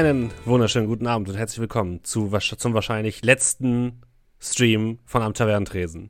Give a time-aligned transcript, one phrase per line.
[0.00, 4.00] Einen wunderschönen guten Abend und herzlich willkommen zu, zum wahrscheinlich letzten
[4.38, 6.08] Stream von Am Tavernentresen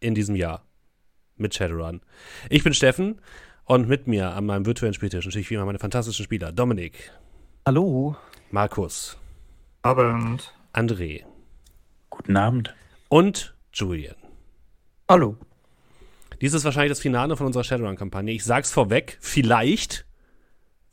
[0.00, 0.64] in diesem Jahr
[1.36, 2.00] mit Shadowrun.
[2.48, 3.20] Ich bin Steffen
[3.66, 7.12] und mit mir an meinem virtuellen Spieltisch natürlich wie immer meine fantastischen Spieler Dominik.
[7.66, 8.16] Hallo.
[8.50, 9.18] Markus.
[9.82, 10.54] Abend.
[10.72, 11.24] André.
[12.08, 12.74] Guten Abend.
[13.10, 14.16] Und Julian.
[15.10, 15.36] Hallo.
[16.40, 18.32] Dies ist wahrscheinlich das Finale von unserer Shadowrun-Kampagne.
[18.32, 20.06] Ich sag's vorweg, vielleicht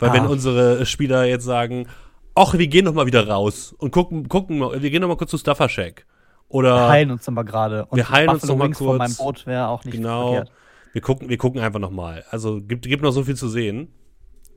[0.01, 0.13] weil ah.
[0.13, 1.87] wenn unsere Spieler jetzt sagen,
[2.35, 5.31] ach, wir gehen noch mal wieder raus und gucken, gucken, wir gehen noch mal kurz
[5.31, 6.05] zu Stuffer Shack.
[6.49, 7.87] Oder wir heilen uns noch mal gerade.
[7.93, 8.79] Wir heilen uns noch mal kurz.
[8.79, 10.33] Von meinem Boot wäre auch nicht genau.
[10.33, 10.51] Verkehrt.
[10.93, 12.25] Wir gucken, wir gucken einfach noch mal.
[12.29, 13.93] Also gibt, gibt noch so viel zu sehen,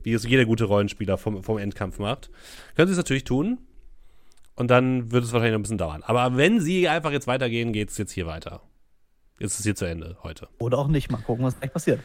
[0.03, 2.29] wie es jeder gute Rollenspieler vom, vom Endkampf macht.
[2.75, 3.59] Können Sie es natürlich tun.
[4.55, 6.03] Und dann wird es wahrscheinlich noch ein bisschen dauern.
[6.03, 8.61] Aber wenn Sie einfach jetzt weitergehen, geht es jetzt hier weiter.
[9.39, 10.47] Jetzt ist es hier zu Ende heute.
[10.59, 11.11] Oder auch nicht.
[11.11, 11.99] Mal gucken, was gleich passiert.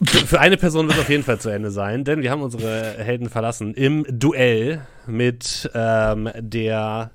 [0.00, 2.98] Für eine Person wird es auf jeden Fall zu Ende sein, denn wir haben unsere
[2.98, 7.10] Helden verlassen im Duell mit ähm, der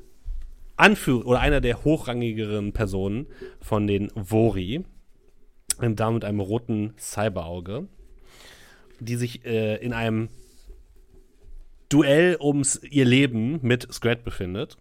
[0.75, 3.27] Anführer oder einer der hochrangigeren Personen
[3.61, 4.83] von den Vori,
[5.77, 7.87] eine Dame mit einem roten Cyberauge,
[8.99, 10.27] die sich äh, in einem
[11.87, 14.77] Duell ums ihr Leben mit Scrat befindet.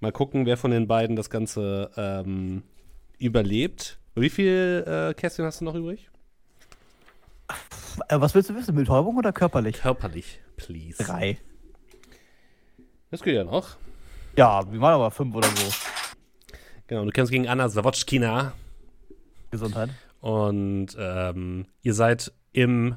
[0.00, 2.64] Mal gucken, wer von den beiden das Ganze ähm,
[3.18, 4.00] überlebt.
[4.16, 6.09] Wie viel äh, Kästchen hast du noch übrig?
[8.08, 8.74] Äh, was willst du wissen?
[8.74, 9.80] Betäubung oder körperlich?
[9.80, 11.02] Körperlich, please.
[11.02, 11.38] Drei.
[13.10, 13.76] Das geht ja noch.
[14.36, 15.72] Ja, wir waren aber fünf oder so.
[16.86, 18.52] Genau, du kämpfst gegen Anna Zawotschkina.
[19.50, 19.90] Gesundheit.
[20.20, 22.96] Und ähm, ihr seid im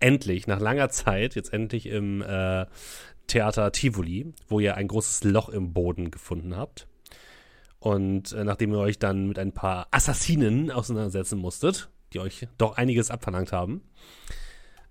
[0.00, 2.66] endlich, nach langer Zeit, jetzt endlich im äh,
[3.28, 6.88] Theater Tivoli, wo ihr ein großes Loch im Boden gefunden habt.
[7.78, 12.76] Und äh, nachdem ihr euch dann mit ein paar Assassinen auseinandersetzen musstet, die euch doch
[12.76, 13.82] einiges abverlangt haben.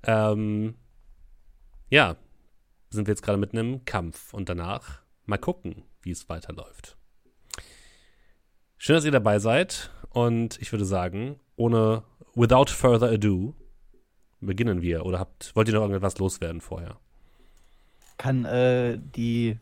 [0.04, 0.76] Ähm,
[1.90, 2.16] ja,
[2.90, 6.98] sind wir jetzt gerade mitten im Kampf und danach mal gucken, wie es weiterläuft.
[8.78, 13.54] Schön, dass ihr dabei seid und ich würde sagen, ohne without further ado
[14.40, 16.98] beginnen wir oder habt wollt ihr noch irgendetwas loswerden vorher?
[18.18, 19.60] Kann äh, die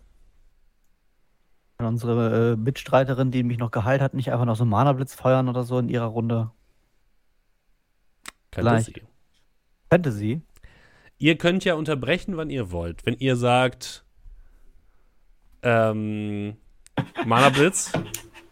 [1.77, 5.15] kann unsere äh, Mitstreiterin, die mich noch geheilt hat, nicht einfach noch so einen Mana-Blitz
[5.15, 6.51] feuern oder so in ihrer Runde?
[8.51, 8.85] Könnte Gleich.
[8.85, 9.01] sie.
[9.89, 10.41] Könnte sie.
[11.17, 13.05] Ihr könnt ja unterbrechen, wann ihr wollt.
[13.05, 14.05] Wenn ihr sagt,
[15.61, 16.57] ähm,
[17.25, 17.91] Mana Blitz,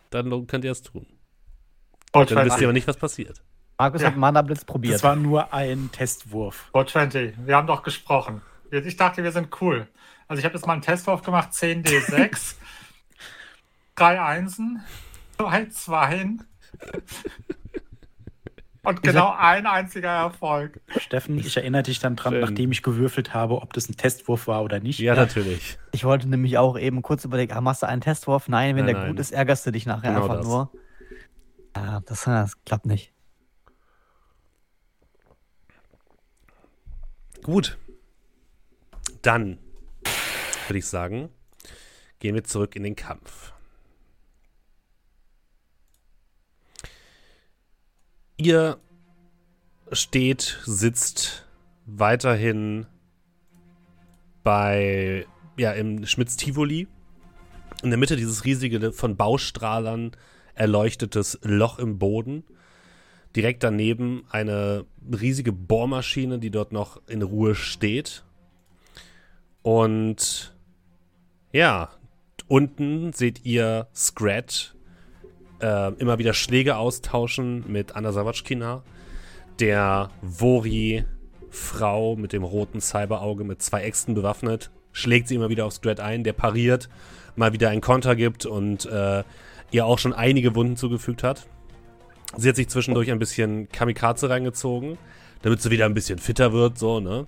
[0.09, 1.05] dann könnt ihr es tun.
[2.13, 3.41] Oh, dann wisst ihr aber nicht, was passiert.
[3.77, 4.07] Markus ja.
[4.07, 4.95] hat Mana Blitz probiert.
[4.95, 6.69] Das war nur ein Testwurf.
[6.73, 7.35] Oh, 20.
[7.45, 8.41] Wir haben doch gesprochen.
[8.71, 9.87] Ich dachte, wir sind cool.
[10.27, 12.55] Also ich habe jetzt mal einen Testwurf gemacht, 10d6.
[13.95, 14.81] drei Einsen,
[15.37, 16.43] zwei Zweien.
[18.87, 20.79] Und genau sag, ein einziger Erfolg.
[20.95, 22.39] Steffen, ich erinnere dich dann dran, Schön.
[22.39, 24.99] nachdem ich gewürfelt habe, ob das ein Testwurf war oder nicht.
[24.99, 25.77] Ja, ja, natürlich.
[25.91, 28.47] Ich wollte nämlich auch eben kurz überlegen, ah, machst du einen Testwurf?
[28.47, 29.11] Nein, wenn nein, der nein.
[29.11, 30.45] gut ist, ärgerst du dich nachher genau einfach das.
[30.45, 30.71] nur.
[31.75, 33.11] Ja, das, das klappt nicht.
[37.43, 37.77] Gut.
[39.21, 39.57] Dann
[40.67, 41.27] würde ich sagen,
[42.19, 43.51] gehen wir zurück in den Kampf.
[48.39, 48.77] Ihr
[49.91, 51.47] steht, sitzt
[51.87, 52.85] weiterhin
[54.43, 55.25] bei,
[55.57, 56.87] ja, im Schmitz-Tivoli.
[57.81, 60.11] In der Mitte dieses riesige, von Baustrahlern
[60.53, 62.43] erleuchtetes Loch im Boden.
[63.35, 68.23] Direkt daneben eine riesige Bohrmaschine, die dort noch in Ruhe steht.
[69.63, 70.55] Und
[71.51, 71.89] ja,
[72.47, 74.76] unten seht ihr Scrat
[75.59, 78.83] äh, immer wieder Schläge austauschen mit Anna Sawatschkina,
[79.59, 85.81] der Vori-Frau mit dem roten Cyberauge mit zwei Äxten bewaffnet, schlägt sie immer wieder aufs
[85.81, 86.89] Dread ein, der pariert,
[87.35, 89.23] mal wieder einen Konter gibt und äh,
[89.71, 91.47] ihr auch schon einige Wunden zugefügt hat.
[92.35, 94.97] Sie hat sich zwischendurch ein bisschen Kamikaze reingezogen,
[95.41, 97.25] damit sie wieder ein bisschen fitter wird, so, ne?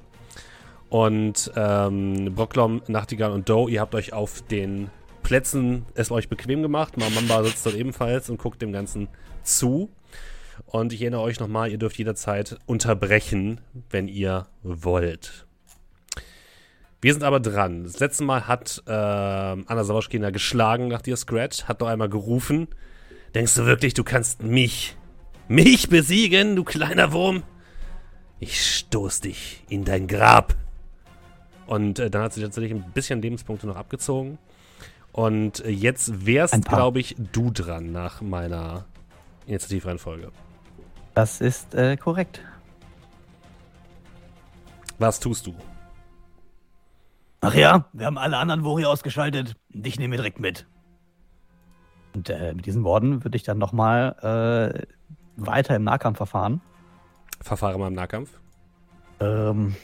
[0.89, 4.89] Und ähm, Brocklom, Nachtigall und Doe, ihr habt euch auf den
[5.29, 6.97] Plätzen es euch bequem gemacht.
[6.97, 9.09] Mamamba sitzt dort ebenfalls und guckt dem Ganzen
[9.43, 9.91] zu.
[10.65, 13.61] Und ich erinnere euch nochmal, ihr dürft jederzeit unterbrechen,
[13.91, 15.45] wenn ihr wollt.
[16.99, 17.83] Wir sind aber dran.
[17.83, 22.67] Das letzte Mal hat äh, Anna Sawaschkina geschlagen nach dir, Scratch, hat noch einmal gerufen.
[23.35, 24.97] Denkst du wirklich, du kannst mich,
[25.47, 27.43] mich besiegen, du kleiner Wurm?
[28.39, 30.55] Ich stoß dich in dein Grab.
[31.67, 34.39] Und äh, dann hat sie tatsächlich ein bisschen Lebenspunkte noch abgezogen.
[35.11, 38.85] Und jetzt wärst, glaube ich, du dran nach meiner
[39.47, 40.31] Initiativreihenfolge.
[41.15, 42.41] Das ist äh, korrekt.
[45.00, 45.56] Was tust du?
[47.41, 49.56] Ach ja, wir haben alle anderen Wori ausgeschaltet.
[49.69, 50.67] Dich nehmen wir direkt mit.
[52.13, 54.15] Und äh, mit diesen Worten würde ich dann nochmal
[54.77, 54.88] äh,
[55.38, 56.62] weiter im Nahkampf verfahren.
[57.41, 58.29] Verfahre mal im Nahkampf.
[59.19, 59.75] Ähm.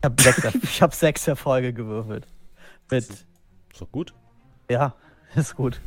[0.00, 2.26] Ich habe sechs, hab sechs Erfolge gewürfelt.
[2.90, 3.04] Mit.
[3.04, 3.26] Ist
[3.78, 4.14] doch gut.
[4.70, 4.94] Ja,
[5.34, 5.78] ist gut.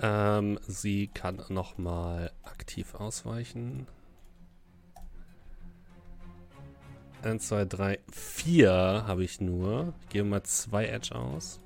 [0.00, 3.88] Ähm, sie kann nochmal aktiv ausweichen.
[7.22, 8.70] 1, 2, 3, 4
[9.06, 9.94] habe ich nur.
[10.02, 11.58] Ich gebe mal 2 Edge aus.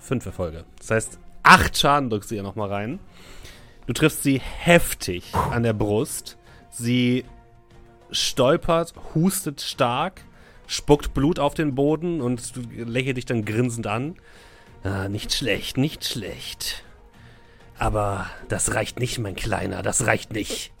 [0.00, 0.66] 5 Erfolge.
[0.76, 2.98] Das heißt, 8 Schaden drückst du ihr nochmal rein.
[3.86, 6.36] Du triffst sie heftig an der Brust.
[6.70, 7.24] Sie
[8.12, 10.22] stolpert, hustet stark,
[10.66, 14.16] spuckt Blut auf den Boden und lächelt dich dann grinsend an.
[14.84, 16.84] Ah, nicht schlecht, nicht schlecht.
[17.78, 20.72] Aber das reicht nicht, mein Kleiner, das reicht nicht.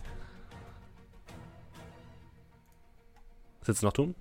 [3.60, 4.14] Was willst du noch tun?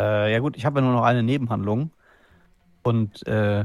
[0.00, 1.90] Äh, ja gut, ich habe ja nur noch eine Nebenhandlung.
[2.82, 3.64] Und äh,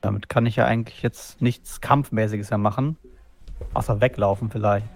[0.00, 2.96] damit kann ich ja eigentlich jetzt nichts Kampfmäßiges mehr machen.
[3.74, 4.86] Außer weglaufen vielleicht.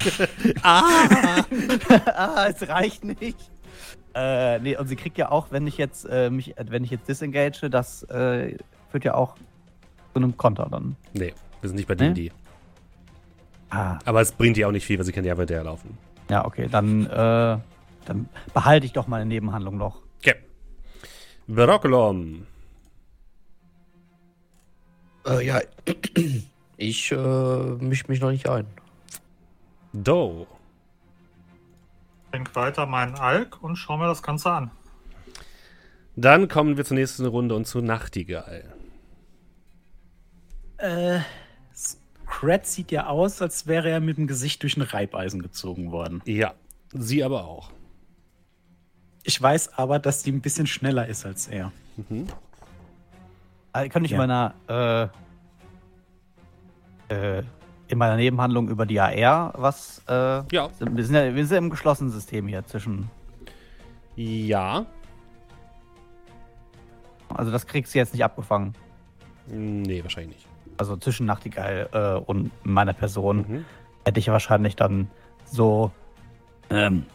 [0.62, 1.42] Ah!
[2.14, 3.50] ah, es reicht nicht.
[4.14, 7.08] Äh, nee, und sie kriegt ja auch, wenn ich jetzt äh, mich, wenn ich jetzt
[7.08, 8.56] disengage, das äh,
[8.90, 9.34] führt ja auch
[10.12, 10.96] zu einem Konter dann.
[11.14, 12.12] Nee, wir sind nicht bei Nee?
[12.14, 12.32] D&D.
[13.70, 15.98] Ah, Aber es bringt ihr auch nicht viel, weil sie kann ja weiter laufen.
[16.30, 17.58] ja, okay, dann, äh,
[18.06, 19.98] dann behalte ich doch meine Nebenhandlung noch.
[20.20, 20.36] Okay.
[21.48, 22.46] Brocklom.
[25.26, 25.60] Äh, ja,
[26.78, 28.66] ich äh, misch mich noch nicht ein.
[29.92, 30.46] Doe.
[32.32, 34.70] Denk weiter meinen Alk und schau mir das Ganze an.
[36.16, 38.64] Dann kommen wir zur nächsten Runde und zu Nachtigall.
[40.78, 41.20] Äh,
[41.74, 46.22] Scrat sieht ja aus, als wäre er mit dem Gesicht durch ein Reibeisen gezogen worden.
[46.26, 46.54] Ja,
[46.92, 47.70] sie aber auch.
[49.24, 51.72] Ich weiß aber, dass die ein bisschen schneller ist als er.
[53.72, 54.22] Also, kann ich Ja.
[54.22, 54.54] in meiner,
[55.12, 55.27] äh,
[57.08, 57.42] äh,
[57.88, 60.12] in meiner Nebenhandlung über die AR was, äh,
[60.54, 60.68] Ja.
[60.78, 63.10] wir sind ja, wir sind ja im geschlossenen System hier zwischen,
[64.16, 64.84] Ja.
[67.34, 68.74] also das kriegst du jetzt nicht abgefangen.
[69.46, 70.48] Nee, wahrscheinlich nicht.
[70.76, 73.64] Also zwischen Nachtigall äh, und meiner Person Mhm.
[74.04, 75.10] hätte ich wahrscheinlich dann
[75.44, 75.90] so,
[76.70, 77.06] ähm,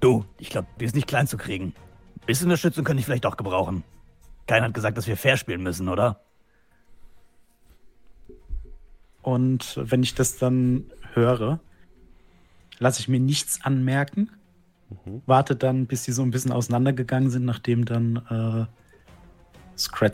[0.00, 1.74] du, ich glaube, die ist nicht klein zu kriegen.
[2.22, 3.84] Ein bisschen Unterstützung könnte ich vielleicht auch gebrauchen.
[4.46, 6.20] Keiner hat gesagt, dass wir fair spielen müssen, oder?
[9.26, 10.84] Und wenn ich das dann
[11.14, 11.58] höre,
[12.78, 14.30] lasse ich mir nichts anmerken.
[15.26, 18.66] Warte dann, bis sie so ein bisschen auseinandergegangen sind, nachdem dann äh,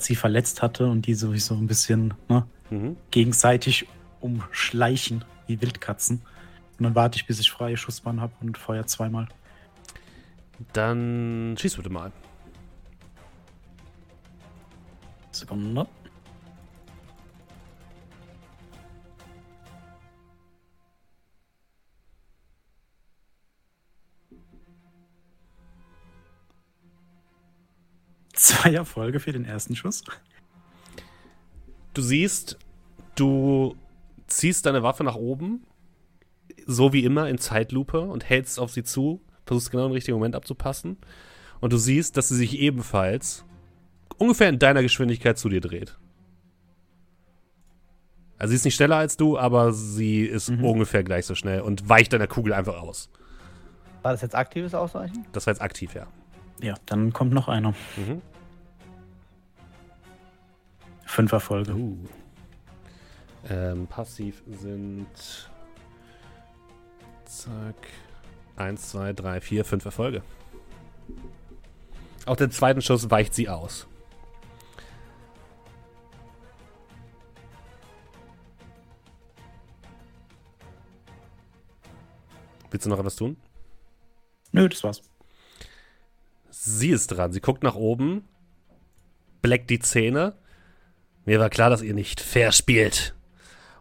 [0.01, 2.97] sie verletzt hatte und die sowieso ein bisschen ne, Mhm.
[3.11, 3.87] gegenseitig
[4.21, 6.23] umschleichen wie Wildkatzen.
[6.79, 9.29] Und dann warte ich, bis ich freie Schussbahn habe und feuer zweimal.
[10.73, 12.13] Dann schieß bitte mal.
[15.33, 15.87] Sekunde.
[28.43, 30.03] Zwei Erfolge für den ersten Schuss.
[31.95, 32.59] Du siehst,
[33.15, 33.77] du
[34.27, 35.65] ziehst deine Waffe nach oben,
[36.67, 40.35] so wie immer in Zeitlupe und hältst auf sie zu, versuchst genau den richtigen Moment
[40.35, 40.97] abzupassen.
[41.61, 43.45] Und du siehst, dass sie sich ebenfalls
[44.19, 45.97] ungefähr in deiner Geschwindigkeit zu dir dreht.
[48.39, 51.89] Also sie ist nicht schneller als du, aber sie ist ungefähr gleich so schnell und
[51.89, 53.09] weicht deiner Kugel einfach aus.
[54.03, 55.27] War das jetzt aktives Ausweichen?
[55.31, 56.09] Das war jetzt aktiv, ja.
[56.61, 57.71] Ja, dann kommt noch einer.
[57.97, 58.21] Mhm.
[61.13, 61.75] Fünf Erfolge.
[61.75, 61.99] Uh.
[63.51, 65.07] Ähm, passiv sind.
[67.27, 67.77] Zack.
[68.57, 70.23] Eins, zwei, drei, vier, fünf Erfolge.
[72.25, 73.87] Auch den zweiten Schuss weicht sie aus.
[82.71, 83.37] Willst du noch etwas tun?
[84.53, 85.03] Nö, das war's.
[86.49, 87.33] Sie ist dran.
[87.33, 88.27] Sie guckt nach oben,
[89.43, 90.39] bleckt die Zähne.
[91.25, 93.15] Mir war klar, dass ihr nicht fair spielt.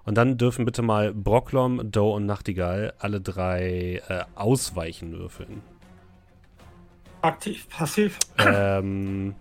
[0.03, 5.61] Und dann dürfen bitte mal Brocklom, Doe und Nachtigall alle drei äh, ausweichen würfeln.
[7.21, 8.17] Aktiv, passiv.
[8.39, 9.35] ähm,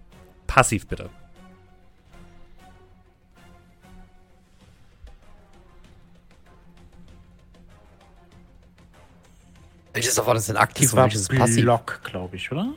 [0.47, 1.09] passiv bitte.
[9.92, 11.62] Welches davon ist denn aktiv Das und war welches ist passiv?
[11.64, 12.73] Block, glaube ich, oder?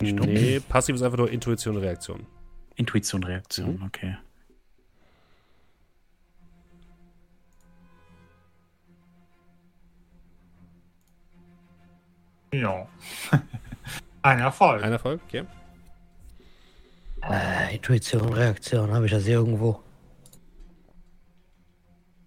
[0.00, 2.26] Nee, passiv ist einfach nur Intuition und Reaktion.
[2.80, 3.84] Intuition, Reaktion, mhm.
[3.84, 4.16] okay.
[12.52, 12.88] Ja.
[14.22, 14.82] Ein Erfolg.
[14.82, 15.44] Ein Erfolg, okay.
[17.22, 19.82] Äh, Intuition, Reaktion, habe ich das irgendwo?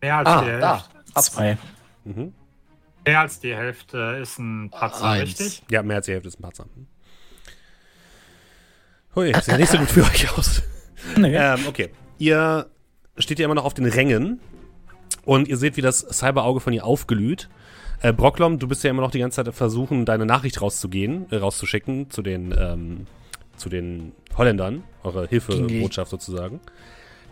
[0.02, 1.22] Mehr als ah, die Hälfte.
[1.22, 1.58] Zwei.
[2.04, 2.34] Mhm.
[3.06, 5.24] Mehr als die Hälfte ist ein Patzer, Eins.
[5.24, 5.64] richtig?
[5.72, 6.66] Ja, mehr als die Hälfte ist ein Patzer.
[6.66, 6.88] Mhm.
[9.16, 10.62] Hui, sieht ja nicht so gut für euch aus.
[11.18, 11.36] Nee.
[11.36, 11.90] Ähm, okay.
[12.18, 12.68] Ihr
[13.18, 14.40] steht ja immer noch auf den Rängen
[15.26, 17.50] und ihr seht, wie das Cyberauge von ihr aufglüht.
[18.02, 21.36] Äh, Brocklom, du bist ja immer noch die ganze Zeit versuchen, deine Nachricht rauszugehen, äh,
[21.36, 23.08] rauszuschicken zu den, ähm,
[23.58, 26.62] zu den Holländern, eure Hilfebotschaft sozusagen.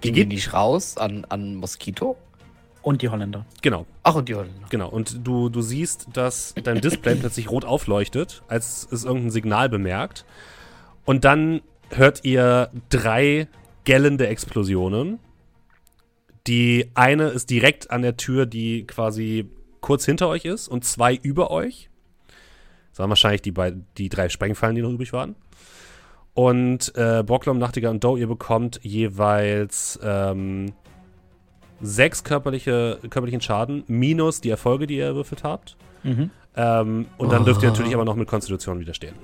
[0.01, 2.17] Ging die nicht raus an, an Moskito?
[2.81, 3.45] Und die Holländer.
[3.61, 4.67] Genau, Ach, und die Holländer.
[4.69, 4.89] genau.
[4.89, 10.25] Und du, du siehst, dass dein Display plötzlich rot aufleuchtet, als es irgendein Signal bemerkt.
[11.05, 11.61] Und dann
[11.91, 13.47] hört ihr drei
[13.83, 15.19] gellende Explosionen.
[16.47, 21.15] Die eine ist direkt an der Tür, die quasi kurz hinter euch ist, und zwei
[21.15, 21.89] über euch.
[22.91, 23.53] Das waren wahrscheinlich die,
[23.97, 25.35] die drei Sprengfallen, die noch übrig waren.
[26.33, 30.73] Und äh, Brocklom, Nachtigall und Doe, ihr bekommt jeweils ähm,
[31.81, 35.77] sechs körperliche, körperlichen Schaden minus die Erfolge, die ihr erwürfelt habt.
[36.03, 36.29] Mhm.
[36.55, 37.71] Ähm, und dann dürft ihr Oh.
[37.71, 39.15] natürlich aber noch mit Konstitution widerstehen.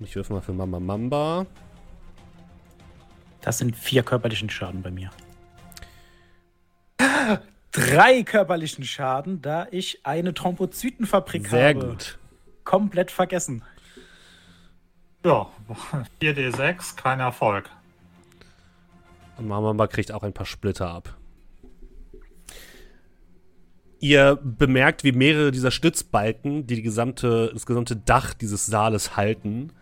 [0.00, 1.46] Ich würfe mal für Mama Mamba.
[3.40, 5.10] Das sind vier körperlichen Schaden bei mir.
[7.72, 11.86] Drei körperlichen Schaden, da ich eine Thrombozytenfabrik Sehr habe.
[11.86, 12.18] gut.
[12.64, 13.62] Komplett vergessen.
[15.24, 15.48] Ja,
[16.20, 17.70] 4d6, kein Erfolg.
[19.36, 21.16] Und Mama Mamba kriegt auch ein paar Splitter ab.
[24.00, 29.72] Ihr bemerkt, wie mehrere dieser Stützbalken, die, die gesamte, das gesamte Dach dieses Saales halten,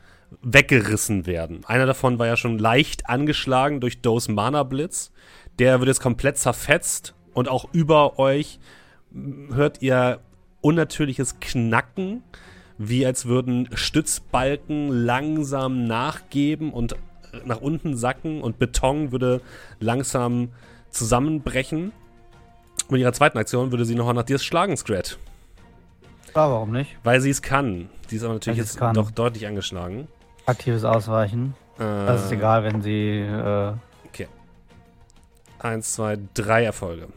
[0.43, 1.65] weggerissen werden.
[1.67, 5.13] Einer davon war ja schon leicht angeschlagen durch Does Mana Blitz.
[5.59, 8.59] Der wird jetzt komplett zerfetzt und auch über euch
[9.53, 10.21] hört ihr
[10.61, 12.23] unnatürliches Knacken,
[12.79, 16.97] wie als würden Stützbalken langsam nachgeben und
[17.45, 19.41] nach unten sacken und Beton würde
[19.81, 20.51] langsam
[20.91, 21.93] zusammenbrechen.
[22.89, 25.19] Mit ihrer zweiten Aktion würde sie noch nach dir schlagen, Scrat.
[26.35, 26.97] Ja, warum nicht?
[27.03, 27.89] Weil sie es kann.
[28.09, 28.95] Sie ist aber natürlich jetzt kann.
[28.95, 30.09] doch deutlich angeschlagen.
[30.47, 31.55] Aktives Ausweichen.
[31.79, 33.21] Das ist Äh, egal, wenn sie.
[33.21, 33.73] Äh,
[35.59, 37.09] Eins, zwei, drei Erfolge.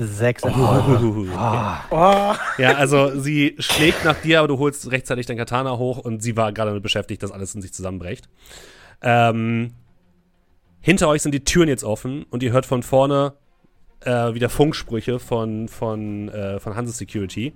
[0.00, 0.98] sechs Erfolge.
[1.06, 1.26] Uhuhu.
[1.34, 5.98] Ah, Oh, Ja, also sie schlägt nach dir, aber du holst rechtzeitig dein Katana hoch
[5.98, 8.28] und sie war gerade damit beschäftigt, dass alles in sich zusammenbricht.
[9.02, 9.72] Ähm,
[10.80, 13.32] hinter euch sind die Türen jetzt offen und ihr hört von vorne
[14.04, 17.54] äh, wieder Funksprüche von, von, äh, von Hanse Security,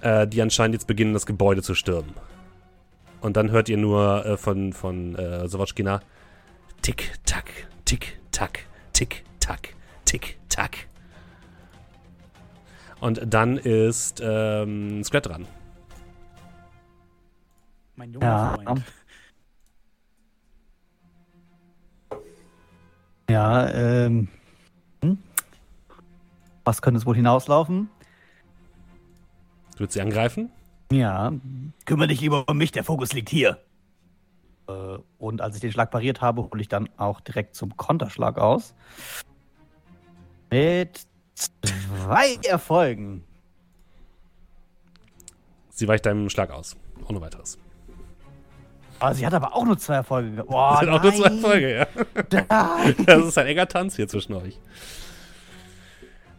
[0.00, 2.14] äh, die anscheinend jetzt beginnen, das Gebäude zu stürmen.
[3.20, 6.00] Und dann hört ihr nur äh, von, von äh, Sawatschkina
[6.82, 7.50] Tick, tack,
[7.84, 8.60] tick, tack,
[8.92, 9.74] tick, tack,
[10.04, 10.86] tick, tack.
[13.00, 15.46] Und dann ist ähm, Scrat dran.
[17.98, 18.58] mein junger ja.
[18.64, 18.84] Freund.
[23.28, 24.28] Ja, ähm.
[25.02, 25.18] hm?
[26.64, 27.90] Was könnte es wohl hinauslaufen?
[29.78, 30.50] Du willst sie angreifen?
[30.90, 31.32] Ja,
[31.84, 33.58] kümmere dich lieber um mich, der Fokus liegt hier.
[34.68, 34.72] Äh,
[35.18, 38.74] Und als ich den Schlag pariert habe, hole ich dann auch direkt zum Konterschlag aus.
[40.50, 41.06] Mit
[41.36, 43.22] zwei Erfolgen.
[45.70, 46.76] Sie weicht deinem Schlag aus.
[47.08, 47.56] Ohne weiteres.
[49.00, 50.32] Oh, sie hat aber auch nur zwei Erfolge.
[50.32, 51.28] ge- Oh, das sind auch nur zwei.
[51.28, 51.86] Erfolge, ja.
[52.48, 52.96] Nein.
[53.06, 54.58] Das ist ein enger Tanz hier zwischen euch.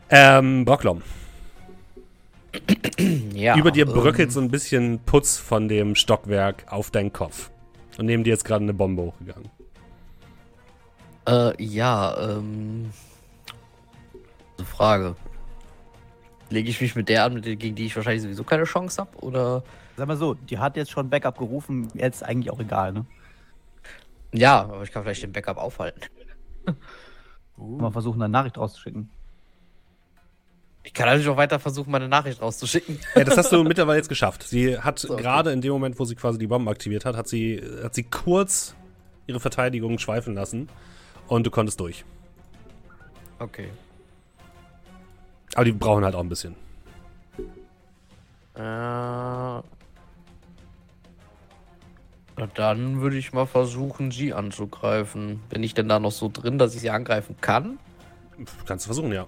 [0.10, 1.02] Ähm, Brocklom.
[3.34, 3.56] Ja.
[3.58, 7.52] Über dir ähm, bröckelt so ein bisschen Putz von dem Stockwerk auf deinen Kopf.
[7.98, 9.50] Und neben dir ist gerade eine Bombe hochgegangen.
[11.28, 12.90] Äh, ja, ähm.
[14.58, 15.16] Eine Frage.
[16.50, 19.02] Lege ich mich mit der an, mit der, gegen die ich wahrscheinlich sowieso keine Chance
[19.02, 19.18] habe?
[19.20, 19.64] Oder.
[19.96, 23.06] Sag mal so, die hat jetzt schon Backup gerufen, jetzt eigentlich auch egal, ne?
[24.34, 26.02] Ja, aber ich kann vielleicht den Backup aufhalten.
[27.58, 29.10] Mal versuchen, eine Nachricht rauszuschicken.
[30.90, 32.98] Ich kann natürlich auch weiter versuchen, meine Nachricht rauszuschicken.
[33.16, 34.42] Ja, das hast du mittlerweile jetzt geschafft.
[34.42, 35.22] Sie hat So, okay.
[35.22, 38.02] gerade in dem Moment, wo sie quasi die Bomben aktiviert hat, hat sie, hat sie
[38.02, 38.74] kurz
[39.28, 40.68] ihre Verteidigung schweifen lassen.
[41.28, 42.06] Und du konntest durch.
[43.38, 43.70] Okay.
[45.54, 46.56] Aber die brauchen halt auch ein bisschen.
[48.56, 48.62] Äh.
[48.62, 49.64] Na
[52.56, 55.40] dann würde ich mal versuchen, sie anzugreifen.
[55.50, 57.78] Bin ich denn da noch so drin, dass ich sie angreifen kann?
[58.66, 59.28] Kannst du versuchen, ja.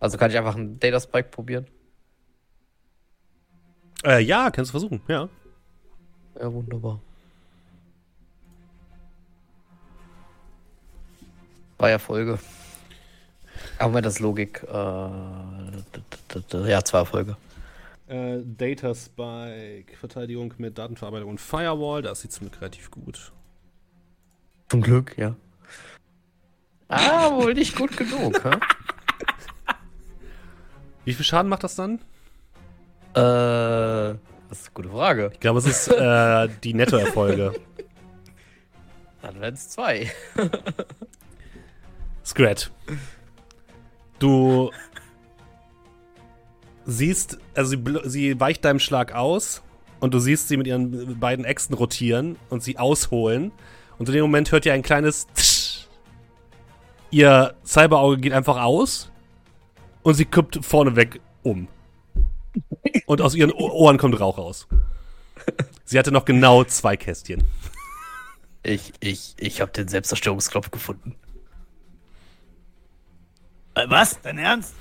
[0.00, 1.66] Also kann ich einfach einen Data Spike probieren?
[4.02, 5.28] Äh, ja, kannst du versuchen, ja.
[6.38, 7.00] Ja, wunderbar.
[11.78, 12.38] Zwei Erfolge.
[13.78, 14.62] Aber das ist Logik.
[14.62, 14.70] Äh,
[16.68, 17.36] ja, zwei Erfolge.
[18.08, 23.32] Äh, Data Spike, Verteidigung mit Datenverarbeitung und Firewall, das sieht mir relativ gut.
[24.68, 25.36] Zum Glück, ja.
[26.88, 28.50] Ah, wohl nicht gut genug, hä?
[31.04, 32.00] Wie viel Schaden macht das dann?
[33.14, 35.30] Äh, das ist eine gute Frage.
[35.32, 37.54] Ich glaube, es ist äh, die Nettoerfolge.
[39.22, 40.10] Dann werden es zwei.
[42.24, 42.70] Scrat.
[44.18, 44.70] Du
[46.84, 49.62] siehst, also sie, sie weicht deinem Schlag aus
[50.00, 53.52] und du siehst sie mit ihren beiden Äxten rotieren und sie ausholen.
[53.98, 55.86] Und in dem Moment hört ihr ein kleines Tsch.
[57.10, 59.09] Ihr Cyberauge geht einfach aus
[60.02, 61.68] und sie kippt vorneweg um.
[63.06, 64.66] Und aus ihren Ohren kommt Rauch raus.
[65.84, 67.44] Sie hatte noch genau zwei Kästchen.
[68.62, 71.14] Ich, ich, ich habe den Selbstzerstörungsknopf gefunden.
[73.74, 74.20] Äh, was?
[74.20, 74.74] Dein Ernst?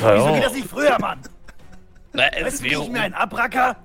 [0.00, 1.20] Ja, Wieso geht das nicht früher, Mann?
[2.12, 3.76] Na, Weißt es du, wie wäre, ich mir einen Abracker?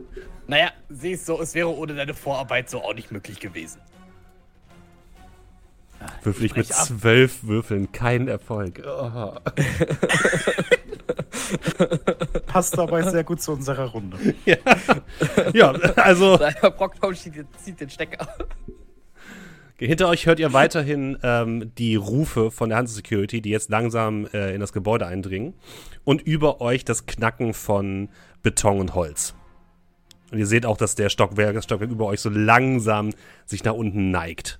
[0.48, 3.82] naja, siehst so, es wäre ohne deine Vorarbeit so auch nicht möglich gewesen.
[6.24, 8.82] Würfel ich mit zwölf Würfeln keinen Erfolg.
[8.86, 9.34] Oh.
[12.48, 14.18] Passt dabei sehr gut zu unserer Runde.
[15.54, 18.28] Ja, also Naja, Brockbaum zieht, zieht den Stecker.
[19.78, 24.28] hinter euch hört ihr weiterhin ähm, die Rufe von der Hanse Security, die jetzt langsam
[24.34, 25.54] äh, in das Gebäude eindringen.
[26.04, 28.10] Und über euch das Knacken von
[28.42, 29.36] Beton und Holz.
[30.32, 33.12] Und ihr seht auch, dass der Stockwerk, das Stockwerk über euch so langsam
[33.46, 34.60] sich nach unten neigt.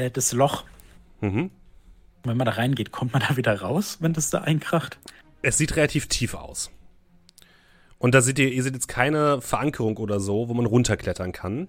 [0.00, 0.64] Äh, das Loch,
[1.20, 1.50] Mhm.
[2.24, 4.98] wenn man da reingeht, kommt man da wieder raus, wenn das da einkracht?
[5.42, 6.70] Es sieht relativ tief aus.
[7.98, 11.68] Und da seht ihr, ihr seht jetzt keine Verankerung oder so, wo man runterklettern kann.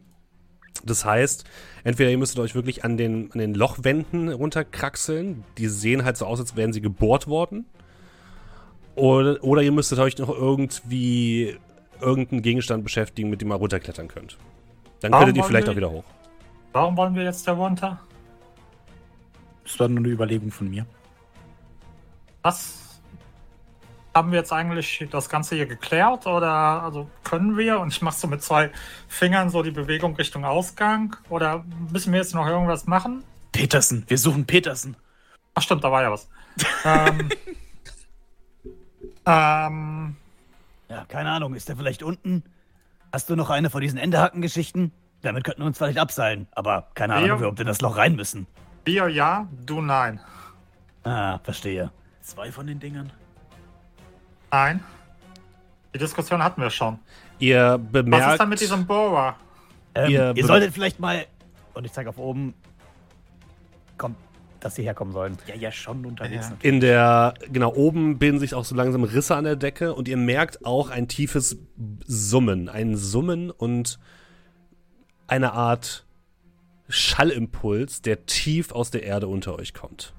[0.86, 1.44] Das heißt,
[1.84, 5.44] entweder ihr müsstet euch wirklich an den, an den Lochwänden runterkraxeln.
[5.58, 7.66] Die sehen halt so aus, als wären sie gebohrt worden.
[8.96, 11.58] Oder, oder ihr müsstet euch noch irgendwie
[12.00, 14.38] irgendeinen Gegenstand beschäftigen, mit dem ihr runterklettern könnt.
[15.02, 16.04] Dann Warum könntet ihr vielleicht wir- auch wieder hoch.
[16.74, 18.00] Warum wollen wir jetzt da runter?
[19.64, 20.86] Das war nur eine Überlegung von mir.
[22.42, 23.00] Was
[24.14, 26.28] haben wir jetzt eigentlich das Ganze hier geklärt?
[26.28, 26.52] Oder
[26.84, 27.80] also können wir?
[27.80, 28.72] Und ich mache so mit zwei
[29.08, 31.16] Fingern so die Bewegung Richtung Ausgang.
[31.30, 33.24] Oder müssen wir jetzt noch irgendwas machen?
[33.52, 34.96] Petersen, wir suchen Petersen.
[35.54, 36.30] Ach stimmt, da war ja was.
[36.86, 37.30] ähm,
[39.26, 40.16] ähm,
[40.90, 42.44] Ja, keine Ahnung, ist der vielleicht unten?
[43.14, 44.92] Hast du noch eine von diesen Endehacken-Geschichten?
[45.22, 47.34] Damit könnten wir uns vielleicht abseilen, aber keine Ahnung, Ja.
[47.36, 48.48] ob wir ob wir in das Loch rein müssen.
[48.86, 50.20] Wir ja, du nein.
[51.04, 51.92] Ah, verstehe.
[52.22, 53.12] Zwei von den Dingern.
[54.52, 54.84] Nein.
[55.94, 57.00] Die Diskussion hatten wir schon.
[57.40, 58.32] Ihr Was bemerkt.
[58.34, 59.36] ist dann mit diesem Bohrer?
[59.96, 61.26] Ähm, Ihr ihr solltet vielleicht mal.
[61.74, 62.54] Und ich zeige auf oben.
[63.98, 64.18] Kommt,
[64.60, 65.38] dass sie herkommen sollen.
[65.48, 66.50] Ja, ja, schon unterwegs.
[66.50, 66.56] Ja.
[66.62, 70.18] In der, genau, oben bilden sich auch so langsam Risse an der Decke und ihr
[70.18, 71.58] merkt auch ein tiefes
[72.06, 72.70] Summen.
[72.70, 74.00] Ein Summen und
[75.28, 76.06] eine Art
[76.92, 80.14] Schallimpuls, der tief aus der Erde unter euch kommt.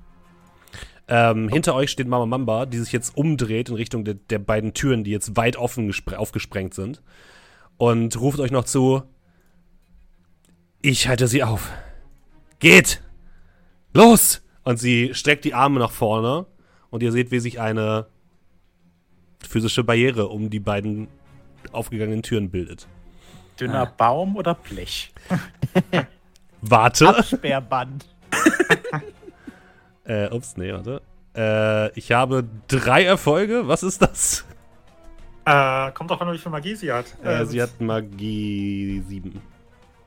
[1.09, 4.73] Ähm, Hinter euch steht Mama Mamba, die sich jetzt umdreht in Richtung der, der beiden
[4.73, 7.03] Türen, die jetzt weit offen gespre- aufgesprengt sind.
[7.77, 9.03] Und ruft euch noch zu:
[10.81, 11.71] Ich halte sie auf.
[12.61, 13.03] Geht!
[13.93, 14.43] Los!
[14.65, 16.47] Und sie streckt die Arme nach vorne
[16.91, 18.07] und ihr seht, wie sich eine
[19.47, 21.09] physische Barriere um die beiden
[21.73, 22.87] aufgegangenen Türen bildet.
[23.59, 25.13] Dünner Baum oder Blech?
[26.63, 27.09] Warte.
[27.09, 28.07] Absperrband.
[30.05, 31.01] Äh, ups, nee, warte.
[31.37, 33.69] Äh, ich habe drei Erfolge.
[33.69, 34.45] Was ist das?
[35.45, 37.07] Äh, kommt doch an, wie viel Magie sie hat.
[37.23, 39.41] Äh, sie hat Magie 7.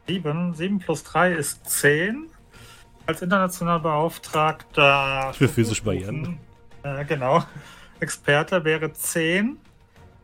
[0.07, 0.53] 7.
[0.53, 2.27] 7 plus 3 ist 10.
[3.05, 6.39] Als international Beauftragter Für physische Barrieren.
[6.83, 7.43] Äh, genau.
[7.99, 9.57] Experte wäre 10.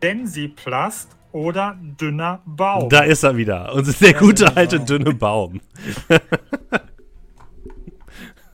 [0.01, 2.89] Densiplast oder dünner Baum.
[2.89, 3.73] Da ist er wieder.
[3.73, 4.85] Und der gute dünne alte Baum.
[4.85, 5.61] dünne Baum.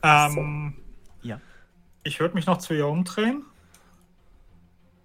[0.02, 0.74] Ähm,
[1.22, 1.40] Ja.
[2.04, 3.42] Ich würde mich noch zu ihr umdrehen.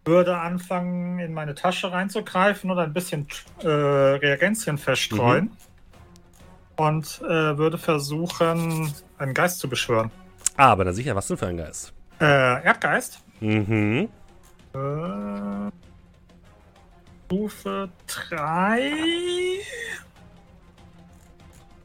[0.06, 3.28] Würde anfangen, in meine Tasche reinzugreifen und ein bisschen
[3.64, 5.50] äh, Reagenzien verstreuen.
[6.76, 10.12] Und äh, würde versuchen, einen Geist zu beschwören.
[10.58, 11.94] Ah, aber na sicher, was denn für ein Geist?
[12.20, 13.22] Äh, Erdgeist.
[13.40, 14.10] Mhm.
[14.74, 14.78] Äh,
[17.34, 18.92] Stufe 3.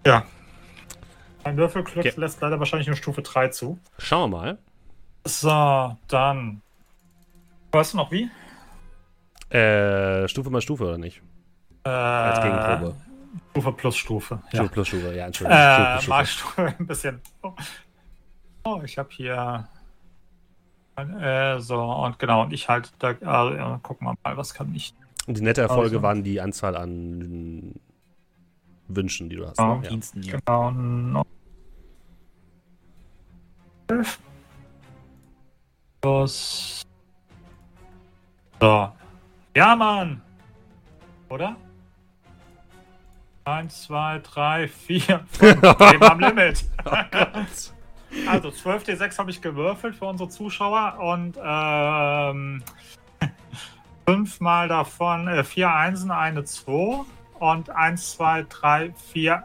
[0.04, 0.24] Ja.
[1.42, 2.12] Ein Würfelglück Okay.
[2.20, 3.78] lässt leider wahrscheinlich nur Stufe 3 zu.
[3.98, 4.58] Schauen wir mal.
[5.24, 6.60] So, dann.
[7.72, 8.30] Weißt du noch wie?
[9.54, 11.22] Äh, Stufe mal Stufe, oder nicht?
[11.84, 12.94] Äh, Als Gegenprobe.
[13.52, 14.42] Stufe plus Stufe.
[14.52, 14.58] Ja.
[14.58, 15.58] Stufe plus Stufe, ja, Entschuldigung.
[15.58, 16.26] Stufe Äh, Stufe.
[16.26, 17.22] Stufe ein bisschen.
[18.64, 19.66] Oh, ich habe hier.
[20.96, 23.12] Äh, so, und genau, und ich halt da.
[23.12, 24.94] Ja, gucken wir mal, was kann ich.
[25.28, 26.02] Und die nette Erfolge Also.
[26.02, 27.74] waren die Anzahl an
[28.88, 29.58] Wünschen, die du hast.
[29.58, 29.74] Ja.
[29.76, 29.82] ne?
[29.84, 29.88] Ja.
[29.90, 30.40] Diensten hier.
[30.44, 31.26] Genau, noch.
[33.88, 34.18] Elf.
[36.00, 36.82] Plus.
[38.60, 38.88] So.
[39.54, 40.22] Ja, Mann!
[41.28, 41.56] Oder?
[43.44, 45.62] Eins, zwei, drei, vier, fünf.
[45.62, 46.64] Leben am Limit.
[48.26, 52.62] Also 12d6 habe ich gewürfelt für unsere Zuschauer und ähm,
[54.08, 57.04] fünfmal davon, äh, vier Einsen, eine Zwei
[57.40, 59.44] und eins, zwei, drei, vier,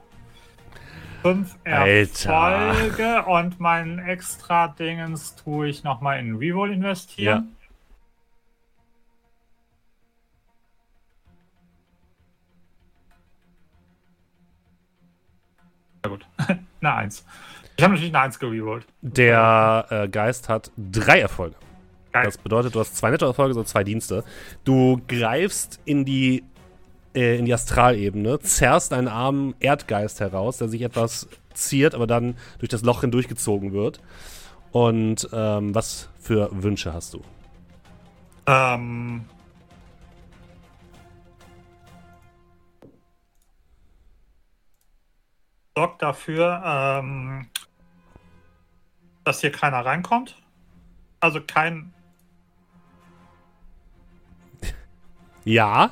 [1.22, 2.32] fünf Alter.
[2.32, 7.58] Erfolge und mein extra Dingens tue ich nochmal in Reroll investieren.
[16.06, 16.26] Ja gut,
[16.80, 17.26] eine Eins.
[17.76, 18.88] Ich habe natürlich eine Eins gerollt.
[19.02, 21.58] Der äh, Geist hat drei Erfolge.
[22.14, 24.24] Das bedeutet, du hast zwei Nettoerfolge, so zwei Dienste.
[24.64, 26.44] Du greifst in die,
[27.16, 32.38] äh, in die Astralebene, zerrst einen armen Erdgeist heraus, der sich etwas ziert, aber dann
[32.60, 34.00] durch das Loch hindurchgezogen wird.
[34.72, 37.22] Und ähm, was für Wünsche hast du?
[38.48, 39.26] Ähm.
[45.76, 47.48] Sorgt dafür, ähm,
[49.24, 50.36] dass hier keiner reinkommt.
[51.20, 51.93] Also kein.
[55.46, 55.92] Ja,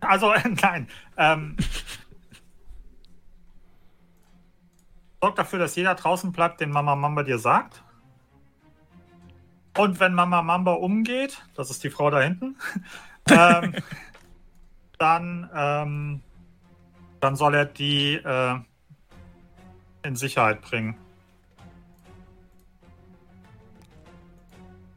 [0.00, 0.32] Also,
[0.62, 0.88] nein.
[1.16, 1.56] Ähm,
[5.20, 7.82] sorgt dafür, dass jeder draußen bleibt, den Mama Mamba dir sagt.
[9.76, 12.56] Und wenn Mama Mamba umgeht, das ist die Frau da hinten,
[13.30, 13.74] ähm,
[14.98, 16.22] dann, ähm,
[17.20, 18.58] dann soll er die äh,
[20.02, 20.96] in Sicherheit bringen.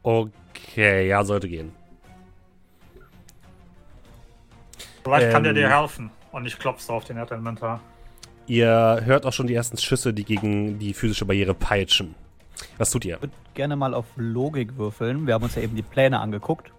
[0.02, 1.72] okay, ja, sollte gehen.
[5.04, 5.56] Vielleicht kann der Ähm.
[5.58, 6.10] dir helfen.
[6.32, 7.80] Und ich klopfe so auf den Erdelementar.
[8.46, 12.14] Ihr hört auch schon die ersten Schüsse, die gegen die physische Barriere peitschen.
[12.78, 13.16] Was tut ihr?
[13.16, 15.26] Ich würde gerne mal auf Logik würfeln.
[15.26, 16.70] Wir haben uns ja eben die Pläne angeguckt.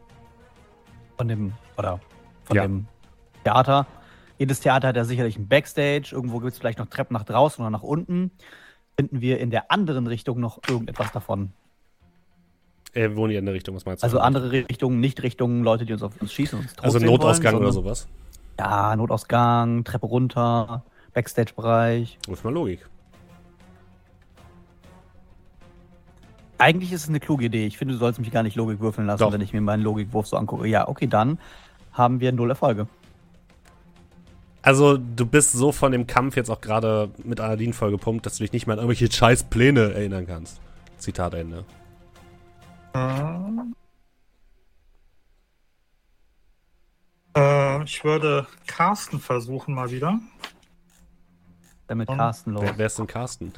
[1.17, 1.99] Von dem, oder
[2.45, 2.63] von Ja.
[2.63, 2.87] dem
[3.43, 3.87] Theater.
[4.37, 6.09] Jedes Theater hat ja sicherlich ein Backstage.
[6.11, 8.31] Irgendwo gibt es vielleicht noch Treppen nach draußen oder nach unten.
[8.97, 11.53] Finden wir in der anderen Richtung noch irgendetwas davon?
[12.93, 14.05] Äh, wohnen ihr in der Richtung, was meinst du?
[14.05, 16.59] Also andere Richtungen, nicht Richtungen, Leute, die uns auf uns schießen.
[16.59, 18.07] und Uns Also Notausgang wollen, oder sowas?
[18.59, 22.19] Ja, Notausgang, Treppe runter, Backstage-Bereich.
[22.27, 22.85] Ruf mal Logik.
[26.57, 27.65] Eigentlich ist es eine kluge Idee.
[27.65, 29.31] Ich finde, du sollst mich gar nicht Logik würfeln lassen, Doch.
[29.33, 30.67] wenn ich mir meinen Logikwurf so angucke.
[30.67, 31.39] Ja, okay, dann
[31.93, 32.87] haben wir null Erfolge.
[34.61, 38.43] Also, du bist so von dem Kampf jetzt auch gerade mit Aladdin vollgepumpt, dass du
[38.43, 40.59] dich nicht mehr an irgendwelche scheiß Pläne erinnern kannst.
[40.99, 41.65] Zitat Ende.
[42.93, 43.41] Äh,
[47.83, 50.19] ich würde Carsten versuchen mal wieder.
[51.87, 52.63] Dann mit Und- Carsten los.
[52.63, 53.53] Wer, wer ist denn Carsten?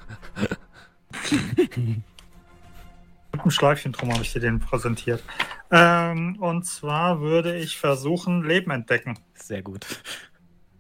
[3.32, 5.24] Mit einem Schleifchen drum habe ich dir den präsentiert.
[5.72, 9.18] Ähm, und zwar würde ich versuchen, Leben entdecken.
[9.36, 9.86] Sehr gut.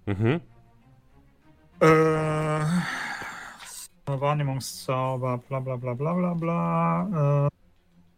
[0.06, 0.42] Mhm.
[1.80, 2.60] Äh,
[4.06, 7.48] Wahrnehmungszauber, bla bla bla bla bla bla.
[7.48, 7.50] Äh,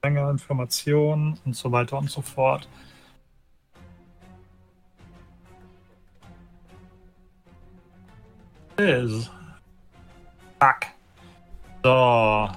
[0.06, 2.70] Menge Informationen und so weiter und so fort.
[8.78, 9.32] Is.
[10.60, 10.92] Zack.
[11.84, 12.50] So.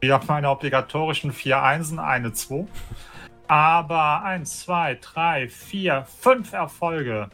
[0.00, 2.66] Wieder meine obligatorischen vier Einsen, eine 2.
[3.46, 7.28] Aber 1, 2, 3, 4, 5 Erfolge.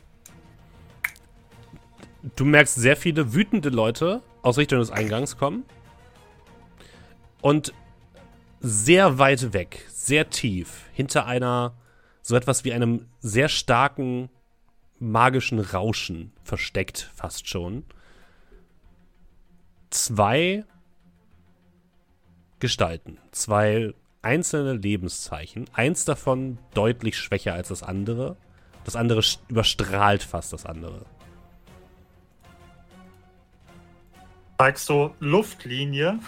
[2.35, 5.63] Du merkst sehr viele wütende Leute aus Richtung des Eingangs kommen.
[7.41, 7.73] Und
[8.63, 11.75] sehr weit weg, sehr tief, hinter einer,
[12.23, 14.31] so etwas wie einem sehr starken
[14.99, 17.85] magischen Rauschen versteckt, fast schon.
[19.91, 20.65] Zwei
[22.61, 25.69] Gestalten, zwei einzelne Lebenszeichen.
[25.73, 28.37] Eins davon deutlich schwächer als das andere.
[28.85, 31.05] Das andere st- überstrahlt fast das andere.
[34.59, 36.21] zeigst so Luftlinie.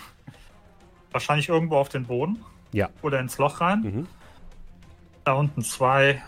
[1.15, 2.45] Wahrscheinlich irgendwo auf den Boden.
[2.73, 2.91] Ja.
[3.03, 3.81] Oder ins Loch rein.
[3.83, 4.07] Mhm.
[5.23, 6.21] Da unten zwei,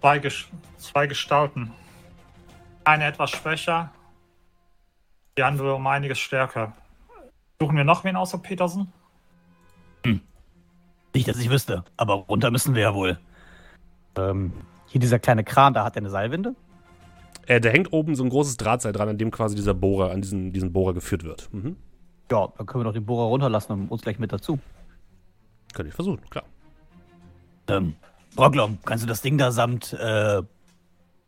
[0.00, 0.20] zwei,
[0.76, 1.70] zwei Gestalten.
[2.82, 3.92] Eine etwas schwächer,
[5.38, 6.72] die andere um einiges stärker.
[7.60, 8.92] Suchen wir noch wen außer Petersen?
[11.14, 13.18] Nicht, dass ich wüsste, aber runter müssen wir ja wohl.
[14.18, 14.52] Ähm,
[14.88, 16.56] hier dieser kleine Kran, da hat er eine Seilwinde.
[17.46, 20.20] Äh, da hängt oben so ein großes Drahtseil dran, an dem quasi dieser Bohrer, an
[20.20, 21.48] diesen, diesen Bohrer geführt wird.
[21.54, 21.76] Mhm.
[22.30, 24.58] Ja, dann können wir doch den Bohrer runterlassen und uns gleich mit dazu.
[25.74, 26.44] Könnte ich versuchen, klar.
[27.68, 27.96] Ähm,
[28.34, 30.42] Brocklom, kannst du das Ding da samt, äh,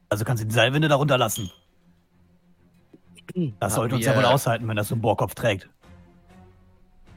[0.08, 1.50] also kannst du die Seilwinde da runterlassen?
[3.60, 5.68] Das sollte uns ja wohl aushalten, wenn das so ein Bohrkopf trägt.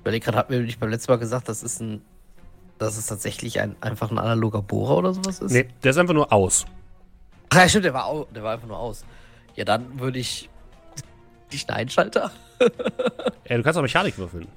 [0.01, 2.01] Überleg gerade, hatten wir nicht beim letzten Mal gesagt, das ist ein.
[2.77, 5.51] Dass es tatsächlich ein, einfach ein analoger Bohrer oder sowas ist?
[5.51, 6.65] Nee, der ist einfach nur aus.
[7.49, 9.05] Ach ja, stimmt, der war, au, der war einfach nur aus.
[9.55, 10.49] Ja, dann würde ich.
[11.51, 12.31] Nicht einen Einschalter?
[13.43, 14.47] Äh, du kannst auch Mechanik würfeln.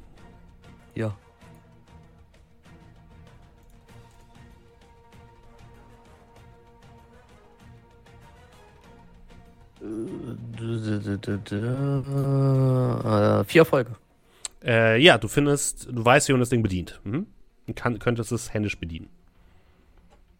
[0.94, 1.14] Ja.
[13.04, 13.96] Äh, Vier Erfolge.
[14.64, 17.00] Äh, ja, du findest, du weißt, wie man das Ding bedient.
[17.04, 17.26] Mhm.
[17.66, 19.08] Du kann, könntest es händisch bedienen.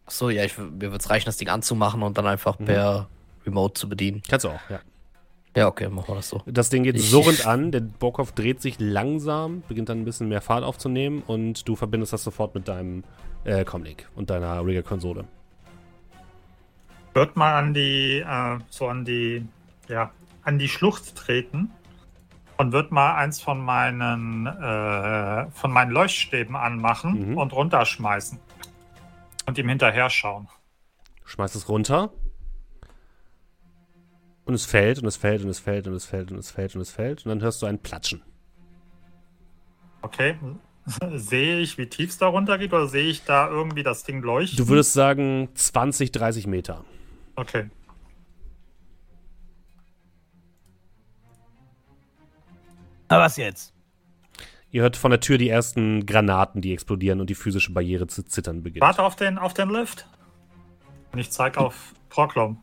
[0.05, 3.07] Achso, ja, ich, mir wird es reichen, das Ding anzumachen und dann einfach per
[3.45, 4.21] Remote zu bedienen.
[4.27, 4.79] Kannst du auch, ja.
[5.55, 6.41] Ja, okay, machen wir das so.
[6.45, 10.27] Das Ding geht Ich- surrend an, der Bohrkopf dreht sich langsam, beginnt dann ein bisschen
[10.27, 13.03] mehr Fahrt aufzunehmen und du verbindest das sofort mit deinem
[13.45, 15.25] äh, Comlink und deiner Rigger-Konsole.
[17.13, 19.45] Wird mal an die, äh, so an die,
[19.87, 20.11] ja,
[20.43, 21.71] an die Schlucht treten
[22.57, 27.37] und wird mal eins von meinen, äh, von meinen Leuchtstäben anmachen Mhm.
[27.37, 28.39] und runterschmeißen.
[29.45, 30.47] Und ihm hinterher schauen.
[31.23, 32.09] Schmeißt es runter.
[34.45, 36.75] Und es fällt und es fällt und es fällt und es fällt und es fällt
[36.75, 37.25] und es fällt.
[37.25, 38.21] Und dann hörst du ein Platschen.
[40.01, 40.37] Okay.
[41.15, 44.21] sehe ich, wie tief es da runter geht oder sehe ich da irgendwie das Ding
[44.21, 44.57] leuchten?
[44.57, 46.85] Du würdest sagen 20, 30 Meter.
[47.35, 47.69] Okay.
[53.09, 53.73] Na, was jetzt?
[54.71, 58.23] Ihr hört von der Tür die ersten Granaten, die explodieren und die physische Barriere zu
[58.23, 58.81] zittern beginnt.
[58.81, 60.07] Warte auf den, auf den Lift.
[61.11, 62.61] Und ich zeige auf Proklom.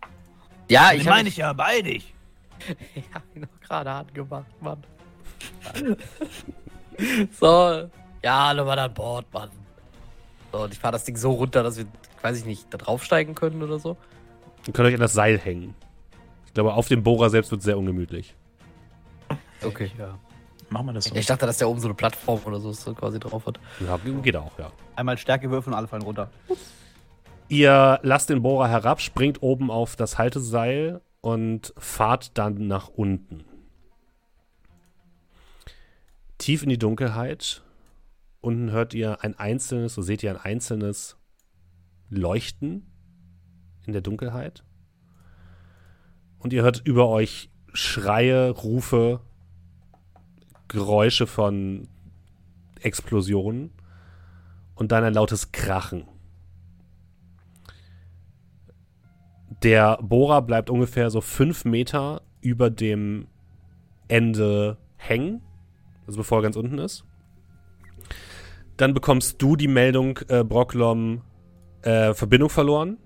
[0.72, 2.14] Ja, Ich ich meine ich ja bei dich.
[2.94, 4.82] Ich hab ihn doch gerade angemacht, Mann.
[7.38, 7.90] so,
[8.22, 9.50] ja, alle Mann an Bord, Mann.
[10.50, 11.86] So, und ich fahre das Ding so runter, dass wir,
[12.22, 13.98] weiß ich nicht, da draufsteigen können oder so.
[14.66, 15.74] Ihr könnt euch an das Seil hängen.
[16.46, 18.34] Ich glaube, auf dem Bohrer selbst wird es sehr ungemütlich.
[19.62, 19.90] Okay.
[19.98, 20.18] Ja.
[20.70, 21.14] Machen wir das so.
[21.14, 23.60] Ich dachte, dass der oben so eine Plattform oder so so quasi drauf hat.
[23.80, 24.72] Ja, geht auch, ja.
[24.96, 26.30] Einmal Stärke würfeln und alle fallen runter.
[27.48, 33.44] Ihr lasst den Bohrer herab, springt oben auf das Halteseil und fahrt dann nach unten.
[36.38, 37.62] Tief in die Dunkelheit.
[38.40, 41.16] Unten hört ihr ein einzelnes, so seht ihr ein einzelnes
[42.08, 42.90] Leuchten
[43.86, 44.64] in der Dunkelheit.
[46.38, 49.20] Und ihr hört über euch Schreie, Rufe,
[50.68, 51.88] Geräusche von
[52.80, 53.70] Explosionen
[54.74, 56.08] und dann ein lautes Krachen.
[59.62, 63.28] Der Bohrer bleibt ungefähr so fünf Meter über dem
[64.08, 65.40] Ende hängen,
[66.06, 67.04] also bevor er ganz unten ist.
[68.76, 71.22] Dann bekommst du die Meldung, äh, Brocklom,
[71.82, 72.98] äh, Verbindung verloren.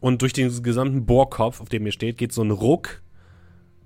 [0.00, 3.02] Und durch den gesamten Bohrkopf, auf dem ihr steht, geht so ein Ruck.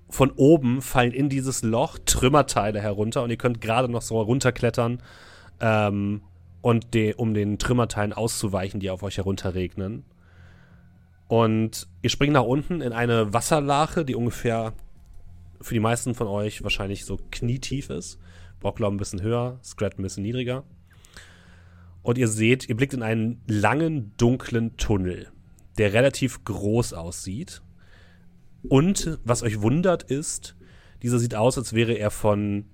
[0.09, 5.03] Von oben fallen in dieses Loch Trümmerteile herunter und ihr könnt gerade noch so runterklettern,
[5.61, 6.23] ähm,
[6.61, 10.05] und de um den Trümmerteilen auszuweichen, die auf euch herunterregnen.
[11.29, 14.75] Und ihr springt nach unten in eine Wasserlache, die ungefähr
[15.61, 18.19] für die meisten von euch wahrscheinlich so knietief ist.
[18.61, 20.65] Brocklaum ein bisschen höher, Scrat ein bisschen niedriger.
[22.03, 25.31] Und ihr seht, ihr blickt in einen langen, dunklen Tunnel,
[25.79, 27.63] der relativ groß aussieht.
[28.69, 30.55] Und was euch wundert ist,
[31.03, 32.67] dieser sieht aus, als wäre er von,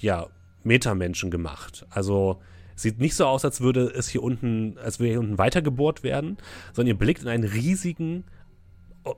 [0.00, 0.28] ja,
[0.64, 1.86] Metamenschen gemacht.
[1.90, 2.40] Also
[2.74, 6.38] sieht nicht so aus, als würde es hier unten, als würde hier unten weitergebohrt werden,
[6.72, 8.24] sondern ihr blickt in einen riesigen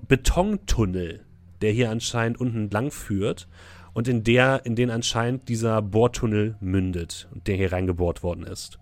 [0.08, 1.24] Betontunnel,
[1.60, 3.48] der hier anscheinend unten lang führt
[3.92, 8.78] und in der, in den anscheinend dieser Bohrtunnel mündet und der hier reingebohrt worden ist.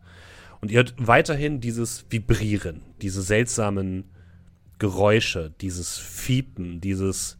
[0.60, 4.04] Und ihr hört weiterhin dieses Vibrieren, diese seltsamen
[4.78, 7.38] Geräusche, dieses Fiepen, dieses,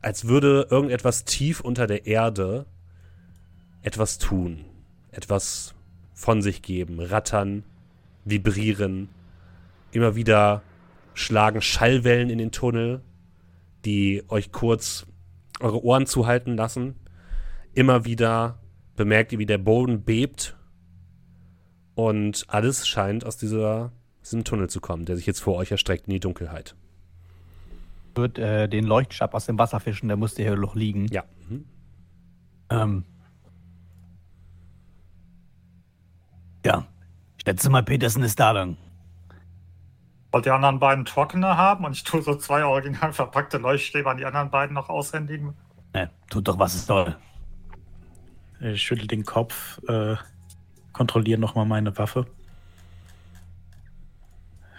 [0.00, 2.66] als würde irgendetwas tief unter der Erde
[3.80, 4.64] etwas tun,
[5.10, 5.74] etwas
[6.22, 7.64] von sich geben, rattern,
[8.24, 9.08] vibrieren,
[9.90, 10.62] immer wieder
[11.14, 13.00] schlagen Schallwellen in den Tunnel,
[13.84, 15.04] die euch kurz
[15.58, 16.94] eure Ohren zuhalten lassen.
[17.74, 18.60] Immer wieder
[18.94, 20.56] bemerkt ihr, wie der Boden bebt
[21.96, 23.90] und alles scheint aus dieser,
[24.22, 26.76] diesem Tunnel zu kommen, der sich jetzt vor euch erstreckt in die Dunkelheit.
[28.14, 31.08] Wird äh, den Leuchtstab aus dem Wasser fischen, der musste hier noch liegen.
[31.08, 31.24] Ja.
[31.48, 31.64] Mhm.
[32.70, 33.04] Ähm.
[36.64, 36.86] Ja.
[37.36, 38.76] Ich schätze mal, Petersen ist da dann.
[40.30, 44.16] Wollt die anderen beiden trockene haben und ich tue so zwei original verpackte Leuchtstäbe an
[44.16, 45.54] die anderen beiden noch aushändigen?
[45.92, 47.16] Ne, tut doch, was es soll.
[48.60, 50.16] Ich schüttel den Kopf, äh,
[50.92, 52.26] kontrolliere nochmal meine Waffe.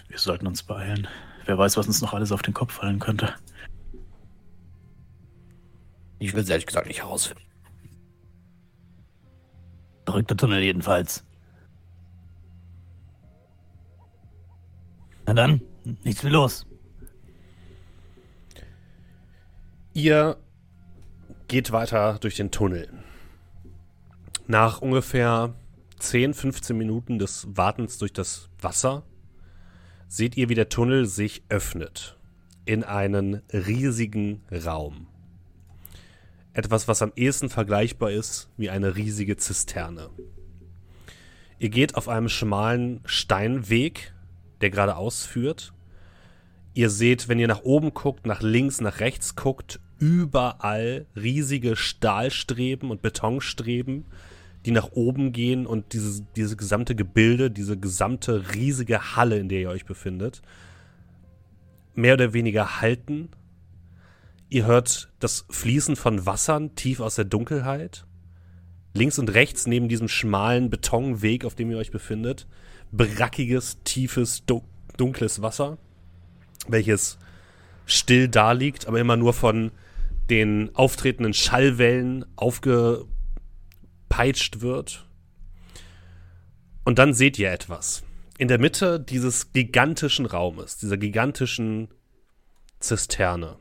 [0.07, 1.07] Wir sollten uns beeilen.
[1.45, 3.33] Wer weiß, was uns noch alles auf den Kopf fallen könnte.
[6.19, 7.43] Ich will es ehrlich gesagt nicht herausfinden.
[10.05, 11.25] Verrückter Tunnel jedenfalls.
[15.25, 15.62] Na dann,
[16.03, 16.65] nichts wie los.
[19.93, 20.38] Ihr
[21.47, 22.89] geht weiter durch den Tunnel.
[24.47, 25.55] Nach ungefähr
[25.99, 29.03] 10, 15 Minuten des Wartens durch das Wasser
[30.07, 32.17] seht ihr, wie der Tunnel sich öffnet
[32.65, 35.07] in einen riesigen Raum.
[36.53, 40.09] Etwas, was am ehesten vergleichbar ist wie eine riesige Zisterne.
[41.57, 44.12] Ihr geht auf einem schmalen Steinweg,
[44.63, 45.73] der geradeaus führt.
[46.73, 52.89] Ihr seht, wenn ihr nach oben guckt, nach links, nach rechts guckt, überall riesige Stahlstreben
[52.89, 54.06] und Betonstreben,
[54.65, 59.62] die nach oben gehen und dieses, diese gesamte Gebilde, diese gesamte riesige Halle, in der
[59.62, 60.41] ihr euch befindet,
[61.93, 63.30] mehr oder weniger halten.
[64.49, 68.06] Ihr hört das Fließen von Wassern tief aus der Dunkelheit.
[68.93, 72.47] Links und rechts neben diesem schmalen Betonweg, auf dem ihr euch befindet,
[72.93, 74.43] brackiges, tiefes,
[74.97, 75.77] dunkles Wasser,
[76.67, 77.17] welches
[77.86, 79.71] still da liegt, aber immer nur von
[80.29, 85.08] den auftretenden Schallwellen aufgepeitscht wird.
[86.86, 88.03] Und dann seht ihr etwas.
[88.38, 91.89] In der Mitte dieses gigantischen Raumes, dieser gigantischen
[92.79, 93.58] Zisterne,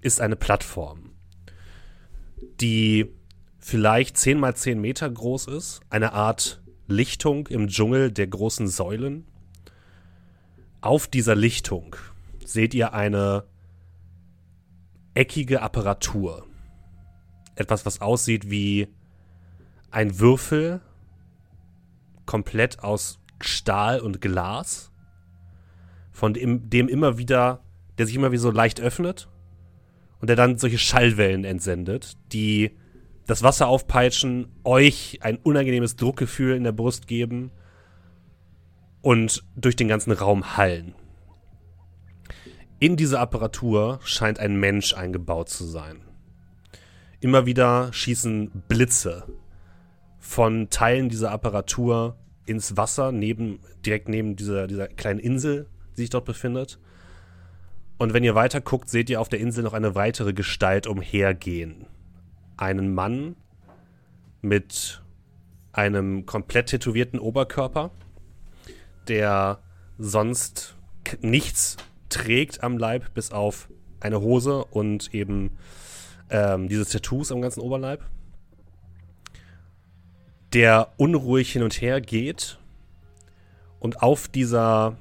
[0.00, 1.10] ist eine Plattform,
[2.60, 3.12] die
[3.58, 9.26] vielleicht 10 mal 10 Meter groß ist, eine Art Lichtung im Dschungel der großen Säulen.
[10.80, 11.96] Auf dieser Lichtung
[12.44, 13.44] seht ihr eine
[15.14, 16.46] eckige Apparatur.
[17.54, 18.88] Etwas, was aussieht wie
[19.90, 20.80] ein Würfel,
[22.26, 24.92] komplett aus Stahl und Glas,
[26.12, 27.62] von dem, dem immer wieder,
[27.98, 29.28] der sich immer wie so leicht öffnet
[30.20, 32.76] und der dann solche Schallwellen entsendet, die
[33.26, 37.50] das Wasser aufpeitschen, euch ein unangenehmes Druckgefühl in der Brust geben
[39.02, 40.94] und durch den ganzen Raum hallen.
[42.78, 46.00] In diese Apparatur scheint ein Mensch eingebaut zu sein.
[47.20, 49.24] Immer wieder schießen Blitze
[50.18, 56.10] von Teilen dieser Apparatur ins Wasser, neben, direkt neben dieser, dieser kleinen Insel, die sich
[56.10, 56.78] dort befindet.
[57.98, 61.86] Und wenn ihr weiter guckt, seht ihr auf der Insel noch eine weitere Gestalt umhergehen.
[62.56, 63.36] Einen Mann
[64.40, 65.02] mit
[65.72, 67.90] einem komplett tätowierten Oberkörper,
[69.08, 69.58] der
[69.98, 70.76] sonst
[71.20, 71.76] nichts
[72.08, 73.68] trägt am Leib, bis auf
[74.00, 75.56] eine Hose und eben
[76.30, 78.04] ähm, diese Tattoos am ganzen Oberleib.
[80.52, 82.58] Der unruhig hin und her geht.
[83.78, 84.96] Und auf dieser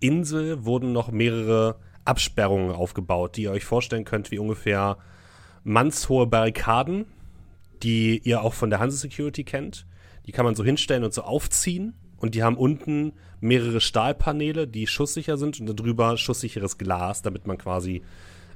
[0.00, 4.98] Insel wurden noch mehrere Absperrungen aufgebaut, die ihr euch vorstellen könnt wie ungefähr
[5.64, 7.06] mannshohe Barrikaden,
[7.82, 9.86] die ihr auch von der Hanse Security kennt.
[10.26, 11.94] Die kann man so hinstellen und so aufziehen.
[12.18, 17.58] Und die haben unten mehrere Stahlpaneele, die schusssicher sind und darüber schusssicheres Glas, damit man
[17.58, 18.02] quasi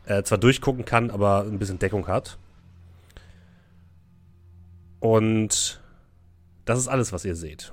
[0.07, 2.39] äh, zwar durchgucken kann, aber ein bisschen Deckung hat.
[5.01, 5.80] Und
[6.64, 7.72] das ist alles, was ihr seht.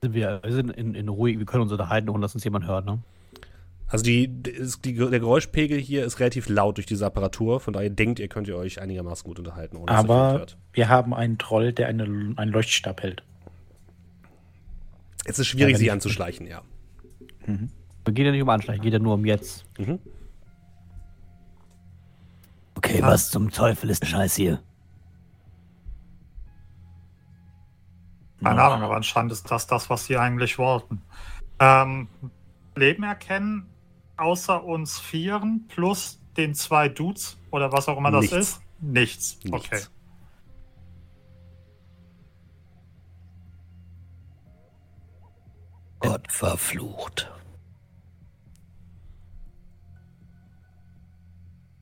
[0.00, 3.02] Wir sind in, in Ruhe, wir können uns unterhalten, ohne dass uns jemand hört, ne?
[3.92, 8.20] Also die, die, der Geräuschpegel hier ist relativ laut durch diese Apparatur, von daher denkt
[8.20, 10.56] ihr, könnt ihr euch einigermaßen gut unterhalten, ohne dass Aber hört.
[10.72, 13.22] wir haben einen Troll, der eine, einen Leuchtstab hält.
[15.26, 16.62] Es ist schwierig, ja, sie anzuschleichen, ja.
[17.44, 17.68] Mhm.
[18.06, 19.66] Geht ja nicht um Anschleichen, geht ja nur um jetzt.
[19.78, 19.98] Mhm.
[22.74, 23.08] Okay, ah.
[23.08, 24.62] was zum Teufel ist der Scheiß hier?
[28.42, 31.02] Keine Ahnung, aber anscheinend ist das das, was sie eigentlich wollten.
[31.60, 32.08] Ähm,
[32.74, 33.66] Leben erkennen
[34.22, 38.36] außer uns Vieren plus den zwei Dudes oder was auch immer das Nichts.
[38.36, 38.60] ist?
[38.80, 39.38] Nichts.
[39.44, 39.66] Nichts.
[39.66, 39.82] Okay.
[46.00, 47.30] Gott verflucht.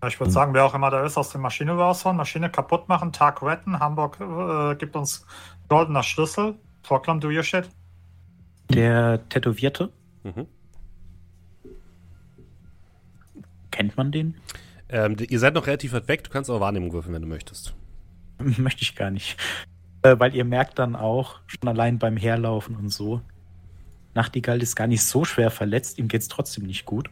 [0.06, 3.12] Ich würde sagen, wer auch immer da ist, aus der Maschine raushauen, Maschine kaputt machen,
[3.12, 3.80] Tag retten.
[3.80, 5.26] Hamburg äh, gibt uns
[5.68, 6.58] goldener Schlüssel.
[6.82, 7.68] Proklam, do your shit.
[8.70, 9.92] Der Tätowierte?
[10.22, 10.46] Mhm.
[13.80, 14.34] Kennt man den?
[14.90, 17.72] Ähm, ihr seid noch relativ weit weg, du kannst auch Wahrnehmung würfeln, wenn du möchtest.
[18.38, 19.38] Möchte ich gar nicht.
[20.02, 23.22] Äh, weil ihr merkt dann auch, schon allein beim Herlaufen und so,
[24.12, 27.08] Nachtigall ist gar nicht so schwer verletzt, ihm geht es trotzdem nicht gut.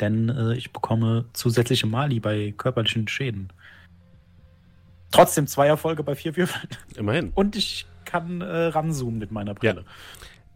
[0.00, 3.52] denn äh, ich bekomme zusätzliche Mali bei körperlichen Schäden.
[5.12, 6.66] Trotzdem zwei Erfolge bei vier Würfeln.
[6.96, 7.30] Immerhin.
[7.32, 9.84] Und ich kann äh, ranzoomen mit meiner Brille.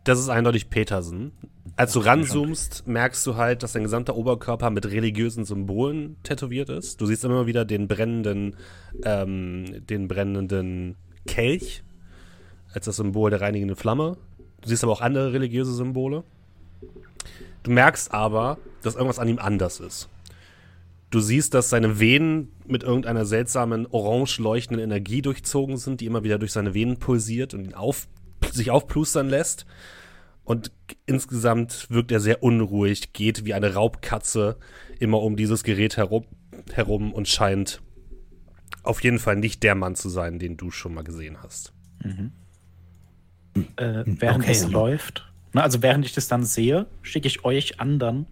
[0.08, 1.32] Das ist eindeutig Petersen.
[1.76, 7.02] Als du ranzoomst, merkst du halt, dass dein gesamter Oberkörper mit religiösen Symbolen tätowiert ist.
[7.02, 8.56] Du siehst immer wieder den brennenden,
[9.04, 10.96] ähm, den brennenden
[11.26, 11.82] Kelch
[12.72, 14.16] als das Symbol der reinigenden Flamme.
[14.62, 16.24] Du siehst aber auch andere religiöse Symbole.
[17.62, 20.08] Du merkst aber, dass irgendwas an ihm anders ist.
[21.10, 26.24] Du siehst, dass seine Venen mit irgendeiner seltsamen orange leuchtenden Energie durchzogen sind, die immer
[26.24, 28.08] wieder durch seine Venen pulsiert und ihn auf,
[28.50, 29.66] sich aufplustern lässt.
[30.48, 30.72] Und
[31.04, 34.56] insgesamt wirkt er sehr unruhig, geht wie eine Raubkatze
[34.98, 36.24] immer um dieses Gerät herum,
[36.72, 37.82] herum und scheint
[38.82, 41.74] auf jeden Fall nicht der Mann zu sein, den du schon mal gesehen hast.
[43.76, 44.52] Äh, während Okay.
[44.52, 48.24] es läuft, na, also während ich das dann sehe, schicke ich euch anderen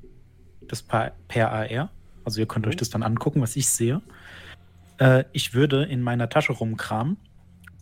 [0.63, 1.91] das per, per AR.
[2.25, 4.01] Also ihr könnt euch das dann angucken, was ich sehe.
[4.97, 7.19] Äh, ich würde in meiner Tasche rumkramen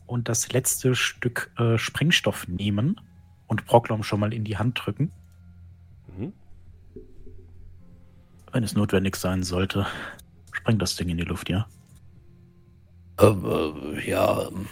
[0.06, 3.00] und das letzte Stück äh, Sprengstoff nehmen
[3.46, 5.10] und Broklom schon mal in die Hand drücken.
[6.16, 6.32] Mhm.
[8.52, 9.86] Wenn es notwendig sein sollte,
[10.52, 11.66] sprengt das Ding in die Luft, ja?
[13.20, 13.44] Ähm,
[13.96, 14.48] äh, ja.
[14.48, 14.68] ähm,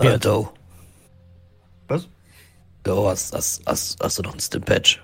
[0.00, 0.14] Ja.
[0.14, 0.52] Äh, Do.
[1.88, 2.08] Was?
[2.82, 5.02] Do, hast, hast, hast, hast du noch ein Stimpatch?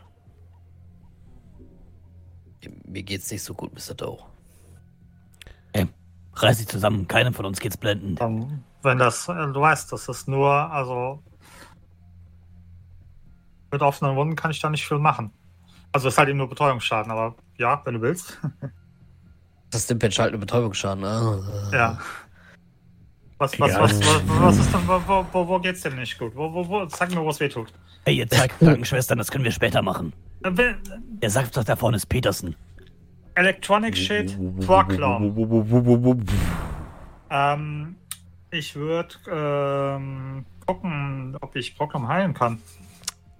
[2.87, 3.95] Mir geht's nicht so gut, Mr.
[3.95, 4.19] Doe.
[6.37, 8.21] Reiß dich zusammen, keinem von uns geht's blendend.
[8.21, 11.23] Dann, wenn das, äh, du weißt, das ist nur, also
[13.75, 15.31] mit offenen Wunden kann ich da nicht viel machen.
[15.93, 18.39] Also es ist halt eben nur Betäubungsschaden, aber ja, wenn du willst.
[19.71, 21.43] Das Stimpatch halt eine Betäubungsschaden, ne?
[21.73, 21.99] Ja.
[23.39, 26.31] Was, was, was, was, was ist denn, wo, wo, wo, wo geht's denn nicht gut?
[26.37, 27.73] Wo, wo, wo, sag mir, wo es weh tut.
[28.05, 30.13] Hey, ihr zeigt Krankenschwestern, das können wir später machen.
[30.45, 30.77] Äh, will-
[31.21, 32.55] Der sagt doch, da vorne ist Petersen.
[33.35, 35.35] Electronic Shit, Proclam.
[37.31, 37.97] Ähm,
[38.53, 42.61] ich würde ähm, gucken, ob ich Proclam heilen kann.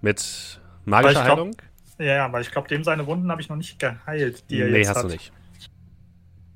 [0.01, 1.55] Mit magischer glaub- Heilung?
[1.97, 4.67] Ja, ja, weil ich glaube, dem seine Wunden habe ich noch nicht geheilt, die er
[4.67, 5.03] nee, jetzt hast hat.
[5.05, 5.31] du nicht.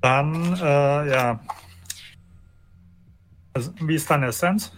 [0.02, 1.40] Dann, äh, ja.
[3.54, 4.72] Also, wie ist deine Essenz?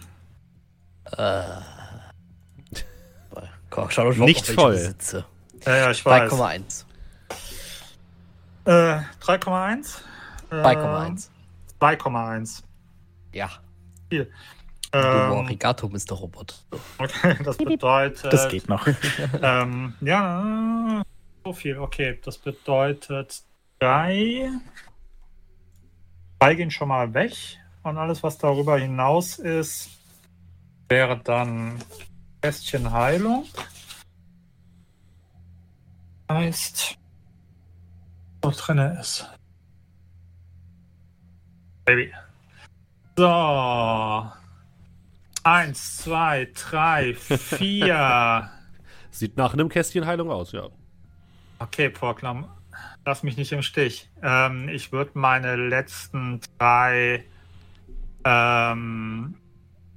[1.17, 1.43] Äh.
[3.89, 4.77] Schau doch Nicht voll.
[4.77, 5.25] Sitze.
[5.65, 6.31] Ja, ja, ich weiß.
[6.31, 6.85] 3,1.
[8.65, 10.01] Äh, 3,1?
[10.51, 11.29] Äh, 2,1.
[11.79, 12.63] 2,1.
[13.33, 13.49] Ja.
[14.09, 14.31] Viel.
[14.93, 16.13] Ähm, Arigato, Mr.
[16.13, 16.63] Robot.
[16.99, 18.31] okay, das bedeutet.
[18.31, 18.87] Das geht noch.
[19.41, 21.03] Ähm, ja,
[21.43, 21.79] so viel.
[21.79, 23.41] Okay, das bedeutet
[23.79, 24.51] drei.
[26.39, 27.33] Drei gehen schon mal weg.
[27.81, 29.89] Und alles, was darüber hinaus ist,
[30.87, 31.79] wäre dann
[32.41, 33.45] Kästchen Heilung.
[36.31, 36.97] Heißt,
[38.41, 39.27] was drin ist.
[41.85, 42.13] Baby.
[43.17, 44.31] So.
[45.43, 48.49] Eins, zwei, drei, vier.
[49.11, 50.69] Sieht nach einem Kästchen Heilung aus, ja.
[51.59, 52.47] Okay, Porklam,
[53.05, 54.09] lass mich nicht im Stich.
[54.21, 57.23] Ähm, ich würde meine letzten drei
[58.25, 59.35] ähm,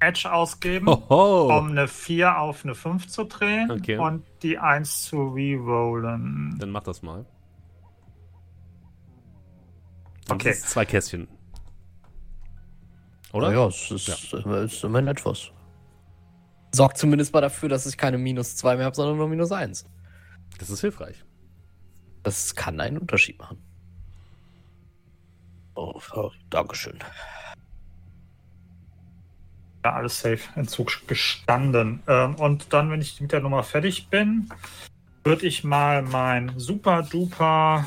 [0.01, 1.57] Edge ausgeben, Hoho.
[1.57, 3.97] um eine 4 auf eine 5 zu drehen Okay.
[3.99, 6.57] und die 1 zu rerollen.
[6.59, 7.25] Dann mach das mal.
[10.27, 10.53] Dann Okay.
[10.55, 11.29] Zwei Kästchen.
[13.37, 13.49] Oder?
[13.49, 13.57] Oder?
[13.57, 15.51] Ja, es ist, ist immerhin etwas.
[16.75, 19.87] Sorgt zumindest mal dafür, dass ich keine minus 2 mehr habe, sondern nur minus 1.
[20.59, 21.25] Das ist hilfreich.
[22.23, 23.63] Das kann einen Unterschied machen.
[25.75, 26.99] Oh, oh, Dankeschön.
[29.85, 30.41] Ja, alles safe.
[30.55, 32.03] Entzug gestanden.
[32.09, 34.49] Ähm, und dann, wenn ich mit der Nummer fertig bin,
[35.25, 37.87] würde ich mal mein super duper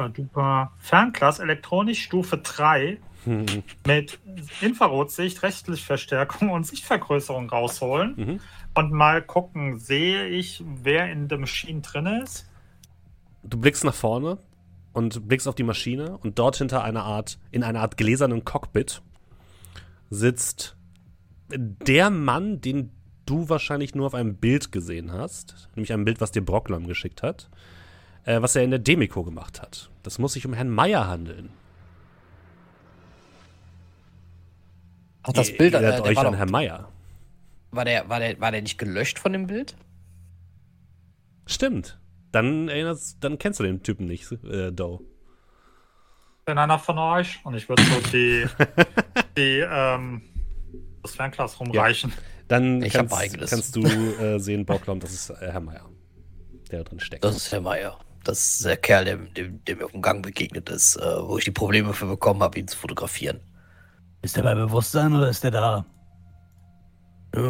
[0.00, 2.98] super duper Fernglas elektronisch Stufe 3
[3.86, 4.18] Mit
[4.60, 8.40] Infrarotsicht, Rechtslichtverstärkung und Sichtvergrößerung rausholen mhm.
[8.74, 12.48] und mal gucken, sehe ich, wer in der Maschine drin ist.
[13.42, 14.38] Du blickst nach vorne
[14.92, 19.02] und blickst auf die Maschine und dort hinter einer Art, in einer Art gläsernen Cockpit
[20.10, 20.76] sitzt
[21.48, 22.90] der Mann, den
[23.26, 27.22] du wahrscheinlich nur auf einem Bild gesehen hast, nämlich ein Bild, was dir Brocklam geschickt
[27.22, 27.48] hat,
[28.24, 29.90] äh, was er in der Demiko gemacht hat.
[30.02, 31.50] Das muss sich um Herrn Meier handeln.
[35.22, 36.88] Ach, das Bild, äh, erinnert der euch war, an doch, Herrn Meier.
[37.70, 39.76] war, der, war, der, war der nicht gelöscht von dem Bild?
[41.46, 41.98] Stimmt.
[42.32, 45.00] Dann erinnerst, dann kennst du den Typen nicht, äh, Doe.
[46.44, 48.46] Bin einer von euch und ich würde so die,
[49.36, 50.22] die ähm,
[51.02, 52.12] das Fernglas rumreichen.
[52.48, 53.50] Dann Ich kannst, eigenes.
[53.50, 55.88] kannst du äh, sehen, Brocklam, das ist äh, Herr Meier.
[56.70, 57.24] der da drin steckt.
[57.24, 57.98] Das ist Herr Meier.
[58.24, 61.38] Das ist der Kerl, der, dem, der mir auf dem Gang begegnet ist, äh, wo
[61.38, 63.40] ich die Probleme für bekommen habe, ihn zu fotografieren.
[64.22, 65.84] Ist der bei Bewusstsein oder ist der da?
[67.34, 67.40] Äh,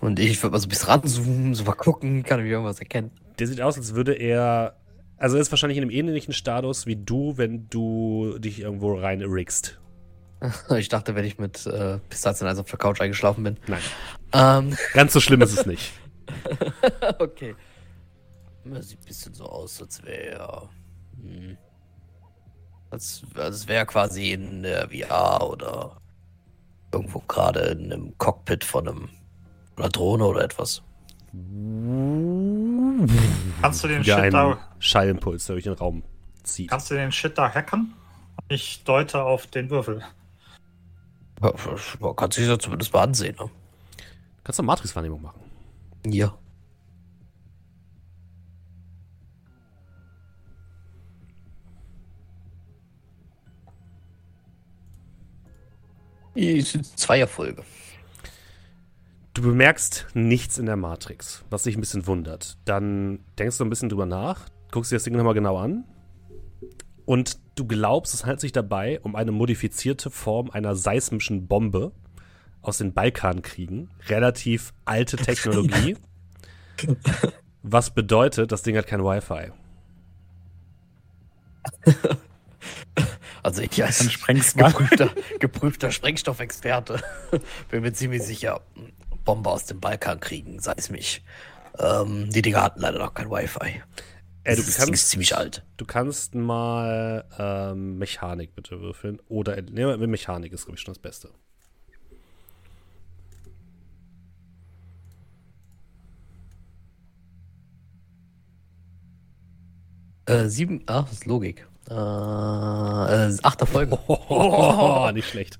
[0.00, 3.10] Und ich würde mal so ein bisschen ranzoomen, so mal gucken, kann ich irgendwas erkennen.
[3.38, 4.76] Der sieht aus, als würde er.
[5.18, 9.22] Also er ist wahrscheinlich in einem ähnlichen Status wie du, wenn du dich irgendwo rein
[9.22, 9.78] riggst.
[10.76, 13.56] Ich dachte, wenn ich mit äh, Pistazien auf der Couch eingeschlafen bin.
[13.68, 13.80] Nein.
[14.34, 15.94] Ähm, Ganz so schlimm ist es nicht.
[17.18, 17.54] okay.
[18.64, 20.68] Das sieht ein bisschen so aus, als wäre.
[21.22, 21.56] Hm,
[22.90, 25.96] als, als wäre quasi in der VR oder
[26.92, 29.08] irgendwo gerade in einem Cockpit von einem,
[29.76, 30.82] einer Drohne oder etwas.
[33.60, 36.02] Kannst du den Wieder Shit da, Schallimpuls, der durch den Raum
[36.42, 36.70] zieht.
[36.70, 37.94] kannst du den Shit da hacken?
[38.48, 40.02] Ich deute auf den Würfel.
[41.42, 41.52] Ja,
[42.00, 43.36] Man kann sich das zumindest mal ansehen.
[43.38, 43.50] Ne?
[44.44, 45.40] Kannst du eine Matrix-Wahrnehmung machen?
[46.06, 46.34] Ja.
[56.36, 57.62] Es sind zwei Erfolge.
[59.32, 62.58] Du bemerkst nichts in der Matrix, was dich ein bisschen wundert.
[62.64, 65.84] Dann denkst du ein bisschen drüber nach, guckst dir das Ding nochmal genau an
[67.04, 71.92] und du glaubst, es handelt sich dabei um eine modifizierte Form einer seismischen Bombe
[72.60, 73.90] aus den Balkankriegen.
[74.08, 75.96] Relativ alte Technologie.
[77.62, 79.52] was bedeutet, das Ding hat kein Wi-Fi.
[83.46, 84.04] Also ich als
[84.56, 87.00] geprüfter, geprüfter Sprengstoffexperte
[87.70, 88.60] bin mir ziemlich sicher,
[89.24, 91.22] Bombe aus dem Balkan kriegen, sei es mich.
[91.78, 93.82] Ähm, die Dinger hatten leider noch kein Wi-Fi.
[94.42, 95.64] Äh, du, das Ding ist kannst, ziemlich alt.
[95.76, 99.20] du kannst mal ähm, Mechanik bitte würfeln.
[99.28, 101.30] Oder ne, Mechanik ist, glaube ich, schon das Beste.
[110.24, 111.64] Äh, sieben, das ist Logik.
[111.88, 113.98] Äh, äh, acht Erfolge.
[114.08, 115.58] Oh, nicht schlecht.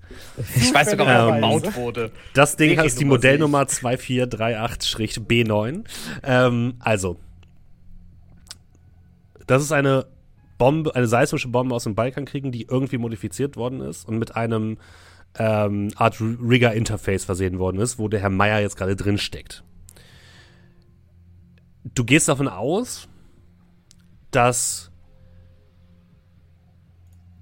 [0.56, 2.10] Ich weiß sogar, was Ähm, gebaut wurde.
[2.34, 5.84] Das Ding heißt die Nummer Modellnummer 2438-B9.
[6.24, 7.18] Ähm, also,
[9.46, 10.06] das ist eine
[10.58, 14.78] Bombe, eine seismische Bombe aus dem Balkankriegen, die irgendwie modifiziert worden ist und mit einem
[15.38, 19.62] ähm, Art Rigger-Interface versehen worden ist, wo der Herr Meier jetzt gerade drin steckt.
[21.94, 23.06] Du gehst davon aus,
[24.30, 24.90] dass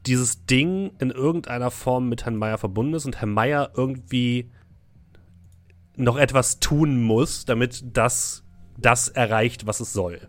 [0.06, 4.50] dieses Ding in irgendeiner Form mit Herrn Meier verbunden ist und Herr Meier irgendwie
[5.96, 8.42] noch etwas tun muss, damit das
[8.76, 10.20] das erreicht, was es soll.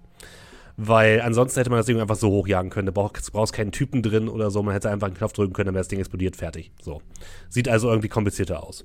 [0.77, 2.85] Weil ansonsten hätte man das Ding einfach so hochjagen können.
[2.87, 4.61] Da brauchst, brauchst keinen Typen drin oder so.
[4.61, 6.71] Man hätte einfach einen Knopf drücken können, dann wäre das Ding explodiert, fertig.
[6.81, 7.01] So.
[7.49, 8.83] Sieht also irgendwie komplizierter aus.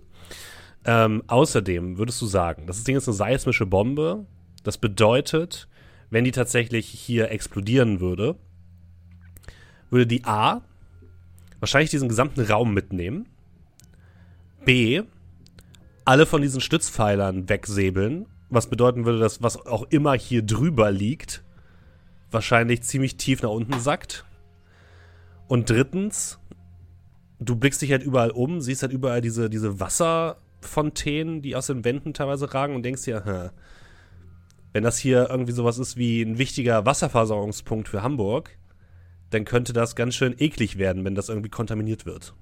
[0.84, 4.26] Ähm, außerdem würdest du sagen, das Ding ist eine seismische Bombe.
[4.62, 5.68] Das bedeutet,
[6.10, 8.36] wenn die tatsächlich hier explodieren würde,
[9.90, 10.62] würde die A
[11.60, 13.28] wahrscheinlich diesen gesamten Raum mitnehmen.
[14.64, 15.02] B
[16.04, 21.44] alle von diesen Stützpfeilern wegsäbeln, was bedeuten würde, dass was auch immer hier drüber liegt,
[22.32, 24.24] wahrscheinlich ziemlich tief nach unten sackt.
[25.46, 26.40] Und drittens,
[27.38, 31.84] du blickst dich halt überall um, siehst halt überall diese, diese Wasserfontänen, die aus den
[31.84, 33.50] Wänden teilweise ragen und denkst dir, hä,
[34.72, 38.56] wenn das hier irgendwie sowas ist wie ein wichtiger Wasserversorgungspunkt für Hamburg,
[39.30, 42.34] dann könnte das ganz schön eklig werden, wenn das irgendwie kontaminiert wird.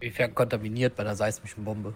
[0.00, 1.94] Inwiefern kontaminiert bei einer seismischen Bombe?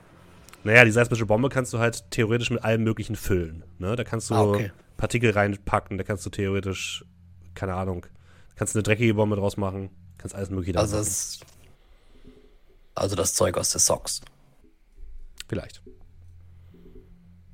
[0.65, 3.65] Naja, die seismische Bombe kannst du halt theoretisch mit allem Möglichen füllen.
[3.79, 3.97] Ne?
[3.97, 4.73] Da kannst du Ah, okay.
[4.97, 7.05] Partikel reinpacken, da kannst du theoretisch,
[7.55, 8.05] keine Ahnung,
[8.57, 11.41] kannst eine dreckige Bombe draus machen, kannst alles Mögliche Also draus das,
[12.95, 14.21] also das Zeug aus der Socks.
[15.49, 15.83] Vielleicht.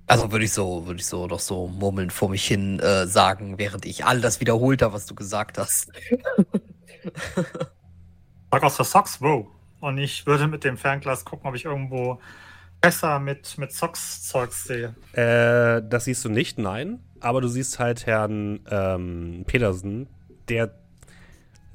[0.08, 3.58] Also würde ich so, würde ich so noch so murmelnd vor mich hin äh, sagen,
[3.58, 5.90] während ich all das wiederholt habe, was du gesagt hast.
[8.52, 9.46] Sag aus der Socks, wow.
[9.80, 12.20] Und ich würde mit dem Fernglas gucken, ob ich irgendwo
[12.80, 14.94] besser mit, mit Socks-Zeugs sehe.
[15.12, 17.00] Äh, das siehst du nicht, nein.
[17.20, 20.06] Aber du siehst halt Herrn ähm, Petersen,
[20.48, 20.72] der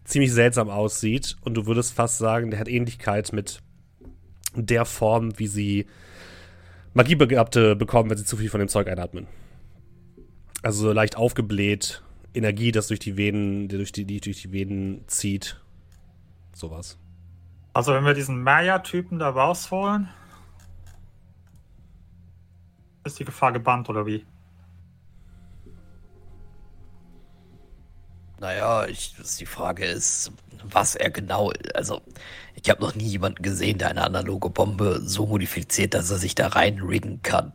[0.06, 1.36] ziemlich seltsam aussieht.
[1.42, 3.62] Und du würdest fast sagen, der hat Ähnlichkeit mit
[4.56, 5.88] der Form, wie sie
[6.94, 9.28] Magiebegabte bekommen, wenn sie zu viel von dem Zeug einatmen.
[10.62, 14.52] Also so leicht aufgebläht, Energie, das durch die Venen, die durch die, die durch die
[14.52, 15.60] Venen zieht.
[16.54, 16.98] Sowas.
[17.74, 20.10] Also wenn wir diesen Maya-Typen da rausholen,
[23.06, 24.26] ist die Gefahr gebannt oder wie?
[28.42, 30.32] Naja, ich, die Frage ist,
[30.64, 31.52] was er genau.
[31.76, 32.02] Also,
[32.56, 36.34] ich habe noch nie jemanden gesehen, der eine analoge Bombe so modifiziert, dass er sich
[36.34, 37.54] da reinriggen kann.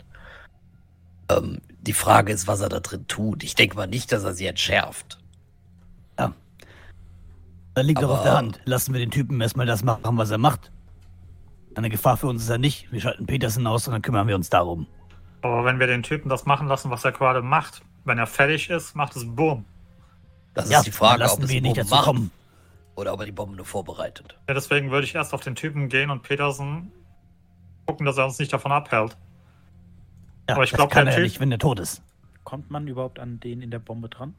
[1.29, 3.43] Ähm, Die Frage ist, was er da drin tut.
[3.45, 5.19] Ich denke mal nicht, dass er sie entschärft.
[6.17, 8.61] Dann liegt doch Aber- auf der Hand.
[8.65, 10.71] Lassen wir den Typen erstmal das machen, was er macht.
[11.75, 12.91] Eine Gefahr für uns ist er nicht.
[12.91, 14.87] Wir schalten Peterson aus und dann kümmern wir uns darum.
[15.43, 18.71] Aber wenn wir den Typen das machen lassen, was er gerade macht, wenn er fertig
[18.71, 19.67] ist, macht es Boom.
[20.57, 22.31] Das ja, ist die Frage, lassen ob es wir nicht kommen.
[22.97, 24.37] oder ob er die Bombe nur vorbereitet.
[24.49, 26.91] Ja, deswegen würde ich erst auf den Typen gehen und Peterson
[27.87, 29.17] gucken, dass er uns nicht davon abhält.
[30.49, 32.03] Ja, Aber ich das glaub, kann der er Typ- nicht, wenn er tot ist.
[32.45, 34.35] Kommt man überhaupt an den in der Bombe dran?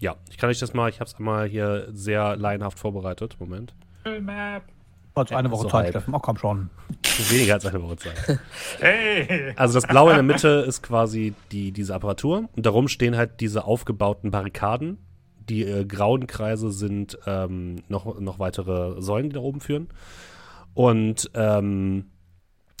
[0.00, 3.36] Ja, ich kann euch das mal, ich habe es einmal hier sehr laienhaft vorbereitet.
[3.38, 3.74] Moment.
[4.20, 4.64] Map.
[5.14, 5.90] Kurz eine Woche so Zeit.
[5.90, 6.14] Steffen.
[6.14, 6.70] Oh, komm schon.
[7.30, 8.40] Weniger als eine Woche Zeit.
[8.80, 9.52] Hey!
[9.56, 13.40] Also das Blaue in der Mitte ist quasi die, diese Apparatur und darum stehen halt
[13.40, 14.96] diese aufgebauten Barrikaden.
[15.48, 19.88] Die äh, grauen Kreise sind ähm, noch, noch weitere Säulen, die da oben führen.
[20.74, 22.10] Und ähm,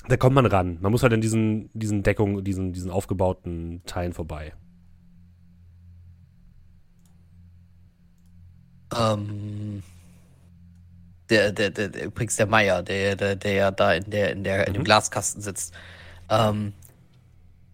[0.08, 0.78] da kommt man ran.
[0.80, 4.52] Man muss halt in diesen, diesen Deckungen, diesen, diesen aufgebauten Teilen vorbei.
[8.98, 9.82] Ähm,
[11.30, 14.44] der, der, der, der, übrigens der Meier, der, der, der ja da in der, in
[14.44, 14.84] der, in dem Mhm.
[14.84, 15.72] Glaskasten sitzt.
[16.28, 16.72] Ähm,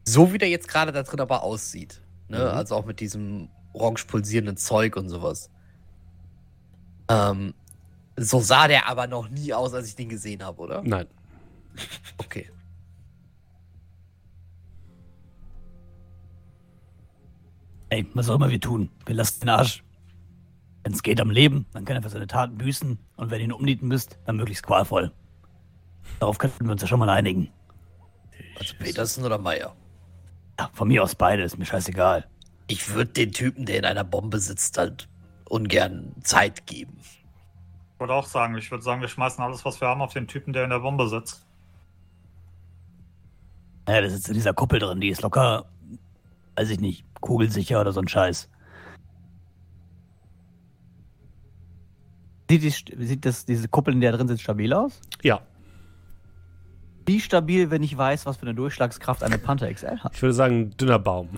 [0.04, 2.00] so wie der jetzt gerade da drin aber aussieht.
[2.28, 2.38] Ne?
[2.38, 2.44] Mhm.
[2.44, 5.50] Also auch mit diesem orange pulsierenden Zeug und sowas.
[7.08, 7.54] Ähm,
[8.16, 10.82] so sah der aber noch nie aus, als ich den gesehen habe, oder?
[10.82, 11.06] Nein.
[12.18, 12.50] Okay.
[17.90, 19.82] Ey, was auch immer wir tun, wir lassen den Arsch.
[20.82, 22.98] Wenn es geht am Leben, dann kann er für seine Taten büßen.
[23.16, 25.12] Und wenn ihr ihn umnieten müsst, dann möglichst qualvoll.
[26.20, 27.50] Darauf könnten wir uns ja schon mal einigen.
[28.58, 29.74] Also Peterson oder Meier?
[30.58, 32.26] Ja, von mir aus beide, ist mir scheißegal.
[32.68, 35.08] Ich würde den Typen, der in einer Bombe sitzt, halt
[35.48, 36.98] ungern Zeit geben.
[37.00, 40.28] Ich würde auch sagen, ich würde sagen, wir schmeißen alles, was wir haben, auf den
[40.28, 41.44] Typen, der in der Bombe sitzt.
[43.86, 45.64] Naja, der sitzt in dieser Kuppel drin, die ist locker,
[46.56, 48.50] weiß ich nicht, kugelsicher oder so ein Scheiß.
[52.50, 55.00] Sieht, die, sieht das, diese Kuppel, in der drin sitzt, stabil aus?
[55.22, 55.40] Ja,
[57.06, 60.14] Wie stabil, wenn ich weiß, was für eine Durchschlagskraft eine Panther XL hat?
[60.14, 61.30] ich würde sagen, dünner Baum.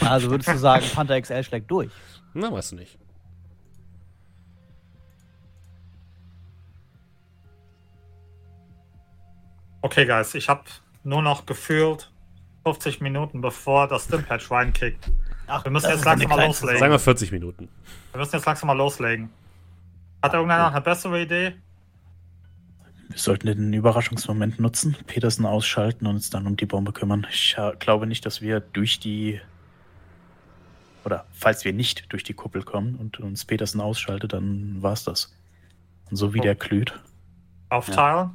[0.00, 1.90] Also würdest du sagen, Panther XL schlägt durch?
[2.34, 2.98] Na, weißt du nicht.
[9.82, 10.64] Okay, Guys, ich habe
[11.04, 12.10] nur noch gefühlt
[12.64, 15.10] 50 Minuten, bevor das Stimpatch reinkickt.
[15.46, 16.78] Ach, Wir müssen das jetzt ist langsam mal loslegen.
[16.78, 17.68] Sagen wir 40 Minuten.
[18.12, 19.30] Wir müssen jetzt langsam mal loslegen.
[20.22, 21.54] Hat irgendeiner noch eine bessere Idee?
[23.08, 27.26] Wir sollten den Überraschungsmoment nutzen, Peterson ausschalten und uns dann um die Bombe kümmern.
[27.30, 29.40] Ich äh, glaube nicht, dass wir durch die.
[31.04, 35.34] Oder falls wir nicht durch die Kuppel kommen und uns Peterson ausschaltet, dann war's das.
[36.10, 36.42] Und so wie Oh.
[36.42, 36.98] der glüht.
[37.70, 38.30] Aufteilen?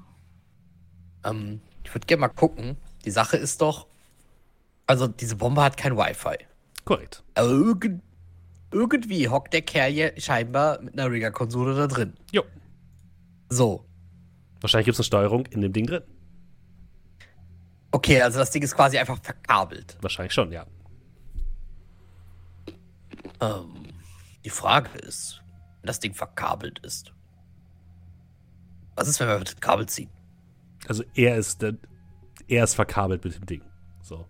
[1.24, 2.78] Ähm, ich würde gerne mal gucken.
[3.05, 3.88] Die Sache ist doch,
[4.88, 6.38] also diese Bombe hat kein Wi-Fi.
[6.86, 7.24] Korrekt.
[7.36, 8.01] Irgend,
[8.72, 12.14] irgendwie hockt der Kerl hier scheinbar mit einer Rigger-Konsole da drin.
[12.32, 12.43] Jo.
[13.49, 13.86] So.
[14.61, 16.03] Wahrscheinlich gibt es eine Steuerung in dem Ding drin.
[17.91, 19.97] Okay, also das Ding ist quasi einfach verkabelt.
[20.01, 20.66] Wahrscheinlich schon, ja.
[23.39, 23.88] Ähm,
[24.45, 25.41] die Frage ist,
[25.82, 27.13] wenn das Ding verkabelt ist.
[28.95, 30.09] Was ist, wenn wir das Kabel ziehen?
[30.88, 31.76] Also er ist, der,
[32.47, 33.61] er ist verkabelt mit dem Ding.
[34.01, 34.28] So.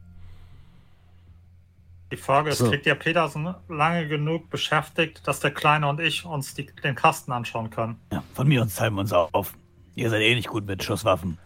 [2.11, 2.69] Die Frage ist, So.
[2.69, 7.31] kriegt ihr Petersen lange genug beschäftigt, dass der Kleine und ich uns die, den Kasten
[7.31, 7.99] anschauen können?
[8.11, 9.57] Ja, von mir aus teilen wir uns auf.
[9.95, 11.39] Ihr seid eh nicht gut mit Schusswaffen.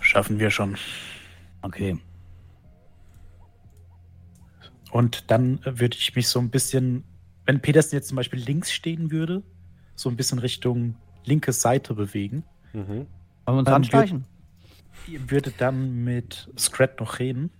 [0.00, 0.76] Schaffen wir schon.
[1.62, 1.98] Okay.
[4.90, 7.04] Und dann würde ich mich so ein bisschen,
[7.46, 9.42] wenn Peterson jetzt zum Beispiel links stehen würde,
[9.94, 12.44] so ein bisschen Richtung linke Seite bewegen.
[12.72, 13.06] Mhm.
[13.46, 14.24] Wollen wir uns anstreichen?
[15.06, 17.50] Ihr würde dann mit Scrat noch reden.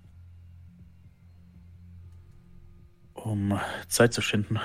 [3.14, 3.58] Um
[3.88, 4.58] Zeit zu schinden.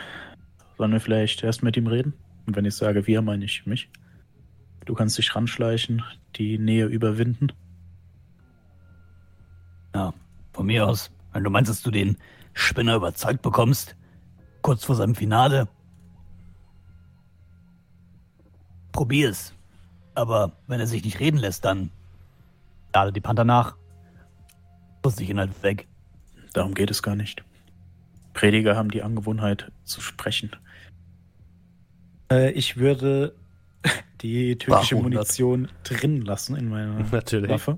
[0.78, 2.13] Sollen wir vielleicht erst mit ihm reden?
[2.45, 3.89] Und wenn ich sage wir, meine ich mich.
[4.86, 6.03] Du kannst dich ranschleichen,
[6.36, 7.51] die Nähe überwinden.
[9.93, 10.13] Ja,
[10.53, 11.11] von mir aus.
[11.34, 12.18] Wenn du meinst, dass du den
[12.56, 13.95] Spinner überzeugt bekommst,
[14.62, 15.68] kurz vor seinem Finale,
[18.91, 19.53] probier's.
[20.16, 21.91] Aber wenn er sich nicht reden lässt, dann
[22.93, 23.76] lade die Panther nach.
[25.03, 25.86] Muss ich ihn halt weg.
[26.53, 27.43] Darum geht es gar nicht.
[28.34, 30.51] Prediger haben die Angewohnheit zu sprechen.
[32.32, 33.36] Äh, ich würde
[34.22, 34.95] die türkische?
[34.95, 37.51] Munition drin lassen in meiner Natürlich.
[37.51, 37.78] Waffe.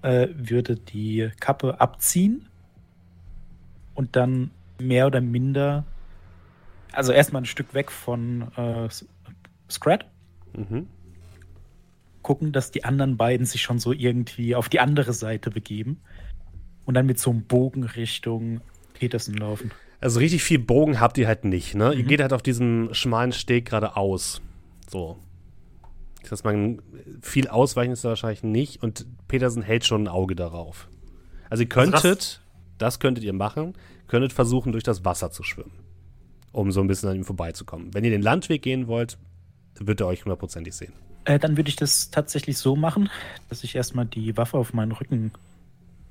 [0.00, 2.48] Äh, würde die Kappe abziehen
[3.94, 5.84] und dann mehr oder minder,
[6.92, 8.88] also erstmal ein Stück weg von äh,
[9.70, 10.06] Scrat,
[10.54, 10.86] Mhm.
[12.22, 15.98] gucken, dass die anderen beiden sich schon so irgendwie auf die andere Seite begeben
[16.84, 18.60] und dann mit so einem Bogen Richtung
[18.94, 19.70] Petersen laufen.
[20.00, 21.94] Also richtig viel Bogen habt ihr halt nicht, ne?
[21.94, 22.08] Ihr Mhm.
[22.08, 24.42] geht halt auf diesen schmalen Steg geradeaus.
[24.88, 25.18] So.
[26.22, 26.82] Das heißt, man
[27.22, 30.88] viel ausweichen ist da wahrscheinlich nicht und Petersen hält schon ein Auge darauf.
[31.50, 32.41] Also ihr Also könntet,
[32.82, 33.74] das, könntet ihr machen,
[34.08, 35.72] könntet versuchen, durch das Wasser zu schwimmen.
[36.52, 37.94] Um so ein bisschen an ihm vorbeizukommen.
[37.94, 39.16] Wenn ihr den Landweg gehen wollt,
[39.78, 40.92] wird er euch hundertprozentig sehen.
[41.24, 43.08] Äh, dann würde ich das tatsächlich so machen,
[43.48, 45.32] dass ich erstmal die Waffe auf meinen Rücken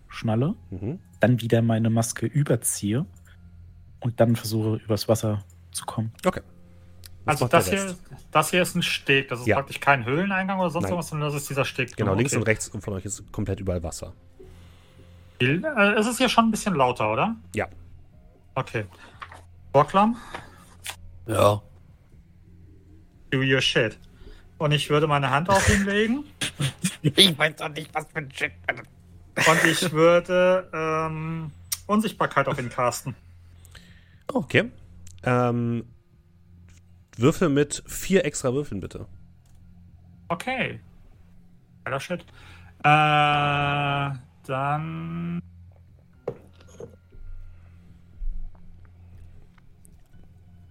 [0.07, 0.99] schnalle, Mhm.
[1.19, 3.05] dann wieder meine Maske überziehe
[3.99, 6.11] und dann versuche, übers Wasser zu kommen.
[6.26, 6.41] Okay.
[7.26, 7.95] Was Also das hier,
[8.32, 9.30] das hier ist ein Steg.
[9.30, 9.57] Das ist Ja.
[9.57, 10.97] praktisch kein Höhleneingang oder sonst Nein.
[10.97, 11.95] was, sondern das ist dieser Steg.
[11.95, 12.39] Genau, links okay.
[12.39, 14.13] und rechts von euch ist komplett überall Wasser.
[15.41, 17.35] Äh, es ist hier schon ein bisschen lauter, oder?
[17.55, 17.67] Ja.
[18.55, 18.85] Okay.
[19.71, 20.15] Bocklam,
[21.27, 21.61] Ja.
[23.31, 23.97] do your shit.
[24.57, 26.23] Und ich würde meine Hand auf ihn legen
[27.01, 28.51] Ich weiß doch nicht, was für ein Shit.
[29.47, 31.51] und ich würde ähm,
[31.87, 33.15] Unsichtbarkeit auf ihn casten.
[34.27, 34.69] Okay.
[35.23, 35.85] Ähm,
[37.17, 39.07] Würfel mit vier extra Würfeln, bitte.
[40.27, 40.79] Okay.
[41.85, 42.25] Geiler Shit.
[42.83, 44.11] Äh,
[44.47, 45.41] dann.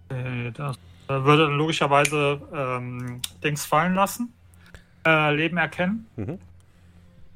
[0.08, 0.76] Äh, Das
[1.08, 4.32] äh, würde dann logischerweise ähm, Dings fallen lassen.
[5.06, 6.06] Äh, Leben erkennen.
[6.16, 6.38] Mhm.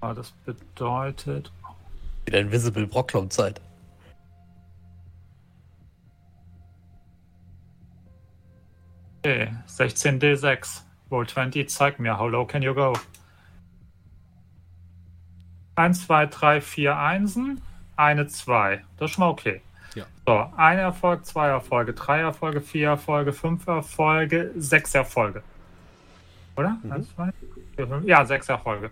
[0.01, 1.51] Aber das bedeutet.
[2.26, 3.61] Wieder Invisible Brocklom-Zeit.
[9.22, 10.82] Okay, 16d6.
[11.11, 12.93] Roll 20, zeig mir, how low can you go?
[15.77, 17.61] 1, 2, 3, 4 Einsen,
[17.97, 18.85] eine 2.
[18.97, 19.61] Das ist schon mal okay.
[19.95, 20.07] Ja.
[20.27, 25.43] So, ein Erfolg, zwei Erfolge, drei Erfolge, vier Erfolge, fünf Erfolge, sechs Erfolge.
[26.57, 26.79] Oder?
[26.83, 26.93] Mhm.
[26.93, 27.31] Eins, zwei,
[27.77, 28.05] vier, fünf.
[28.05, 28.91] Ja, sechs Erfolge.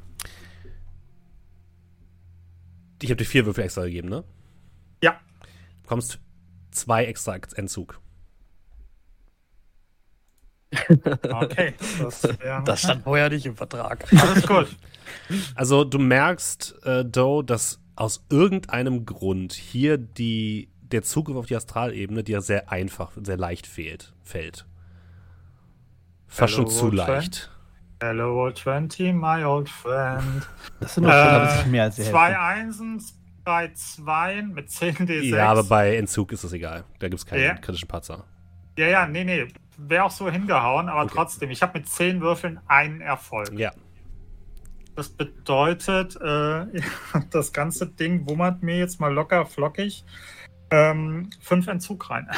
[3.03, 4.23] Ich habe dir vier Würfel extra gegeben, ne?
[5.03, 5.19] Ja.
[5.41, 6.21] Du bekommst
[6.71, 8.01] zwei extra Entzug.
[10.71, 11.75] Okay.
[12.01, 12.29] Das,
[12.65, 14.07] Das stand vorher nicht im Vertrag.
[14.13, 14.69] Alles gut.
[15.55, 21.57] Also du merkst, äh, Doe, dass aus irgendeinem Grund hier die, der Zugriff auf die
[21.57, 24.67] Astralebene dir sehr einfach, sehr leicht fehlt, fällt.
[26.27, 27.51] Fast Hello, schon zu leicht.
[28.01, 30.47] Hello, Roll 20, my old friend.
[30.81, 32.37] Das sind doch Äh, mehr als zwei.
[32.39, 33.01] Einsen,
[33.45, 35.23] drei Zweien mit 10d6.
[35.37, 36.85] Ja, aber bei Entzug ist es egal.
[36.99, 37.55] Da gibt es keinen Ja.
[37.55, 38.25] kritischen Patzer.
[38.79, 39.47] Ja, ja, nee, nee.
[39.77, 41.13] Wäre auch so hingehauen, aber Okay.
[41.15, 43.53] trotzdem, ich habe mit 10 Würfeln einen Erfolg.
[43.59, 43.71] Ja.
[44.95, 46.67] Das bedeutet, äh,
[47.31, 50.05] das ganze Ding wummert mir jetzt mal locker flockig
[50.73, 52.29] ähm, fünf Entzug rein.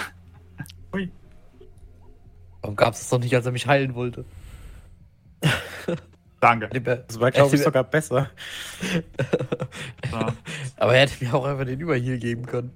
[0.94, 1.10] Ui.
[2.60, 4.24] Warum gab es das doch nicht, als er mich heilen wollte?
[6.40, 6.68] Danke.
[6.68, 8.30] Das war, glaube ich, sogar besser.
[10.10, 10.26] So.
[10.76, 12.72] Aber er hätte mir auch einfach den Überheal geben können.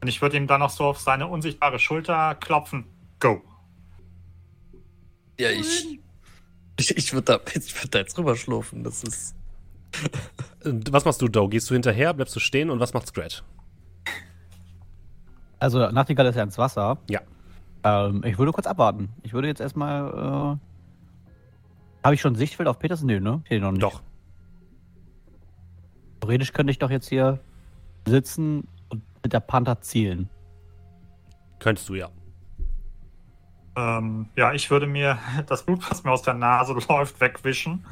[0.00, 2.86] Und ich würde ihm dann noch so auf seine unsichtbare Schulter klopfen.
[3.18, 3.42] Go.
[5.40, 6.00] Ja, ich.
[6.80, 8.84] Ich, ich würde da, ich würd da jetzt rüberschlurfen.
[8.84, 9.34] Das ist.
[10.64, 11.48] Und Was machst du, Doe?
[11.48, 13.42] Gehst du hinterher, bleibst du stehen und was macht Scratch?
[15.58, 16.98] Also Nachtigall ist ja ins Wasser.
[17.08, 17.20] Ja.
[17.82, 19.08] Ähm, ich würde kurz abwarten.
[19.22, 20.58] Ich würde jetzt erstmal.
[20.58, 20.58] Äh,
[22.04, 23.06] Habe ich schon Sichtfeld auf Petersen?
[23.06, 23.42] Nee, ne?
[23.50, 23.82] Noch nicht.
[23.82, 24.02] Doch.
[26.20, 27.40] Theoretisch könnte ich doch jetzt hier
[28.06, 30.28] sitzen und mit der Panther zielen.
[31.58, 32.10] Könntest du ja.
[33.76, 37.84] Ähm, ja, ich würde mir das Blut, was mir aus der Nase läuft, wegwischen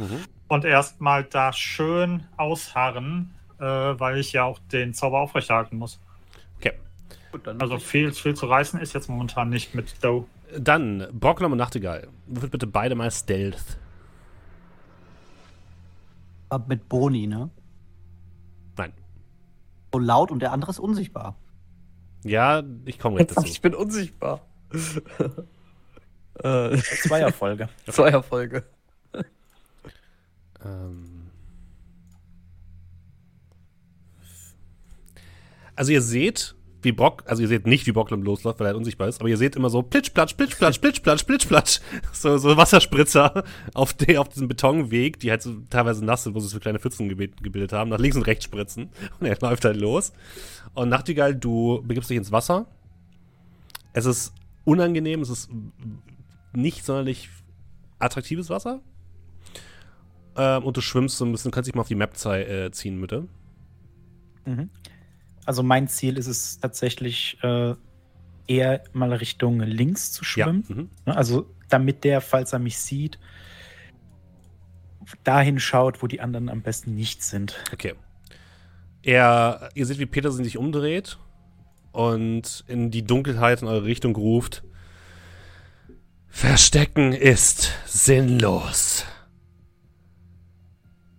[0.49, 6.01] und erstmal da schön ausharren, äh, weil ich ja auch den Zauber aufrechterhalten muss.
[6.57, 6.72] Okay.
[7.32, 10.26] Gut, dann Also viel, viel zu reißen ist jetzt momentan nicht mit Doe.
[10.59, 12.09] Dann Brocklom und Nachtigall.
[12.26, 13.78] Würfelt bitte beide mal Stealth.
[16.49, 17.51] Ab mit Boni, ne?
[18.76, 18.93] Nein.
[19.93, 21.35] So laut und der andere ist unsichtbar.
[22.22, 23.47] Ja, ich komme dazu.
[23.47, 24.41] Ich bin unsichtbar.
[26.43, 27.68] Äh, Zwei Erfolge.
[27.91, 28.64] zwei Erfolge.
[30.64, 31.30] Ähm.
[35.76, 39.09] Also ihr seht, wie Brock, also ihr seht nicht, wie Brocklom losläuft, weil er unsichtbar
[39.09, 41.80] ist, aber ihr seht immer so plitschplatsch, plitschplatsch, plitschplatsch, plitschplatsch.
[42.12, 46.41] So, so Wasserspritzer auf, de, auf diesem Betonweg, die halt so teilweise nass sind, wo
[46.41, 48.91] sie so kleine Pfützen gebildet, gebildet haben, nach links und rechts spritzen.
[49.20, 50.12] Und er läuft halt los.
[50.74, 52.66] Und Nachtigall, du begibst dich ins Wasser.
[53.93, 54.32] Es ist
[54.64, 55.51] unangenehm, es ist
[56.57, 57.30] nicht sonderlich
[57.98, 58.80] attraktives Wasser.
[60.36, 62.70] Ähm, und du schwimmst so ein bisschen, du kannst dich mal auf die Map äh,
[62.70, 63.28] ziehen, bitte.
[64.46, 64.70] Mhm.
[65.46, 67.74] Also mein Ziel ist es tatsächlich äh,
[68.46, 70.64] eher mal Richtung links zu schwimmen.
[70.68, 70.74] Ja.
[70.74, 70.90] Mhm.
[71.07, 73.18] Ne, Also damit der, falls er mich sieht,
[75.22, 77.62] dahin schaut, wo die anderen am besten nicht sind.
[77.72, 77.94] Okay.
[79.02, 81.18] Er, ihr seht, wie Petersen sich umdreht
[81.92, 84.64] und in die Dunkelheit in eure Richtung ruft.
[86.35, 89.05] Verstecken ist sinnlos.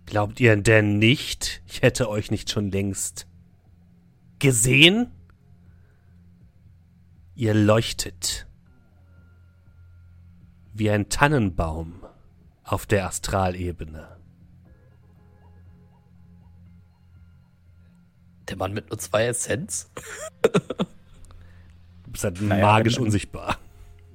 [0.04, 3.26] Glaubt ihr denn nicht, ich hätte euch nicht schon längst
[4.38, 5.10] gesehen?
[7.34, 8.46] Ihr leuchtet
[10.74, 12.04] wie ein Tannenbaum
[12.62, 14.18] auf der Astralebene.
[18.48, 19.90] Der Mann mit nur zwei Essenz?
[22.04, 23.58] Du bist halt Naja, magisch unsichtbar.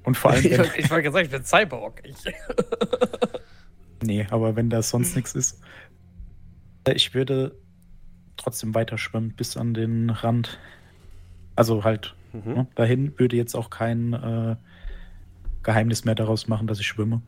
[0.04, 2.02] Und vor allem, Ich wenn, wollte ich wollte gerade sagen, ich bin Cyborg.
[2.04, 2.16] Ich,
[4.02, 5.60] nee, aber wenn da sonst nichts ist.
[6.84, 7.54] Äh, Ich würde
[8.36, 10.58] trotzdem weiter schwimmen bis an den Rand.
[11.56, 12.52] Also halt Mhm.
[12.54, 14.56] ne, dahin würde jetzt auch kein äh,
[15.62, 17.20] Geheimnis mehr daraus machen, dass ich schwimme.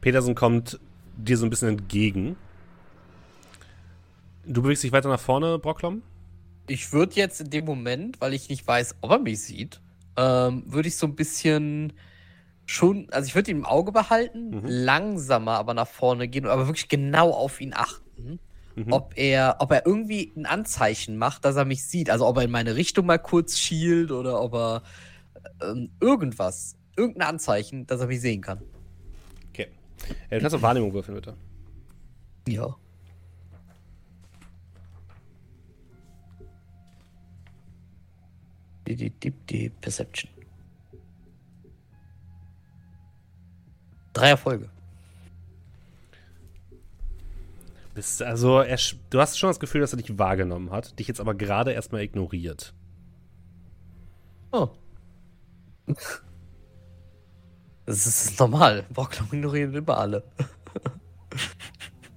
[0.00, 0.80] Petersen kommt
[1.16, 2.34] dir so ein bisschen entgegen.
[4.44, 6.02] Du bewegst dich weiter nach vorne, Brocklom?
[6.68, 9.80] ich würde jetzt in dem Moment, weil ich nicht weiß, ob er mich sieht,
[10.16, 11.92] ähm, würde ich so ein bisschen
[12.66, 14.62] schon, also ich würde ihn im Auge behalten, Mhm.
[14.64, 18.38] langsamer aber nach vorne gehen, aber wirklich genau auf ihn achten.
[18.74, 18.92] Mhm.
[18.92, 22.08] Ob er, ob er irgendwie ein Anzeichen macht, dass er mich sieht.
[22.08, 24.82] Also ob er in meine Richtung mal kurz schielt oder ob er
[25.62, 28.62] ähm, irgendwas, irgendein Anzeichen, dass er mich sehen kann.
[29.50, 29.66] Okay.
[30.30, 31.36] Äh, du kannst auf Wahrnehmung würfeln, bitte.
[32.48, 32.74] Ja.
[38.86, 40.30] Die, die, die, die Perception.
[44.12, 44.68] Drei Erfolge.
[47.94, 48.78] Bist, also, er,
[49.10, 52.02] du hast schon das Gefühl, dass er dich wahrgenommen hat, dich jetzt aber gerade erstmal
[52.02, 52.74] ignoriert.
[54.52, 54.68] Oh.
[57.84, 58.86] Das ist normal.
[58.90, 60.22] Brocklom ignorieren immer alle.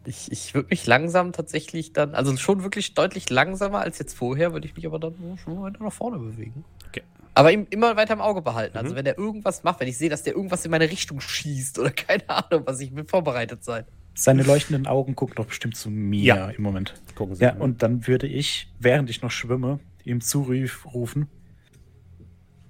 [0.07, 4.53] Ich, ich würde mich langsam tatsächlich dann, also schon wirklich deutlich langsamer als jetzt vorher,
[4.53, 6.63] würde ich mich aber dann schon weiter nach vorne bewegen.
[6.87, 7.01] Okay.
[7.33, 8.77] Aber ihm immer weiter im Auge behalten.
[8.77, 8.95] Also Mhm.
[8.97, 11.91] wenn er irgendwas macht, wenn ich sehe, dass der irgendwas in meine Richtung schießt oder
[11.91, 13.83] keine Ahnung, was ich will vorbereitet sein.
[14.13, 16.49] Seine leuchtenden Augen gucken doch bestimmt zu mir Ja.
[16.49, 16.93] im Moment.
[17.15, 17.43] Gucken Sie.
[17.43, 21.27] Ja, und dann würde ich, während ich noch schwimme, ihm zurufen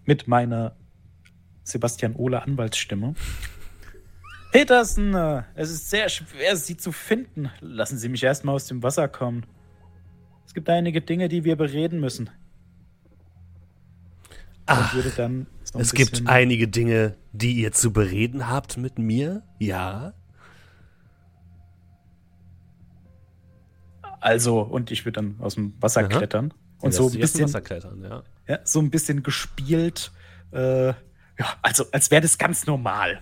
[0.05, 0.75] mit meiner
[1.63, 3.13] Sebastian Ohle Anwaltsstimme.
[4.55, 7.51] Petersen, äh, es ist sehr schwer, Sie zu finden.
[7.59, 9.45] Lassen Sie mich erstmal aus dem Wasser kommen.
[10.45, 12.29] Es gibt einige Dinge, die wir bereden müssen.
[14.65, 19.43] Ach, so ein es gibt einige Dinge, die ihr zu bereden habt mit mir?
[19.59, 20.13] Ja.
[24.21, 26.07] Also, und ich würde dann aus dem Wasser Aha.
[26.07, 26.53] klettern.
[26.79, 28.23] Und so ein bisschen Wasser klettern, ja.
[28.47, 30.13] Ja, so ein bisschen gespielt.
[30.53, 30.95] Äh, ja,
[31.61, 33.19] also als wäre das ganz normal.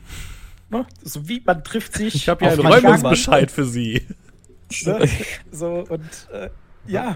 [0.73, 0.87] Ne?
[1.03, 2.15] So wie man trifft sich.
[2.15, 4.05] Ich habe ja einen Räumungsbescheid für Sie.
[4.85, 5.07] Ne?
[5.51, 6.49] So und äh,
[6.87, 7.15] ja,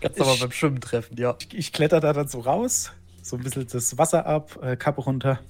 [0.00, 1.34] Kannst du aber Ich- beim Schwimmen treffen, ja.
[1.40, 5.00] ich, ich kletter da dann so raus, so ein bisschen das Wasser ab, äh, Kappe
[5.00, 5.40] runter.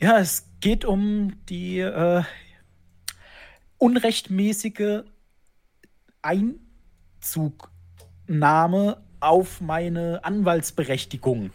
[0.00, 2.22] Ja, es geht um die äh,
[3.78, 5.02] unrechtmäßige
[6.22, 11.50] Einzugnahme auf meine Anwaltsberechtigung.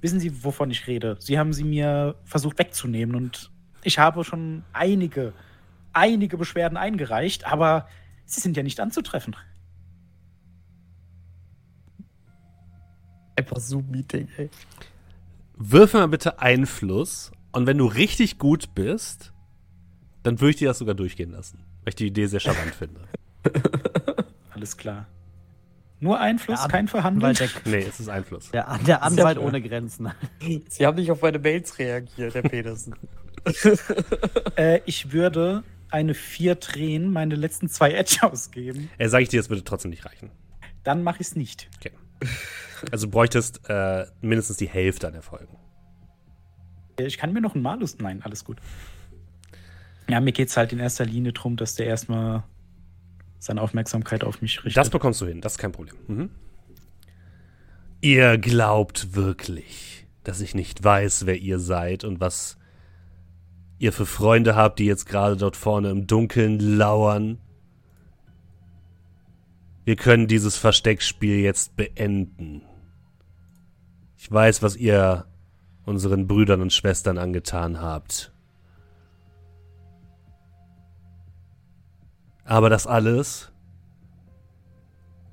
[0.00, 1.16] Wissen Sie, wovon ich rede?
[1.20, 3.50] Sie haben sie mir versucht wegzunehmen und
[3.82, 5.32] ich habe schon einige,
[5.92, 7.88] einige Beschwerden eingereicht, aber
[8.24, 9.36] sie sind ja nicht anzutreffen.
[13.36, 14.50] Einfach Zoom-Meeting, ey.
[15.56, 17.32] Würfel mal bitte Einfluss.
[17.52, 19.32] Und wenn du richtig gut bist,
[20.22, 21.64] dann würde ich dir das sogar durchgehen lassen.
[21.82, 23.00] Weil ich die Idee sehr charmant finde.
[24.50, 25.06] Alles klar.
[26.00, 27.34] Nur Einfluss, An- kein Verhandeln.
[27.34, 28.50] Der, Nee, es ist Einfluss.
[28.50, 30.10] der, der Anwalt ohne Grenzen.
[30.68, 32.94] Sie haben nicht auf meine Mails reagiert, Herr Petersen.
[34.56, 38.90] Äh, ich würde eine 4 drehen, meine letzten zwei Edge ausgeben.
[38.98, 40.30] Äh, sag ich dir, das würde trotzdem nicht reichen.
[40.84, 41.68] Dann mache ich es nicht.
[41.78, 41.92] Okay.
[42.90, 45.56] Also du bräuchtest äh, mindestens die Hälfte an Erfolgen.
[46.98, 47.96] Äh, Ich kann mir noch einen Malus.
[47.98, 48.58] Nein, alles gut.
[50.08, 52.42] Ja, mir geht es halt in erster Linie darum, dass der erstmal
[53.38, 54.76] seine Aufmerksamkeit auf mich richtet.
[54.76, 55.96] Das bekommst du hin, das ist kein Problem.
[56.06, 56.30] Mhm.
[58.00, 62.58] Ihr glaubt wirklich, dass ich nicht weiß, wer ihr seid und was
[63.78, 67.38] ihr für Freunde habt, die jetzt gerade dort vorne im Dunkeln lauern.
[69.84, 72.62] Wir können dieses Versteckspiel jetzt beenden.
[74.16, 75.26] Ich weiß, was ihr
[75.86, 78.32] unseren Brüdern und Schwestern angetan habt.
[82.48, 83.52] Aber das alles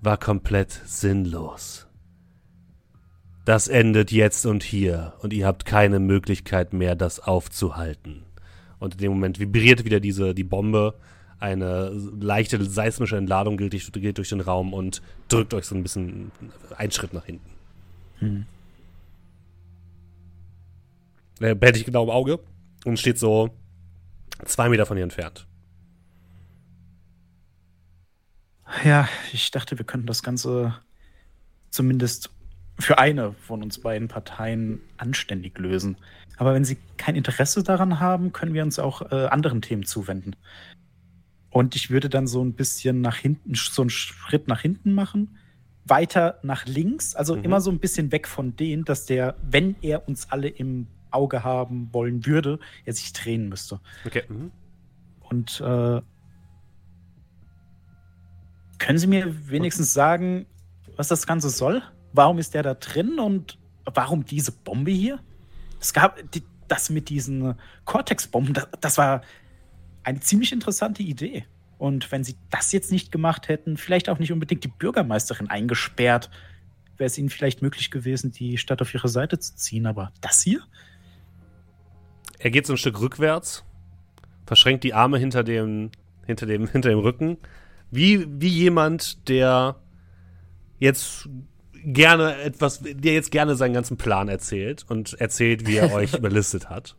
[0.01, 1.88] war komplett sinnlos.
[3.45, 8.26] Das endet jetzt und hier und ihr habt keine Möglichkeit mehr, das aufzuhalten.
[8.80, 10.95] Und in dem Moment vibriert wieder diese die Bombe
[11.39, 11.89] eine
[12.20, 16.34] leichte seismische Entladung geht durch, geht durch den Raum und drückt euch so ein bisschen
[16.76, 17.49] einen Schritt nach hinten.
[18.20, 18.45] Hm.
[21.39, 22.39] Er behält dich genau im Auge
[22.84, 23.51] und steht so
[24.43, 25.47] zwei Meter von ihr entfernt.
[28.84, 30.76] Ja, ich dachte, wir könnten das Ganze
[31.70, 32.32] zumindest
[32.80, 35.97] für eine von uns beiden Parteien anständig lösen.
[36.38, 40.36] Aber wenn sie kein Interesse daran haben, können wir uns auch äh, anderen Themen zuwenden.
[41.49, 45.38] Und ich würde dann so ein bisschen nach hinten, so einen Schritt nach hinten machen,
[45.86, 47.43] weiter nach links, also Mhm.
[47.43, 51.43] immer so ein bisschen weg von denen, dass der, wenn er uns alle im Auge
[51.45, 53.80] haben wollen würde, er sich drehen müsste.
[54.05, 54.24] Okay.
[54.28, 54.51] Mhm.
[55.30, 56.01] Und äh,
[58.86, 60.45] können Sie mir wenigstens sagen,
[60.95, 61.81] was das Ganze soll?
[62.13, 65.19] Warum ist der da drin und warum diese Bombe hier?
[65.81, 67.55] Es gab die, das mit diesen
[67.86, 69.21] Cortex-Bomben, das, das war
[70.03, 71.47] eine ziemlich interessante Idee.
[71.79, 76.29] Und wenn Sie das jetzt nicht gemacht hätten, vielleicht auch nicht unbedingt die Bürgermeisterin eingesperrt,
[76.97, 79.88] wäre es Ihnen vielleicht möglich gewesen, die Stadt auf Ihre Seite zu ziehen.
[79.88, 80.61] Aber das hier?
[82.38, 83.65] Er geht so ein Stück rückwärts,
[84.45, 85.89] verschränkt die Arme hinter dem,
[86.27, 87.39] hinter dem, hinter dem Rücken,
[87.91, 89.77] wie, wie jemand, der
[90.79, 91.29] jetzt
[91.86, 96.69] gerne etwas, der jetzt gerne seinen ganzen Plan erzählt und erzählt, wie er euch überlistet
[96.69, 96.95] hat.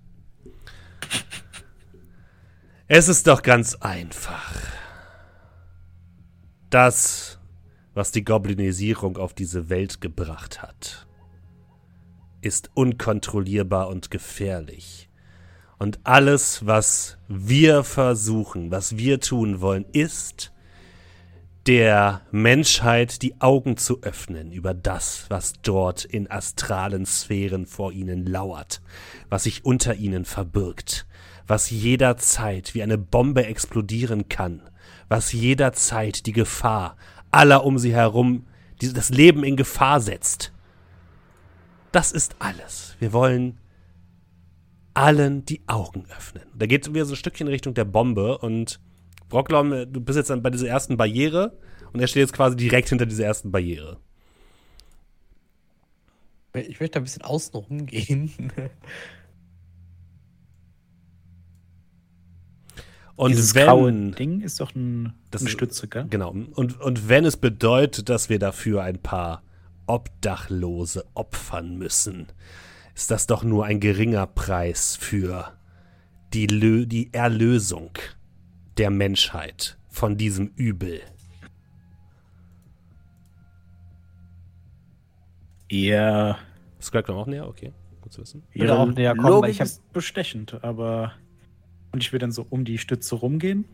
[2.89, 4.55] Es ist doch ganz einfach.
[6.71, 7.41] Das,
[7.95, 11.07] was die Goblinisierung auf diese Welt gebracht hat,
[12.43, 15.09] ist unkontrollierbar und gefährlich.
[15.79, 20.53] Und alles, was wir versuchen, was wir tun wollen, ist,
[21.67, 28.25] der Menschheit die Augen zu öffnen über das, was dort in astralen Sphären vor ihnen
[28.25, 28.81] lauert,
[29.29, 31.07] was sich unter ihnen verbirgt,
[31.49, 34.63] was jederzeit wie eine Bombe explodieren kann,
[35.09, 36.97] was jederzeit die Gefahr
[37.33, 38.47] aller um sie herum,
[38.81, 40.53] die, das Leben in Gefahr setzt.
[41.91, 42.95] Das ist alles.
[43.01, 43.59] Wir wollen
[44.95, 46.45] allen die Augen öffnen.
[46.57, 48.81] Da geht wieder so ein Stückchen Richtung der Bombe und
[49.29, 51.59] Brocklom, du bist jetzt dann bei dieser ersten Barriere
[51.93, 53.99] und er steht jetzt quasi direkt hinter dieser ersten Barriere.
[56.55, 58.31] Ich möchte ein bisschen außen rumgehen.
[63.17, 66.07] Und Dieses wenn, graue Ding ist doch ein, Das eine ist- Stütze, gell?
[66.11, 66.31] Genau.
[66.31, 69.43] Und, und wenn es bedeutet, dass wir dafür ein paar
[69.87, 72.27] Obdachlose opfern müssen,
[72.95, 75.53] ist das doch nur ein geringer Preis für
[76.35, 77.91] die, Lö die Erlösung
[78.79, 81.01] der Menschheit von diesem Übel.
[85.71, 86.39] Ja,
[86.81, 87.49] Scrap auch näher?
[87.49, 88.43] Okay, gut zu wissen.
[88.55, 91.13] ihre auch näher kommen, weil Logik ich hab- ist bestechend, aber
[91.93, 93.65] und ich will dann so um die Stütze rumgehen.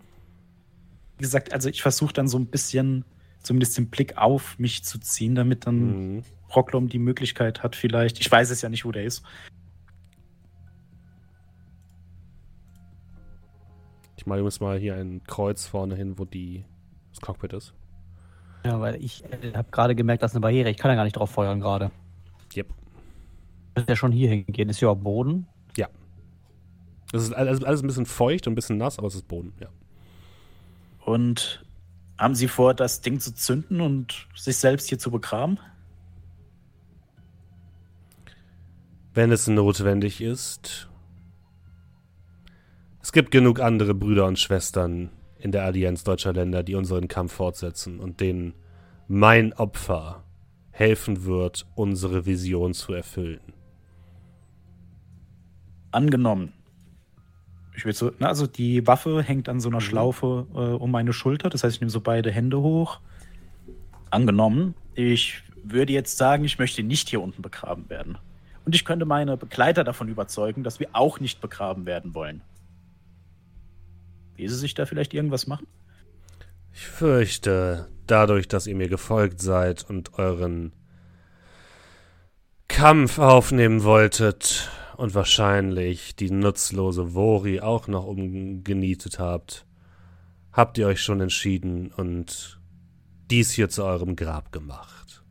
[1.19, 3.05] Wie gesagt, also ich versuche dann so ein bisschen
[3.43, 6.25] zumindest den Blick auf mich zu ziehen, damit dann Mhm.
[6.55, 8.21] Rocklom die Möglichkeit hat, vielleicht.
[8.21, 9.23] Ich weiß es ja nicht, wo der ist.
[14.23, 16.65] Ich mache übrigens mal hier ein Kreuz vorne hin, wo die,
[17.11, 17.75] das Cockpit ist.
[18.65, 20.71] Ja, weil ich äh, habe gerade gemerkt, das ist eine Barriere.
[20.71, 21.91] Ich kann ja gar nicht drauf feuern gerade.
[22.55, 22.69] Yep.
[23.75, 24.69] Das ist ja schon hier hingehen.
[24.69, 25.49] Ist ja auch Boden.
[27.11, 29.53] Das ist alles, alles ein bisschen feucht und ein bisschen nass, aber es ist Boden,
[29.61, 29.69] ja.
[31.05, 31.65] Und
[32.17, 35.59] haben Sie vor, das Ding zu zünden und sich selbst hier zu begraben?
[39.15, 40.89] Wenn es notwendig ist.
[43.03, 47.33] Es gibt genug andere Brüder und Schwestern in der Allianz deutscher Länder, die unseren Kampf
[47.33, 48.55] fortsetzen und denen
[49.09, 50.23] mein Opfer
[50.71, 53.41] helfen wird, unsere Vision zu erfüllen.
[55.91, 56.53] Angenommen.
[57.75, 61.13] Ich will so, na, also die Waffe hängt an so einer Schlaufe äh, um meine
[61.13, 61.51] Schulter.
[61.51, 63.01] Das heißt, ich nehme so beide Hände hoch.
[64.11, 68.19] Angenommen, ich würde jetzt sagen, ich möchte nicht hier unten begraben werden.
[68.65, 72.43] Und ich könnte meine Begleiter davon überzeugen, dass wir auch nicht begraben werden wollen.
[74.43, 75.69] Wie Sie sich da vielleicht irgendwas machen?
[76.73, 80.73] Ich fürchte, dadurch, dass ihr mir gefolgt seid und euren
[82.67, 89.65] Kampf aufnehmen wolltet und wahrscheinlich die nutzlose Vori auch noch umgenietet habt,
[90.51, 92.59] habt ihr euch schon entschieden und
[93.31, 95.23] dies hier zu eurem Grab gemacht.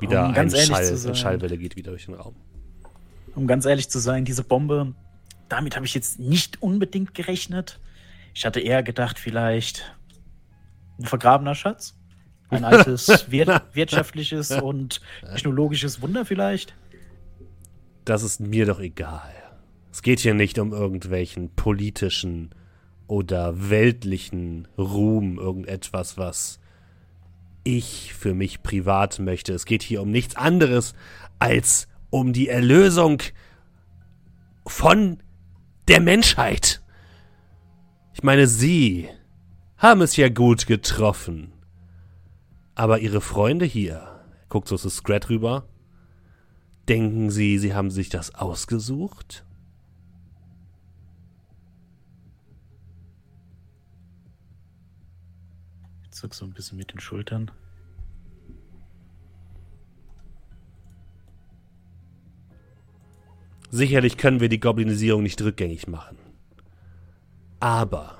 [0.00, 1.14] Wieder Um ein Schall, eine.
[1.14, 2.34] Schallwelle geht wieder durch den Raum.
[3.34, 4.94] Um ganz ehrlich zu sein, diese Bombe,
[5.48, 7.80] damit habe ich jetzt nicht unbedingt gerechnet.
[8.34, 9.94] Ich hatte eher gedacht, vielleicht
[10.98, 11.96] ein vergrabener Schatz.
[12.50, 16.74] Ein altes wir wirtschaftliches und technologisches Wunder vielleicht.
[18.04, 19.32] Das ist mir doch egal.
[19.92, 22.50] Es geht hier nicht um irgendwelchen politischen
[23.06, 26.60] oder weltlichen Ruhm, irgendetwas, was
[27.64, 29.52] ich für mich privat möchte.
[29.52, 30.94] Es geht hier um nichts anderes
[31.38, 33.22] als um die Erlösung
[34.66, 35.18] von
[35.88, 36.82] der Menschheit.
[38.12, 39.08] Ich meine, Sie
[39.78, 41.52] haben es ja gut getroffen.
[42.74, 45.66] Aber Ihre Freunde hier, guckt so zu Scrat rüber,
[46.88, 49.44] denken Sie, Sie haben sich das ausgesucht?
[56.04, 57.50] Ich zuck so ein bisschen mit den Schultern.
[63.70, 66.16] Sicherlich können wir die Goblinisierung nicht rückgängig machen.
[67.60, 68.16] Aber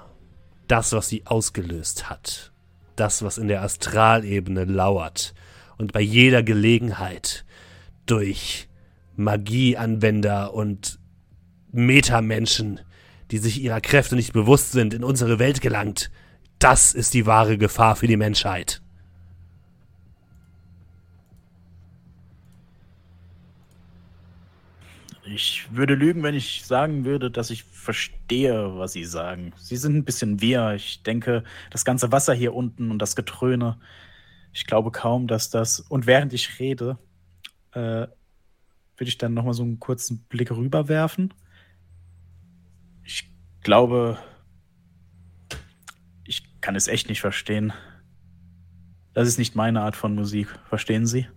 [0.66, 2.52] das, was sie ausgelöst hat,
[2.96, 5.34] das, was in der Astralebene lauert
[5.78, 7.44] und bei jeder Gelegenheit
[8.06, 8.68] durch
[9.16, 10.98] Magieanwender und
[11.70, 12.80] Metamenschen,
[13.30, 16.10] die sich ihrer Kräfte nicht bewusst sind, in unsere Welt gelangt,
[16.58, 18.82] das ist die wahre Gefahr für die Menschheit.
[25.34, 29.52] Ich würde lügen, wenn ich sagen würde, dass ich verstehe, was Sie sagen.
[29.56, 30.72] Sie sind ein bisschen wir.
[30.72, 33.78] Ich denke, das ganze Wasser hier unten und das Getröne.
[34.52, 35.80] Ich glaube kaum, dass das.
[35.80, 36.98] Und während ich rede,
[37.72, 38.06] äh,
[38.96, 41.34] würde ich dann nochmal so einen kurzen Blick rüberwerfen.
[43.04, 43.30] Ich
[43.62, 44.18] glaube,
[46.24, 47.72] ich kann es echt nicht verstehen.
[49.12, 50.48] Das ist nicht meine Art von Musik.
[50.68, 51.28] Verstehen Sie?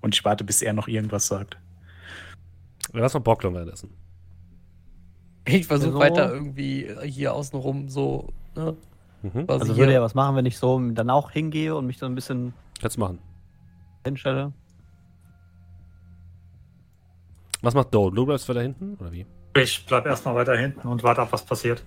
[0.00, 1.58] Und ich warte, bis er noch irgendwas sagt.
[2.92, 3.90] Was noch Bocklum währenddessen?
[5.46, 8.76] Ich versuche Also- weiter irgendwie hier außenrum so, ne?
[9.22, 9.44] Mhm.
[9.48, 12.14] Also würde er was machen, wenn ich so dann auch hingehe und mich so ein
[12.14, 13.18] bisschen Kannst du machen.
[14.04, 14.52] hinstelle?
[17.62, 18.12] Was macht Doe?
[18.12, 18.94] Du bleibst weiter hinten?
[19.00, 19.26] Oder wie?
[19.56, 21.82] Ich bleib erstmal weiter hinten und warte ab, was passiert.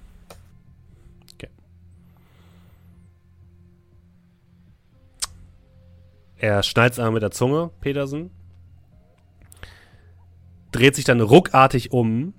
[6.37, 8.31] Er schneidet einmal mit der Zunge, Petersen.
[10.71, 12.33] Dreht sich dann ruckartig um.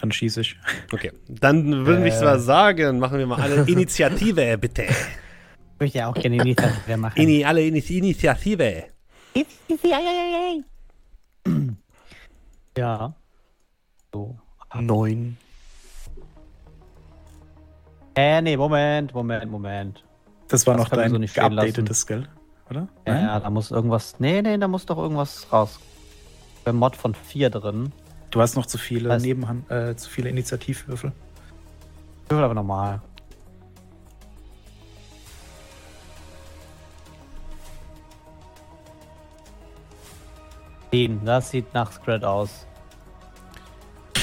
[0.00, 0.56] Dann schieße ich.
[0.92, 1.12] Okay.
[1.28, 2.18] Dann würde ich Äh.
[2.18, 4.82] zwar sagen, machen wir mal alle Initiative, bitte.
[4.84, 7.20] Ich möchte ja auch gerne Initiative machen.
[7.20, 8.84] Ini, alle Ini Initiative.
[12.76, 13.14] ja.
[14.12, 14.36] So.
[14.74, 15.36] Neun.
[18.14, 20.04] Äh, nee, Moment, Moment, Moment.
[20.48, 22.28] Das war Das noch dein so geupdatetes, gell?
[22.70, 22.88] Oder?
[23.06, 23.24] Ja, Nein?
[23.24, 24.18] ja, da muss irgendwas.
[24.18, 25.78] Nee, nee, da muss doch irgendwas raus.
[26.68, 27.92] Beim Mod von 4 drin.
[28.30, 29.22] Du hast noch zu viele Was?
[29.22, 31.12] Nebenhand, äh, zu viele Initiativwürfel.
[32.28, 33.00] Würfel aber normal.
[41.24, 42.66] Das sieht nach Scrat aus.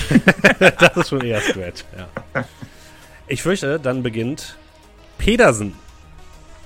[0.59, 2.45] Das ist schon eher Scratch, ja.
[3.25, 4.55] Ich fürchte, dann beginnt
[5.17, 5.73] Pedersen.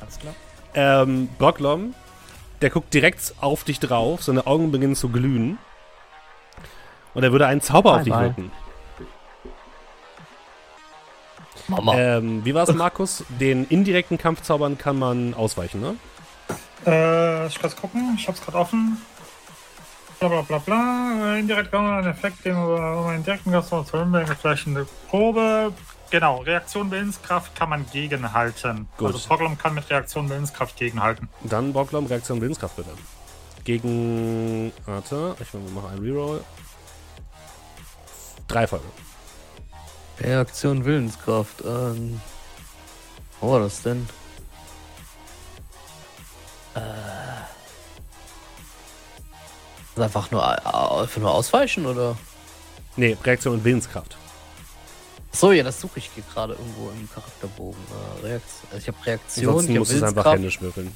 [0.02, 0.36] Alles klar.
[0.74, 1.96] Ähm, Brocklom,
[2.62, 5.58] der guckt direkt auf dich drauf, seine Augen beginnen zu glühen.
[7.14, 8.24] Und er würde einen Zauber auf Bye, dich bye.
[8.26, 8.52] wirken.
[11.68, 11.96] Mama.
[11.96, 13.24] Ähm, wie war es, Markus?
[13.40, 15.96] Den indirekten Kampfzaubern kann man ausweichen, ne?
[16.86, 18.98] Äh, ich kann gucken, ich hab's gerade offen.
[20.20, 21.36] Bla bla bla bla.
[21.38, 25.74] Indirekt kann man einen Effekt, den man einen direkten Gast zu verwenden, vielleicht eine Probe.
[26.10, 28.88] Genau, Reaktion Willenskraft kann man gegenhalten.
[28.98, 29.14] Gut.
[29.14, 31.30] Also Poglum kann mit Reaktion Willenskraft gegenhalten.
[31.44, 32.90] Dann Brocklom, Reaktion Willenskraft bitte.
[33.64, 34.74] Gegen.
[34.86, 36.44] Warte, ich mache einen Reroll.
[38.50, 38.86] Drei Folge.
[40.20, 41.64] Reaktion Willenskraft.
[41.66, 42.20] Ähm.
[43.40, 44.10] Wo war das denn?
[46.76, 46.80] Äh.
[49.96, 52.18] Ist einfach nur, äh, einfach nur ausweichen oder?
[52.98, 54.18] Nee, Reaktion und Willenskraft.
[55.32, 57.80] So, ja, das suche ich gerade irgendwo im Charakterbogen.
[58.24, 58.68] Äh, Reaktion.
[58.72, 60.92] Also ich habe Reaktion, Ansonsten ich musst es einfach händisch würfeln.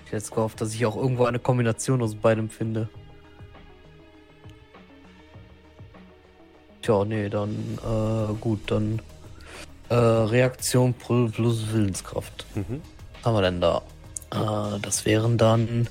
[0.00, 2.88] Ich hätte jetzt gehofft, dass ich auch irgendwo eine Kombination aus beidem finde.
[6.86, 9.02] Tja, nee, dann, äh, gut, dann,
[9.88, 12.46] äh, Reaktion plus Willenskraft.
[12.54, 12.80] Mhm.
[13.14, 13.82] Was haben wir denn da?
[14.30, 15.88] Äh, das wären dann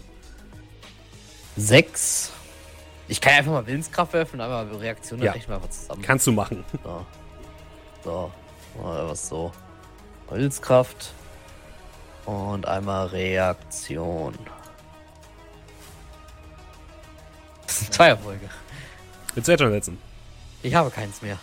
[1.58, 2.32] sechs.
[3.10, 5.34] Ich kann einfach mal Willenskraft werfen, aber Reaktion Ja.
[5.34, 6.02] rechnen wir einfach zusammen.
[6.02, 6.64] Kannst du machen.
[6.82, 7.06] So.
[8.06, 8.32] So.
[8.82, 9.52] Was so.
[10.30, 11.14] Willenskraft.
[12.24, 14.34] Und einmal Reaktion.
[17.68, 18.50] Das sind zwei Erfolge.
[19.36, 20.15] Jetzt schon setzen?
[20.66, 21.38] Ich habe keins mehr.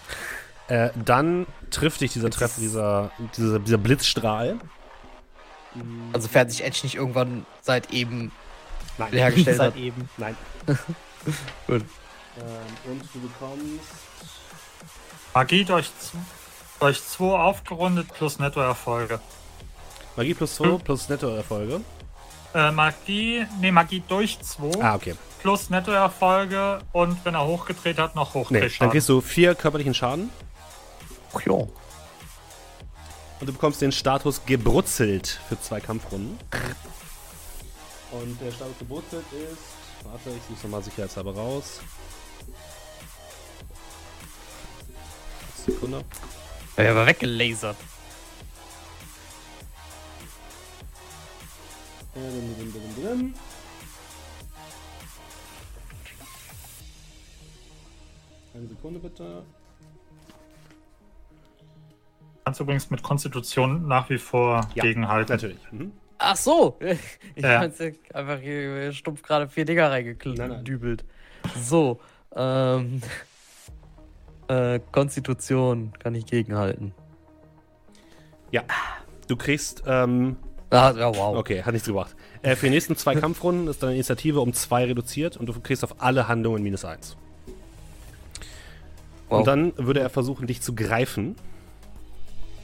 [0.68, 4.58] Äh, dann trifft dich dieser Treffer, dieser, dieser, dieser Blitzstrahl.
[6.12, 8.32] Also fährt sich Edge nicht irgendwann seit eben
[8.98, 9.12] Nein.
[9.12, 9.80] hergestellt Seit hat.
[9.80, 10.08] eben.
[10.16, 10.36] Nein.
[11.68, 11.80] Ähm,
[12.90, 13.84] und du bekommst.
[15.34, 15.90] Magie durch,
[16.80, 19.20] durch 2 aufgerundet plus Nettoerfolge.
[20.16, 21.82] Magie plus 2 plus Nettoerfolge.
[22.54, 25.14] Äh, Magie, nee, Magie durch 2 Ah, okay.
[25.42, 30.30] Plus Nettoerfolge und wenn er hochgedreht hat, noch Nee, dann kriegst du vier körperlichen Schaden
[31.34, 31.52] Ach ja.
[31.52, 31.70] und
[33.40, 36.38] du bekommst den Status gebrutzelt für zwei Kampfrunden.
[38.12, 40.04] Und der Status gebrutzelt ist.
[40.04, 41.80] Warte, ich suche nochmal sicherheitshalber raus.
[45.66, 46.04] Sekunde.
[46.76, 47.76] Er aber weggelasert.
[58.54, 59.42] Eine Sekunde bitte.
[62.44, 65.32] kannst übrigens mit Konstitution nach wie vor Ja, gegenhalten.
[65.32, 65.72] Natürlich.
[65.72, 65.92] Mhm.
[66.18, 66.76] Ach so.
[67.34, 67.60] Ich Ja.
[67.60, 71.04] meinte einfach hier stumpf gerade vier Dinger reingedübelt.
[71.60, 72.00] So.
[72.34, 73.00] Ähm.
[74.48, 76.92] Äh, Konstitution kann ich gegenhalten.
[78.50, 78.64] Ja.
[79.28, 80.36] Du kriegst, ähm,
[80.68, 81.38] Ah, ja, wow.
[81.38, 82.14] okay, hat nichts gebracht.
[82.42, 85.84] Äh, für die nächsten zwei Kampfrunden ist deine Initiative um zwei reduziert und du kriegst
[85.84, 87.16] auf alle Handlungen minus eins.
[89.32, 89.38] Wow.
[89.40, 91.36] Und dann würde er versuchen, dich zu greifen.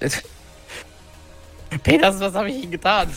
[1.83, 3.09] Peters, was habe ich Ihnen getan?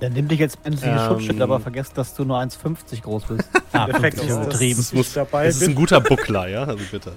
[0.00, 1.06] Dann nimm dich jetzt menschliche Ähm.
[1.08, 3.48] Schutzschild, aber vergesst, dass du nur 1,50 groß bist.
[3.72, 4.80] Ah, 50 ist, übertrieben.
[4.80, 6.64] ich nicht dabei Es ist ein guter Buckler, ja?
[6.64, 7.12] Also bitte.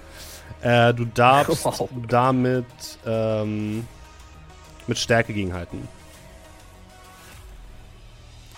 [0.62, 1.90] Äh, du darfst Wow.
[2.08, 2.66] damit
[3.06, 3.88] ähm,
[4.86, 5.88] mit Stärke gegenhalten.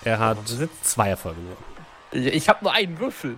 [0.04, 0.38] Er hat
[0.82, 2.24] zwei Erfolge nur.
[2.26, 3.38] Ich habe nur einen Würfel.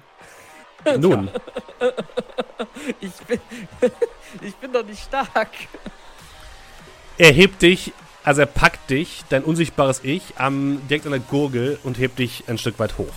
[1.00, 1.30] Nun,
[3.00, 3.40] Ich bin,
[4.42, 5.50] ich bin doch nicht stark.
[7.18, 7.94] er hebt dich,
[8.24, 12.44] also er packt dich, dein unsichtbares Ich, am, direkt an der Gurgel und hebt dich
[12.48, 13.14] ein Stück weit hoch.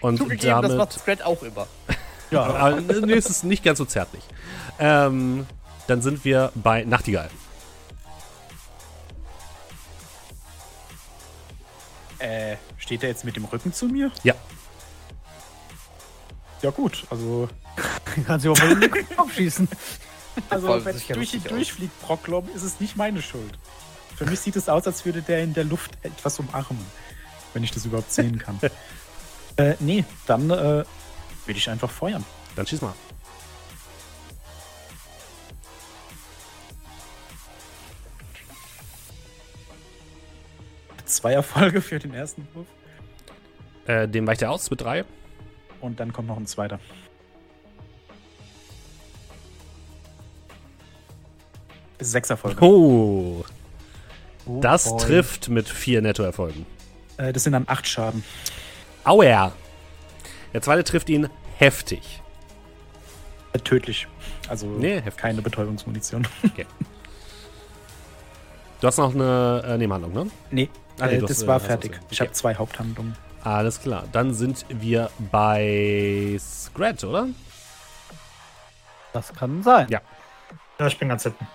[0.00, 0.92] Und Zugegeben, das macht damit.
[0.92, 1.66] Scrat auch immer.
[2.30, 4.22] Ja, Aber, nee, es ist nicht ganz so zärtlich.
[4.78, 5.46] Ähm,
[5.86, 7.30] dann sind wir bei Nachtigall.
[12.18, 14.10] Äh, steht er jetzt mit dem Rücken zu mir?
[14.22, 14.34] Ja.
[16.64, 17.46] Ja gut, also,
[18.26, 19.68] kannst du überhaupt mal in den Kopf schießen.
[20.48, 21.42] also Voll wenn ich durch aus.
[21.42, 23.58] durchfliegt, Brocklom, ist es nicht meine Schuld.
[24.16, 26.82] Für mich sieht es aus, als würde der in der Luft etwas umarmen.
[27.52, 28.58] Wenn ich das überhaupt sehen kann.
[29.56, 30.86] äh, nee, dann äh, würde
[31.48, 32.24] ich einfach feuern.
[32.56, 32.94] Dann schieß mal.
[41.04, 42.66] Zwei Erfolge für den ersten Wurf.
[43.84, 45.04] Äh, dem weicht er aus mit drei.
[45.80, 46.78] Und dann kommt noch ein zweiter.
[52.00, 52.62] Sechs Erfolge.
[52.64, 53.44] Oh,
[54.60, 54.98] das boy.
[55.00, 56.66] trifft mit vier Nettoerfolgen.
[57.16, 58.24] Äh, das sind dann acht Schaden.
[59.04, 59.52] Auer!
[60.52, 61.28] Der zweite trifft ihn
[61.58, 62.20] heftig.
[63.52, 64.06] Äh, tödlich.
[64.48, 65.16] Also Nee, heftig.
[65.16, 66.26] keine Betäubungsmunition.
[68.80, 70.30] Du hast noch eine äh, Nebenhandlung, ne?
[70.50, 70.68] nee,
[71.00, 71.92] Ah, nee, äh, das hast, äh, war hast fertig.
[71.92, 71.98] ja.
[72.10, 72.26] Ich Okay.
[72.28, 73.16] habe zwei Haupthandlungen.
[73.44, 74.04] Alles klar.
[74.12, 77.28] Dann sind wir bei Scrat, oder?
[79.12, 79.86] Das kann sein.
[79.90, 80.00] Ja.
[80.80, 81.46] Ja, ich bin ganz hinten.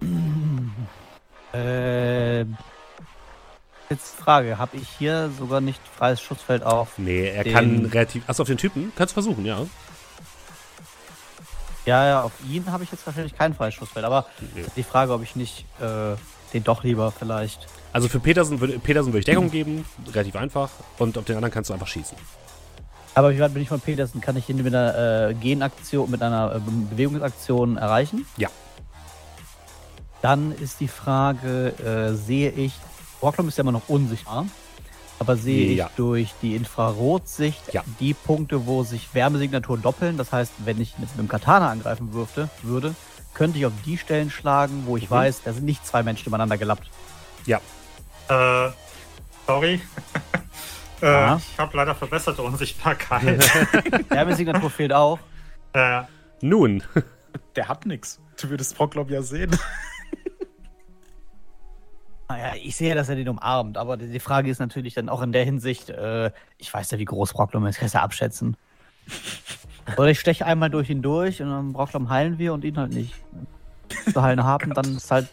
[1.54, 2.56] Ähm,
[3.90, 6.96] jetzt Frage, habe ich hier sogar nicht freies Schutzfeld auf?
[6.96, 8.26] Nee, er Den- kann relativ.
[8.26, 8.90] Achso, auf den Typen?
[8.96, 9.66] Kannst du versuchen, ja.
[11.84, 14.24] Ja, ja, auf ihn habe ich jetzt wahrscheinlich kein freies Schutzfeld, aber
[14.54, 14.64] Nee.
[14.76, 16.16] die Frage, ob ich nicht äh,
[16.54, 17.66] den doch lieber vielleicht.
[17.92, 19.84] Also für Petersen würde, Petersen würde ich Deckung geben.
[20.12, 20.70] Relativ einfach.
[20.98, 22.16] Und auf den anderen kannst du einfach schießen.
[23.14, 24.20] Aber wie weit bin ich von Petersen?
[24.22, 28.24] Kann ich ihn mit einer äh, Genaktion, mit einer äh, Be- Bewegungsaktion erreichen?
[28.38, 28.48] Ja.
[30.22, 32.72] Dann ist die Frage, äh, sehe ich,
[33.20, 34.46] Brocklom ist ja immer noch unsichtbar,
[35.18, 35.86] aber sehe Ja.
[35.86, 37.82] ich durch die Infrarotsicht Ja.
[38.00, 40.16] die Punkte, wo sich Wärmesignaturen doppeln.
[40.16, 42.94] Das heißt, wenn ich mit einem Katana angreifen würfte, würde,
[43.34, 45.14] könnte ich auf die Stellen schlagen, wo ich Mhm.
[45.14, 46.88] weiß, da sind nicht zwei Menschen übereinander gelappt.
[47.46, 47.60] Ja.
[48.32, 48.70] Äh,
[49.46, 49.80] sorry.
[51.02, 51.36] äh, Ja.
[51.52, 53.40] Ich habe leider verbesserte Unsichtbarkeit.
[54.10, 55.18] Wärmesignatur fehlt auch.
[55.74, 56.02] äh,
[56.40, 56.82] Nun,
[57.56, 58.20] Der hat nix.
[58.40, 59.56] Du würdest Brocklom ja sehen.
[62.28, 65.20] Naja, ich sehe, dass er den umarmt, aber die die Frage ist natürlich dann auch
[65.20, 68.56] in der Hinsicht, äh, ich weiß ja, wie groß Brocklom ist, kannst du ja abschätzen.
[69.98, 72.94] Oder ich steche einmal durch ihn durch und dann Brocklom heilen wir und ihn halt
[72.94, 73.14] nicht.
[74.10, 75.28] Zu heilen haben, dann ist halt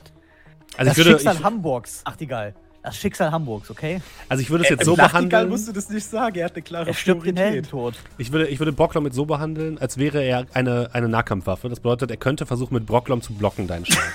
[0.76, 2.02] also das ich würde, Schicksal ich, Hamburgs.
[2.04, 2.54] Ach, egal.
[2.82, 4.02] Das Schicksal Hamburgs, okay?
[4.30, 5.50] also ich würde es jetzt so Im Nachtigall behandeln.
[5.50, 6.38] musst du das nicht sagen.
[6.38, 7.54] Er hat eine klare Er stirbt den Priorität.
[7.56, 7.96] Heldentod.
[8.18, 11.68] Ich würde, ich würde Brocklom mit so behandeln, als wäre er eine, eine Nahkampfwaffe.
[11.68, 14.14] Das bedeutet, er könnte versuchen, mit Brocklom zu blocken, deinen Schlag.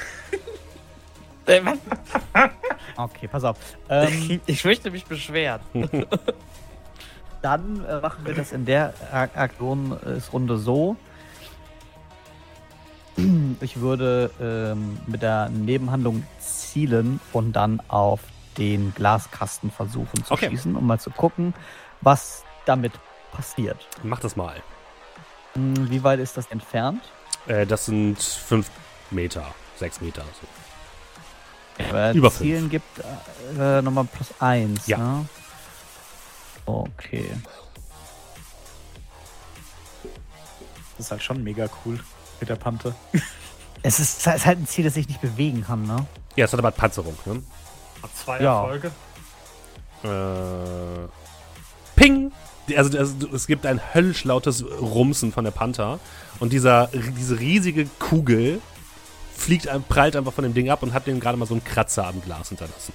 [1.46, 1.60] Äh?
[2.96, 3.56] Okay, pass auf.
[3.88, 5.60] Ähm, ich möchte mich beschweren.
[7.42, 10.96] Dann äh, machen wir das in der Ak- Aktionsrunde so.
[13.60, 18.20] Ich würde ähm, mit der Nebenhandlung zielen und dann auf
[18.58, 20.48] den Glaskasten versuchen zu Okay.
[20.50, 21.54] schießen, um mal zu gucken,
[22.00, 22.92] was damit
[23.32, 23.86] passiert.
[24.02, 24.62] Mach das mal.
[25.54, 27.02] Hm, Wie weit ist das entfernt?
[27.46, 28.70] Äh, das sind fünf
[29.10, 29.44] Meter,
[29.76, 30.22] sechs Meter.
[30.40, 31.92] So.
[31.92, 32.40] Weil Über fünf.
[32.42, 33.00] Zielen gibt
[33.58, 34.86] äh, nochmal plus eins.
[34.86, 34.98] Ja.
[34.98, 35.26] Ne?
[36.66, 37.30] Okay.
[40.96, 41.98] Das ist halt schon mega cool
[42.40, 42.94] mit der Panther.
[43.82, 46.06] Es ist, es ist halt ein Ziel, das sich nicht bewegen kann, ne?
[46.36, 47.16] Ja, es hat aber Panzerung.
[47.26, 47.42] Ne?
[48.04, 48.60] Hat zwei Ja.
[48.62, 48.90] Erfolge.
[50.04, 51.08] Äh,
[51.96, 52.32] ping!
[52.76, 55.98] Also, also es gibt ein höllisch lautes Rumsen von der Panther
[56.40, 58.60] und dieser, diese riesige Kugel
[59.34, 61.64] fliegt, ein- prallt einfach von dem Ding ab und hat den gerade mal so einen
[61.64, 62.92] Kratzer am Glas hinterlassen.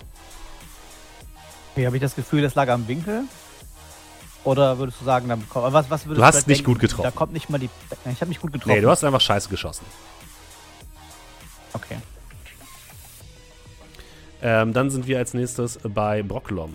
[1.73, 3.23] Okay, habe ich das Gefühl, das lag am Winkel?
[4.43, 7.03] Oder würdest du sagen, da kommt, was, was würdest Du hast vielleicht nicht gut getroffen.
[7.03, 7.69] Da kommt nicht mal die.
[8.11, 8.73] Ich habe nicht gut getroffen.
[8.75, 9.85] Nee, du hast einfach scheiße geschossen.
[11.73, 11.97] Okay.
[14.41, 16.73] Ähm, dann sind wir als nächstes bei Brocklom.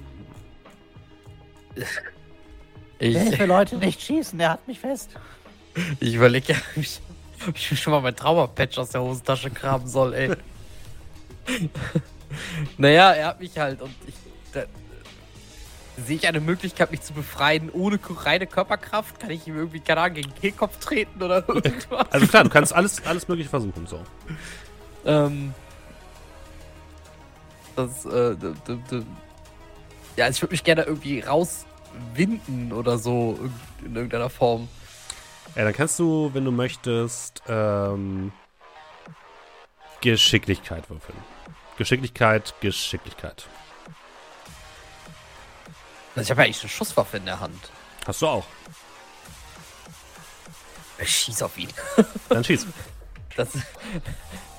[2.98, 5.10] Ich, Hilfe, Leute, nicht schießen, der hat mich fest.
[6.00, 7.00] ich überlege ja, ob ich,
[7.48, 10.36] ob ich schon mal mein Trauma-Patch aus der Hosentasche kramen soll, ey.
[12.78, 14.14] naja, er hat mich halt und ich.
[14.52, 14.64] Da,
[15.96, 19.20] Sehe ich eine Möglichkeit, mich zu befreien ohne reine Körperkraft?
[19.20, 22.10] Kann ich ihm irgendwie, keine Ahnung, gegen den Kehlkopf treten oder irgendwas?
[22.10, 23.86] Also klar, du kannst alles, alles mögliche versuchen.
[23.86, 24.02] So.
[25.06, 25.54] Ähm.
[27.76, 29.02] Das, äh, d- d- d-
[30.16, 33.38] ja, also ich würde mich gerne irgendwie rauswinden oder so
[33.84, 34.68] in irgendeiner Form.
[35.56, 38.32] Ja, dann kannst du, wenn du möchtest, ähm,
[40.00, 41.18] Geschicklichkeit würfeln.
[41.78, 43.46] Geschicklichkeit, Geschicklichkeit.
[46.14, 47.70] Also ich habe ja eigentlich eine Schusswaffe in der Hand.
[48.06, 48.44] Hast du auch.
[50.98, 51.68] Ich schieß auf ihn.
[52.28, 52.66] Dann schieß.
[53.36, 53.48] Das,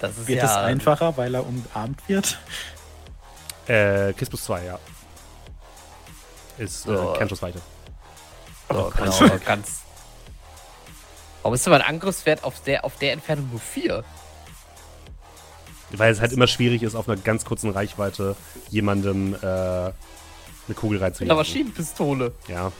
[0.01, 0.45] das ist Wird ja.
[0.51, 2.37] es einfacher, weil er umarmt wird?
[3.67, 4.79] Äh, Kiss plus 2, ja.
[6.57, 7.13] Ist So.
[7.13, 7.61] äh, Kernschussweite.
[8.69, 9.81] So, genau, ganz.
[11.41, 14.03] Warum ist denn mein Angriffswert auf der, auf der Entfernung nur 4?
[15.91, 18.35] Weil es halt immer schwierig ist, auf einer ganz kurzen Reichweite
[18.69, 19.93] jemandem äh, eine
[20.75, 21.37] Kugel Mit einer reinzujagen.
[21.37, 22.33] Maschinenpistole.
[22.47, 22.71] Ja.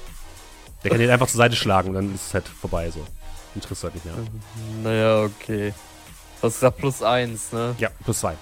[0.83, 3.05] Der kann den einfach zur Seite schlagen und dann ist es halt vorbei so.
[3.53, 4.25] Interessiert halt nicht mehr.
[4.83, 5.73] Naja, okay.
[6.41, 7.75] Du hast gesagt plus 1, ne?
[7.77, 8.33] Ja, plus 2.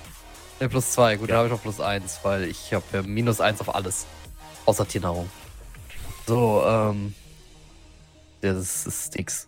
[0.59, 1.17] Ne, plus 2.
[1.17, 1.35] Gut, Ja.
[1.35, 4.05] dann habe ich noch plus 1, weil ich habe ja minus 1 auf alles.
[4.65, 5.29] Außer Tiernahrung.
[6.25, 7.13] So, ähm.
[8.41, 9.47] Ja, das ist nix.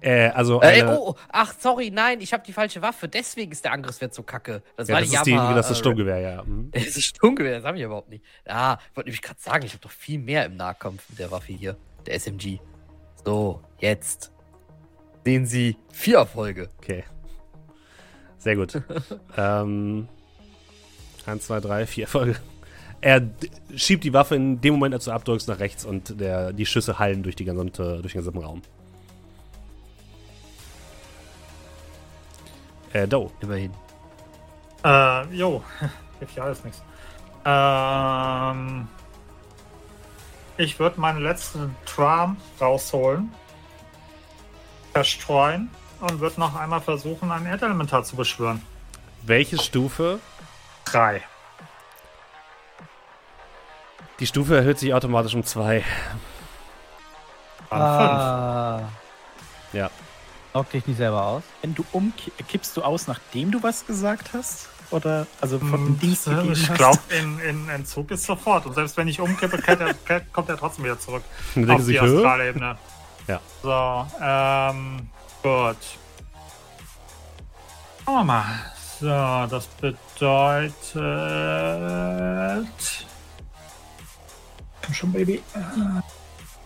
[0.00, 3.06] Äh, also Äh, eine, oh, ach, sorry, nein, ich habe die falsche Waffe.
[3.08, 4.62] Deswegen ist der Angriffswert so kacke.
[4.76, 6.42] Das ja, war das die ist, die, Yamaha, das ist das äh, Sturmgewehr, ja.
[6.42, 6.70] Mhm.
[6.72, 8.24] Das ist Sturmgewehr, das habe ich überhaupt nicht.
[8.46, 11.30] Ah, ich wollte nämlich gerade sagen, ich habe doch viel mehr im Nahkampf mit der
[11.30, 11.76] Waffe hier.
[12.06, 12.58] Der SMG.
[13.24, 14.32] So, jetzt.
[15.24, 16.70] Sehen Sie vier Erfolge.
[16.78, 17.04] Okay.
[18.40, 18.82] Sehr gut.
[19.36, 20.08] ähm,
[21.26, 22.36] eins, zwei, drei, vier Folge.
[23.02, 23.22] Er
[23.76, 26.98] schiebt die Waffe in dem Moment, als du abdrückst, nach rechts und der, die Schüsse
[26.98, 28.62] hallen durch, die gesamte, durch den gesamten Raum.
[32.92, 33.30] Äh, Doe.
[33.40, 33.72] Immerhin.
[34.84, 35.62] Äh, jo,
[36.18, 36.82] hilft ja alles nichts.
[37.44, 38.88] Ähm,
[40.56, 43.30] ich würde meinen letzten Tram rausholen,
[44.92, 48.62] verstreuen und würde noch einmal versuchen, ein Erdelementar zu beschwören.
[49.22, 50.18] Welche Stufe?
[50.84, 51.22] Drei.
[54.18, 55.84] Die Stufe erhöht sich automatisch um zwei.
[57.70, 58.80] Ah.
[59.72, 59.90] Ja.
[60.52, 61.42] Knock dich nicht selber aus.
[61.62, 64.68] Wenn du umkippst du aus, nachdem du was gesagt hast?
[64.90, 68.66] Oder also von dem Dienst Hm, gegeben Ich glaube, in, in Entzug ist sofort.
[68.66, 71.22] Und selbst wenn ich umkippe, kennt er, kennt- kommt er trotzdem wieder zurück.
[71.68, 72.00] Auf die?
[72.00, 72.76] Astralebene.
[73.28, 73.40] Ja.
[73.62, 75.08] So, ähm,
[75.42, 75.76] gut.
[78.04, 78.44] Schauen wir mal.
[79.00, 80.96] So, das bedeutet.
[84.82, 85.42] Komm schon, Baby.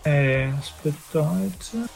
[0.03, 1.89] Ey, das bedeutet.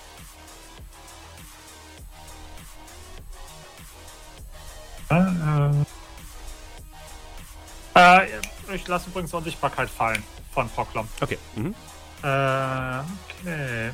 [7.96, 10.24] Äh, äh, ich lasse übrigens Unsichtbarkeit fallen
[10.54, 11.08] von Proclom.
[11.20, 11.38] Okay.
[11.56, 11.76] Mhm.
[12.24, 13.92] Äh, okay.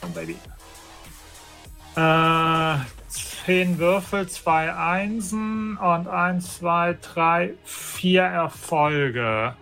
[0.00, 0.36] Komm, Baby.
[1.96, 2.76] Äh,
[3.08, 9.54] zehn Würfel, zwei Einsen und eins, zwei, drei, vier Erfolge.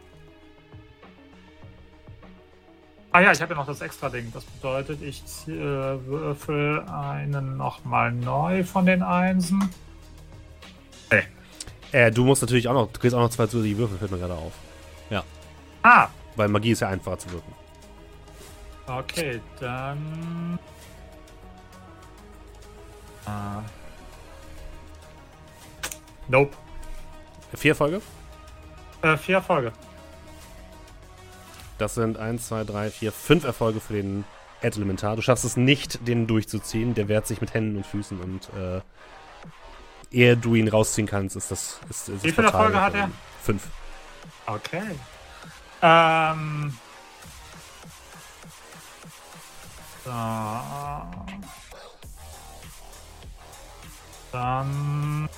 [3.13, 4.33] Ah ja, ich habe ja noch das extra Ding.
[4.35, 9.71] Das bedeutet, ich äh, würfel einen nochmal neu von den Einsen.
[11.93, 14.19] Äh, du musst natürlich auch noch, du kriegst auch noch zwei zusätzliche Würfel, fällt mir
[14.19, 14.53] gerade auf.
[15.85, 17.53] Ah, Weil Magie ist ja einfacher zu wirken.
[18.87, 20.59] Okay, dann.
[23.27, 23.63] Ah.
[26.29, 26.57] Nope.
[27.55, 28.01] Vier Erfolge?
[29.03, 29.73] Äh, vier Erfolge.
[31.79, 34.25] Das sind 1, 2, 3, 4, 5 Erfolge für den
[34.63, 35.17] Ed Elementar.
[35.17, 36.95] Du schaffst es nicht, den durchzuziehen.
[36.95, 38.81] Der wehrt sich mit Händen und Füßen und äh,
[40.11, 41.81] ehe du ihn rausziehen kannst, ist das.
[41.91, 43.11] Ist, ist Wie viele Erfolge hat er?
[43.43, 43.67] Fünf.
[44.47, 44.83] Okay.
[45.83, 46.79] Ähm.
[50.05, 50.11] So.
[54.35, 55.29] Dann.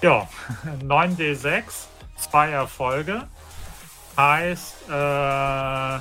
[0.00, 0.26] Ja,
[0.82, 1.64] 9d6,
[2.16, 3.28] zwei Erfolge.
[4.16, 6.00] Heißt, äh, 1,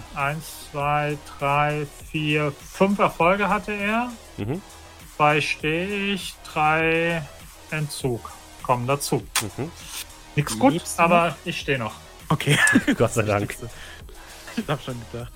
[0.72, 4.10] 2, 3, 4, 5 Erfolge hatte er.
[4.38, 4.62] Mhm.
[5.18, 7.28] Zwei stehe ich, drei
[7.72, 8.32] Entzug
[8.64, 9.28] kommen dazu.
[9.58, 9.70] Mhm.
[10.36, 11.94] Nix gut, Lebst du aber ich stehe noch.
[12.30, 12.58] Okay.
[12.98, 13.56] Gott sei Dank.
[14.56, 15.32] Ich hab schon gedacht.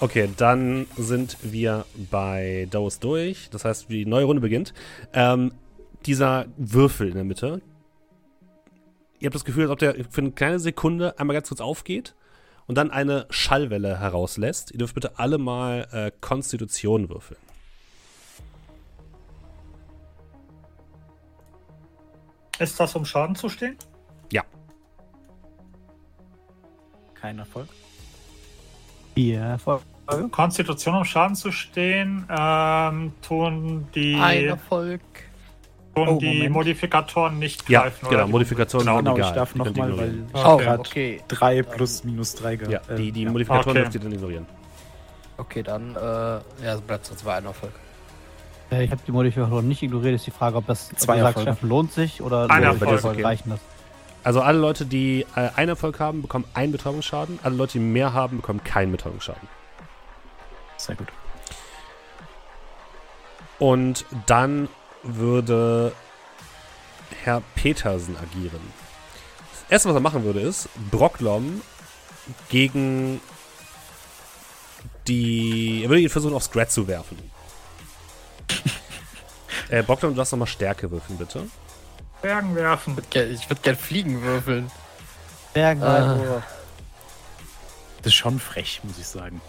[0.00, 3.50] Okay, dann sind wir bei Dose durch.
[3.50, 4.74] Das heißt, die neue Runde beginnt.
[5.12, 5.52] Ähm,
[6.06, 7.62] dieser Würfel in der Mitte.
[9.20, 12.16] Ihr habt das Gefühl, als ob der für eine kleine Sekunde einmal ganz kurz aufgeht
[12.66, 14.72] und dann eine Schallwelle herauslässt.
[14.72, 17.38] Ihr dürft bitte alle mal äh, Konstitution würfeln.
[22.58, 23.76] Ist das, um Schaden zu stehen?
[24.32, 24.42] Ja.
[27.14, 27.68] Kein Erfolg.
[29.14, 29.82] Vier Erfolge.
[30.30, 35.00] Konstitution, um Schaden zu stehen, ähm, tun die, Ein Erfolg.
[35.94, 36.50] tun Oh, die Moment.
[36.52, 38.08] Modifikatoren nicht Ja, greifen.
[38.08, 38.22] genau.
[38.22, 38.26] oder?
[38.26, 39.28] Modifikationen Genau, sind Genau, egal.
[39.30, 40.64] ich darf nochmal, weil ich Okay.
[40.64, 41.20] gerade okay.
[41.28, 43.30] 3 plus minus 3 Ja, gehabt die, die ja.
[43.30, 43.82] Modifikatoren Okay.
[43.82, 44.46] dürft ihr dann ignorieren.
[45.38, 46.42] Okay, dann, äh, ja,
[46.74, 47.72] es bleibt so zwei ein Erfolg.
[48.70, 50.14] Äh, Ich habe die Modifikatoren nicht ignoriert.
[50.14, 51.56] Ist die Frage, ob das Zwei Erfolge.
[51.62, 52.90] Lohnt sich oder Ein lohnt Erfolg.
[52.92, 53.24] Erfolge Okay.
[53.26, 53.60] reichen das.
[54.24, 57.40] Also alle Leute, die äh, einen Erfolg haben, bekommen einen Betäubungsschaden.
[57.42, 59.48] Alle Leute, die mehr haben, bekommen keinen Betäubungsschaden.
[60.76, 61.08] Sehr gut.
[63.58, 64.68] Und dann
[65.02, 65.92] würde
[67.22, 68.60] Herr Petersen agieren.
[69.52, 71.60] Das erste, was er machen würde, ist Brocklom
[72.48, 73.20] gegen
[75.06, 75.82] die.
[75.84, 77.18] Er würde ihn versuchen, auf Scrat zu werfen.
[79.68, 81.46] äh, Brocklom, du darfst nochmal Stärke würfeln, bitte.
[82.22, 82.96] Bergen werfen.
[83.12, 84.70] Ich würde gern Fliegen würfeln.
[85.52, 86.42] Bergen, Ah.
[87.98, 89.40] Das ist schon frech, muss ich sagen.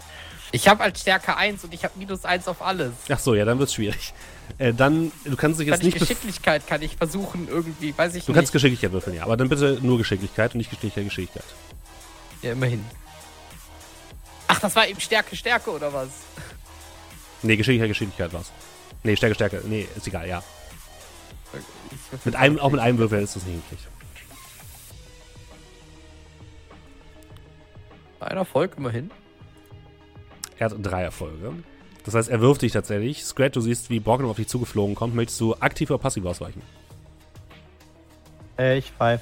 [0.52, 2.92] Ich habe halt Stärke 1 und ich habe minus 1 auf alles.
[3.08, 4.12] Ach so, ja, dann wird's schwierig.
[4.58, 5.98] Äh, dann, du kannst dich Kann jetzt ich nicht.
[6.08, 8.52] Geschicklichkeit, kann ich versuchen, irgendwie, weiß ich Du kannst nicht.
[8.52, 9.24] Geschicklichkeit würfeln, ja.
[9.24, 11.44] Aber dann bitte nur Geschicklichkeit und nicht Geschicklichkeit, Geschicklichkeit.
[12.42, 12.84] Ja, immerhin.
[14.46, 16.08] Ach, das war eben Stärke, Stärke oder was?
[17.42, 18.52] Nee, Geschicklichkeit, Geschicklichkeit war's.
[19.02, 19.62] Nee, Stärke, Stärke.
[19.64, 20.42] Nee, ist egal, ja.
[22.24, 23.88] Mit einem, auch mit einem Würfel hättest du es nicht hingekriegt.
[28.20, 29.10] Ein Erfolg immerhin.
[30.58, 31.52] Er hat drei Erfolge.
[32.04, 33.24] Das heißt, er wirft dich tatsächlich.
[33.24, 35.14] Scrat, du siehst, wie Borgnum auf dich zugeflogen kommt.
[35.14, 36.62] Möchtest du aktiv oder passiv ausweichen?
[38.58, 39.20] Äh, ich weif.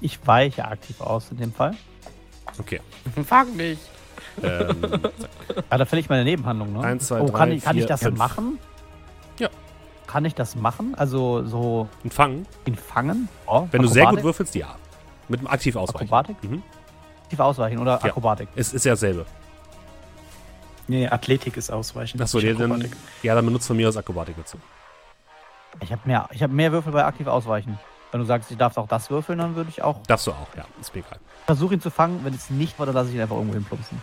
[0.00, 1.74] Ich weiche aktiv aus in dem Fall.
[2.58, 2.80] Okay.
[3.24, 3.78] Fang mich.
[4.42, 4.76] Ähm,
[5.70, 6.80] Ah, da finde ich meine Nebenhandlung, ne?
[6.82, 8.18] Eins, zwei, oh, kann, drei, ich, kann vier, ich das fünf.
[8.18, 8.58] machen?
[9.38, 9.48] Ja.
[10.06, 10.94] Kann ich das machen?
[10.96, 12.46] Also so ein Fangen.
[12.64, 13.28] ihn fangen?
[13.46, 14.24] Oh, Wenn du sehr gut Akrobatik?
[14.24, 14.76] würfelst, ja.
[15.28, 16.04] Mit dem aktiv ausweichen.
[16.04, 16.42] Akrobatik?
[16.44, 16.62] Mhm.
[17.24, 18.04] Aktiv ausweichen oder Ja.
[18.04, 18.48] Akrobatik?
[18.54, 19.26] Es ist ja dasselbe.
[20.88, 22.20] Nee, Athletik ist ausweichen.
[22.22, 22.96] Achso, nicht dann, Akrobatik.
[23.24, 24.58] ja, dann benutzt von mir aus Akrobatik dazu.
[25.80, 27.78] Ich habe mehr, ich hab mehr Würfel bei aktiv ausweichen.
[28.12, 30.46] Wenn du sagst, ich darf auch das würfeln, dann würde ich auch Darfst du auch,
[30.56, 30.64] ja.
[30.80, 31.18] Ist mir egal.
[31.46, 32.20] versuchen ihn zu fangen.
[32.24, 34.00] Wenn es nicht war, dann lasse ich ihn einfach irgendwo hinplumpsen.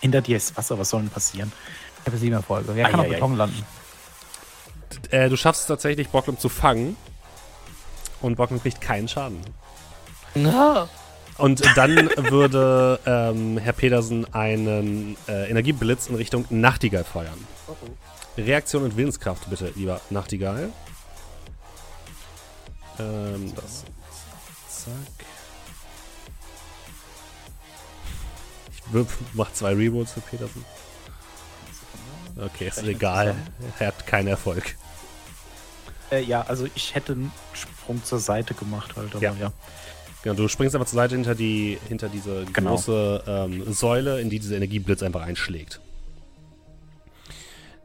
[0.00, 1.52] Hinter dir ist Wasser, was soll denn passieren?
[2.00, 2.74] Ich habe sieben Erfolge.
[2.74, 3.08] Wer kann auf.
[3.08, 3.62] Beton landen?
[5.10, 6.96] Äh, du schaffst es tatsächlich, Borglum zu fangen.
[8.20, 9.40] Und Borglum kriegt keinen Schaden.
[10.34, 10.88] Na,
[11.38, 17.46] Und dann würde ähm, Herr Pedersen einen äh, Energieblitz in Richtung Nachtigall feuern.
[18.36, 20.70] Reaktion und Willenskraft bitte, lieber Nachtigall.
[22.98, 23.84] Ähm, das.
[24.68, 25.26] Zack.
[28.72, 28.82] Ich
[29.34, 30.64] mach zwei Rerolls für Petersen.
[32.36, 33.34] Okay, ist egal.
[33.78, 34.76] Er hat keinen Erfolg.
[36.10, 39.34] Äh, ja, also ich hätte einen Sprung zur Seite gemacht halt, aber Ja.
[39.40, 39.52] ja.
[40.22, 42.70] Genau, du springst einfach zur Seite hinter, die, hinter diese Genau.
[42.72, 45.80] große ähm, Säule, in die dieser Energieblitz einfach einschlägt.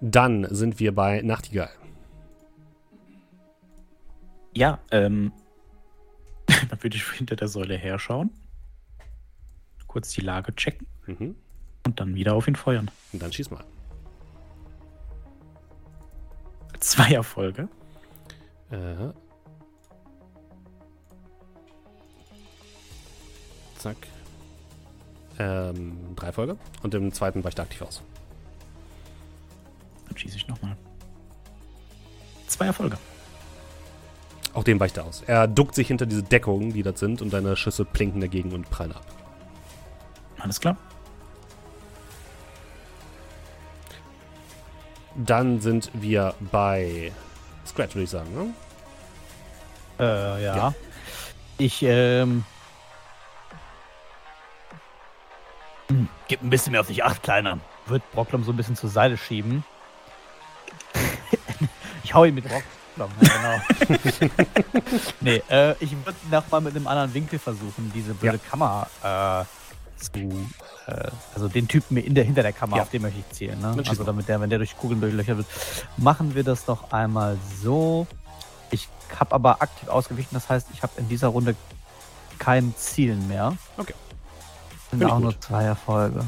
[0.02, 1.70] Dann sind wir bei Nachtigall.
[4.54, 5.32] Ja, ähm.
[6.70, 8.32] dann würde ich hinter der Säule herschauen.
[9.88, 10.88] Kurz die Lage checken.
[11.06, 11.36] Mhm.
[11.86, 12.92] Und dann wieder auf ihn feuern.
[13.14, 13.64] Und dann schieß mal.
[16.80, 17.68] Zwei Erfolge.
[18.72, 19.12] Äh.
[23.78, 23.98] Zack.
[25.38, 26.58] Ähm, drei Folge.
[26.82, 28.02] Und im zweiten weicht er aktiv aus.
[30.08, 30.76] Dann schieße ich nochmal.
[32.48, 32.98] Zwei Erfolge.
[34.54, 35.22] Auch den weicht er aus.
[35.28, 38.70] Er duckt sich hinter diese Deckungen, die da sind, und deine Schüsse plinken dagegen und
[38.70, 39.06] prallen ab.
[40.40, 40.78] Alles klar.
[45.16, 47.12] Dann sind wir bei
[47.66, 48.34] Scratch, würde ich sagen.
[48.36, 48.54] Ne?
[50.00, 50.56] Äh, ja.
[50.58, 50.74] Ja.
[51.58, 52.44] Ich, ähm.
[55.88, 57.60] hm, Gib ein bisschen mehr auf dich acht, Kleiner.
[57.88, 59.64] Wird Brocklom so ein bisschen zur Seite schieben.
[62.04, 64.00] ich hau ihn mit Brocklom, ja, genau.
[65.22, 69.46] nee, äh, ich würde nochmal mit einem anderen Winkel versuchen, diese blöde Kammer äh,
[70.12, 70.48] zu.
[70.88, 72.84] Äh, also den Typen in der, hinter der Kammer, Ja.
[72.84, 73.60] auf den möchte ich zielen.
[73.62, 73.84] Ne?
[73.88, 75.48] Also damit der, wenn der durch Kugeln durchlöchert wird.
[75.98, 78.08] Machen wir das doch einmal so.
[78.72, 81.56] Ich habe aber aktiv ausgewichen, das heißt, ich habe in dieser Runde
[82.40, 83.56] kein Zielen mehr.
[83.78, 83.94] Okay.
[84.92, 85.22] Sind auch gut.
[85.24, 86.26] nur zwei Erfolge.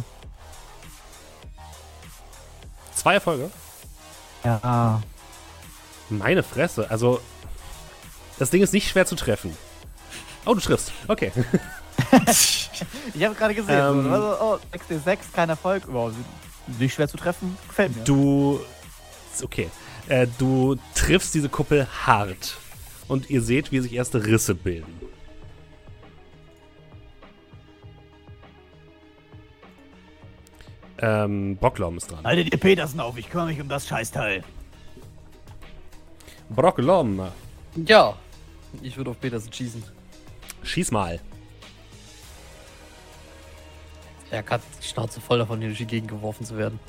[2.95, 3.49] Zwei Erfolge.
[4.43, 5.01] Ja.
[6.09, 6.89] Meine Fresse.
[6.89, 7.19] Also,
[8.39, 9.55] das Ding ist nicht schwer zu treffen.
[10.45, 10.91] Oh, du triffst.
[11.07, 11.31] Okay.
[13.13, 15.85] Ich habe gerade gesehen, Ähm, so, also, oh, 6D6, kein Erfolg.
[15.85, 16.13] Überhaupt
[16.79, 17.57] nicht schwer zu treffen.
[17.67, 18.03] Gefällt mir.
[18.03, 18.59] Du.
[19.41, 19.69] Okay.
[20.07, 22.57] Äh, du triffst diese Kuppel hart.
[23.07, 24.93] Und ihr seht, wie sich erste Risse bilden.
[30.99, 32.23] Ähm, Brocklom ist dran.
[32.23, 34.43] Haltet ihr Petersen auf, ich kümmere mich um das Scheißteil.
[36.49, 37.27] Brocklom,
[37.75, 38.15] Ja,
[38.81, 39.83] ich würde auf Petersen schießen.
[40.63, 41.19] schieß mal.
[44.29, 46.79] Er hat die Schnauze voll davon, hier durch die Gegend geworfen zu werden.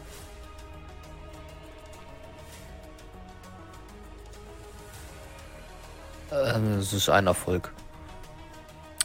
[6.32, 7.72] Ähm, es ist ein Erfolg.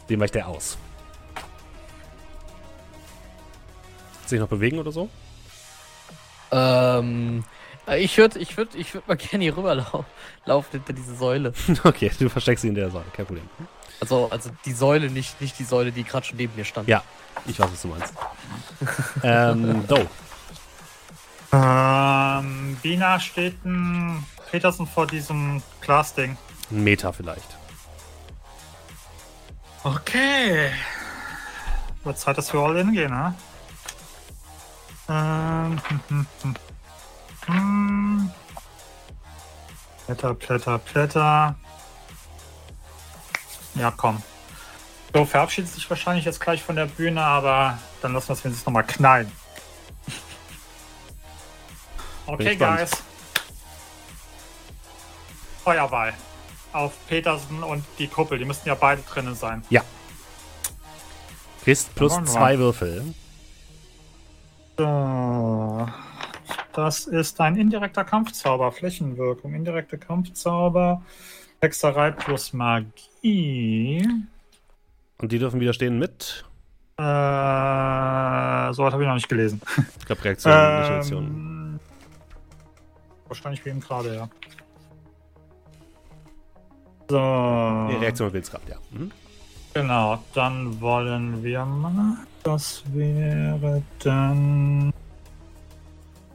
[0.09, 0.77] Den weicht er aus.
[4.25, 5.09] Sich noch bewegen oder so?
[6.51, 7.43] Ähm,
[7.97, 10.05] ich würde ich würd, ich würd mal gerne hier rüberlaufen
[10.45, 11.53] laufen hinter diese Säule.
[11.83, 13.49] Okay, du versteckst ihn in der Säule, kein Problem.
[14.03, 16.89] Also, also die Säule, nicht, nicht die Säule, die gerade schon neben mir stand.
[16.89, 17.01] Ja,
[17.45, 18.13] ich weiß, was du meinst.
[19.23, 20.05] ähm, Do.
[21.53, 26.37] Ähm, wie nah steht ein Petersen vor diesem Glasding?
[26.69, 27.47] Ein Meter vielleicht.
[29.85, 30.71] Okay.
[32.03, 33.33] Wird Zeit, dass wir all in gehen, ne?
[35.07, 36.55] Ähm, hm, hm, hm.
[37.45, 38.31] Hm.
[40.07, 41.55] Blätter, Blätter, Blätter.
[43.75, 44.21] Ja, komm.
[45.13, 48.65] So, verabschiedet sich wahrscheinlich jetzt gleich von der Bühne, aber dann lassen wir es wenigstens
[48.65, 49.31] nochmal knallen.
[52.25, 52.91] Okay, guys.
[55.63, 56.13] Feuerball.
[56.71, 58.39] Auf Petersen und die Kuppel.
[58.39, 59.63] Die müssten ja beide drinnen sein.
[61.63, 62.31] Kriegst plus Wollen wir.
[62.31, 63.13] zwei Würfel.
[64.77, 65.87] So.
[66.73, 68.71] Das ist ein indirekter Kampfzauber.
[68.71, 69.53] Flächenwirkung.
[69.53, 71.03] Indirekte Kampfzauber.
[71.61, 72.91] Hexerei plus Magie.
[75.17, 76.43] Und die dürfen widerstehen mit,
[76.97, 77.01] Äh,
[78.73, 79.61] so weit habe ich noch nicht gelesen.
[79.99, 81.23] ich glaube, Reaktion, nicht Reaktion.
[81.25, 81.79] Ähm,
[83.27, 84.29] wahrscheinlich wie eben gerade, ja.
[87.09, 87.19] So.
[87.87, 88.75] Nee, Reaktion mit Willenskraft, ja.
[88.91, 89.11] Mhm.
[89.73, 92.17] Genau, dann wollen wir mal.
[92.43, 94.93] Das wäre dann.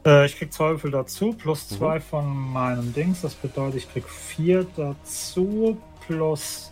[0.05, 1.75] Äh, ich krieg zwei Würfel dazu, plus Mhm.
[1.77, 3.21] zwei von meinem Dings.
[3.21, 5.77] Das bedeutet, ich krieg vier dazu,
[6.09, 6.71] plus.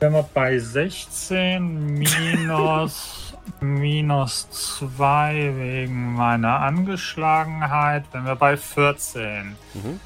[0.00, 3.20] Wenn wir bei 16 minus.
[3.60, 9.56] minus 2 wegen meiner Angeschlagenheit, wenn wir bei 14.
[9.74, 10.00] Mhm.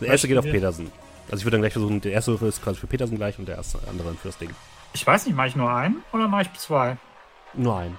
[0.00, 0.90] Der erste geht auf Petersen.
[1.26, 3.46] Also ich würde dann gleich versuchen, der erste Würfel ist quasi für Petersen gleich und
[3.46, 4.50] der erste andere für das Ding.
[4.92, 6.96] Ich weiß nicht, mache ich nur einen oder mache ich zwei?
[7.54, 7.98] Nur ein.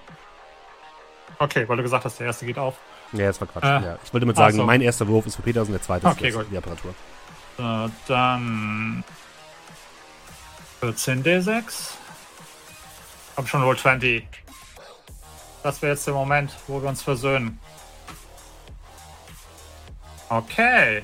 [1.40, 2.76] Okay, weil du gesagt hast, der erste geht auf.
[3.12, 3.64] Ja, das war Quatsch.
[3.64, 3.98] Äh, ja.
[4.04, 4.64] Ich wollte damit sagen, so.
[4.64, 6.94] mein erster Wurf ist für Petersen, der zweite Okay, ist für die Apparatur.
[7.58, 9.04] So, dann
[10.86, 11.64] 14 D6.
[13.36, 14.24] Hab schon Roll 20.
[15.64, 17.60] Das wäre jetzt der Moment, wo wir uns versöhnen.
[20.30, 20.98] Okay.
[20.98, 21.04] Äh,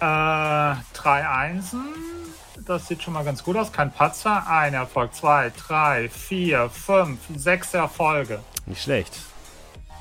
[0.00, 1.84] drei Einsen.
[2.66, 3.70] Das sieht schon mal ganz gut aus.
[3.70, 4.46] Kein Patzer.
[4.48, 5.14] Ein Erfolg.
[5.14, 8.40] Zwei, drei, vier, fünf, sechs Erfolge.
[8.64, 9.20] Nicht schlecht.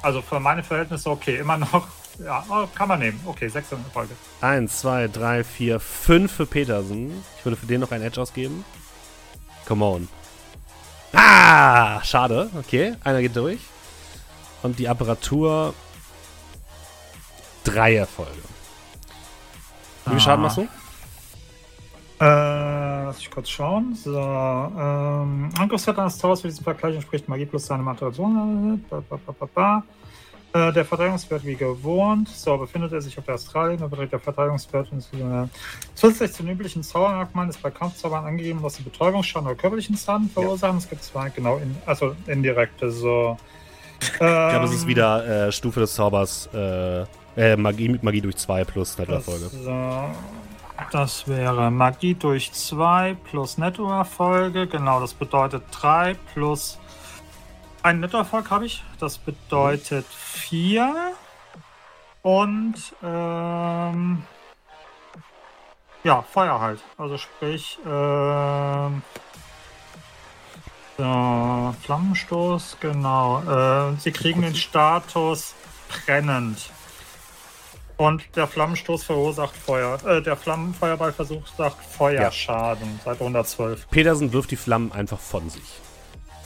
[0.02, 1.40] Also für meine Verhältnisse okay.
[1.40, 1.90] Immer noch.
[2.20, 3.20] Ja, oh, kann man nehmen.
[3.26, 4.14] Okay, sechs Erfolge.
[4.42, 7.24] Eins, zwei, drei, vier, fünf für Petersen.
[7.40, 8.64] Ich würde für den noch einen Edge ausgeben.
[9.68, 10.08] Come on.
[11.14, 12.50] Ah, schade.
[12.58, 13.60] Okay, einer geht durch.
[14.64, 15.74] und die Apparatur
[17.64, 18.32] drei Erfolge.
[20.06, 20.44] Wie viel Schaden Ah.
[20.44, 20.68] machst du?
[22.24, 23.96] Äh, lass ich kurz schauen.
[23.96, 28.84] So, ähm, Angriffswert eines Towers für diesen Vergleich entspricht Magie plus seine Materiation.
[28.90, 29.84] Ba, ba, ba, ba, ba.
[30.54, 32.28] Äh, der Verteidigungswert wie gewohnt.
[32.28, 34.88] So, befindet er sich auf der Astralebene, beträgt der Verteidigungswert.
[34.92, 35.48] Äh,
[35.96, 40.30] zusätzlich zu den üblichen Zaubermerkmalen ist bei Kampfzaubern angegeben, dass sie Betäubungsschaden oder körperlichen Schaden
[40.30, 40.78] verursachen.
[40.78, 43.38] Es gibt zwei, genau, in, also indirekte, so.
[44.02, 47.06] Ich glaube, es ist Ähm, wieder äh, Stufe des Zaubers, äh,
[47.38, 49.46] äh, Magie, Magie durch 2 plus Nettoerfolge.
[49.46, 50.04] So,
[50.92, 54.68] das wäre Magie durch 2 plus Nettoerfolge.
[54.68, 56.78] Genau, das bedeutet 3 plus
[57.84, 58.84] ein Nettoerfolg habe ich.
[59.00, 61.14] Das bedeutet 4.
[62.22, 64.24] Und ähm,
[66.04, 66.84] ja, Feuer halt.
[66.98, 69.02] Also sprich, ähm,
[70.98, 73.42] so, Flammenstoß, genau.
[73.42, 75.56] Äh, sie kriegen den Status
[75.90, 76.70] brennend.
[77.98, 80.04] Und der Flammenstoß verursacht Feuer.
[80.06, 83.88] Äh, der Flammenfeuerball verursacht Feuerschaden seit 112.
[83.90, 85.82] Petersen wirft die Flammen einfach von sich.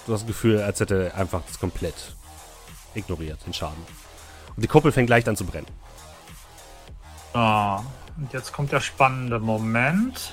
[0.05, 1.95] Du hast das Gefühl, als hätte er einfach das komplett
[2.93, 3.83] ignoriert, den Schaden.
[4.55, 5.67] Und die Kuppel fängt leicht an zu brennen.
[7.33, 7.39] So,
[8.17, 10.31] und jetzt kommt der spannende Moment.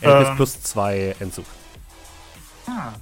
[0.00, 0.36] Er Ähm.
[0.36, 1.46] plus 2 Entzug.
[2.66, 2.92] Ah.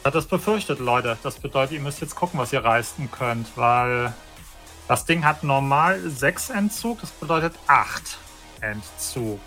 [0.00, 1.18] Ich hatte das befürchtet, Leute.
[1.22, 4.12] Das bedeutet, ihr müsst jetzt gucken, was ihr reißen könnt, weil
[4.86, 8.18] das Ding hat normal 6 Entzug, das bedeutet 8
[8.60, 9.40] Entzug.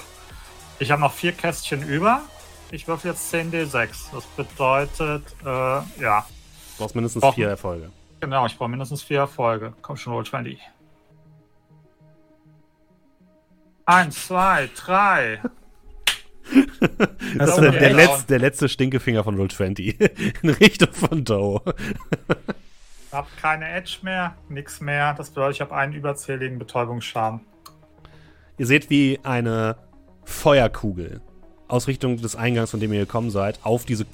[0.79, 2.21] Ich habe noch vier Kästchen über.
[2.71, 4.11] Ich würfel jetzt 10d6.
[4.13, 5.45] Das bedeutet, äh,
[6.01, 6.25] ja,
[6.77, 7.89] Du brauchst mindestens Brauchen- vier Erfolge.
[8.19, 9.73] genau, ich brauche mindestens vier Erfolge.
[9.81, 10.59] Komm schon, Roll 20.
[13.85, 15.41] Eins, zwei, drei.
[17.39, 17.95] Hast du Der, der, Ja.
[17.95, 19.99] letzte, der letzte Stinkefinger von Roll 20
[20.43, 21.61] in Richtung von Doe.
[23.11, 25.13] Hab keine Edge mehr, nix mehr.
[25.13, 27.41] Das bedeutet, ich habe einen überzähligen Betäubungsschaden.
[28.57, 29.77] Ihr seht, wie eine
[30.25, 31.21] Feuerkugel
[31.67, 34.05] aus Richtung des Eingangs, von dem ihr gekommen seid, auf diese,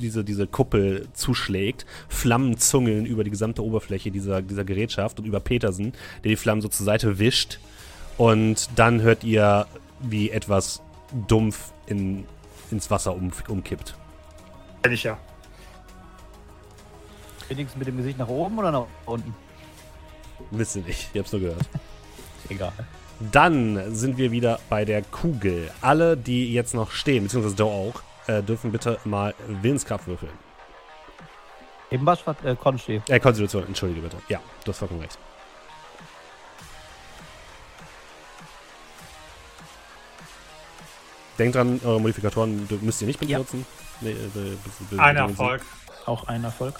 [0.00, 1.86] diese, diese Kuppel zuschlägt.
[2.08, 5.92] Flammen zungeln über die gesamte Oberfläche dieser, dieser Gerätschaft und über Petersen,
[6.24, 7.60] der die Flammen so zur Seite wischt.
[8.18, 9.66] Und dann hört ihr,
[10.00, 10.82] wie etwas
[11.26, 12.24] dumpf in,
[12.70, 13.96] ins Wasser um, umkippt.
[14.82, 15.18] Kenn ich ja.
[17.48, 19.34] Wenigstens mit dem Gesicht nach oben oder nach unten?
[20.50, 21.64] Wisst ihr nicht, ihr habt's nur gehört.
[22.48, 22.72] Egal.
[23.20, 25.70] Dann sind wir wieder bei der Kugel.
[25.80, 30.32] Alle, die jetzt noch stehen, beziehungsweise Doe auch, äh, dürfen bitte mal Willenskraft würfeln.
[31.90, 33.00] Eben was äh, Konsti.
[33.08, 34.18] Äh, Konstitution, entschuldige bitte.
[34.28, 35.18] Ja, du hast vollkommen recht.
[41.38, 43.38] Denkt dran, eure Modifikatoren müsst ihr nicht Ja.
[43.38, 43.64] benutzen.
[44.00, 45.62] Nee, äh, Ein Erfolg.
[46.06, 46.74] Auch ein Erfolg.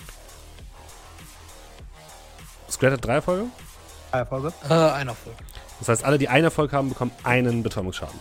[2.71, 3.47] Square hat drei Erfolge.
[4.13, 4.53] Erfolge.
[4.69, 5.37] Äh, ein Erfolg.
[5.81, 8.19] Das heißt, alle, die einen Erfolg haben, bekommen einen Betäubungsschaden.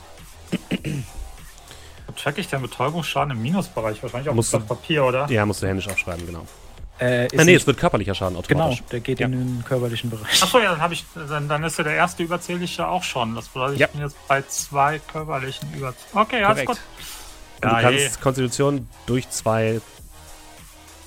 [2.15, 4.01] Check ich den Betäubungsschaden im Minusbereich?
[4.01, 5.29] Wahrscheinlich auf Musst du- Papier, oder?
[5.29, 6.45] Ja, musst du händisch aufschreiben, genau.
[6.99, 8.83] Äh, ist Ah, nee, es wird körperlicher Schaden genau, automatisch.
[8.91, 9.27] der geht Ja.
[9.27, 10.41] in den körperlichen Bereich.
[10.41, 13.35] Achso, ja, dann habe ich, dann, dann ist ja der erste überzählige auch schon.
[13.35, 13.87] Das bedeutet, ich Ja.
[13.87, 15.93] bin jetzt bei zwei körperlichen über.
[16.13, 16.77] Okay, alles gut.
[17.61, 19.79] Und du kannst Konstitution durch zwei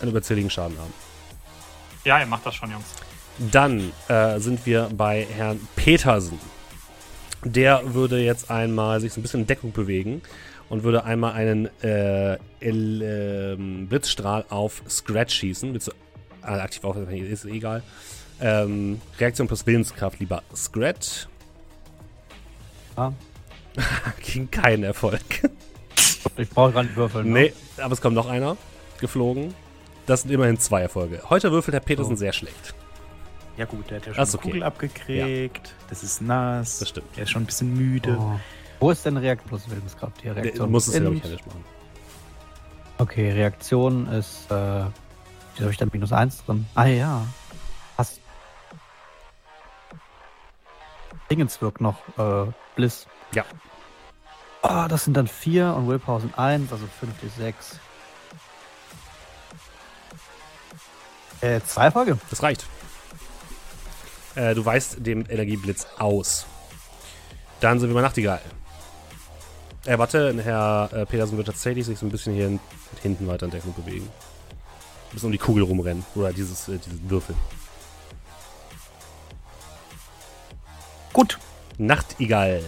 [0.00, 0.92] einen überzähligen Schaden haben.
[2.04, 2.84] Ja, ihr macht das schon, Jungs.
[3.40, 6.38] Dann äh, sind wir bei Herrn Petersen.
[7.42, 10.20] Der würde jetzt einmal sich so ein bisschen in Deckung bewegen
[10.68, 15.72] und würde einmal einen äh, El, ähm, Blitzstrahl auf Scratch schießen.
[15.72, 15.78] Du
[16.42, 17.82] äh, aktiv auf, ist egal.
[18.42, 21.26] Ähm, Reaktion plus Willenskraft, lieber Scratch.
[22.96, 23.12] Ah.
[24.20, 25.20] Ging kein Erfolg.
[26.36, 27.32] Ich brauche gar nicht würfeln.
[27.32, 27.40] ne?
[27.40, 28.58] Nee, aber es kommt noch einer
[29.00, 29.54] geflogen.
[30.06, 31.22] Das sind immerhin zwei Erfolge.
[31.30, 32.16] Heute würfelt Herr Petersen Oh.
[32.16, 32.74] sehr schlecht.
[33.60, 34.48] Ja gut, der hat ja Das schon ist eine okay.
[34.48, 35.74] Kugel abgekriegt.
[35.90, 36.78] Das ist nass.
[36.78, 37.08] Das stimmt.
[37.18, 38.16] Er ist schon ein bisschen müde.
[38.18, 38.40] Oh.
[38.78, 40.22] Wo ist denn Reaktion plus Willenskraft?
[40.22, 40.70] Die Du Reaktion.
[40.70, 41.62] musst es ja, händisch machen.
[42.96, 44.50] Okay, Reaktion ist.
[44.50, 46.64] Äh, wieso habe ich da minus 1 drin?
[46.74, 47.26] Ah ja.
[47.98, 48.22] Passt.
[51.30, 51.98] Dingens wirkt noch.
[52.16, 53.06] Äh, Bliss.
[53.34, 53.44] Ja.
[54.62, 57.78] Ah, das sind dann 4 und Willpower sind 1, also 5 bis 6.
[61.42, 62.16] Äh, zwei Erfolge.
[62.30, 62.66] Das reicht.
[64.34, 66.46] Äh, du weißt dem Energieblitz aus.
[67.60, 68.40] Dann sind wir bei Nachtigall.
[69.86, 72.60] Äh, warte, Herr äh, Petersen wird tatsächlich sich so ein bisschen hier hin,
[73.02, 74.06] hinten weiter in Deckung bewegen.
[74.06, 76.04] Ein bisschen um die Kugel rumrennen.
[76.14, 77.34] Oder dieses, äh, diesen Würfel.
[81.12, 81.38] Gut,
[81.78, 82.62] Nachtigall.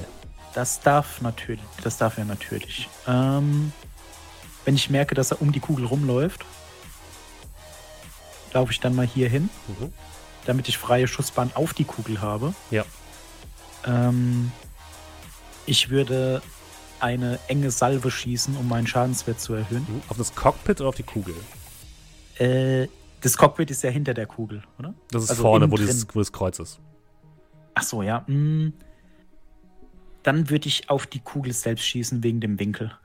[0.54, 1.62] das darf natürlich.
[1.82, 2.88] Das darf er natürlich.
[3.06, 3.72] Ähm,
[4.64, 6.44] wenn ich merke, dass er um die Kugel rumläuft,
[8.52, 9.92] laufe ich dann mal hier hin, Mhm.
[10.44, 12.54] Damit ich freie Schussbahn auf die Kugel habe.
[12.70, 12.84] Ja.
[13.84, 14.52] Ähm,
[15.66, 16.42] ich würde
[17.00, 19.86] eine enge Salve schießen, um meinen Schadenswert zu erhöhen.
[20.08, 21.34] Auf das Cockpit oder auf die Kugel?
[22.38, 22.88] Äh,
[23.20, 24.94] das Cockpit ist ja hinter der Kugel, oder?
[25.10, 26.80] Das ist Also vorne, wo, dieses, wo das Kreuz ist.
[27.74, 28.20] Ach so, ja.
[28.26, 28.72] mm.
[30.22, 32.96] Dann würde ich auf die Kugel selbst schießen wegen dem Winkel.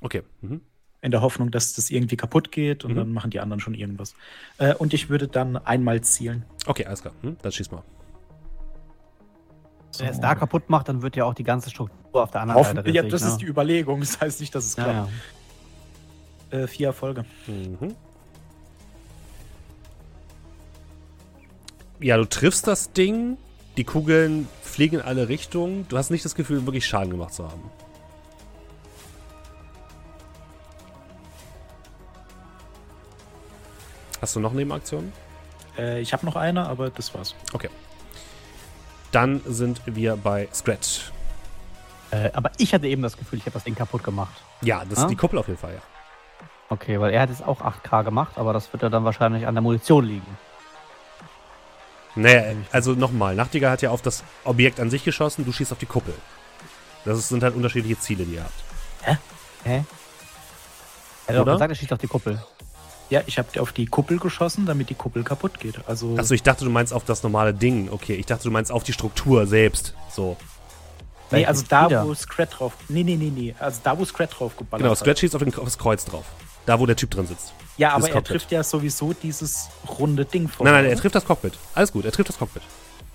[0.00, 0.22] Okay.
[0.42, 0.60] Mhm.
[1.02, 2.96] In der Hoffnung, dass das irgendwie kaputt geht und Mhm.
[2.96, 4.14] dann machen die anderen schon irgendwas.
[4.58, 6.44] Äh, und ich würde dann einmal zielen.
[6.66, 7.12] Okay, alles klar.
[7.22, 7.36] Hm?
[7.42, 7.82] Dann schieß mal.
[7.82, 7.84] Oh.
[9.98, 12.42] Wenn er es da kaputt macht, dann wird ja auch die ganze Struktur auf der
[12.42, 13.28] anderen Hoffen, Seite ja, das ne?
[13.28, 14.00] ist die Überlegung.
[14.00, 15.10] Das heißt nicht, dass es ja, klappt.
[16.52, 16.58] ja.
[16.60, 17.24] Äh, vier Erfolge.
[17.46, 17.94] Mhm.
[22.00, 23.36] Ja, du triffst das Ding.
[23.76, 25.86] Die Kugeln fliegen in alle Richtungen.
[25.88, 27.62] Du hast nicht das Gefühl, wirklich Schaden gemacht zu haben.
[34.22, 35.12] Hast du noch Nebenaktionen?
[35.76, 37.34] Äh, ich habe noch eine, aber das war's.
[39.10, 41.12] Dann sind wir bei Scratch.
[42.10, 44.32] Äh, aber ich hatte eben das Gefühl, ich habe das Ding kaputt gemacht.
[44.62, 45.08] Ja, das ist Ah?
[45.08, 45.80] die Kuppel auf jeden Fall, ja.
[46.70, 49.54] Okay, weil er hat jetzt auch 8K gemacht, aber das wird ja dann wahrscheinlich an
[49.54, 50.38] der Munition liegen.
[52.14, 53.34] Naja, also nochmal.
[53.34, 56.14] Nachtigall hat ja auf das Objekt an sich geschossen, du schießt auf die Kuppel.
[57.04, 59.18] Das ist- sind halt unterschiedliche Ziele, die ihr habt.
[59.64, 59.84] Hä?
[61.26, 62.42] Er hat doch gesagt, er schießt auf die Kuppel.
[63.12, 65.86] Ja, ich habe auf die Kuppel geschossen, damit die Kuppel kaputt geht.
[65.86, 67.90] Also Achso, ich dachte, du meinst auf das normale Ding.
[67.90, 69.94] Okay, ich dachte, du meinst auf die Struktur selbst.
[70.08, 70.38] So.
[71.30, 72.06] nee, also da, Wieder.
[72.06, 72.72] wo Scrat drauf.
[72.88, 73.54] Nee, nee, nee, nee.
[73.58, 74.94] Also da, wo Scrat drauf geballert Genau.
[74.94, 76.24] Scratch schießt auf, den, auf das Kreuz drauf.
[76.64, 77.52] Da, wo der Typ drin sitzt.
[77.76, 79.68] Ja, aber er trifft ja sowieso dieses
[79.98, 80.64] runde Ding vor.
[80.64, 81.52] Nein, nein, er trifft das Cockpit.
[81.74, 82.62] Alles gut, er trifft das Cockpit.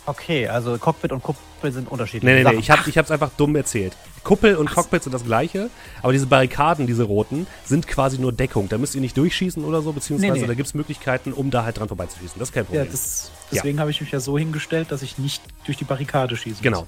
[0.07, 2.23] Okay, also Cockpit und Kuppel sind unterschiedlich.
[2.23, 3.95] Nee, nee, nee, ich, hab, ich hab's einfach dumm erzählt.
[4.23, 5.69] Kuppel und Cockpit sind das gleiche,
[6.01, 8.67] aber diese Barrikaden, diese roten, sind quasi nur Deckung.
[8.69, 10.47] Da müsst ihr nicht durchschießen oder so, beziehungsweise Nee, nee.
[10.47, 12.39] da gibt's Möglichkeiten, um da halt dran vorbeizuschießen.
[12.39, 12.87] Das ist kein Ja, Problem.
[12.91, 16.61] das, deswegen habe ich mich ja so hingestellt, dass ich nicht durch die Barrikade schießen
[16.63, 16.87] genau.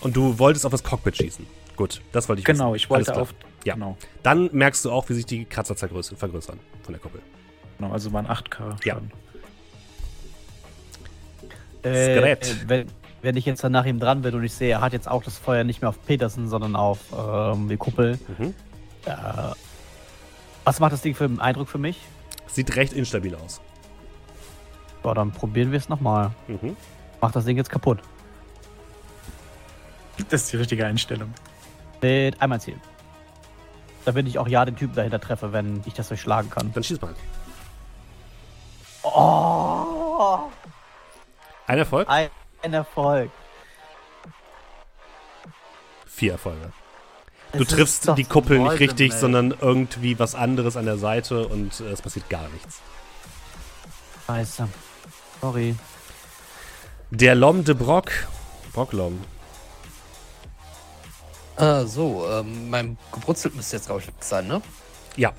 [0.00, 1.46] Und du wolltest auf das Cockpit schießen.
[1.76, 2.76] Gut, das wollte ich Genau, wissen.
[2.76, 3.32] ich wollte auf.
[3.64, 3.74] Ja.
[3.74, 7.20] Genau, Dann merkst du auch, wie sich die Kratzer vergrößern von der Kuppel.
[7.78, 7.92] genau.
[7.92, 9.00] Also waren 8K Ja.
[11.86, 12.46] Äh, Skelett.
[12.46, 12.86] äh, wenn,
[13.22, 15.22] wenn ich jetzt dann nach ihm dran bin und ich sehe, er hat jetzt auch
[15.22, 18.18] das Feuer nicht mehr auf Peterson, sondern auf ähm, die Kuppel.
[18.38, 18.54] Mhm.
[19.04, 19.12] Äh,
[20.64, 22.00] was macht das Ding für einen Eindruck für mich?
[22.48, 23.60] Sieht recht instabil aus.
[25.02, 26.32] Boah, dann probieren wir es nochmal.
[26.48, 26.76] Mhm.
[27.20, 28.00] Mach das Ding jetzt kaputt.
[30.30, 31.32] Das ist die richtige Einstellung.
[32.02, 32.80] Mit einmal zielen.
[34.04, 36.72] Damit ich auch ja den Typen dahinter treffe, wenn ich das durchschlagen kann.
[36.72, 37.14] Dann schieß mal.
[39.02, 40.50] Oh!
[41.66, 42.30] Ein Erfolg, Ein,
[42.62, 43.30] ein Erfolg.
[46.06, 46.72] vier Erfolge.
[47.52, 49.18] Du Es triffst die Kuppel nicht richtig, ey.
[49.18, 52.80] sondern irgendwie was anderes an der Seite und äh, es passiert gar nichts.
[54.26, 54.68] Scheiße.
[55.40, 55.76] Sorry.
[57.10, 58.10] Der Lom de Brock.
[58.72, 59.22] Brocklom.
[61.56, 64.60] Ah, so, ähm, mein gebrutzelt müsste jetzt, glaube ich, sein, ne?
[65.16, 65.32] Ja,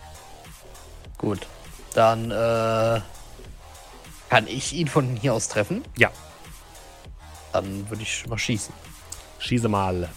[1.18, 1.48] Gut.
[1.94, 3.02] Dann, äh,
[4.30, 5.84] kann ich ihn von hier aus treffen?
[5.98, 6.12] ja.
[7.54, 8.74] Dann würde ich mal schießen.
[9.40, 10.10] Schieße mal.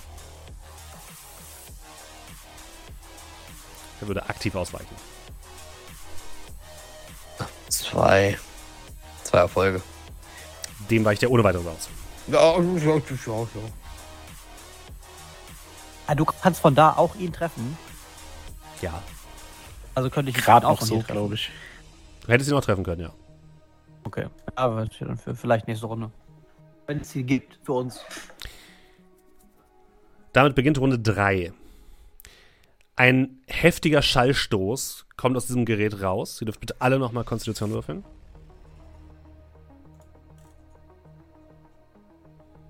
[4.00, 4.94] Er würde aktiv ausweichen.
[7.68, 8.38] Zwei.
[9.24, 9.80] Zwei Erfolge.
[10.90, 11.88] Dem weicht er ohne weiteres aus.
[12.26, 13.40] Ja, ja, ja, ja.
[16.06, 17.78] Ah, du kannst von da auch ihn treffen.
[18.82, 19.02] Ja.
[19.94, 21.50] Also könnte ich ihn Gerade auch auch so, glaube ich.
[22.26, 23.12] Du hättest ihn auch treffen können, ja.
[24.05, 24.27] Okay.
[24.55, 26.10] Aber dann für vielleicht nächste Runde.
[26.86, 28.05] Wenn es sie gibt für uns.
[30.32, 31.52] Damit beginnt Runde 3.
[32.97, 36.40] Ein heftiger Schallstoß kommt aus diesem Gerät raus.
[36.40, 38.05] Ihr dürft bitte alle nochmal Konstitution würfeln.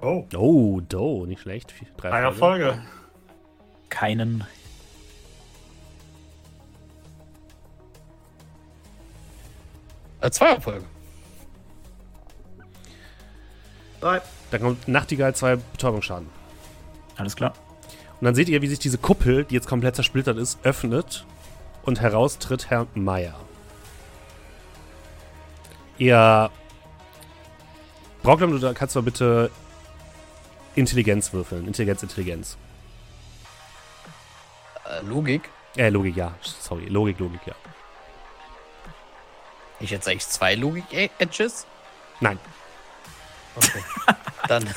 [0.00, 1.74] Oh, Oh, do, nicht schlecht.
[1.96, 2.64] Drei drei Erfolge.
[2.64, 2.86] Erfolge.
[3.90, 4.44] Keinen.
[10.20, 10.50] Äh, zwei
[14.00, 14.20] Drei.
[14.50, 16.28] Dann kommt Nachtigall zwei Betäubungsschaden.
[17.16, 17.52] Alles klar.
[18.20, 21.24] Und dann seht ihr, wie sich diese Kuppel, die jetzt komplett zersplittert ist, öffnet
[21.82, 23.34] und heraustritt Herr Meier.
[25.98, 26.50] Ihr.
[28.22, 29.50] Brocklam, du kannst mal bitte
[30.74, 31.66] Intelligenz würfeln.
[31.66, 32.56] Intelligenz, Intelligenz.
[34.86, 35.48] Äh, Logik.
[35.76, 36.34] Äh, Logik, ja.
[36.42, 36.86] Sorry.
[36.86, 37.54] Logik, Logik, ja.
[39.78, 41.66] Ich jetzt eigentlich zwei Logik-Edges?
[42.20, 42.38] Nein.
[43.68, 43.82] Okay.
[44.48, 44.68] Dann.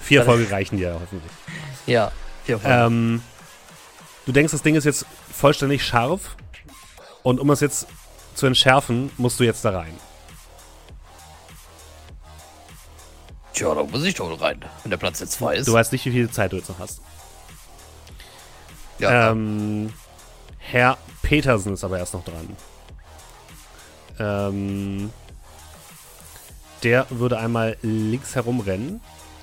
[0.00, 0.26] Vier dann.
[0.28, 1.30] Folge reichen dir hoffentlich.
[1.86, 2.10] Ja,
[2.44, 2.86] vier Folgen.
[2.86, 3.22] Ähm,
[4.24, 6.36] du denkst, das Ding ist jetzt vollständig scharf.
[7.22, 7.86] Und um es jetzt
[8.34, 9.94] zu entschärfen, musst du jetzt da rein.
[13.52, 15.68] Tja, da muss ich doch rein, wenn der Platz jetzt frei ist.
[15.68, 17.00] Du weißt nicht, wie viel Zeit du jetzt noch hast.
[18.98, 19.30] Ja.
[19.30, 19.92] Ähm,
[20.58, 22.56] Herr Petersen ist aber erst noch dran.
[24.18, 25.10] Ähm,
[26.84, 29.00] der würde einmal links herumrennen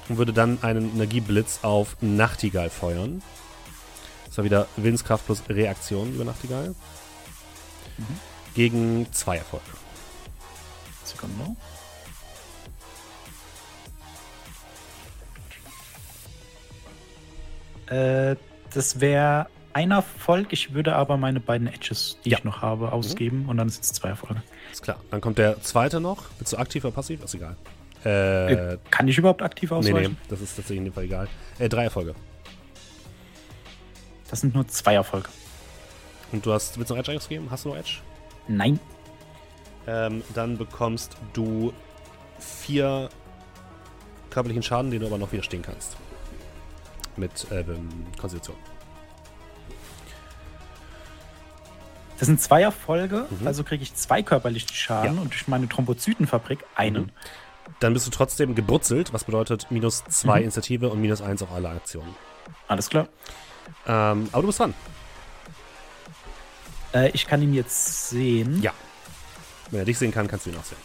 [0.08, 3.22] und würde dann einen Energieblitz auf Nachtigall feuern.
[4.28, 6.76] Das war wieder Willenskraft plus Reaktion über Nachtigall.
[8.54, 9.66] Gegen zwei Erfolge.
[11.04, 11.56] Sekunde.
[17.88, 18.36] Äh,
[18.74, 20.48] das wäre ein Erfolg.
[20.52, 22.38] Ich würde aber meine beiden Edges, die Ja.
[22.38, 24.42] ich noch habe, ausgeben und dann sind es zwei Erfolge.
[24.72, 24.98] Ist klar.
[25.12, 26.26] Dann kommt der zweite noch.
[26.38, 27.24] Willst du aktiv oder passiv?
[27.24, 27.56] Ist egal.
[28.06, 30.12] Äh, Äh, Kann ich überhaupt aktiv nee, ausweichen?
[30.14, 31.28] nee, das ist tatsächlich in dem Fall egal.
[31.60, 32.16] Äh, drei Erfolge.
[34.30, 35.28] Das sind nur zwei Erfolge.
[36.32, 37.48] Und du hast, willst du noch Edge ausgeben?
[37.52, 37.98] Hast du noch Edge?
[38.48, 38.80] Nein.
[39.88, 41.74] Ähm, dann bekommst du
[42.40, 43.10] vier
[44.30, 45.98] körperlichen Schaden, den du aber noch widerstehen kannst.
[47.18, 47.90] Mit ähm,
[48.20, 48.56] Konstitution.
[52.22, 53.48] Das sind zwei Erfolge, Mhm.
[53.48, 55.22] also kriege ich zwei körperliche Schaden Ja.
[55.24, 57.06] und durch meine Thrombozytenfabrik einen.
[57.06, 57.10] Mhm.
[57.80, 60.44] Dann bist du trotzdem gebrutzelt, was bedeutet minus zwei Mhm.
[60.44, 62.14] Initiative und minus eins auf alle Aktionen.
[62.68, 63.08] Alles klar.
[63.88, 64.76] Ähm, aber du bist dran.
[66.94, 68.62] Äh, ich kann ihn jetzt sehen.
[68.62, 68.72] Ja.
[69.72, 70.78] Wenn er dich sehen kann, kannst du ihn auch sehen.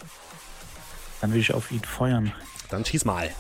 [1.20, 2.32] Dann will ich auf ihn feuern.
[2.70, 3.30] Dann schieß mal.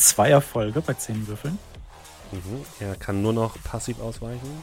[0.00, 1.58] Zwei Erfolge bei zehn Würfeln.
[2.32, 2.64] Mhm.
[2.80, 4.62] Er kann nur noch passiv ausweichen.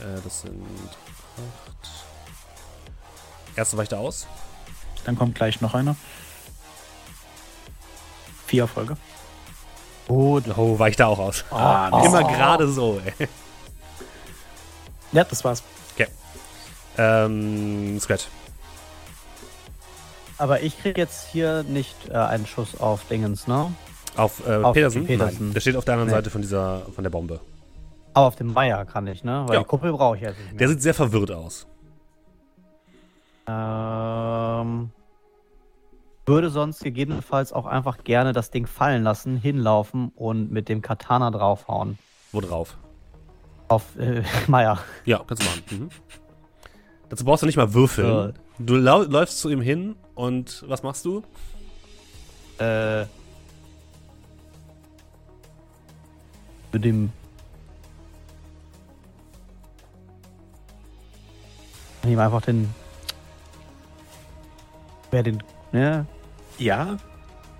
[0.00, 0.64] Äh, das sind
[1.36, 1.90] acht.
[3.54, 4.26] Erste weicht er aus.
[5.04, 5.94] Dann kommt gleich noch einer.
[8.46, 8.96] Vier Erfolge.
[10.08, 10.44] Gut.
[10.56, 11.44] Oh, weicht er auch aus.
[11.50, 12.06] Ah, Oh.
[12.06, 13.28] Immer gerade so, ey.
[15.12, 15.62] Ja, das war's.
[15.94, 16.06] Okay.
[16.96, 18.28] Ähm, Scratch.
[20.42, 23.72] Aber ich krieg jetzt hier nicht äh, einen Schuss auf Dingens, ne?
[24.16, 25.06] Auf, äh, Auf Petersen?
[25.06, 25.38] Petersen.
[25.46, 26.16] Nein, der steht auf der anderen Nee.
[26.16, 27.38] Seite von dieser, von der Bombe.
[28.12, 29.44] Aber auf dem Meier kann ich, ne?
[29.46, 29.60] Weil Ja.
[29.60, 30.58] die Kuppel brauche ich jetzt nicht mehr.
[30.58, 31.68] Der sieht sehr verwirrt aus.
[33.46, 34.90] Ähm,
[36.26, 41.30] würde sonst gegebenenfalls auch einfach gerne das Ding fallen lassen, hinlaufen und mit dem Katana
[41.30, 41.98] draufhauen.
[42.32, 42.76] Wo drauf?
[43.68, 44.78] Auf äh, Meier.
[45.04, 45.62] Ja, kannst du machen.
[45.70, 45.88] Mhm.
[47.10, 48.32] Dazu brauchst du nicht mal würfeln.
[48.58, 51.22] Du läufst zu ihm hin und was machst du?
[52.58, 53.06] Äh,
[56.72, 57.12] mit dem.
[62.04, 62.68] Ich einfach den.
[65.10, 65.42] Wer den.
[65.72, 66.06] Ne?
[66.58, 66.98] Ja,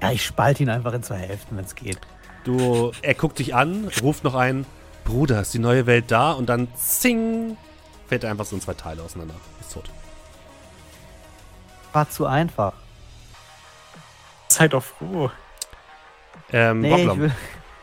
[0.01, 1.99] Ja, ich spalte ihn einfach in zwei Hälften, wenn es geht.
[2.45, 4.67] Du, er guckt dich an, ruft noch ein,
[5.05, 6.33] Bruder, ist die neue Welt da?
[6.33, 7.57] Und dann zing,
[8.09, 9.35] fällt er einfach so in zwei Teile auseinander.
[9.61, 9.89] Ist tot.
[11.93, 12.73] War zu einfach.
[14.49, 15.31] seid doch froh.
[16.53, 17.33] Ähm, Nee, ich will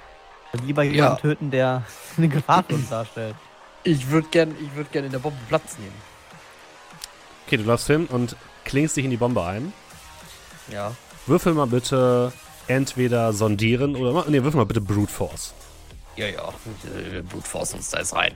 [0.65, 1.15] lieber jemanden Ja.
[1.15, 1.83] töten, der
[2.17, 3.35] eine Gefahr für uns darstellt.
[3.83, 5.95] ich würde gern, ich würd gern in der Bombe Platz nehmen.
[7.47, 9.73] Okay, du läufst hin und klingst dich in die Bombe ein.
[10.71, 10.91] Ja.
[11.25, 12.31] Würfel mal bitte
[12.67, 14.25] entweder sondieren oder.
[14.29, 15.53] Nee, würfel mal bitte Brute Force.
[16.15, 16.53] Ja, ja.
[16.93, 18.35] Wir blutforsten uns da jetzt rein.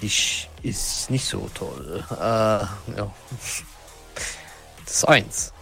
[0.00, 2.04] Ich ist nicht so toll.
[2.10, 2.14] Äh,
[2.96, 3.10] ja.
[4.84, 5.52] Das ist eins.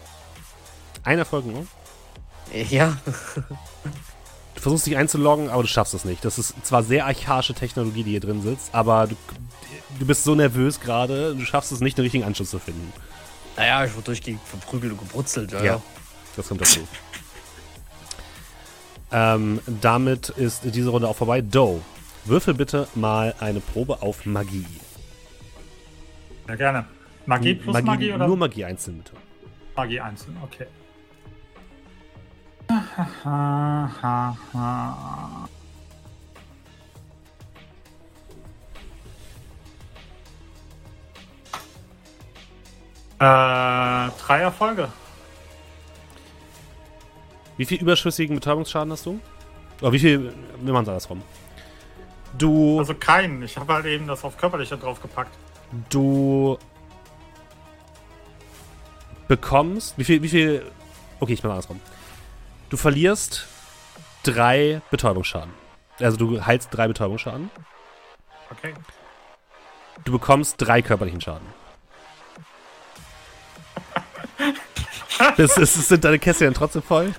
[1.03, 1.67] Ein Erfolg nur.
[2.71, 2.97] Ja.
[4.55, 6.25] Du versuchst dich einzuloggen, aber du schaffst es nicht.
[6.25, 9.17] Das ist zwar sehr archaische Technologie, die hier drin sitzt, aber du,
[9.99, 12.93] du bist so nervös gerade, du schaffst es nicht, den richtigen Anschluss zu finden.
[13.57, 15.53] Naja, ich wurde durchgehend verprügelt und gebrutzelt.
[15.53, 15.59] Ja.
[15.59, 15.65] Ja.
[15.65, 15.83] ja.
[16.37, 16.81] Das kommt dazu.
[19.13, 21.41] ähm, damit ist diese Runde auch vorbei.
[21.41, 21.81] Doe,
[22.27, 24.67] würfel bitte mal eine Probe auf Magie.
[26.49, 26.85] Ja, gerne.
[27.27, 29.13] Magie plus Magie, oder Nur Magie einzeln bitte.
[29.77, 30.37] Magie einzeln?
[30.43, 30.67] Okay.
[43.19, 44.89] Äh, drei Erfolge.
[47.57, 49.21] Wie viel überschüssigen Betäubungsschaden hast du?
[49.81, 51.23] Oder wie viel, wir machen es andersrum.
[52.39, 53.43] Du, Also keinen.
[53.43, 55.37] Ich habe halt eben das auf körperliche draufgepackt.
[55.91, 56.59] du
[59.29, 60.71] bekommst, wie viel, wie viel,
[61.21, 61.81] okay, ich mache andersrum.
[62.71, 63.47] Du verlierst
[64.23, 65.53] drei Betäubungsschaden.
[66.01, 67.51] Also du heilst drei Betäubungsschaden.
[68.51, 68.75] Okay.
[70.05, 71.47] Du bekommst drei körperlichen Schaden.
[75.37, 77.15] Das, ist, sind deine Kästchen trotzdem voll?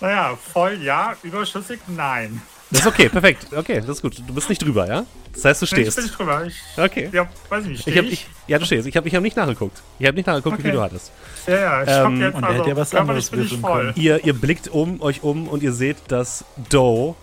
[0.00, 2.40] Naja, voll ja, überschüssig nein.
[2.74, 3.46] Das ist okay, perfekt.
[3.54, 4.20] Okay, das ist gut.
[4.26, 5.04] Du bist nicht drüber, ja?
[5.32, 6.06] Das heißt, du Nee, Ich bin stehst.
[6.06, 6.44] nicht drüber.
[6.44, 7.08] Ich, Okay.
[7.12, 7.86] ja, weiß ich nicht.
[7.86, 8.86] Ich Steh hab, ich, ja, du stehst.
[8.88, 9.80] Ich habe ich hab nicht nachgeguckt.
[9.98, 10.62] Ich habe nicht nachgeguckt, wie Okay.
[10.70, 11.12] viel du hattest.
[11.46, 13.92] Ja, ja, ich Ähm, jetzt und er also, hätte ja was anderes bin ich voll.
[13.92, 13.92] können.
[13.96, 17.14] Ihr, ihr blickt um euch um und ihr seht, dass Doe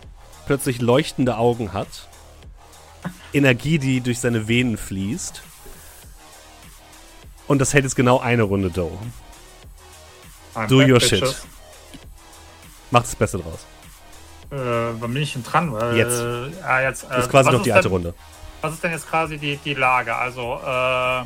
[0.45, 1.87] plötzlich leuchtende Augen hat.
[3.33, 5.41] Energie, die durch seine Venen fließt.
[7.47, 8.97] Und das hält jetzt genau eine Runde Doe.
[10.55, 11.19] I'm Do back, your bitches.
[11.19, 11.35] shit.
[12.91, 13.65] Macht das Beste draus.
[14.51, 14.55] Äh,
[14.99, 15.71] wann bin ich denn dran?
[15.71, 16.19] Weil, Jetzt.
[16.19, 18.13] Äh, ah, jetzt äh, Das ist quasi was noch die alte denn, Runde.
[18.59, 20.13] Was ist denn jetzt quasi die, die Lage?
[20.15, 21.23] Also, äh,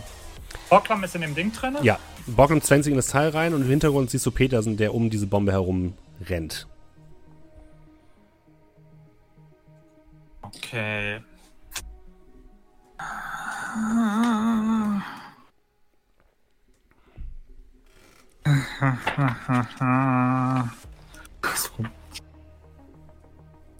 [0.71, 1.75] Rocklam ist in dem Ding drin?
[1.81, 1.97] Ja,
[2.27, 5.09] Bocklam zwängt sich in das Teil rein und im Hintergrund siehst du Petersen, der um
[5.09, 5.93] diese Bombe herum
[6.27, 6.67] rennt.
[10.41, 11.19] Okay.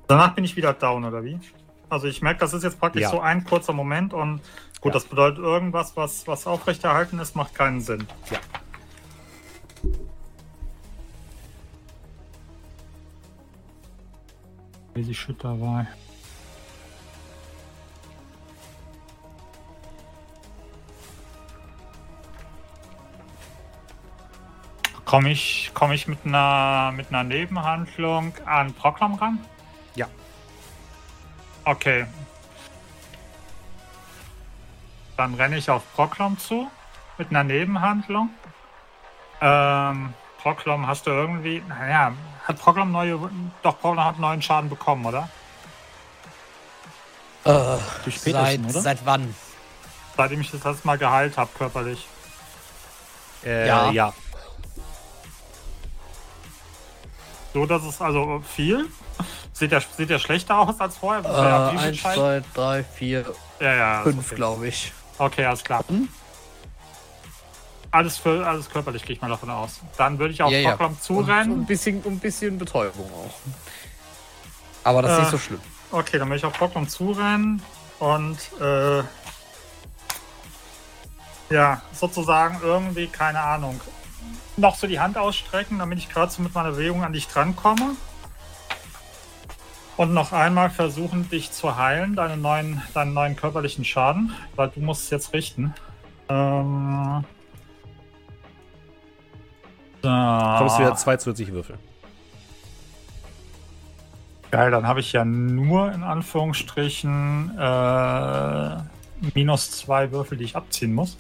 [0.08, 1.40] Danach bin ich wieder down, oder wie?
[1.90, 3.10] Also ich merke, das ist jetzt praktisch Ja.
[3.10, 4.42] so ein kurzer Moment und
[4.82, 5.00] gut, Ja.
[5.00, 8.08] das bedeutet irgendwas, was, was aufrechterhalten ist, macht keinen Sinn.
[8.30, 8.40] Ja.
[14.94, 15.88] Crazy Shit dabei.
[25.06, 29.40] Komme ich, komm ich mit, einer, mit einer Nebenhandlung an Proklam ran?
[31.66, 32.06] Okay.
[35.18, 36.70] Dann renne ich auf Proklam zu
[37.18, 38.30] mit einer Nebenhandlung.
[39.42, 41.64] Ähm, Proklam hast du irgendwie.
[41.68, 42.14] Naja,
[42.48, 43.20] hat Proklam neue.
[43.64, 45.30] Doch, Proklam hat neuen Schaden bekommen, oder?
[47.46, 48.82] Äh, Durch seit, oder?
[48.82, 49.34] seit wann?
[50.18, 52.08] Seitdem ich das letzte Mal geheilt habe, körperlich.
[53.44, 53.92] Äh, Ja.
[53.92, 54.14] ja.
[57.54, 58.90] So, dass es also viel.
[59.58, 61.24] Sieht der, sieht der schlechter aus als vorher?
[61.24, 62.16] Äh, Ja, wie viel 1, Scheiß?
[62.16, 63.26] 2, 3, 4,
[63.62, 64.36] ja, ja, ist 5, okay.
[64.36, 64.92] glaube ich.
[65.18, 65.82] Okay, alles klar.
[67.92, 69.80] Alles, für, alles körperlich gehe ich mal davon aus.
[69.96, 70.70] Dann würde ich auf Ja, ja.
[70.72, 71.62] Proklam Und, zurennen.
[71.62, 73.34] ein bisschen, ein bisschen Betäubung auch.
[74.84, 75.62] Aber das ist Äh, nicht so schlimm.
[75.92, 77.62] Okay, dann will ich auf Proklam zurennen
[78.00, 79.04] und äh,
[81.50, 83.80] ja, sozusagen irgendwie, keine Ahnung,
[84.58, 87.96] noch so die Hand ausstrecken, damit ich gerade so mit meiner Bewegung an dich drankomme.
[89.98, 94.82] Und noch einmal versuchen, dich zu heilen, deinen neuen, deinen neuen körperlichen Schaden, weil du
[94.82, 95.74] musst es jetzt richten.
[96.28, 97.24] Ähm,
[100.04, 100.10] so.
[100.10, 101.78] Kommst wieder zwei zusätzliche Würfel.
[104.52, 108.78] Geil, dann habe ich ja nur in Anführungsstrichen äh,
[109.34, 111.18] minus zwei Würfel, die ich abziehen muss.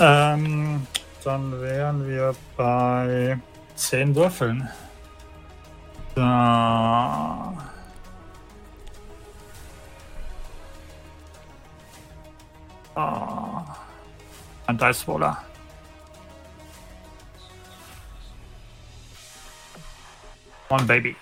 [0.00, 0.86] Ähm,
[1.24, 3.38] dann wären wir bei
[3.74, 4.68] zehn Würfeln.
[6.16, 7.52] Da.
[12.94, 13.76] Ah.
[14.66, 15.44] Ein Dice Roller.
[20.70, 21.14] One Baby.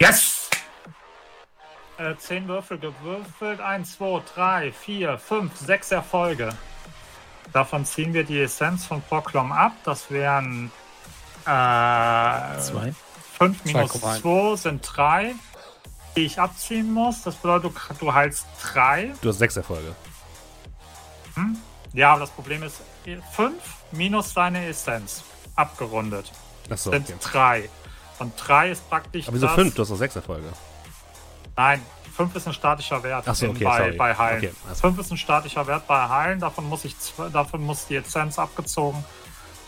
[0.00, 0.48] Yes!
[1.98, 3.60] Äh, zehn Würfel gewürfelt.
[3.60, 6.50] 1, 2, 3, 4, 5, 6 Erfolge.
[7.52, 9.72] Davon ziehen wir die Essenz von Proklom ab.
[9.82, 10.70] Das wären
[11.46, 12.94] äh, Zwei.
[13.38, 14.20] 5 minus 2,1.
[14.22, 15.34] 2 sind 3,
[16.16, 17.22] die ich abziehen muss.
[17.22, 19.12] Das bedeutet, du, du heilst 3.
[19.20, 19.94] Du hast sechs Erfolge.
[21.92, 22.80] Ja, aber das Problem ist,
[23.32, 23.52] 5
[23.92, 25.22] minus deine Essenz.
[25.54, 26.32] Abgerundet.
[26.70, 27.18] Achso, sind okay.
[27.20, 27.70] 3.
[28.18, 29.26] Und 3 ist praktisch.
[29.28, 29.74] Aber wieso das- fünf?
[29.74, 30.48] Du hast noch sechs Erfolge.
[31.56, 31.82] Nein,
[32.16, 33.96] 5 ist ein statischer Wert so, okay, bei, sorry.
[33.96, 34.38] bei Heilen.
[34.38, 36.94] Okay, also- 5 ist ein statischer Wert bei Heilen, davon muss, ich,
[37.32, 39.04] davon muss die Essenz abgezogen,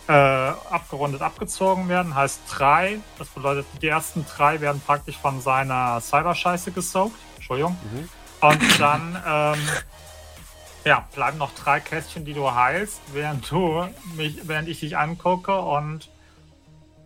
[0.09, 2.15] äh, abgerundet abgezogen werden.
[2.15, 7.17] Heißt 3, das bedeutet, die ersten 3 werden praktisch von seiner Cyber-Scheiße gesaugt.
[7.37, 7.77] Entschuldigung.
[7.93, 8.09] Mhm.
[8.41, 9.61] Und dann ähm,
[10.85, 13.87] ja, bleiben noch drei Kästchen, die du heilst, während du
[14.17, 16.09] mich, während ich dich angucke und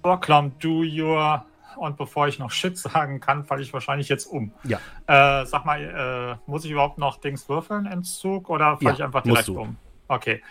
[0.03, 1.45] Vorklamm, do your
[1.77, 4.53] und bevor ich noch Shit sagen kann, falle ich wahrscheinlich jetzt um.
[4.65, 4.79] Ja.
[5.07, 9.03] Äh, sag mal, äh, muss ich überhaupt noch Dings würfeln, Entzug, oder falle Ja, ich
[9.03, 9.77] einfach direkt um?
[10.07, 10.43] Okay.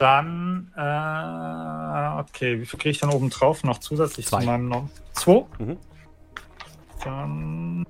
[0.00, 4.40] Dann, äh, okay, wie viel kriege ich dann oben drauf noch zusätzlich Zwei.
[4.40, 5.44] zu meinem Nom Zwei?
[5.58, 5.76] Mhm.
[7.04, 7.86] Dann,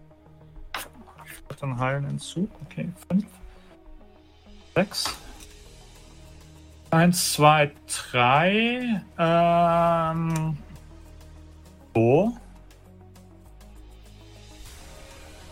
[1.60, 3.26] dann heilen Entzug, okay, fünf.
[4.74, 5.04] Sechs.
[6.90, 7.70] Eins, zwei,
[8.10, 9.02] drei.
[9.16, 10.58] Ähm.
[11.94, 12.36] So.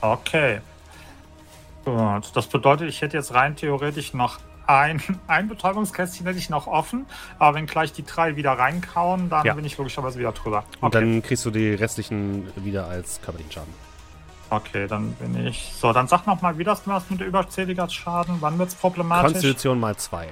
[0.00, 0.60] Okay.
[1.84, 2.32] Gut.
[2.34, 7.06] Das bedeutet, ich hätte jetzt rein theoretisch noch ein, ein Betäubungskästchen hätte ich noch offen,
[7.38, 9.54] aber wenn gleich die drei wieder reinkauen, dann Ja.
[9.54, 10.64] bin ich logischerweise wieder drüber.
[10.80, 13.74] Und dann kriegst du die restlichen wieder als körperlichen Schaden.
[14.50, 15.72] Okay, dann bin ich.
[15.78, 18.36] So, dann sag noch mal, wie das was mit überzähliger Schaden.
[18.40, 19.32] Wann wird's problematisch?
[19.32, 20.28] Konstitution mal zwei.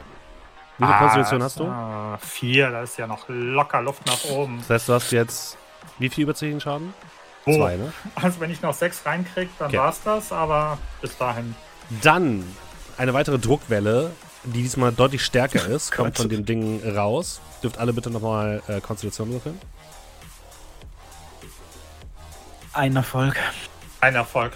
[0.78, 1.64] Wie viel Ah, Konstitution hast du?
[1.66, 4.58] ah, Vier, da ist ja noch locker Luft nach oben.
[4.60, 5.56] Das heißt, du hast jetzt
[5.98, 6.92] wie viel überzähligen Schaden?
[7.46, 7.52] Oh.
[7.56, 7.92] Zwei, ne?
[8.16, 9.78] Also wenn ich noch sechs reinkrieg, dann Okay.
[9.78, 11.54] war's das, aber bis dahin.
[12.02, 12.42] Dann
[12.98, 14.12] eine weitere Druckwelle,
[14.46, 16.18] die diesmal deutlich stärker ist, kommt Gott.
[16.18, 17.40] von dem Ding raus.
[17.62, 19.58] Dürft alle bitte nochmal äh, Konstitution würfeln.
[22.72, 23.36] Ein Erfolg.
[24.00, 24.52] Ein Erfolg.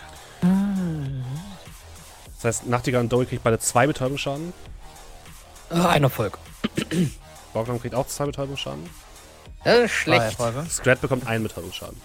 [2.37, 4.53] Das heißt, Nachtigall und Dory kriegt beide zwei Betäubungsschaden.
[5.71, 6.39] Ah, ein Erfolg.
[7.53, 8.89] Borglum kriegt auch zwei Betäubungsschaden.
[9.65, 10.71] Das ist Zwei schlecht.
[10.71, 12.01] Scrat bekommt einen Betäubungsschaden.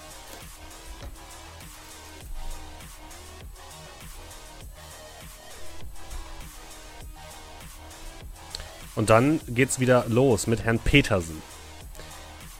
[8.95, 11.41] Und dann geht's wieder los mit Herrn Petersen.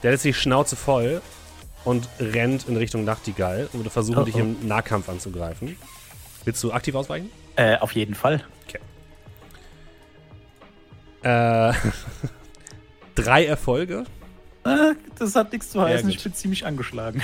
[0.02, 1.22] Der lässt die Schnauze voll
[1.84, 4.40] und rennt in Richtung Nachtigall und würde versuchen, Oh, dich oh.
[4.40, 5.76] im Nahkampf anzugreifen.
[6.44, 7.30] Willst du aktiv ausweichen?
[7.56, 8.44] Äh, auf jeden Fall.
[11.22, 11.72] Äh,
[13.16, 14.04] drei Erfolge.
[14.64, 16.08] Äh, das hat nichts zu heißen.
[16.08, 17.20] ich bin ziemlich angeschlagen.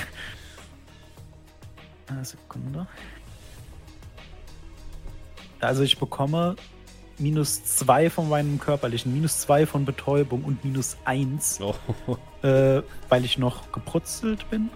[2.09, 2.87] Eine Sekunde.
[5.61, 6.57] Also ich bekomme
[7.19, 11.75] minus zwei von meinem körperlichen, minus zwei von Betäubung und minus eins, Oh.
[12.47, 14.71] äh, weil ich noch gebrutzelt bin.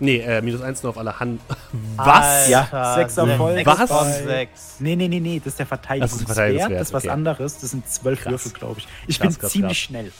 [0.00, 1.40] Nee, äh, minus eins nur auf alle Hand.
[1.96, 2.48] Was?
[2.48, 3.64] Ja, sechs Erfolge.
[3.64, 4.80] Was?
[4.80, 6.28] Nee, nee, nee, nee, das ist der Verteidigungswert.
[6.28, 7.12] Das, Verteidigungswert, ist was okay.
[7.12, 7.58] anderes.
[7.60, 8.32] Das sind zwölf Krass.
[8.32, 8.88] Würfel, glaube ich.
[9.06, 9.86] Ich Krass, bin krass, ziemlich krass.
[9.86, 10.12] schnell.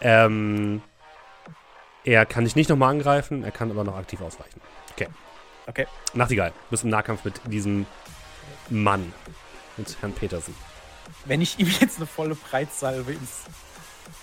[0.00, 0.80] Ähm,
[2.04, 4.60] er kann dich nicht nochmal angreifen, er kann aber noch aktiv ausweichen.
[4.92, 5.08] Okay.
[5.70, 5.86] Okay.
[6.14, 7.86] Nachtigall, du bist im Nahkampf mit diesem
[8.68, 9.12] Mann.
[9.76, 10.54] Mit Herrn Petersen.
[11.24, 13.44] Wenn ich ihm jetzt eine volle Breitsalve ins.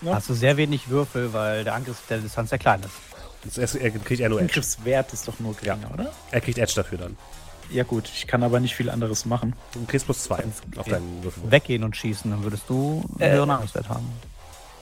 [0.02, 0.14] Ne?
[0.14, 3.56] Hast du sehr wenig Würfel, weil der Angriff der Distanz sehr klein ist.
[3.56, 4.50] Das er kriegt er nur Edge.
[4.50, 6.12] Angriffswert ist doch nur geringer, oder?
[6.32, 7.18] Er kriegt Edge dafür dann.
[7.70, 9.56] Ja, gut, ich kann aber nicht viel anderes machen.
[9.74, 10.44] Du kriegst plus zwei
[10.76, 11.50] auf deinen Würfel.
[11.50, 14.08] Weggehen und schießen, dann würdest du einen Äh, höheren Angriffswert haben.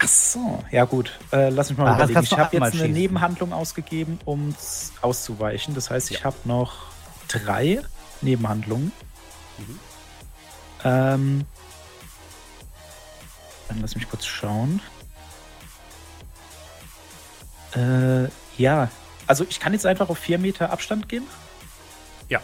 [0.05, 1.17] Ach so, ja gut.
[1.31, 2.21] Äh, lass mich mal Ah, überlegen.
[2.23, 2.91] Ich habe jetzt eine schießen.
[2.91, 4.55] Nebenhandlung ausgegeben, um
[5.01, 5.73] auszuweichen.
[5.73, 6.73] Das heißt, ich habe noch
[7.27, 7.81] drei
[8.21, 8.91] Nebenhandlungen.
[9.57, 9.79] Mhm.
[10.83, 11.45] Ähm,
[13.67, 14.79] dann lass mich kurz schauen.
[17.75, 18.89] Äh, ja,
[19.27, 21.23] also ich kann jetzt einfach auf vier Meter Abstand gehen.
[22.29, 22.39] Ja.
[22.39, 22.43] Da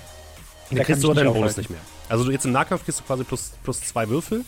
[0.69, 1.79] Dann kann kriegst du deinen Bonus nicht mehr.
[2.09, 4.43] Also du jetzt im Nahkampf kriegst du quasi plus, plus zwei Würfel.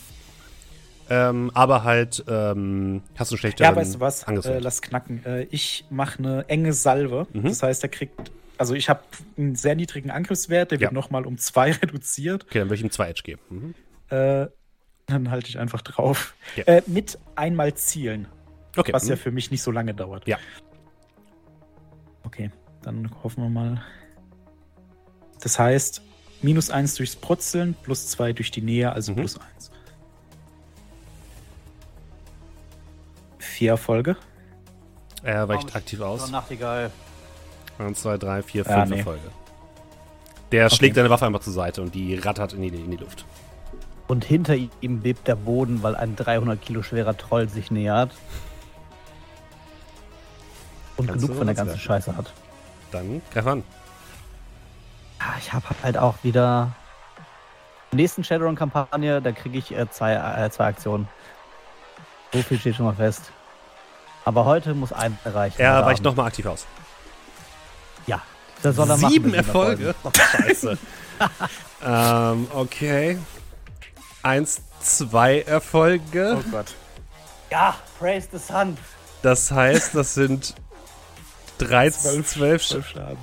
[1.10, 4.22] Ähm, aber halt ähm, hast du schlechter Ja, weißt du was?
[4.22, 4.62] Äh, Angriffswert.
[4.62, 5.24] lass knacken.
[5.26, 7.26] Äh, ich mache eine enge Salve.
[7.32, 7.44] Mhm.
[7.44, 8.32] Das heißt, er kriegt.
[8.56, 9.00] Also ich habe
[9.36, 10.94] einen sehr niedrigen Angriffswert, der wird Ja.
[10.94, 12.44] nochmal um zwei reduziert.
[12.44, 13.40] okay, dann würde ich ihm zwei Edge geben.
[13.50, 13.74] Mhm.
[14.16, 14.46] Äh,
[15.06, 16.34] dann halte ich einfach drauf.
[16.56, 16.64] Ja.
[16.64, 18.26] Äh, mit einmal zielen,
[18.76, 18.92] Okay.
[18.92, 19.20] was ja mhm.
[19.20, 20.26] für mich nicht so lange dauert.
[20.26, 20.38] Ja.
[22.22, 22.50] Okay,
[22.82, 23.82] dann hoffen wir mal.
[25.42, 26.00] Das heißt,
[26.42, 29.16] minus eins durchs Brutzeln, plus zwei durch die Nähe, also Mhm.
[29.16, 29.70] plus eins.
[33.54, 34.16] Vier Erfolge.
[35.22, 36.28] er weicht aktiv aus.
[36.28, 36.90] Nachtigall.
[37.78, 38.98] Eins, zwei, drei, vier, Ja, fünf nee.
[38.98, 39.30] Erfolge.
[40.50, 40.74] Der Okay.
[40.74, 43.24] schlägt deine Waffe einfach zur Seite und die rattert in die, in die Luft.
[44.08, 48.10] Und hinter ihm bebt der Boden, weil ein 300 Kilo schwerer Troll sich nähert.
[50.96, 51.78] Und Kannst genug von der ganzen?
[51.78, 52.32] Scheiße hat.
[52.90, 53.62] Dann greif an.
[55.20, 56.72] Ah, Ich habe halt auch wieder.
[57.92, 61.08] In der nächsten Shadowrun-Kampagne, da kriege ich äh, zwei, äh, zwei Aktionen.
[62.32, 63.30] So viel steht schon mal fest.
[64.24, 65.60] Aber heute muss ein erreichen.
[65.60, 66.66] Er weicht nochmal aktiv aus.
[68.06, 68.22] Ja,
[68.62, 69.10] das soll er machen.
[69.10, 69.94] Sieben mit den Erfolge?
[70.02, 70.78] Oh, scheiße.
[71.84, 73.18] ähm, okay.
[74.22, 76.38] Eins, zwei Erfolge.
[76.38, 76.74] Oh Gott.
[77.50, 78.76] Ja, praise the sun.
[79.22, 80.54] Das heißt, das sind
[81.58, 82.66] 13, zwölf.
[82.66, 83.18] Zwölf Schaden.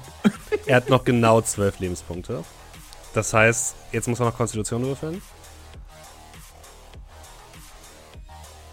[0.66, 2.44] Er hat noch genau zwölf Lebenspunkte.
[3.14, 5.22] Das heißt, jetzt muss er noch Konstitution würfeln.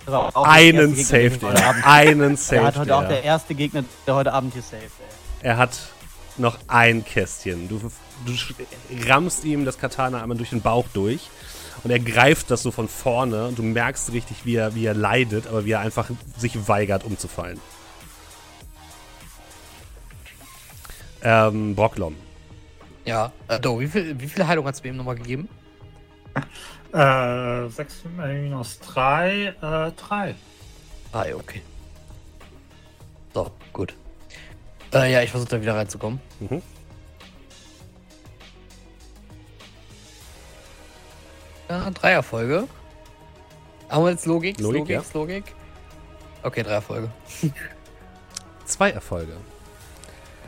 [0.09, 1.67] Auch der Einen Gegner, der.
[1.69, 3.25] Abend- Einen Er Save hat heute auch der der.
[3.25, 4.83] erste Gegner, der heute Abend hier saved.
[4.83, 5.49] ey.
[5.49, 5.79] Er hat
[6.37, 7.69] noch ein Kästchen.
[7.69, 7.79] Du,
[8.27, 11.29] du rammst ihm das Katana einmal durch den Bauch durch.
[11.85, 13.47] Und er greift das so von vorne.
[13.47, 17.05] Und du merkst richtig, wie er, wie er leidet, aber wie er einfach sich weigert,
[17.05, 17.61] umzufallen.
[21.23, 22.15] Ähm, Brocklom.
[23.05, 23.33] Ja.
[23.49, 25.49] Äh, Do, wie viel, wie viel Heilung hat es mir eben nochmal gegeben?
[26.93, 30.35] Äh, 6 minus 3, äh, 3.
[31.12, 31.62] Ah, ja, okay.
[33.35, 33.94] So, gut.
[34.93, 36.20] Äh, ja, ich versuche da wieder reinzukommen.
[36.40, 36.62] Mhm.
[41.69, 42.66] Ja, drei Erfolge.
[43.90, 44.59] Haben wir jetzt Logik?
[44.59, 45.02] Logik, Logik, ja.
[45.12, 45.55] Logik.
[46.43, 47.10] Okay, drei Erfolge.
[48.65, 49.36] Zwei Erfolge.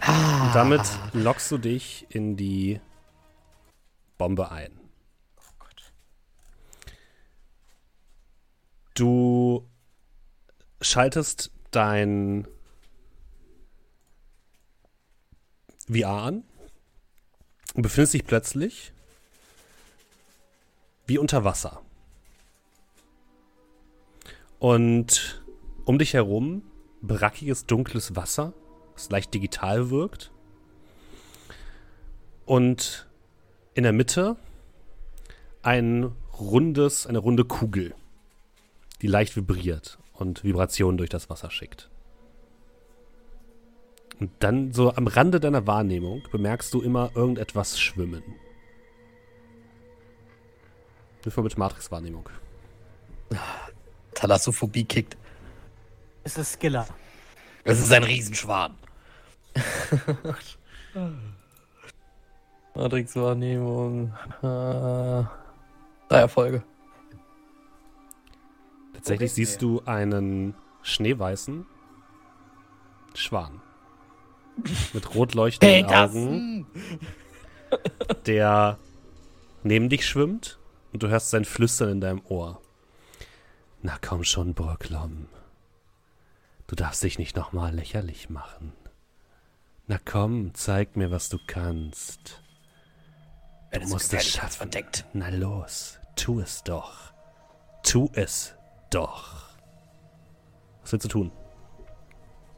[0.00, 2.80] Ah, Und damit lockst du dich in die
[4.16, 4.79] Bombe ein.
[9.00, 9.66] Du
[10.82, 12.46] schaltest dein
[15.90, 16.44] VR an
[17.72, 18.92] und befindest dich plötzlich
[21.06, 21.80] wie unter Wasser.
[24.58, 25.42] Und
[25.86, 26.60] um dich herum
[27.00, 28.52] brackiges, dunkles Wasser,
[28.92, 30.30] das leicht digital wirkt.
[32.44, 33.08] Und
[33.72, 34.36] in der Mitte
[35.62, 37.94] ein rundes, eine runde Kugel,
[39.02, 41.90] die leicht vibriert und Vibrationen durch das Wasser schickt.
[44.20, 48.22] Und dann so am Rande deiner Wahrnehmung bemerkst du immer irgendetwas schwimmen.
[51.22, 52.28] Wirf mal mit Matrix-Wahrnehmung.
[54.14, 55.16] Thalassophobie kickt.
[56.24, 56.86] Es ist Skiller.
[57.64, 58.74] Es ist ein Riesenschwan.
[62.74, 64.12] Matrix-Wahrnehmung.
[64.42, 65.24] Äh,
[66.08, 66.62] drei Erfolge.
[69.00, 71.64] Tatsächlich siehst du einen schneeweißen
[73.14, 73.62] Schwan.
[74.92, 76.66] Mit rot leuchtenden Augen,
[78.26, 78.78] der
[79.62, 80.58] neben dich schwimmt
[80.92, 82.60] und du hörst sein Flüstern in deinem Ohr.
[83.80, 85.28] Na komm schon, Burglom.
[86.66, 88.74] Du darfst dich nicht nochmal lächerlich machen.
[89.86, 92.42] Na komm, zeig mir, was du kannst.
[93.72, 94.58] Du musst es schaffen.
[94.58, 95.06] verdeckt.
[95.14, 97.14] Na los, tu es doch.
[97.82, 98.54] Tu es
[98.90, 99.50] doch.
[100.82, 101.32] Was willst du tun?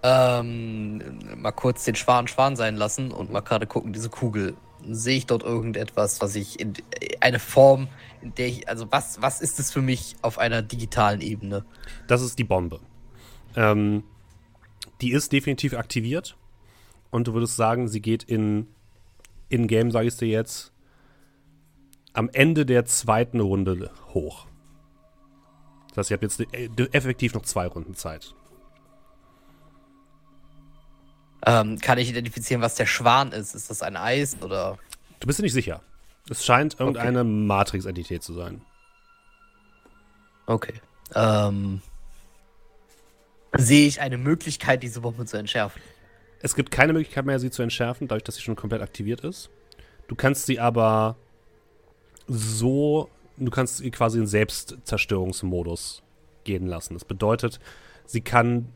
[0.02, 1.00] Ähm,
[1.36, 4.56] mal kurz den Schwan Schwan sein lassen und mal gerade gucken, diese Kugel.
[4.84, 6.72] Sehe ich dort irgendetwas, was ich in
[7.20, 7.86] eine Form,
[8.20, 11.64] in der ich, also was, was ist es für mich auf einer digitalen Ebene?
[12.08, 12.80] Das ist die Bombe.
[13.54, 14.02] Ähm,
[15.00, 16.36] die ist definitiv aktiviert.
[17.12, 18.66] Und du würdest sagen, sie geht in
[19.50, 20.72] in-game, sage ich dir jetzt,
[22.14, 24.46] am Ende der zweiten Runde hoch.
[25.94, 28.34] Das heißt, ihr habt jetzt äh, effektiv noch zwei Runden Zeit.
[31.44, 33.54] Ähm, kann ich identifizieren, was der Schwan ist?
[33.54, 34.78] Ist das ein Eis oder?
[35.20, 35.82] Du bist dir nicht sicher.
[36.30, 38.62] Es scheint irgendeine Matrix-Entität zu sein.
[40.46, 40.74] Okay.
[41.14, 41.82] Ähm,
[43.56, 45.82] sehe ich eine Möglichkeit, diese Bombe zu entschärfen?
[46.40, 49.50] Es gibt keine Möglichkeit mehr, sie zu entschärfen, dadurch, dass sie schon komplett aktiviert ist.
[50.08, 51.16] Du kannst sie aber
[52.26, 56.02] so, du kannst sie quasi in Selbstzerstörungsmodus
[56.44, 56.94] gehen lassen.
[56.94, 57.60] Das bedeutet,
[58.06, 58.68] sie kann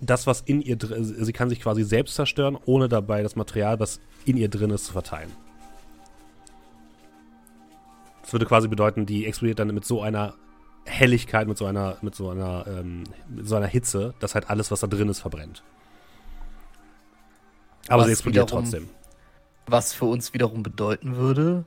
[0.00, 3.80] das, was in ihr drin sie kann sich quasi selbst zerstören, ohne dabei das Material,
[3.80, 5.30] was in ihr drin ist, zu verteilen.
[8.22, 10.34] Das würde quasi bedeuten, die explodiert dann mit so einer
[10.84, 14.70] Helligkeit, mit so einer, mit so einer, ähm, mit so einer Hitze, dass halt alles,
[14.70, 15.62] was da drin ist, verbrennt.
[17.88, 18.88] Aber Was sie explodiert wiederum- trotzdem.
[19.66, 21.64] Was für uns wiederum bedeuten würde.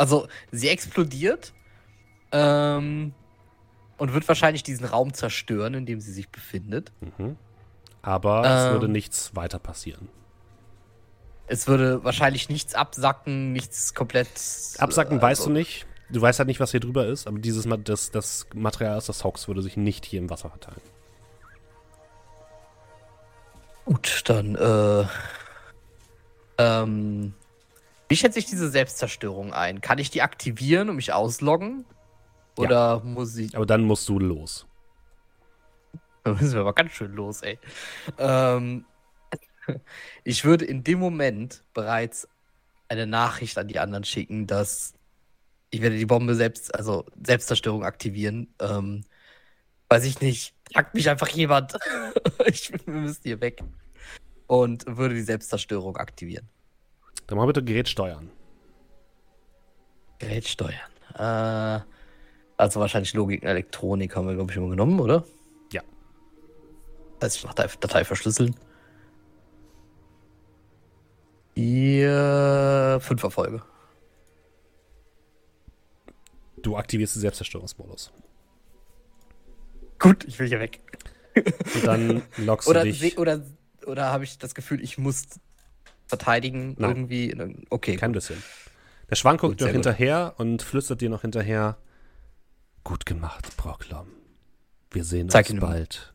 [0.00, 1.52] Also, sie explodiert
[2.32, 3.12] ähm,
[3.98, 6.90] und wird wahrscheinlich diesen Raum zerstören, in dem sie sich befindet.
[7.00, 7.36] Mhm.
[8.00, 8.72] Aber es Ähm.
[8.72, 10.08] würde nichts weiter passieren.
[11.48, 14.30] Es würde wahrscheinlich nichts absacken, nichts komplett.
[14.78, 15.86] Absacken äh, weißt also- du nicht.
[16.08, 19.22] Du weißt halt nicht, was hier drüber ist, aber dieses das, das Material aus das
[19.22, 20.80] Hox würde sich nicht hier im Wasser verteilen.
[23.84, 25.04] Gut, dann, äh.
[26.56, 27.34] Ähm.
[28.10, 29.80] Wie schätze ich diese Selbstzerstörung ein?
[29.80, 31.84] Kann ich die aktivieren und mich ausloggen?
[32.58, 32.64] Ja.
[32.64, 33.54] Oder muss ich.
[33.54, 34.66] Aber dann musst du los.
[36.24, 37.58] Da müssen wir aber ganz schön los, ey.
[38.18, 38.84] Ähm,
[40.24, 42.28] ich würde in dem Moment bereits
[42.88, 44.92] eine Nachricht an die anderen schicken, dass
[45.70, 48.52] ich werde die Bombe selbst, also Selbstzerstörung aktivieren.
[48.60, 49.04] Ähm,
[49.88, 50.52] weiß ich nicht.
[50.70, 51.78] Jagt mich einfach jemand.
[52.44, 53.62] ich, wir müssen hier weg.
[54.46, 56.50] Und würde die Selbstzerstörung aktivieren.
[57.30, 58.28] Dann mal bitte Gerät steuern.
[60.18, 60.74] Gerät steuern.
[61.14, 61.80] Äh,
[62.56, 65.24] also wahrscheinlich Logik und Elektronik haben wir, glaube ich, immer genommen, oder?
[65.72, 65.82] Ja.
[67.20, 68.56] Das heißt, Datei, Datei verschlüsseln.
[71.54, 73.62] Vier, fünf Erfolge.
[76.62, 78.12] Du aktivierst den Selbstzerstörungsmodus.
[80.00, 80.80] Gut, ich will hier weg.
[81.76, 83.18] Und dann loggst Oder, du dich.
[83.18, 83.40] oder,
[83.86, 85.26] oder habe ich das Gefühl, ich muss
[86.10, 86.90] verteidigen Nein.
[86.90, 87.34] irgendwie?
[87.70, 87.96] Okay.
[87.96, 88.42] Kein bisschen.
[89.08, 89.84] Der Schwan guckt Gut, dir noch gut.
[89.84, 91.78] hinterher und flüstert dir noch hinterher.
[92.84, 94.06] Gut gemacht, Broklom.
[94.90, 95.66] Wir sehen Zeig uns ihn mal.
[95.68, 96.12] bald.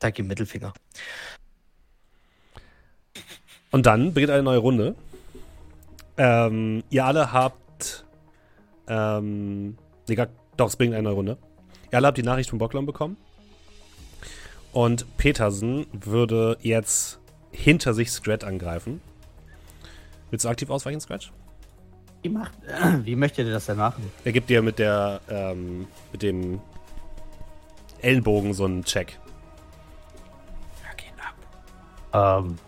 [0.00, 0.72] Zeig ihm Mittelfinger.
[3.70, 4.94] Und dann beginnt eine neue Runde.
[6.16, 8.04] Ähm, ihr alle habt.
[8.86, 9.76] Ähm,
[10.08, 11.38] nee, gar, doch, es beginnt eine neue Runde.
[11.90, 13.16] Ihr alle habt die Nachricht von Bocklom bekommen.
[14.72, 17.20] Und Petersen würde jetzt
[17.54, 19.00] hinter sich Scrat angreifen.
[20.30, 21.32] Willst du aktiv ausweichen, Scratch?
[22.22, 22.52] Wie, macht,
[23.04, 24.10] wie möchtet ihr das denn machen?
[24.24, 26.60] Er gibt dir mit der, ähm, mit dem
[28.02, 29.18] Ellenbogen so einen Check.
[30.82, 32.44] Ja, gehen ab.
[32.44, 32.58] Ähm,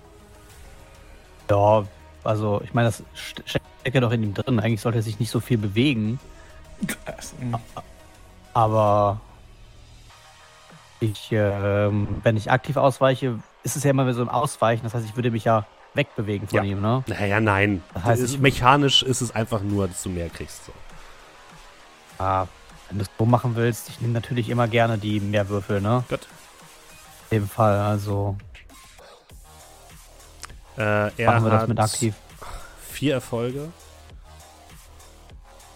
[1.50, 1.84] ja,
[2.24, 4.60] also ich meine, das st- steckt ja doch in ihm drin.
[4.60, 6.18] Eigentlich sollte er sich nicht so viel bewegen.
[8.54, 9.20] Aber
[11.00, 14.84] ich, ähm, wenn ich aktiv ausweiche, ist es ja immer so ein Ausweichen.
[14.84, 16.62] Das heißt, ich würde mich ja wegbewegen von Ja.
[16.62, 17.02] ihm, ne?
[17.08, 17.82] Naja, nein.
[17.94, 20.64] Das heißt, ist- mechanisch ist es einfach nur, dass du mehr kriegst.
[20.66, 20.72] So.
[22.18, 22.46] Ah,
[22.88, 26.04] wenn du es so machen willst, ich nehme natürlich immer gerne die Mehrwürfel, ne?
[26.08, 26.28] Gut.
[27.30, 28.36] In dem Fall, also
[30.78, 32.14] Äh, er machen wir hat das mit aktiv.
[32.88, 33.72] vier Erfolge.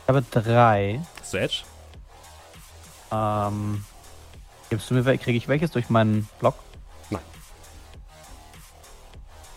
[0.04, 1.00] Ich habe drei.
[1.20, 1.62] Hast du Edge?
[3.10, 3.84] Ähm,
[4.68, 6.54] gibst du mir, kriege ich welches durch meinen Block?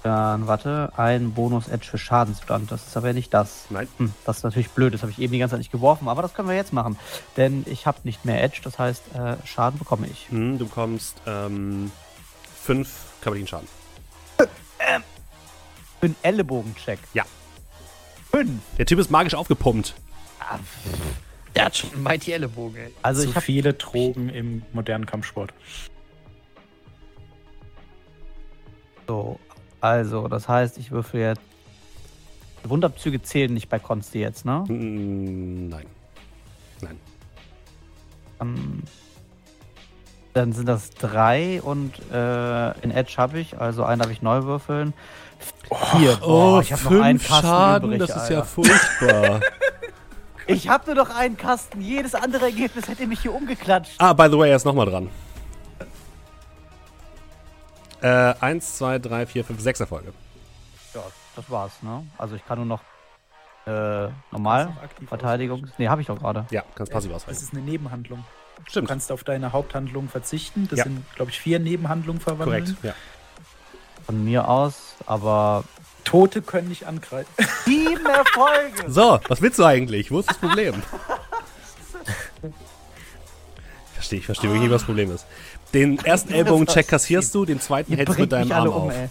[0.03, 2.71] Dann warte, ein Bonus-Edge für Schadensstand.
[2.71, 3.65] Das ist aber nicht das.
[3.69, 3.87] Nein.
[3.97, 6.21] Hm, das ist natürlich blöd, das habe ich eben die ganze Zeit nicht geworfen, aber
[6.21, 6.97] das können wir jetzt machen.
[7.37, 10.27] Denn ich habe nicht mehr Edge, das heißt, äh, Schaden bekomme ich.
[10.29, 11.91] Hm, du bekommst ähm,
[12.61, 12.89] fünf
[13.21, 13.67] Kavalin-Schaden.
[14.37, 16.99] Für einen Ellenbogen-Check.
[17.13, 17.23] Ja.
[18.29, 18.61] Fünf.
[18.77, 19.95] Der Typ ist magisch aufgepumpt.
[21.55, 22.93] Der hat schon einen Mighty Ellenbogen, ey.
[23.01, 25.53] Also zu ich habe viele Drogen im modernen Kampfsport.
[29.07, 29.39] so.
[29.83, 31.41] Also, das heißt, ich würfel jetzt.
[32.63, 34.63] Wunderabzüge zählen nicht bei Konsti jetzt, ne?
[34.69, 35.85] Mm, nein.
[36.79, 36.99] Nein.
[38.39, 38.83] Ähm,
[40.31, 44.43] dann sind das drei und äh, in Edge habe ich, also einen darf ich neu
[44.43, 44.93] würfeln.
[45.91, 46.15] Vier.
[46.15, 48.45] Boah, ich habe noch einen Kasten übrig, Alter.
[48.45, 49.41] furchtbar.
[50.45, 51.79] Ich habe nur noch einen Kasten.
[51.79, 53.95] Jedes andere Ergebnis hätte mich hier umgeklatscht.
[53.97, 55.09] ah, by the way, er ist nochmal dran.
[58.03, 60.13] Äh, eins, zwei, drei, vier, fünf, sechs Erfolge.
[60.93, 61.01] Ja,
[61.35, 62.05] das war's, ne?
[62.17, 62.81] Also ich kann nur noch
[63.65, 65.67] äh, normal du Verteidigung.
[65.77, 66.45] Nee, habe ich doch gerade.
[66.51, 67.41] Ja, kannst passiv Das ausweichen.
[67.43, 68.25] ist eine Nebenhandlung.
[68.57, 68.89] Du Stimmt.
[68.89, 70.67] kannst auf deine Haupthandlung verzichten.
[70.69, 70.83] Das Ja.
[70.83, 72.65] sind, glaube ich, vier Nebenhandlungen verwandeln.
[72.65, 72.93] Korrekt, ja.
[74.05, 75.63] Von mir aus, aber
[76.03, 77.31] Tote können nicht angreifen.
[77.65, 78.91] sieben Erfolge.
[78.91, 80.11] So, was willst du eigentlich?
[80.11, 80.83] Wo ist das Problem?
[83.87, 85.25] Ich verstehe, ich verstehe wirklich nicht, was das Problem ist.
[85.73, 88.93] Den ersten Ellbogen-Check kassierst du, den zweiten hältst du mit deinem Arm um, auf.
[88.93, 89.09] ey.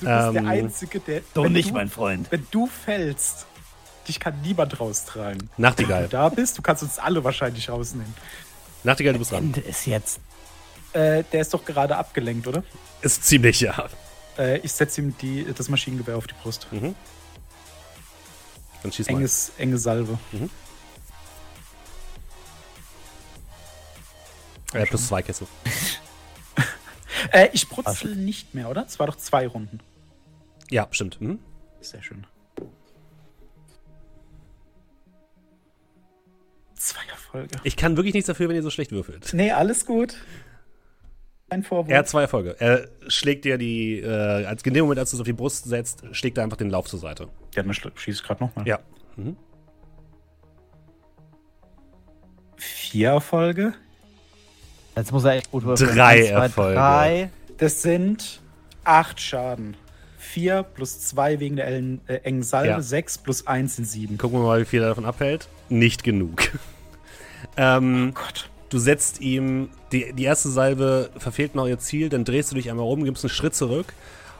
[0.00, 1.20] Du bist Ähm, der Einzige, der.
[1.34, 2.26] Doch wenn nicht, du, mein Freund.
[2.30, 3.46] Wenn du fällst,
[4.08, 5.38] dich kann niemand raustragen.
[5.56, 6.04] Wenn Nachtigall.
[6.04, 8.12] du da bist, du kannst uns alle wahrscheinlich rausnehmen.
[8.84, 9.44] Nachtigall, du bist dran.
[9.44, 10.18] Ende ist jetzt.
[10.92, 12.64] Äh, der ist doch gerade abgelenkt, oder?
[13.00, 13.88] Ist ziemlich, ja.
[14.36, 16.66] Äh, ich setze ihm die, das Maschinengewehr auf die Brust.
[16.70, 16.94] Mhm.
[18.82, 19.16] Dann schieß mal.
[19.18, 20.18] Enges, enge Salve.
[24.72, 25.46] Äh, plus zwei Kessel.
[27.30, 28.84] Äh, ich brutzel nicht mehr, oder?
[28.84, 29.78] Es war doch zwei Runden.
[30.70, 31.20] Ja, stimmt.
[31.20, 31.38] Mhm.
[31.80, 32.26] Sehr schön.
[36.74, 37.56] Zwei Erfolge.
[37.62, 39.30] Ich kann wirklich nichts dafür, wenn ihr so schlecht würfelt.
[39.34, 40.16] Nee, alles gut.
[41.48, 41.90] Ein Vorwurf.
[41.90, 42.56] Er hat zwei Erfolge.
[42.58, 45.66] Er schlägt dir die, äh, als in dem Moment, als du es auf die Brust
[45.66, 47.28] setzt, schlägt er einfach den Lauf zur Seite.
[47.54, 48.66] Ja, dann schieße ich gerade nochmal.
[48.66, 48.80] Ja.
[49.16, 49.36] Mhm.
[52.56, 53.74] Vier Erfolge.
[54.96, 55.94] Jetzt muss er echt gut würfeln.
[55.94, 56.74] Drei Eins, zwei, Erfolge.
[56.74, 57.30] Drei.
[57.58, 58.40] Das sind
[58.84, 59.76] acht Schaden.
[60.18, 62.68] Vier plus zwei wegen der ellen, äh, engen Salve.
[62.68, 62.80] Ja.
[62.80, 64.18] Sechs plus eins sind sieben.
[64.18, 65.48] Gucken wir mal, wie viel er davon abhält.
[65.68, 66.42] Nicht genug.
[67.56, 68.48] ähm, Gott.
[68.70, 72.70] du setzt ihm, die, die erste Salve verfehlt noch ihr Ziel, dann drehst du dich
[72.70, 73.92] einmal rum, gibst einen Schritt zurück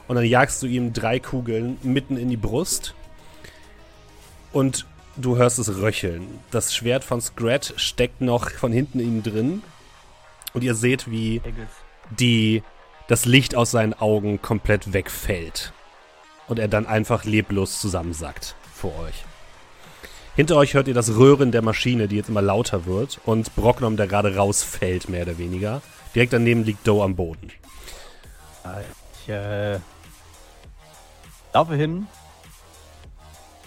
[0.07, 2.95] und dann jagst du ihm drei Kugeln mitten in die Brust.
[4.51, 4.85] Und
[5.15, 6.27] du hörst es röcheln.
[6.51, 9.63] Das Schwert von Scrat steckt noch von hinten in ihm drin.
[10.53, 11.41] Und ihr seht, wie
[12.11, 12.63] die,
[13.07, 15.73] das Licht aus seinen Augen komplett wegfällt.
[16.47, 19.23] Und er dann einfach leblos zusammensackt vor euch.
[20.35, 23.19] Hinter euch hört ihr das Röhren der Maschine, die jetzt immer lauter wird.
[23.25, 25.81] Und Brocknom, der gerade rausfällt, mehr oder weniger.
[26.13, 27.51] Direkt daneben liegt Doe am Boden.
[29.21, 29.79] Ich äh,
[31.53, 32.07] laufe hin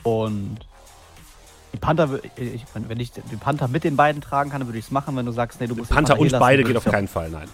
[0.02, 0.58] und
[1.77, 4.78] die Panther, wür- ich, wenn ich den Panther mit den beiden tragen kann, dann würde
[4.78, 5.16] ich es machen.
[5.16, 7.09] Wenn du sagst, nee, du musst den Panther hier und lassen, beide geht auf keinen
[7.09, 7.48] Fall, nein.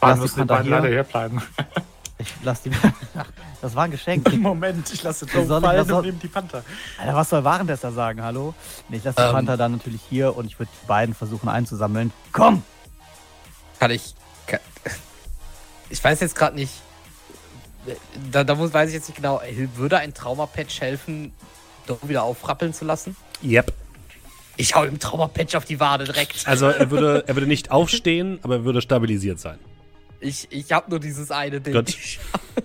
[0.00, 0.94] Lass müssen die Panther beiden leider hier.
[0.96, 1.42] hier bleiben.
[2.16, 2.70] Ich lass die.
[3.60, 4.32] das war ein Geschenk.
[4.38, 6.62] Moment, ich lasse Joe soll fallen soll- und nehme die Panther.
[6.96, 8.22] Alter, was soll Warentester sagen?
[8.22, 8.54] Hallo?
[8.88, 9.32] Nee, ich lasse die Ähm.
[9.32, 12.12] Panther dann natürlich hier und ich würde die beiden versuchen einzusammeln.
[12.32, 12.62] Komm!
[13.80, 14.14] Kann ich.
[14.46, 14.60] Kann,
[15.90, 16.72] ich weiß jetzt gerade nicht.
[18.30, 19.40] Da, da muss, weiß ich jetzt nicht genau.
[19.74, 21.32] Würde ein Traumapatch helfen,
[21.88, 23.16] doch wieder aufrappeln zu lassen?
[23.44, 23.72] Yep.
[24.56, 26.46] Ich hau ihm Traumapatch auf die Wade direkt.
[26.46, 29.58] Also er würde, er würde nicht aufstehen, aber er würde stabilisiert sein.
[30.20, 31.74] Ich, ich habe nur dieses eine Ding.
[31.74, 31.90] Gut.
[31.90, 32.18] Ich,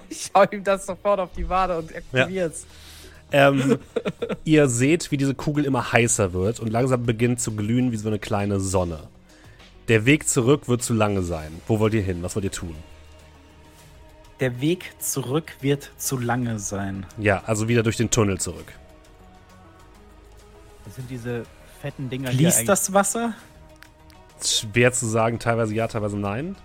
[0.10, 2.66] ich hau ihm das sofort auf die Wade und aktivier's.
[3.32, 3.80] Ähm,
[4.46, 8.08] ihr seht, wie diese Kugel immer heißer wird und langsam beginnt zu glühen wie so
[8.08, 9.08] eine kleine Sonne.
[9.88, 11.52] Der Weg zurück wird zu lange sein.
[11.68, 12.22] Wo wollt ihr hin?
[12.22, 12.76] Was wollt ihr tun?
[14.40, 17.06] Der Weg zurück wird zu lange sein.
[17.18, 18.72] Ja, also wieder durch den Tunnel zurück.
[20.90, 21.44] Das sind diese
[21.84, 23.34] fetten Dinger Fließt das Wasser?
[24.44, 26.56] Schwer zu sagen, teilweise ja, teilweise nein.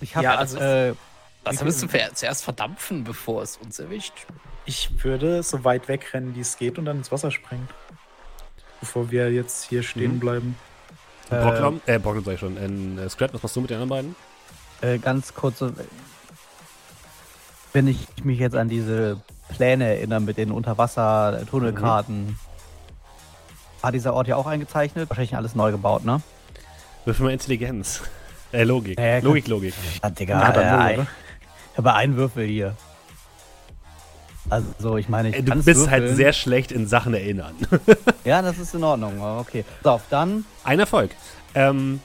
[0.00, 0.94] Ich habe Ja, also- äh,
[1.42, 4.12] Das müssen wir zuerst verdampfen, bevor es uns erwischt.
[4.64, 7.68] Ich würde so weit wegrennen, wie es geht und dann ins Wasser springen.
[8.78, 10.20] Bevor wir jetzt hier stehen Mhm.
[10.20, 10.56] bleiben.
[11.30, 12.56] Äh, Brocklom, äh, Brocklom sag ich schon.
[12.58, 14.16] In äh, Scrap, was machst du mit den anderen beiden?
[14.82, 15.74] äh, ganz kurze.
[17.72, 22.38] Wenn ich mich jetzt an diese Pläne erinnere mit den Unterwasser-Tunnelkarten,
[23.80, 25.08] war dieser Ort ja auch eingezeichnet?
[25.08, 26.20] Wahrscheinlich alles neu gebaut, ne?
[27.04, 28.02] Würfel mal Intelligenz.
[28.50, 28.98] Äh, Logik.
[28.98, 29.74] Äh, Logik, Logik.
[30.02, 31.02] Ja, Digga, Na, dann äh, oder?
[31.72, 32.74] ich habe einen Würfel hier.
[34.48, 36.16] Also, ich meine, ich Äh, Du bist halt würfeln.
[36.16, 37.54] sehr schlecht in Sachen erinnern.
[38.24, 39.20] Ja, das ist in Ordnung.
[39.20, 39.66] Okay.
[39.84, 40.46] So, auf dann.
[40.64, 41.10] Ein Erfolg.
[41.54, 42.00] Ähm,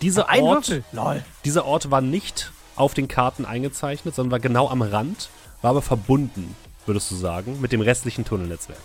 [0.00, 0.84] dieser Ein Ort, Würfel.
[0.92, 1.22] Lol.
[1.44, 5.28] dieser Ort war nicht auf den Karten eingezeichnet, sondern war genau am Rand,
[5.60, 6.56] war aber verbunden,
[6.86, 8.78] würdest du sagen, mit dem restlichen Tunnelnetzwerk.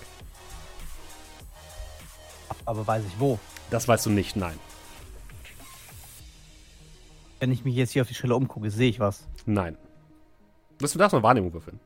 [2.65, 3.39] Aber weiß ich wo.
[3.71, 4.57] Das weißt du nicht, nein.
[7.39, 9.27] Wenn ich mich jetzt hier auf die Stelle umgucke, sehe ich was.
[9.45, 9.77] Nein.
[10.77, 11.79] Du darfst mal Wahrnehmung würfeln.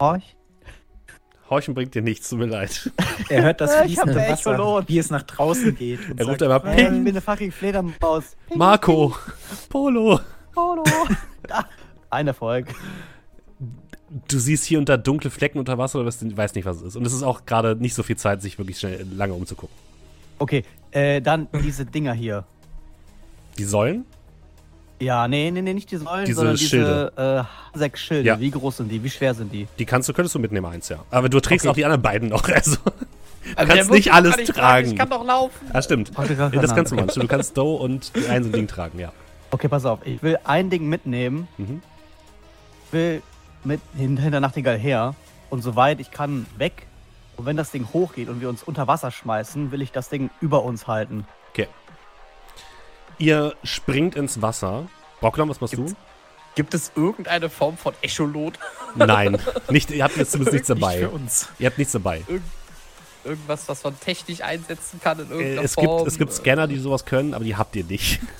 [0.00, 0.36] Horch?
[1.50, 2.90] Horchen bringt dir nichts, tut mir leid.
[3.30, 4.88] Er hört das fließende eine Wasser, Echolot.
[4.88, 6.08] wie es nach draußen geht.
[6.10, 8.36] und Er ruft sagt, einmal Äh, ich Ping, bin eine fucking Fledermaus.
[8.48, 9.16] Ping, Marco,
[9.68, 10.20] Polo.
[10.54, 10.84] Polo.
[11.50, 11.64] Ah,
[12.10, 12.66] Ein Erfolg.
[14.28, 16.82] Du siehst hier und da dunkle Flecken unter Wasser, aber du weißt nicht, was es
[16.82, 16.96] ist.
[16.96, 19.74] Und es ist auch gerade nicht so viel Zeit, sich wirklich schnell lange umzugucken.
[20.38, 22.44] Okay, äh, dann diese Dinger hier.
[23.58, 24.04] Die Säulen?
[25.00, 27.12] Ja, nee, nee, nee, nicht die Säulen, Diese sondern Schilde.
[27.16, 28.26] diese äh, sechs Schilde.
[28.28, 28.40] Ja.
[28.40, 29.02] Wie groß sind die?
[29.04, 29.68] Wie schwer sind die?
[29.78, 31.04] Die kannst du, könntest du mitnehmen, eins, ja.
[31.10, 31.70] Aber du trägst Okay.
[31.70, 32.48] auch die anderen beiden noch.
[32.48, 32.78] Also,
[33.56, 34.88] Aber kannst der nicht alles kann ich tragen.
[34.90, 35.66] Ich kann doch laufen.
[35.72, 36.08] ah, stimmt.
[36.10, 37.10] Du kannst das kannst du machen.
[37.14, 39.12] Du kannst Doe und die einzelnen Ding tragen, ja.
[39.52, 40.00] Okay, pass auf.
[40.04, 41.80] Ich will ein Ding mitnehmen, Mhm.
[42.90, 43.22] will
[43.68, 45.14] mit hinter der Nachtigall her
[45.50, 46.86] und soweit ich kann weg.
[47.36, 50.30] Und wenn das Ding hochgeht und wir uns unter Wasser schmeißen, will ich das Ding
[50.40, 51.24] über uns halten.
[51.52, 51.68] Okay.
[53.18, 54.86] Ihr springt ins Wasser.
[55.20, 55.96] Brocklam, was machst Gibt's- du?
[56.56, 58.58] Gibt es irgendeine Form von Echolot?
[58.96, 59.38] Nein.
[59.70, 60.98] Nicht, ihr habt jetzt zumindest nichts Nicht dabei.
[60.98, 61.48] für uns.
[61.60, 62.24] Ihr habt nichts dabei.
[63.24, 66.06] Irgendwas, was man technisch einsetzen kann in Äh, irgendeiner es, gibt, Form?
[66.08, 68.20] es gibt Scanner, die sowas können, aber die habt ihr nicht.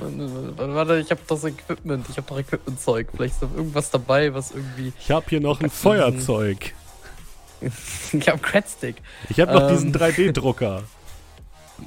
[0.00, 2.06] Warte, Warte, ich habe das Equipment.
[2.08, 3.08] Ich habe doch Equipment-Zeug.
[3.14, 4.92] Vielleicht ist da irgendwas dabei, was irgendwie.
[4.98, 5.70] Ich hab hier noch ein.
[5.70, 6.74] Feuerzeug.
[8.12, 8.96] ich habe Cradstick.
[9.28, 9.68] Ich hab noch Ähm.
[9.68, 10.82] diesen 3D-Drucker.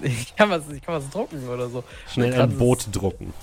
[0.02, 1.84] Ich kann was, ich kann was drucken oder so.
[2.14, 3.34] Schnell ein Boot drucken.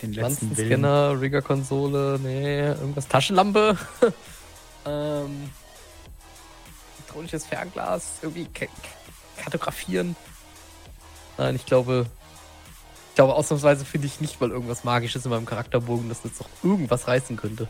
[0.00, 0.46] Den letzten.
[0.54, 3.08] Pflanzenscanner, Rigger-Konsole, nee, irgendwas.
[3.08, 3.76] Taschenlampe.
[4.86, 5.50] ähm.
[6.98, 10.14] Elektronisches Fernglas, irgendwie ka- ka- kartografieren.
[11.36, 12.06] Nein, ich glaube.
[13.16, 16.50] Ich glaube, ausnahmsweise finde ich nicht mal irgendwas Magisches in meinem Charakterbogen, das jetzt noch
[16.62, 17.66] irgendwas reißen könnte.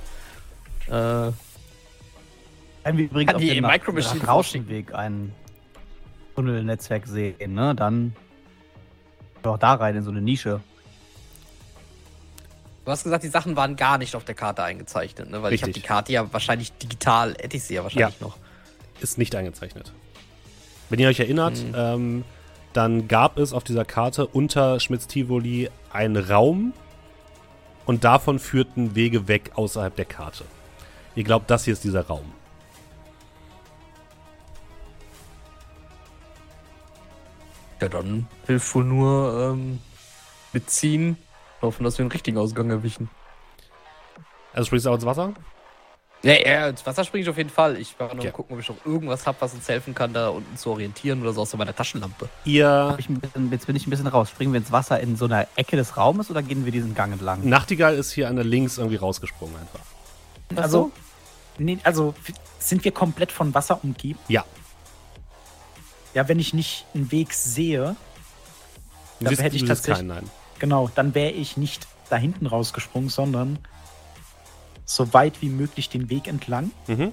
[0.89, 0.91] Äh,
[2.83, 3.93] Wenn wir übrigens auf dem Micro
[4.27, 5.33] Rauschenweg ein
[6.35, 7.77] Tunnelnetzwerk sehen, ne?
[7.77, 8.17] Dann
[9.45, 10.61] doch da rein in so eine Nische.
[12.85, 15.45] du hast gesagt, die Sachen waren gar nicht auf der Karte eingezeichnet, ne?
[15.45, 15.89] Weil ich habe die Richtig.
[15.89, 18.37] Karte ja wahrscheinlich digital, hätte ich sie ja wahrscheinlich noch.
[19.01, 19.93] Ist nicht eingezeichnet.
[20.91, 21.75] Wenn ihr euch erinnert, Mhm.
[21.77, 22.25] ähm,
[22.77, 26.75] dann gab es auf dieser Karte unter Schmitz-Tivoli einen Raum
[27.87, 30.45] und davon führten Wege weg außerhalb der Karte.
[31.15, 32.33] Ihr glaubt, das hier ist dieser Raum.
[37.81, 39.81] Ja, dann hilft wohl nur ähm,
[40.53, 41.17] mitziehen,
[41.63, 43.09] hoffen, dass wir den richtigen Ausgang erwischen.
[44.53, 45.35] Also springst du auch ins Wasser?
[46.27, 47.77] Ja, ja, ins Wasser springe ich auf jeden Fall.
[47.79, 48.27] Ich war nur Okay.
[48.27, 51.23] mal gucken, ob ich noch irgendwas habe, was uns helfen kann, da unten zu orientieren
[51.23, 52.29] oder so außer meiner Taschenlampe.
[52.45, 53.21] Ihr bisschen,
[53.53, 54.31] jetzt bin ich ein bisschen raus.
[54.31, 57.13] Springen wir ins Wasser in so einer Ecke des Raumes oder gehen wir diesen Gang
[57.13, 57.49] entlang?
[57.49, 59.81] Nachtigall ist hier an der links irgendwie rausgesprungen einfach.
[60.63, 60.91] Also,
[61.59, 62.15] nee, also
[62.59, 64.19] sind wir komplett von Wasser umgeben?
[64.29, 64.45] Ja.
[66.15, 67.95] Ja, wenn ich nicht einen Weg sehe,
[69.21, 70.31] siehst, hätte ich tatsächlich- keinen, nein.
[70.59, 73.59] genau, dann wäre ich nicht da hinten rausgesprungen, sondern
[74.87, 77.13] so weit wie möglich den Weg entlang, Mhm.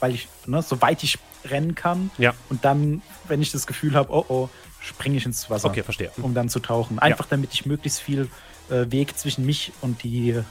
[0.00, 3.94] weil ich, ne, so weit ich rennen kann Ja, und dann, wenn ich das Gefühl
[3.94, 4.48] habe, oh oh,
[4.80, 6.10] springe ich ins Wasser, okay, verstehe.
[6.22, 6.98] um dann zu tauchen.
[6.98, 8.28] Einfach damit ich möglichst viel
[8.70, 10.42] äh, Weg zwischen mich und die äh,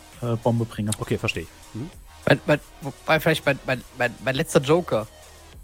[0.43, 0.91] Bombe bringe.
[0.99, 1.47] Okay, verstehe.
[1.73, 1.89] Mhm.
[2.27, 5.07] Mein, mein, wobei vielleicht mein, mein, mein, mein letzter Joker.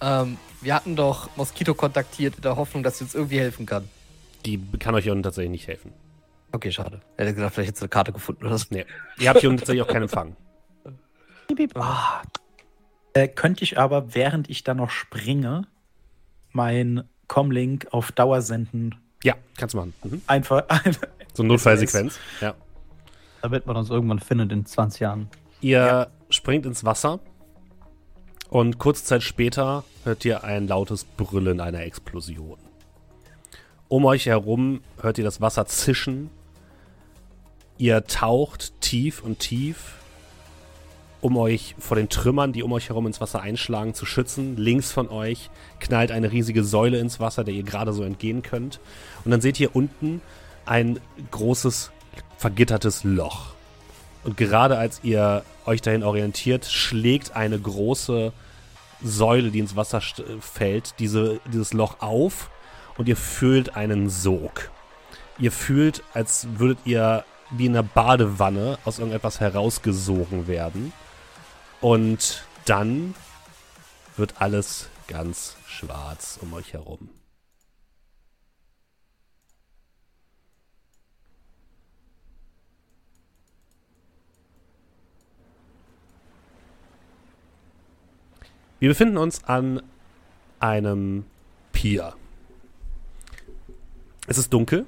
[0.01, 3.87] Ähm, wir hatten doch Moskito kontaktiert in der Hoffnung, dass sie uns irgendwie helfen kann.
[4.45, 5.93] Die kann euch hier tatsächlich nicht helfen.
[6.51, 7.01] Okay, schade.
[7.17, 8.65] Er hätte gedacht, vielleicht hätte sie eine Karte gefunden oder so.
[8.71, 8.85] Nee.
[9.19, 10.35] Ihr habt hier tatsächlich auch keinen Empfang.
[11.75, 12.21] Ah.
[13.13, 15.67] Äh, könnte ich aber, während ich da noch springe,
[16.51, 18.95] mein Comlink auf Dauer senden?
[19.23, 19.93] Ja, kannst du machen.
[20.03, 20.21] Mhm.
[20.27, 20.63] Einfach.
[21.33, 22.19] So eine Notfallsequenz.
[22.41, 22.55] Ja.
[23.43, 25.29] Damit man uns irgendwann findet in 20 Jahren.
[25.61, 27.19] Ihr springt ins Wasser
[28.49, 32.57] und kurze Zeit später hört ihr ein lautes Brüllen einer Explosion.
[33.87, 36.29] Um euch herum hört ihr das Wasser zischen.
[37.77, 39.98] Ihr taucht tief und tief,
[41.21, 44.55] um euch vor den Trümmern, die um euch herum ins Wasser einschlagen, zu schützen.
[44.57, 48.79] Links von euch knallt eine riesige Säule ins Wasser, der ihr gerade so entgehen könnt.
[49.25, 50.21] Und dann seht ihr unten
[50.65, 50.99] ein
[51.31, 51.91] großes,
[52.37, 53.47] vergittertes Loch.
[54.23, 58.31] Und gerade als ihr euch dahin orientiert, schlägt eine große
[59.01, 62.49] Säule, die ins Wasser st- fällt, diese, dieses Loch auf
[62.97, 64.69] und ihr fühlt einen Sog.
[65.37, 70.93] Ihr fühlt, als würdet ihr wie in einer Badewanne aus irgendetwas herausgesogen werden.
[71.81, 73.15] Und dann
[74.17, 77.09] wird alles ganz schwarz um euch herum.
[88.79, 89.81] Wir befinden uns an
[90.59, 91.25] einem
[91.73, 92.15] Pier.
[94.27, 94.85] Es ist dunkel.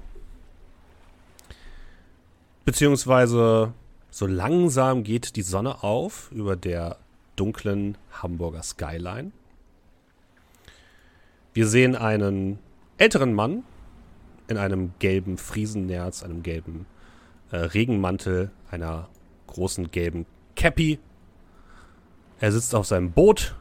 [2.63, 3.73] Beziehungsweise
[4.11, 6.97] so langsam geht die Sonne auf über der
[7.35, 9.31] dunklen Hamburger Skyline.
[11.53, 12.59] Wir sehen einen
[12.97, 13.63] älteren Mann
[14.47, 16.85] in einem gelben Friesennerz, einem gelben
[17.51, 19.09] äh, Regenmantel, einer
[19.47, 20.25] großen gelben
[20.55, 20.99] Cappy.
[22.39, 23.55] Er sitzt auf seinem Boot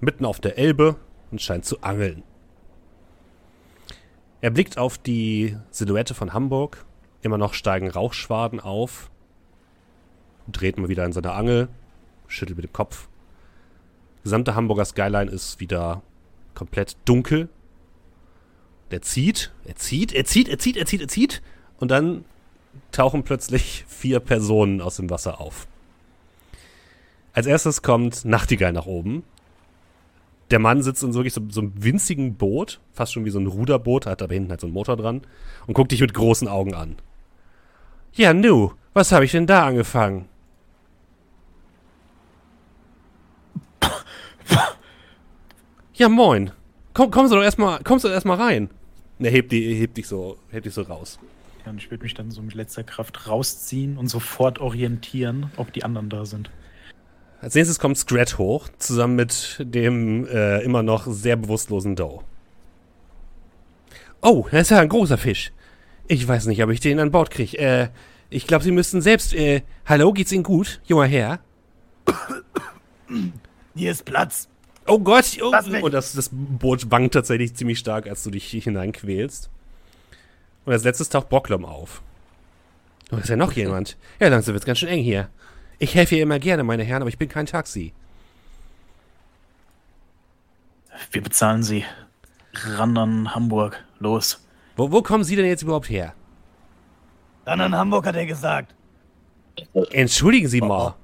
[0.00, 0.96] mitten auf der Elbe
[1.30, 2.22] und scheint zu angeln.
[4.40, 6.84] Er blickt auf die Silhouette von Hamburg.
[7.22, 9.10] Immer noch steigen Rauchschwaden auf.
[10.48, 11.68] Dreht mal wieder in seine Angel,
[12.28, 13.08] schüttelt mit dem Kopf.
[14.22, 16.02] Gesamte Hamburger Skyline ist wieder
[16.54, 17.48] komplett dunkel.
[18.90, 21.42] Der zieht, er zieht, er zieht, er zieht, er zieht, er zieht.
[21.78, 22.24] Und dann
[22.92, 25.66] tauchen plötzlich vier Personen aus dem Wasser auf.
[27.32, 29.22] Als erstes kommt Nachtigall nach oben.
[30.50, 33.38] Der Mann sitzt in so wirklich so, so einem winzigen Boot, fast schon wie so
[33.38, 35.22] ein Ruderboot, hat aber hinten halt so einen Motor dran
[35.66, 36.96] und guckt dich mit großen Augen an.
[38.12, 40.28] Ja, nu, was habe ich denn da angefangen?
[45.98, 46.50] Ja, moin.
[46.92, 48.68] Komm, kommst du doch erstmal, kommst du erstmal rein.
[49.18, 51.18] Und er hebt, die, hebt dich so, hebt dich so raus.
[51.64, 55.72] Ja, und ich würde mich dann so mit letzter Kraft rausziehen und sofort orientieren, ob
[55.72, 56.50] die anderen da sind.
[57.40, 62.20] Als nächstes kommt Scrat hoch, zusammen mit dem äh, immer noch sehr bewusstlosen Doe.
[64.20, 65.52] Oh, das ist ja ein großer Fisch.
[66.08, 67.58] Ich weiß nicht, ob ich den an Bord kriege.
[67.58, 67.88] Äh,
[68.28, 69.34] ich glaube, Sie müssten selbst.
[69.34, 71.40] Äh, hallo, geht's Ihnen gut, junger Herr?
[73.76, 74.48] Hier ist Platz.
[74.86, 78.60] Oh Gott, oh, und das, das Boot wankt tatsächlich ziemlich stark, als du dich hier
[78.62, 79.50] hineinquälst.
[80.64, 82.02] Und als letztes taucht Bocklom auf.
[83.12, 83.96] Oh, ist ja noch jemand.
[84.18, 85.28] Ja, langsam wird's ganz schön eng hier.
[85.78, 87.92] Ich helfe ihr immer gerne, meine Herren, aber ich bin kein Taxi.
[91.10, 91.84] Wir bezahlen sie.
[92.54, 93.84] Ran an Hamburg.
[93.98, 94.46] Los.
[94.76, 96.14] Wo, wo kommen Sie denn jetzt überhaupt her?
[97.44, 98.74] Dann in Hamburg hat er gesagt.
[99.90, 100.94] Entschuldigen Sie mal.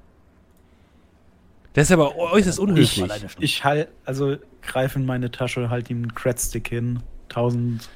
[1.73, 2.95] Das ist aber äußerst unhöflich.
[2.95, 3.09] Schon.
[3.39, 7.01] Ich halt, also greife in meine Tasche, halt ihm einen Credstick hin.
[7.29, 7.89] 1000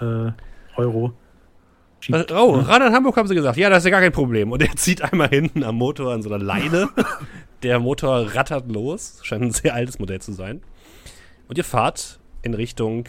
[0.00, 0.32] äh,
[0.76, 1.12] Euro.
[2.00, 3.56] Schiebt- Oh, ran an Hamburg haben sie gesagt.
[3.56, 4.50] Ja, das ist ja gar kein Problem.
[4.52, 6.88] Und er zieht einmal hinten am Motor an so einer Leine.
[7.62, 9.20] Der Motor rattert los.
[9.22, 10.62] Scheint ein sehr altes Modell zu sein.
[11.48, 13.04] Und ihr fahrt in Richtung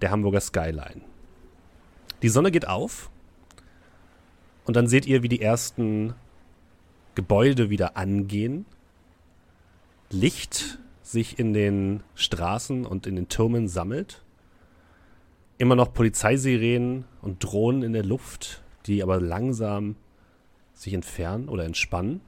[0.00, 1.02] der Hamburger Skyline.
[2.22, 3.10] Die Sonne geht auf.
[4.64, 6.14] Und dann seht ihr, wie die ersten
[7.14, 8.64] Gebäude wieder angehen.
[10.10, 14.22] Licht sich in den Straßen und in den Türmen sammelt.
[15.58, 19.96] Immer noch Polizeisirenen und Drohnen in der Luft, die aber langsam
[20.72, 22.20] sich entfernen oder entspannen.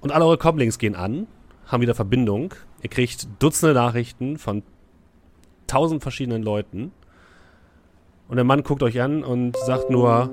[0.00, 1.26] Und alle eure Comlinks gehen an,
[1.66, 2.54] haben wieder Verbindung.
[2.82, 4.62] Ihr kriegt Dutzende Nachrichten von
[5.66, 6.92] tausend verschiedenen Leuten.
[8.28, 10.30] Und der Mann guckt euch an und sagt nur,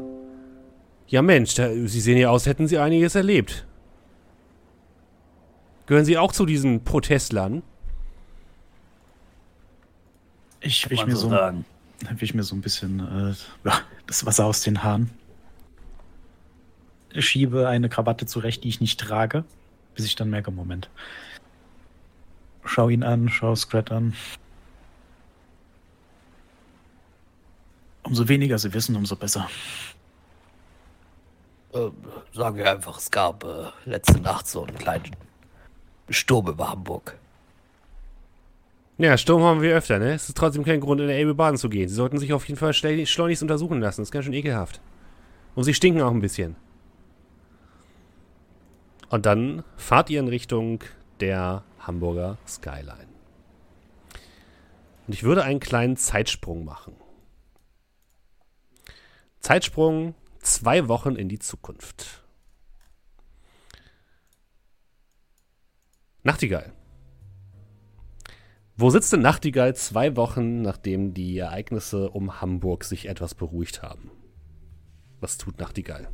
[1.08, 3.66] ja Mensch, da, Sie sehen ja aus, hätten Sie einiges erlebt.
[5.86, 7.64] Gehören Sie auch zu diesen Protestlern?
[10.62, 11.54] Ich wisch man mir so so,
[12.20, 13.34] wisch mir so ein bisschen
[13.66, 13.70] äh,
[14.08, 15.10] das Wasser aus den Haaren.
[17.18, 19.44] Schiebe eine Krawatte zurecht, die ich nicht trage,
[19.96, 20.90] bis ich dann merke, Moment.
[22.64, 24.14] Schau ihn an, schau Scrat an.
[28.04, 29.50] Umso weniger sie wissen, umso besser.
[31.74, 31.90] Äh,
[32.34, 35.16] sagen wir einfach, es gab äh, letzte Nacht so einen kleinen
[36.12, 37.18] Sturm über Hamburg.
[38.98, 40.14] Ja, Sturm haben wir öfter, ne?
[40.14, 41.90] Es ist trotzdem kein Grund, in der Elbe baden zu gehen.
[41.90, 44.02] Sie sollten sich auf jeden Fall schleunigst untersuchen lassen.
[44.02, 44.80] Das ist ganz schön ekelhaft.
[45.56, 46.56] Und sie stinken auch ein bisschen.
[49.10, 50.84] Und dann fahrt ihr in Richtung
[51.20, 53.08] der Hamburger Skyline.
[55.08, 56.96] Und ich würde einen kleinen Zeitsprung machen.
[59.40, 62.21] Zeitsprung zwei Wochen in die Zukunft.
[66.24, 66.72] Nachtigall.
[68.78, 74.12] Wo sitzt denn Nachtigall zwei Wochen, nachdem die Ereignisse um Hamburg sich etwas beruhigt haben?
[75.20, 76.08] Was tut Nachtigall?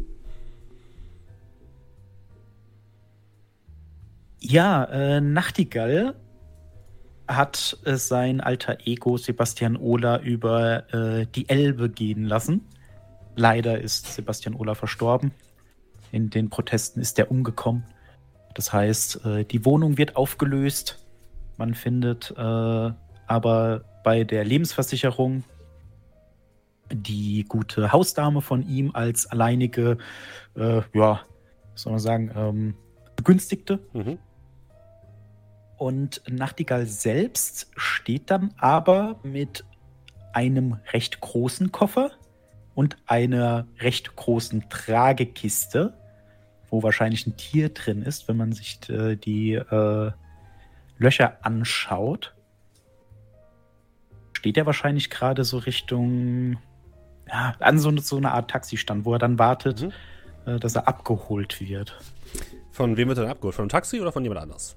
[4.39, 6.15] Ja, äh, Nachtigall
[7.27, 12.61] hat äh, sein alter Ego Sebastian Ohler über äh, die Elbe gehen lassen.
[13.35, 15.31] Leider ist Sebastian Ohler verstorben.
[16.11, 17.83] In den Protesten ist er umgekommen.
[18.57, 20.97] Das heißt, äh, die Wohnung wird aufgelöst.
[21.57, 22.91] Man findet äh,
[23.27, 25.43] aber bei der Lebensversicherung
[26.91, 29.99] die gute Hausdame von ihm als alleinige,
[30.55, 31.21] äh, ja,
[31.75, 32.73] soll man sagen, ähm,
[33.15, 33.79] Begünstigte.
[33.93, 34.17] Mhm.
[35.77, 39.65] Und Nachtigall selbst steht dann aber mit
[40.33, 42.09] einem recht großen Koffer
[42.73, 45.93] und einer recht großen Tragekiste,
[46.69, 50.11] wo wahrscheinlich ein Tier drin ist, wenn man sich äh, die äh,
[50.97, 52.33] Löcher anschaut.
[54.33, 56.57] Steht er wahrscheinlich gerade so Richtung,
[57.27, 59.91] ja, an so, so eine Art Taxistand, wo er dann wartet, Mhm.
[60.45, 61.99] äh, dass er abgeholt wird.
[62.71, 63.55] Von wem wird er denn abgeholt?
[63.55, 64.75] Von einem Taxi oder von jemand anders?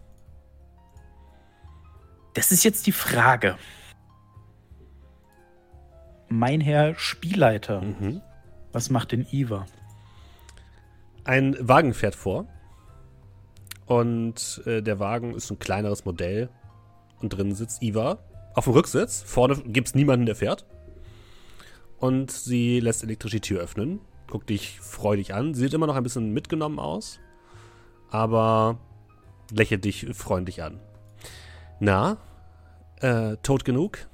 [2.35, 3.57] Das ist jetzt die Frage.
[6.29, 8.23] Mein Herr Spielleiter, Mhm.
[8.73, 9.67] was macht denn Iva?
[11.31, 12.49] Ein Wagen fährt vor.
[13.87, 16.49] Und äh, der Wagen ist ein kleineres Modell.
[17.21, 18.19] Und drin sitzt Iva
[18.55, 19.23] auf dem Rücksitz.
[19.23, 20.67] Vorne gibt es niemanden, der fährt.
[21.99, 24.01] Und sie lässt elektrisch die Tür öffnen.
[24.27, 25.55] Guckt dich freudig an.
[25.55, 27.21] Sie sieht immer noch ein bisschen mitgenommen aus.
[28.11, 28.81] Aber
[29.53, 30.81] lächelt dich freundlich an.
[31.79, 32.17] Na,
[33.03, 34.09] äh, tot genug?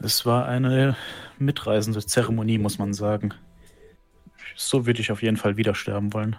[0.00, 0.96] Es war eine
[1.38, 3.34] mitreisende Zeremonie, muss man sagen.
[4.56, 6.36] So würde ich auf jeden Fall wieder sterben wollen.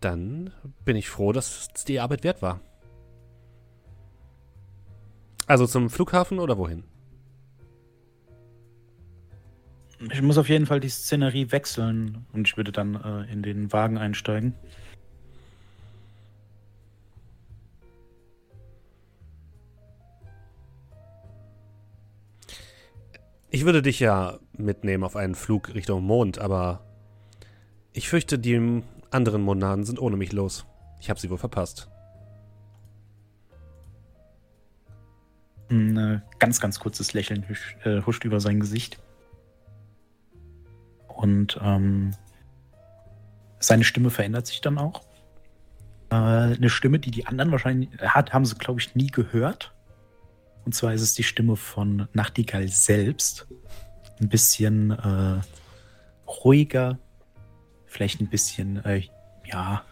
[0.00, 0.52] Dann
[0.84, 2.60] bin ich froh, dass es die Arbeit wert war.
[5.46, 6.84] Also zum Flughafen oder wohin?
[10.12, 13.72] Ich muss auf jeden Fall die Szenerie wechseln und ich würde dann äh, in den
[13.72, 14.54] Wagen einsteigen.
[23.50, 26.84] Ich würde dich ja mitnehmen auf einen Flug Richtung Mond, aber
[27.92, 30.66] ich fürchte, die anderen Monaden sind ohne mich los.
[31.00, 31.88] Ich habe sie wohl verpasst.
[35.70, 37.44] Ein äh, ganz, ganz kurzes Lächeln
[37.84, 38.98] äh, huscht über sein Gesicht.
[41.08, 42.12] Und ähm,
[43.58, 45.02] seine Stimme verändert sich dann auch.
[46.10, 49.74] Äh, eine Stimme, die die anderen wahrscheinlich hat, haben sie, glaube ich, nie gehört.
[50.68, 53.46] Und zwar ist es die Stimme von Nachtigall selbst.
[54.20, 55.40] Ein bisschen äh,
[56.26, 56.98] ruhiger,
[57.86, 59.00] vielleicht ein bisschen, äh,
[59.46, 59.82] ja,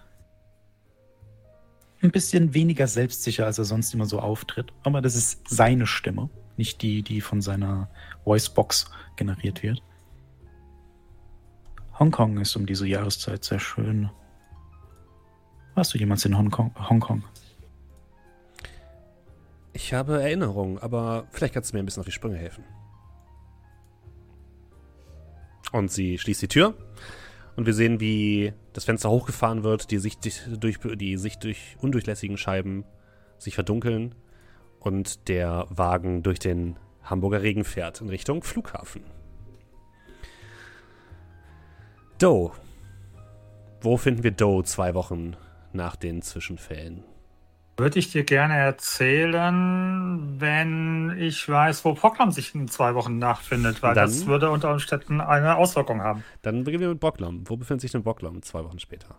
[2.03, 4.75] ein bisschen weniger selbstsicher, als er sonst immer so auftritt.
[4.83, 7.89] Aber das ist seine Stimme, nicht die, die von seiner
[8.27, 9.83] Voicebox generiert wird.
[11.99, 14.11] Hongkong ist um diese Jahreszeit sehr schön.
[15.75, 16.75] Warst du jemals in Hongkong?
[16.79, 17.25] Hongkong?
[19.77, 22.65] Ich habe Erinnerungen, aber vielleicht kannst du mir ein bisschen auf die Sprünge helfen.
[25.71, 26.73] Und sie schließt die Tür
[27.57, 30.27] und wir sehen, wie das Fenster hochgefahren wird, die Sicht
[30.63, 32.87] durch die Sicht durch undurchlässigen Scheiben
[33.37, 34.15] sich verdunkeln
[34.81, 39.05] und der Wagen durch den Hamburger Regen fährt in Richtung Flughafen.
[42.19, 42.53] Doe.
[43.83, 45.37] Wo finden wir Doe zwei Wochen
[45.75, 47.05] nach den Zwischenfällen?
[47.79, 53.83] Würde ich dir gerne erzählen, wenn ich weiß, wo Pocklam sich in zwei Wochen nachfindet,
[53.83, 56.25] weil Dann- das würde unter Umständen eine Auswirkung haben.
[56.41, 57.43] Dann beginnen wir mit Bocklom.
[57.47, 59.17] Wo befindet sich denn Bocklom zwei Wochen später?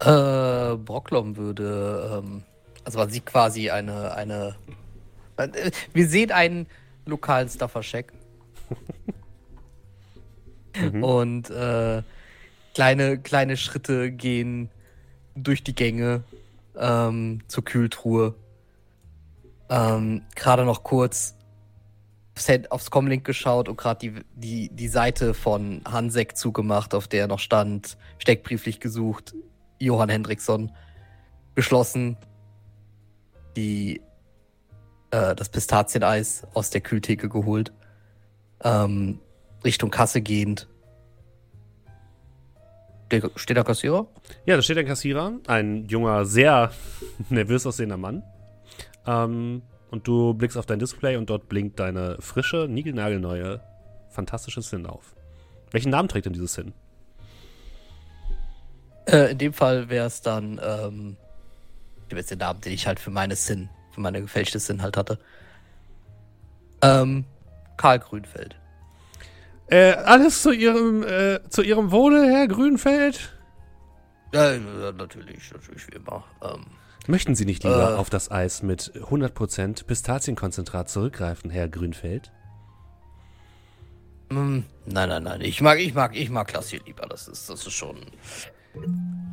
[0.00, 2.42] Äh, Brocklom würde, ähm,
[2.84, 4.56] also man sieht quasi eine, eine,
[5.38, 6.66] äh, wir sehen einen
[7.06, 8.12] lokalen Staffercheck.
[10.78, 11.02] Mhm.
[11.02, 12.02] Und äh,
[12.72, 14.70] kleine, kleine Schritte gehen
[15.34, 16.22] durch die Gänge
[16.78, 18.34] ähm, zur Kühltruhe.
[19.68, 21.34] Ähm, gerade noch kurz
[22.70, 27.40] aufs, Comlink geschaut und gerade die, die, die Seite von Hansek zugemacht, auf der noch
[27.40, 29.34] stand, steckbrieflich gesucht,
[29.78, 30.72] Johann Hendrickson,
[31.54, 32.16] geschlossen,
[33.56, 34.00] die,
[35.10, 37.72] äh, das Pistazieneis aus der Kühltheke geholt,
[38.62, 39.20] ähm,
[39.64, 40.68] Richtung Kasse gehend.
[43.10, 44.06] Der, steht der Kassierer?
[44.44, 46.72] Ja, da steht ein Kassierer, ein junger, sehr
[47.30, 48.22] nervös aussehender Mann.
[49.06, 53.60] Ähm, und du blickst auf dein Display und dort blinkt deine frische, niegelnagelneue,
[54.10, 55.14] fantastische Sin auf.
[55.70, 56.74] Welchen Namen trägt denn dieses Sin?
[59.06, 61.16] Äh, in dem Fall wäre es dann, ähm,
[62.06, 64.82] ich habe jetzt den Namen, den ich halt für meine Sin, für meine gefälschte Sin
[64.82, 65.18] halt hatte.
[66.82, 67.24] Ähm,
[67.78, 68.57] Karl Grünfeld.
[69.70, 73.34] Äh, alles zu ihrem, äh, zu ihrem Wohle, Herr Grünfeld?
[74.32, 76.24] Ja, ja, natürlich, natürlich wie immer.
[76.42, 76.66] Ähm,
[77.06, 77.96] Möchten Sie nicht lieber Äh.
[77.96, 82.32] auf das Eis mit 100% Pistazienkonzentrat zurückgreifen, Herr Grünfeld?
[84.30, 85.40] mm, nein, nein, nein.
[85.40, 87.06] Ich mag, ich mag, ich mag das hier lieber.
[87.06, 87.96] Das ist, das ist schon.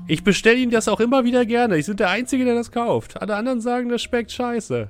[0.07, 1.77] Ich bestelle Ihnen das auch immer wieder gerne.
[1.77, 3.21] Ich bin der Einzige, der das kauft.
[3.21, 4.89] Alle anderen sagen, das schmeckt scheiße.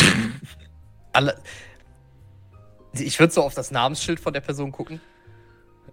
[1.12, 1.36] Alle.
[2.92, 5.00] Ich würde so auf das Namensschild von der Person gucken.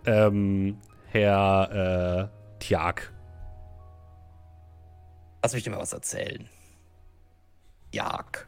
[0.06, 3.14] Ähm, Herr, äh, Tjag.
[5.42, 6.50] Lass mich dir mal was erzählen.
[7.92, 8.48] Jag.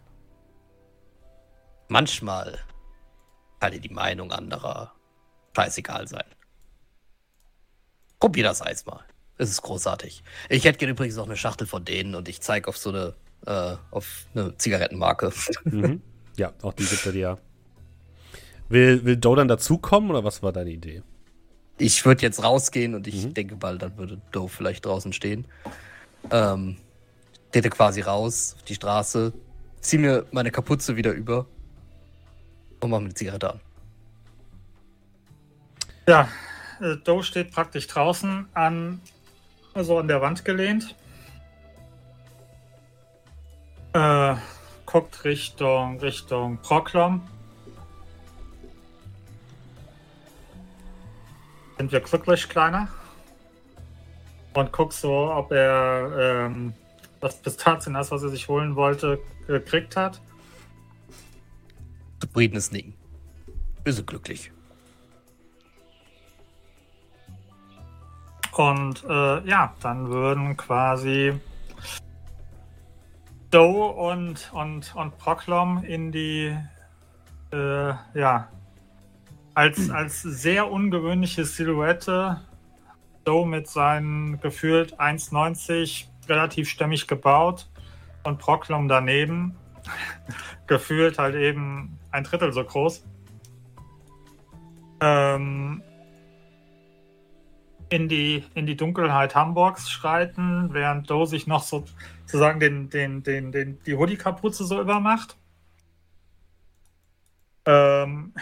[1.90, 2.58] Manchmal
[3.60, 4.94] kann dir die Meinung anderer
[5.56, 6.26] scheißegal sein.
[8.20, 9.04] Probier das Eis mal.
[9.38, 10.24] Es ist großartig.
[10.50, 13.14] Ich hätte gerne übrigens noch eine Schachtel von denen und ich zeige auf so eine,
[13.46, 15.32] äh, auf eine Zigarettenmarke.
[15.66, 16.02] Mhm.
[16.38, 17.38] ja, auch die gibt er dir.
[18.70, 21.04] Will, will Doe dann dazukommen oder was war deine Idee?
[21.78, 23.34] Ich würde jetzt rausgehen und ich Mhm.
[23.34, 25.46] denke bald, dann würde Doe vielleicht draußen stehen.
[26.32, 26.78] Ähm,
[27.52, 29.32] trete quasi raus auf die Straße,
[29.80, 31.46] zieh mir meine Kapuze wieder über
[32.82, 33.60] und mach mir eine Zigarette an.
[36.10, 36.28] Ja,
[36.82, 39.02] äh, Doe steht praktisch draußen an,
[39.74, 40.96] also an der Wand gelehnt.
[43.94, 44.36] Äh,
[44.86, 47.22] guckt Richtung, Richtung Proklom.
[51.78, 52.88] Sind wir glücklich, Kleiner?
[54.54, 56.74] Und guckt so, ob er ähm,
[57.22, 60.20] das Pistazieneis, was er sich holen wollte, gekriegt hat.
[62.20, 62.96] Zufriedenes Nicken.
[63.84, 64.52] Wir sind glücklich.
[68.54, 71.40] Und äh, ja, dann würden quasi
[73.52, 76.58] Doe und, und, und Proklom in die,
[77.54, 78.50] äh, ja,
[79.58, 82.42] als, als sehr ungewöhnliche Silhouette,
[83.24, 87.68] Doe mit seinen gefühlt 1,90 relativ stämmig gebaut
[88.24, 89.56] und Proklom daneben,
[90.68, 93.04] gefühlt halt eben ein Drittel so groß.
[95.02, 95.82] Ähm,
[97.90, 101.84] in die, in die Dunkelheit Hamburgs schreiten, während Doe sich noch so
[102.28, 105.36] sozusagen den, den, den, den, die Hoodie-Kapuze so übermacht.
[107.66, 108.36] Ähm,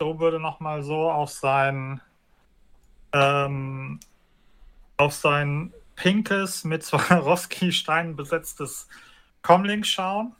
[0.00, 2.00] Doe würde nochmal so auf sein
[3.12, 4.00] ähm,
[4.96, 8.88] auf sein pinkes, mit Swarovski-Steinen besetztes
[9.42, 10.34] Comlink schauen.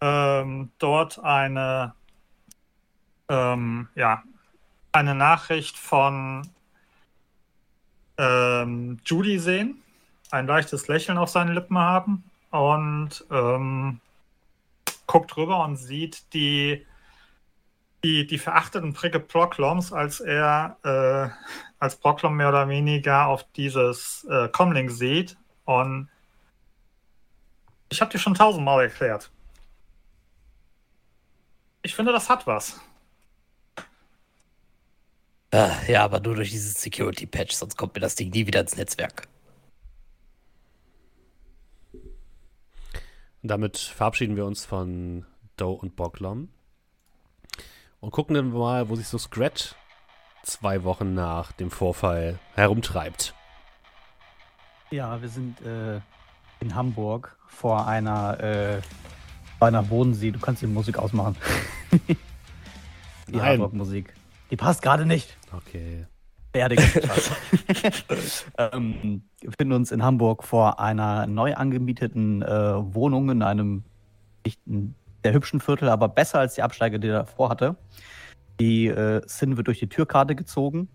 [0.00, 1.94] Ähm, dort eine
[3.28, 4.22] ähm, ja,
[4.92, 6.48] eine Nachricht von
[8.18, 9.82] ähm, Judy sehen,
[10.30, 14.00] ein leichtes Lächeln auf seinen Lippen haben und ähm,
[15.06, 16.86] guckt rüber und sieht die,
[18.04, 21.28] die, die verachteten Pricke Prokloms, als er äh,
[21.78, 26.08] als Proklom mehr oder weniger auf dieses äh, Comlink sieht und
[27.90, 29.30] ich habe dir schon tausendmal erklärt.
[31.82, 32.80] Ich finde, das hat was.
[35.50, 38.76] Ah, ja, aber nur durch dieses Security-Patch, sonst kommt mir das Ding nie wieder ins
[38.76, 39.28] Netzwerk.
[43.42, 46.48] Und damit verabschieden wir uns von Doe und Boglom
[48.02, 49.76] und gucken dann mal, wo sich so Scrat
[50.42, 53.32] zwei Wochen nach dem Vorfall herumtreibt.
[54.90, 56.00] Ja, wir sind äh,
[56.60, 58.80] in Hamburg vor einer, äh,
[59.58, 60.32] bei einer Bodensee.
[60.32, 61.36] Du kannst die Musik ausmachen.
[63.28, 63.40] die.
[63.40, 64.12] Hamburg-Musik.
[64.50, 65.38] Die passt gerade nicht.
[65.56, 66.06] Okay.
[66.50, 66.84] Beerdigung.
[68.58, 73.84] ähm, wir befinden uns in Hamburg vor einer neu angemieteten äh, Wohnung in einem
[74.44, 74.60] nicht
[75.24, 77.76] sehr hübschen Viertel, aber besser als die Absteige, die er davor hatte.
[78.60, 80.88] Die äh, Sin wird durch die Türkarte gezogen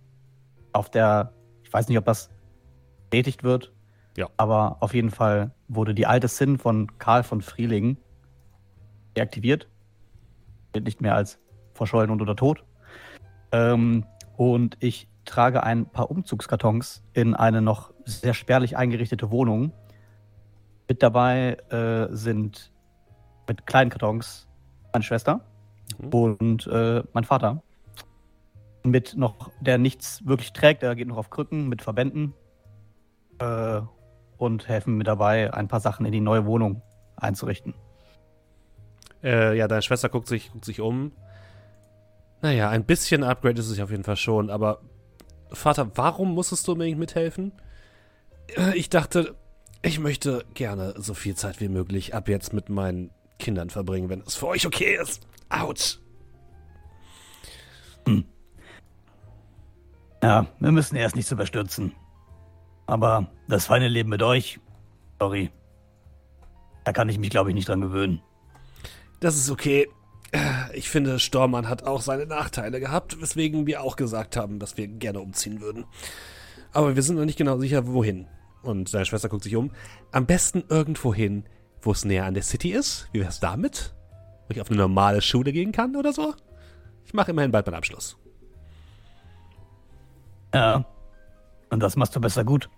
[0.74, 1.34] auf der,
[1.64, 2.30] ich weiß nicht, ob das
[3.10, 3.74] bestätigt wird,
[4.18, 4.28] Ja.
[4.38, 7.98] aber auf jeden Fall wurde die alte Sin von Karl von Frieling
[9.16, 9.68] deaktiviert.
[10.74, 11.40] Wird nicht mehr als
[11.74, 12.64] verschollen und oder tot.
[13.52, 19.72] Ähm, und ich trage ein paar Umzugskartons in eine noch sehr spärlich eingerichtete Wohnung.
[20.88, 22.72] Mit dabei äh, sind
[23.48, 24.48] mit kleinen Kartons
[24.94, 25.42] meine Schwester
[26.00, 26.10] Mhm.
[26.10, 27.64] und äh, mein Vater.
[28.84, 32.34] Mit noch, der nichts wirklich trägt, der geht noch auf Krücken mit Verbänden
[33.40, 33.82] äh,
[34.38, 36.82] und helfen mir dabei, ein paar Sachen in die neue Wohnung
[37.16, 37.74] einzurichten.
[39.24, 41.12] Äh, ja, deine Schwester guckt sich, guckt sich um.
[42.42, 44.82] Naja, ein bisschen Upgrade ist es auf jeden Fall schon, aber
[45.52, 47.52] Vater, warum musstest du unbedingt mithelfen?
[48.56, 49.36] Äh, Ich dachte,
[49.82, 53.10] ich möchte gerne so viel Zeit wie möglich ab jetzt mit meinen
[53.40, 55.28] Kindern verbringen, wenn es für euch okay ist.
[55.50, 56.00] Autsch.
[60.24, 61.94] Ja, wir müssen erst nichts überstürzen.
[62.86, 64.60] Aber das feine Leben mit euch,
[65.20, 65.52] sorry.
[66.84, 68.22] Da kann ich mich, glaube ich, nicht dran gewöhnen.
[69.20, 69.88] Das ist okay.
[70.74, 74.88] Ich finde, Stormann hat auch seine Nachteile gehabt, weswegen wir auch gesagt haben, dass wir
[74.88, 75.86] gerne umziehen würden.
[76.74, 78.28] Aber wir sind noch nicht genau sicher, wohin.
[78.64, 79.72] Und seine Schwester guckt sich um.
[80.12, 81.46] Am besten irgendwo hin,
[81.88, 83.08] wo es näher an der City ist.
[83.14, 83.96] Wie wär's damit?
[84.48, 86.36] Wo ich auf eine normale Schule gehen kann oder so?
[87.06, 88.18] Ich mache immerhin bald meinen Abschluss.
[90.54, 90.84] Ja.
[91.70, 92.70] Und das machst du besser gut.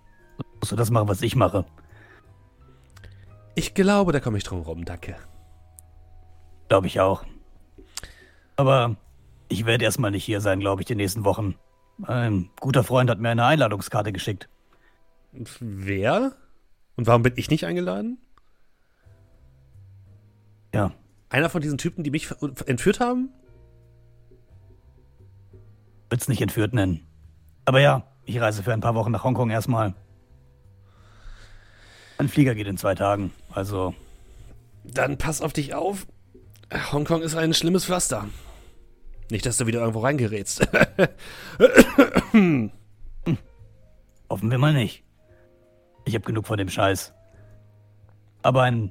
[0.60, 1.64] Musst du das machen, was ich mache.
[3.56, 5.16] Ich glaube, da komme ich drum rum, danke.
[6.68, 7.24] Glaube ich auch.
[8.54, 8.94] Aber
[9.48, 11.56] ich werde erstmal nicht hier sein, glaube ich, die nächsten Wochen.
[12.04, 14.48] Ein guter Freund hat mir eine Einladungskarte geschickt.
[15.32, 16.36] Wer?
[16.94, 18.18] Und warum bin ich nicht eingeladen?
[20.74, 20.92] Ja,
[21.28, 22.28] Einer von diesen Typen, die mich
[22.66, 23.30] entführt haben?
[26.10, 27.06] wird's nicht entführt nennen.
[27.66, 29.94] Aber ja, ich reise für ein paar Wochen nach Hongkong erstmal.
[32.18, 33.94] Ein Flieger geht in zwei Tagen, also
[34.82, 36.06] Dann pass auf dich auf.
[36.92, 38.28] Hongkong ist ein schlimmes Pflaster.
[39.30, 40.66] Nicht, dass du wieder irgendwo reingerätst.
[44.28, 45.04] hoffen wir mal nicht.
[46.04, 47.12] Ich habe genug von dem Scheiß.
[48.42, 48.90] Aber ein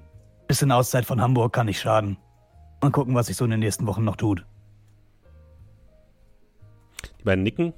[0.49, 2.17] bisschen Auszeit von Hamburg kann nicht schaden.
[2.81, 4.45] Mal gucken, was sich so in den nächsten Wochen noch tut.
[7.19, 7.73] Die beiden nicken.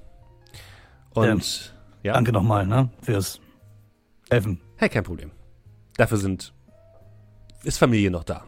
[1.13, 2.13] Und ja.
[2.13, 3.41] Danke nochmal, ne, fürs
[4.29, 4.61] Helfen.
[4.77, 5.31] Hey, kein Problem.
[5.97, 6.53] Dafür sind.
[7.63, 8.45] Ist Familie noch da.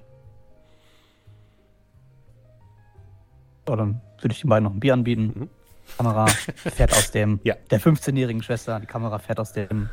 [3.68, 5.34] So, dann würde ich den beiden noch ein Bier anbieten.
[5.36, 5.50] Mhm.
[5.98, 7.56] Kamera fährt aus dem, Ja.
[7.72, 9.90] der 15-jährigen Schwester, die Kamera fährt aus dem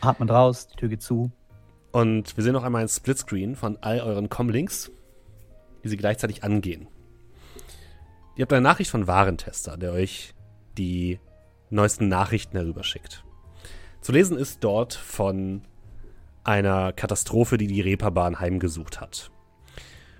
[0.00, 1.30] Apartment raus, die Tür geht zu.
[1.92, 4.90] Und wir sehen noch einmal ein Splitscreen von all euren Comlinks,
[5.82, 6.88] wie sie gleichzeitig angehen.
[8.36, 10.34] Ihr habt eine Nachricht von Warentester, der euch
[10.78, 11.18] die
[11.68, 13.24] neuesten Nachrichten herüberschickt.
[14.00, 15.62] Zu lesen ist dort von
[16.44, 19.30] einer Katastrophe, die die Reeperbahn heimgesucht hat.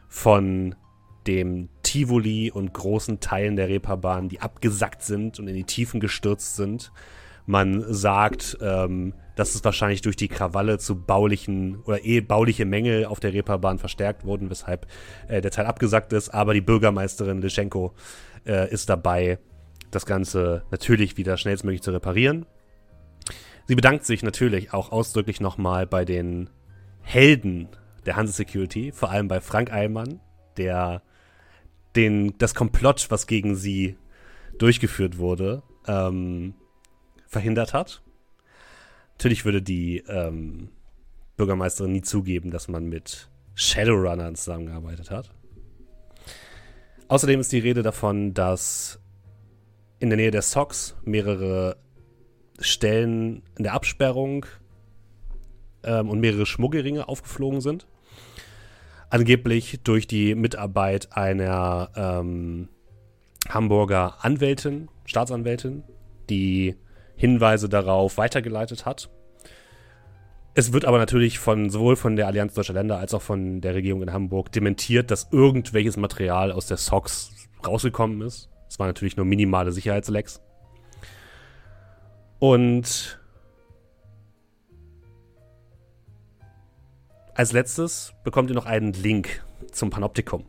[0.08, 0.74] Von
[1.26, 6.57] dem Tivoli und großen Teilen der Reeperbahn, die abgesackt sind und in die Tiefen gestürzt
[6.57, 6.92] sind.
[7.50, 13.06] Man sagt, ähm, dass es wahrscheinlich durch die Krawalle zu baulichen oder eh bauliche Mängel
[13.06, 14.86] auf der Reeperbahn verstärkt wurden, weshalb
[15.26, 16.28] äh, der Teil abgesackt ist.
[16.28, 17.92] Aber die Bürgermeisterin Leschenko
[18.46, 19.40] äh, ist dabei,
[19.90, 22.46] das Ganze natürlich wieder schnellstmöglich zu reparieren.
[23.66, 26.50] Sie bedankt sich natürlich auch ausdrücklich nochmal bei den
[27.00, 27.66] Helden
[28.06, 30.20] der Hanse Security, vor allem bei Frank Eilmann,
[30.56, 31.02] der
[31.96, 33.96] den, das Komplott, was gegen sie
[34.56, 36.54] durchgeführt wurde, ähm,
[37.31, 38.02] verhindert hat.
[39.12, 40.68] Natürlich würde die ähm,
[41.36, 45.31] Bürgermeisterin nie zugeben, dass man mit Shadowrunnern zusammengearbeitet hat.
[47.09, 49.00] Außerdem ist die Rede davon, dass
[49.99, 51.76] in der Nähe der Socks mehrere
[52.59, 54.47] Stellen in der Absperrung
[55.83, 57.86] ähm, und mehrere Schmuggelringe aufgeflogen sind.
[59.09, 62.68] Angeblich durch die Mitarbeit einer ähm,
[63.49, 65.83] Hamburger Anwältin, Staatsanwältin,
[66.28, 66.76] die
[67.20, 69.10] Hinweise darauf weitergeleitet hat.
[70.55, 73.74] Es wird aber natürlich von sowohl von der Allianz Deutscher Länder als auch von der
[73.74, 77.31] Regierung in Hamburg dementiert, dass irgendwelches Material aus der SOX
[77.65, 78.49] rausgekommen ist.
[78.70, 80.40] Es waren natürlich nur minimale Sicherheitslecks.
[82.39, 83.20] Und
[87.34, 90.47] als letztes bekommt ihr noch einen Link zum Panoptikum.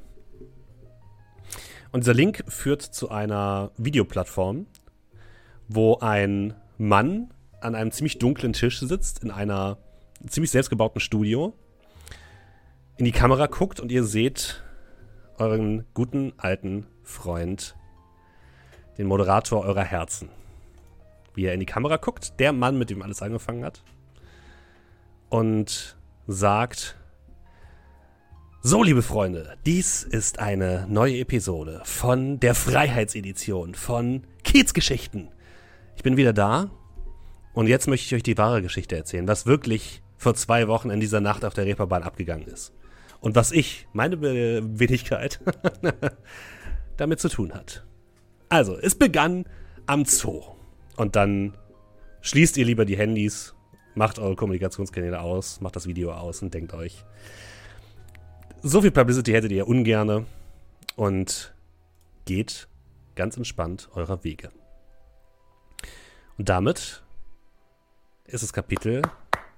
[1.91, 4.67] Und dieser Link führt zu einer Videoplattform,
[5.73, 9.77] wo ein Mann an einem ziemlich dunklen Tisch sitzt, in einer
[10.27, 11.53] ziemlich selbstgebauten Studio,
[12.97, 14.61] in die Kamera guckt und ihr seht
[15.37, 17.75] euren guten alten Freund,
[18.97, 20.29] den Moderator eurer Herzen,
[21.35, 23.81] wie er in die Kamera guckt, der Mann, mit dem alles angefangen hat,
[25.29, 25.95] und
[26.27, 26.97] sagt,
[28.61, 35.29] so, liebe Freunde, dies ist eine neue Episode von der Freiheitsedition von Kiezgeschichten.
[35.95, 36.71] Ich bin wieder da
[37.53, 40.99] und jetzt möchte ich euch die wahre Geschichte erzählen, was wirklich vor zwei Wochen in
[40.99, 42.73] dieser Nacht auf der Reeperbahn abgegangen ist.
[43.19, 45.39] Und was ich, meine Wenigkeit,
[46.97, 47.85] damit zu tun hat.
[48.49, 49.45] Also, es begann
[49.85, 50.41] am Zoo.
[50.97, 51.55] Und dann
[52.21, 53.55] schließt ihr lieber die Handys,
[53.95, 57.03] macht eure Kommunikationskanäle aus, macht das Video aus und denkt euch,
[58.61, 60.25] so viel Publicity hättet ihr ungerne
[60.95, 61.53] und
[62.25, 62.67] geht
[63.15, 64.51] ganz entspannt eurer Wege.
[66.37, 67.03] Und damit
[68.25, 69.01] ist das Kapitel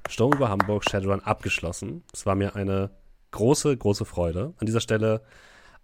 [0.09, 2.03] Sturm über Hamburg Shadowrun abgeschlossen.
[2.13, 2.89] Es war mir eine
[3.31, 4.53] große, große Freude.
[4.59, 5.21] An dieser Stelle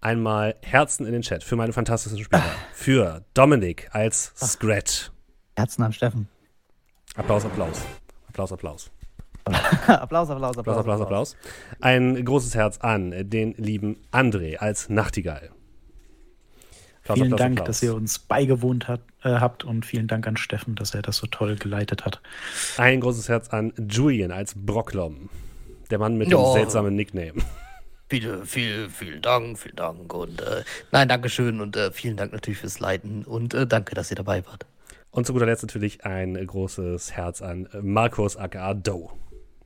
[0.02, 2.44] einmal Herzen in den Chat für meine fantastischen Spieler.
[2.74, 5.12] Für Dominik als Scrat.
[5.56, 6.28] Herzen an Steffen.
[7.16, 7.82] Applaus, Applaus.
[8.28, 8.92] Applaus, Applaus.
[9.46, 11.38] Applaus, Applaus, Applaus, Applaus, Applaus.
[11.82, 15.50] Ein großes Herz an den lieben André als Nachtigall.
[17.10, 17.68] Applaus, vielen Applaus, Dank, Applaus.
[17.68, 21.18] dass ihr uns beigewohnt hat, äh, habt und vielen Dank an Steffen, dass er das
[21.18, 22.22] so toll geleitet hat.
[22.78, 25.30] Ein großes Herz an Julian als Brocklom.
[25.90, 26.52] Der Mann mit dem Ja.
[26.54, 27.34] seltsamen Nickname.
[28.12, 30.12] Viele, viel, vielen Dank, vielen Dank.
[30.16, 34.10] Und äh, nein, Dankeschön und äh, vielen Dank natürlich fürs Leiten und äh, danke, dass
[34.10, 34.66] ihr dabei wart.
[35.12, 39.10] Und zu guter Letzt natürlich ein großes Herz an Markus aka Doe.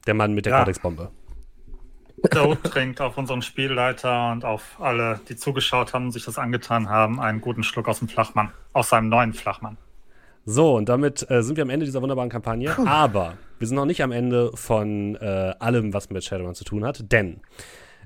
[0.07, 0.57] Der Mann mit der Ja.
[0.57, 1.09] Cortex-Bombe.
[2.33, 6.89] Joe trinkt auf unseren Spielleiter und auf alle, die zugeschaut haben und sich das angetan
[6.89, 8.51] haben, einen guten Schluck aus dem Flachmann.
[8.71, 9.77] Aus seinem neuen Flachmann.
[10.45, 12.75] So, und damit äh, sind wir am Ende dieser wunderbaren Kampagne.
[12.87, 16.83] Aber wir sind noch nicht am Ende von äh, allem, was mit Shadowrun zu tun
[16.83, 17.11] hat.
[17.11, 17.39] Denn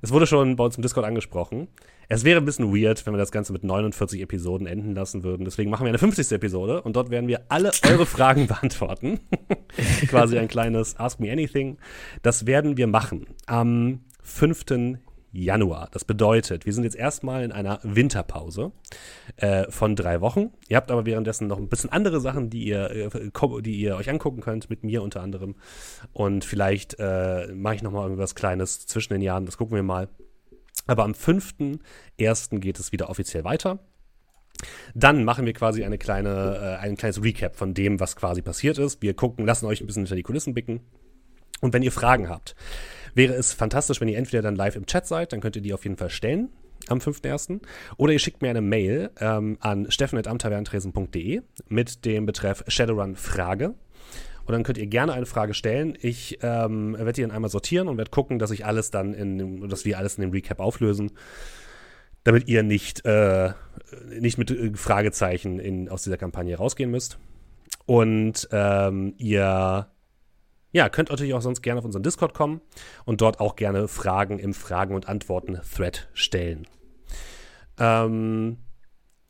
[0.02, 1.68] es wurde schon bei uns im Discord angesprochen.
[2.10, 5.44] Es wäre ein bisschen weird, wenn wir das Ganze mit 49 Episoden enden lassen würden.
[5.44, 6.32] Deswegen machen wir eine 50.
[6.32, 9.20] Episode und dort werden wir alle eure Fragen beantworten.
[10.08, 11.78] Quasi ein kleines Ask Me Anything.
[12.22, 14.66] Das werden wir machen am 5.
[15.34, 15.90] Januar.
[15.92, 18.72] Das bedeutet, wir sind jetzt erstmal in einer Winterpause
[19.36, 20.52] äh, von drei Wochen.
[20.70, 24.10] Ihr habt aber währenddessen noch ein bisschen andere Sachen, die ihr, äh, die ihr euch
[24.10, 25.56] angucken könnt, mit mir unter anderem.
[26.14, 29.46] Und vielleicht äh, mache ich noch mal irgendwas Kleines zwischen den Jahren.
[29.46, 30.08] Das gucken wir mal.
[30.86, 32.60] Aber am 5.1.
[32.60, 33.80] geht es wieder offiziell weiter.
[34.96, 38.78] Dann machen wir quasi eine kleine, äh, ein kleines Recap von dem, was quasi passiert
[38.78, 39.02] ist.
[39.02, 40.82] Wir gucken, lassen euch ein bisschen hinter die Kulissen blicken.
[41.62, 42.56] Und wenn ihr Fragen habt,
[43.14, 45.74] wäre es fantastisch, wenn ihr entweder dann live im Chat seid, dann könnt ihr die
[45.74, 46.50] auf jeden Fall stellen
[46.88, 47.60] am 5.1.
[47.98, 53.74] Oder ihr schickt mir eine Mail ähm, an steffen.amtaverntresen.de mit dem Betreff Shadowrun Frage.
[54.48, 55.98] Und dann könnt ihr gerne eine Frage stellen.
[56.02, 59.38] Ich ähm, werde die dann einmal sortieren und werde gucken, dass ich alles dann in,
[59.38, 61.12] dem- dass wir alles in dem Recap auflösen,
[62.24, 63.52] damit ihr nicht, äh,
[64.20, 67.20] nicht mit äh, Fragezeichen in, aus dieser Kampagne rausgehen müsst.
[67.86, 69.88] Und ähm, ihr
[70.72, 72.62] ja, könnt natürlich auch sonst gerne auf unseren Discord kommen
[73.06, 76.68] und dort auch gerne Fragen im Fragen- und Antworten-Thread stellen.
[77.80, 78.58] Ähm,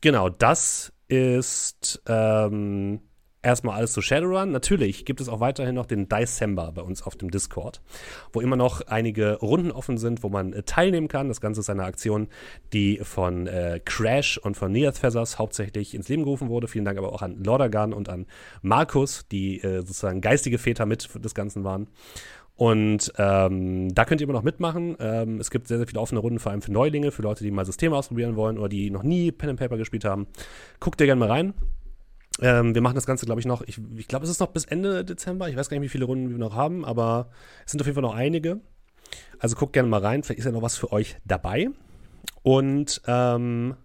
[0.00, 3.00] genau, das ist ähm,
[3.42, 4.50] erstmal alles zu Shadowrun.
[4.50, 7.80] Natürlich gibt es auch weiterhin noch den December bei uns auf dem Discord,
[8.32, 11.28] wo immer noch einige Runden offen sind, wo man äh, teilnehmen kann.
[11.28, 12.28] Das Ganze ist eine Aktion,
[12.72, 16.68] die von äh, Crash und von Neath Feathers hauptsächlich ins Leben gerufen wurde.
[16.68, 18.26] Vielen Dank aber auch an Lordagan und an
[18.62, 21.88] Markus, die äh, sozusagen geistige Väter mit des Ganzen waren.
[22.58, 24.96] Und ähm, da könnt ihr immer noch mitmachen.
[24.98, 27.52] Ähm, es gibt sehr, sehr viele offene Runden, vor allem für Neulinge, für Leute, die
[27.52, 30.26] mal Systeme ausprobieren wollen oder die noch nie Pen and Paper gespielt haben.
[30.80, 31.54] Guckt ihr gerne mal rein.
[32.40, 33.62] Ähm, wir machen das Ganze, glaube ich, noch.
[33.62, 35.48] Ich, ich glaube, es ist noch bis Ende Dezember.
[35.48, 37.30] Ich weiß gar nicht, wie viele Runden wir noch haben, aber
[37.64, 38.60] es sind auf jeden Fall noch einige.
[39.38, 40.22] Also guckt gerne mal rein.
[40.22, 41.68] Vielleicht ist ja noch was für euch dabei.
[42.42, 43.76] Und ähm,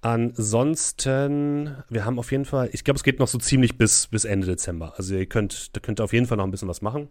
[0.00, 4.24] ansonsten, wir haben auf jeden Fall, ich glaube, es geht noch so ziemlich bis, bis
[4.24, 4.94] Ende Dezember.
[4.96, 7.08] Also ihr könnt, da könnt ihr auf jeden Fall noch ein bisschen was machen.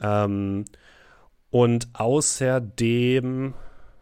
[0.00, 0.64] Ähm,
[1.50, 3.54] und außerdem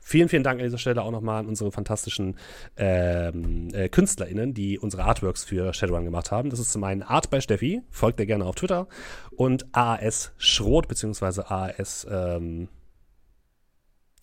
[0.08, 2.36] vielen, vielen Dank an dieser Stelle auch nochmal an unsere fantastischen
[2.76, 6.48] ähm, äh, KünstlerInnen, die unsere Artworks für Shadowrun gemacht haben.
[6.48, 8.88] Das ist zum einen Art bei Steffi, folgt ihr gerne auf Twitter,
[9.36, 12.68] und AAS Schrot, beziehungsweise AAS ähm,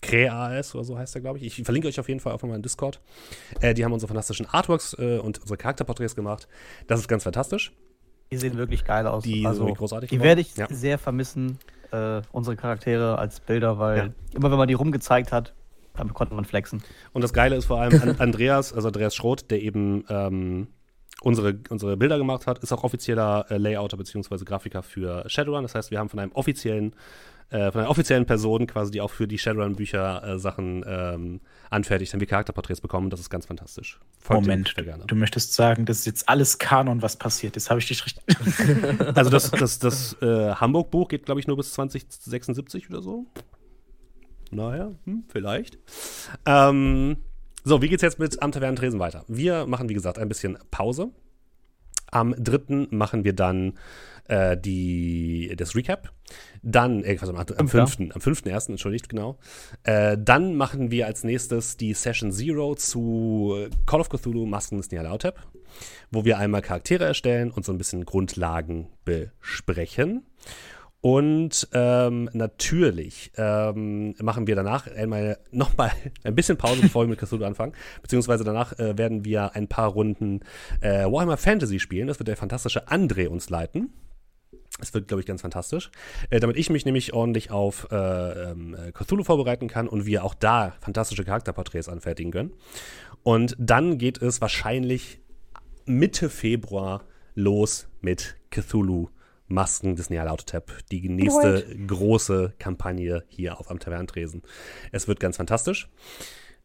[0.01, 1.45] CreAS oder so heißt der, glaube ich.
[1.59, 2.99] Ich verlinke euch auf jeden Fall auf meinem Discord.
[3.61, 6.47] Äh, die haben unsere fantastischen Artworks äh, und unsere Charakterporträts gemacht.
[6.87, 7.71] Das ist ganz fantastisch.
[8.31, 9.23] Die sehen wirklich geil aus.
[9.23, 10.67] Die sind also, wirklich großartig die werde ich Ja.
[10.69, 11.59] sehr vermissen,
[11.91, 14.09] äh, unsere Charaktere als Bilder, weil Ja.
[14.33, 15.53] immer wenn man die rumgezeigt hat,
[15.97, 16.83] dann konnte man flexen.
[17.13, 20.67] Und das Geile ist vor allem an Andreas, also Andreas Schroth, der eben ähm,
[21.21, 24.43] unsere, unsere Bilder gemacht hat, ist auch offizieller äh, Layouter bzw.
[24.45, 25.63] Grafiker für Shadowrun.
[25.63, 26.95] Das heißt, wir haben von einem offiziellen
[27.51, 32.11] äh, von einer offiziellen Person quasi, die auch für die Shadowrun-Bücher äh, Sachen ähm, anfertigt,
[32.11, 33.11] haben wir Charakterporträts bekommen.
[33.11, 33.99] Das ist ganz fantastisch.
[34.17, 34.73] Folgt Moment,
[35.05, 37.69] du möchtest sagen, das ist jetzt alles Kanon, was passiert ist.
[37.69, 38.23] Habe ich dich richtig.
[39.15, 43.27] also das, das, das äh, Hamburg-Buch geht, glaube ich, nur bis 2076 oder so.
[44.51, 45.77] Naja, hm, vielleicht.
[46.45, 47.17] Ähm,
[47.63, 49.25] so, wie geht's jetzt mit Am Tresen weiter?
[49.27, 51.09] Wir machen, wie gesagt, ein bisschen Pause.
[52.11, 52.87] Am 3.
[52.91, 53.73] machen wir dann
[54.27, 56.11] äh, die, das Recap.
[56.61, 57.99] Dann, äh, am, am 5.
[57.99, 59.37] Am 5.1., entschuldigt, genau.
[59.83, 64.91] Äh, dann machen wir als nächstes die Session Zero zu Call of Cthulhu Masken des
[64.91, 65.39] Nyarlathotep,
[66.11, 70.25] wo wir einmal Charaktere erstellen und so ein bisschen Grundlagen besprechen.
[71.05, 75.91] Und ähm, natürlich ähm, machen wir danach einmal nochmal
[76.23, 77.73] ein bisschen Pause, bevor wir mit Cthulhu anfangen.
[78.01, 80.39] Beziehungsweise danach äh, werden wir ein paar Runden
[80.81, 82.07] äh, Warhammer Fantasy spielen.
[82.07, 83.93] Das wird der fantastische André uns leiten.
[84.81, 85.91] Es wird, glaube ich, ganz fantastisch.
[86.31, 90.33] Äh, damit ich mich nämlich ordentlich auf äh, ähm, Cthulhu vorbereiten kann und wir auch
[90.33, 92.51] da fantastische Charakterporträts anfertigen können.
[93.21, 95.19] Und dann geht es wahrscheinlich
[95.85, 97.03] Mitte Februar
[97.35, 99.09] los mit Cthulhu
[99.47, 100.71] Masken des Nealautotep.
[100.91, 101.87] Die nächste Right.
[101.87, 104.41] große Kampagne hier auf am Tavernentresen.
[104.91, 105.89] Es wird ganz fantastisch.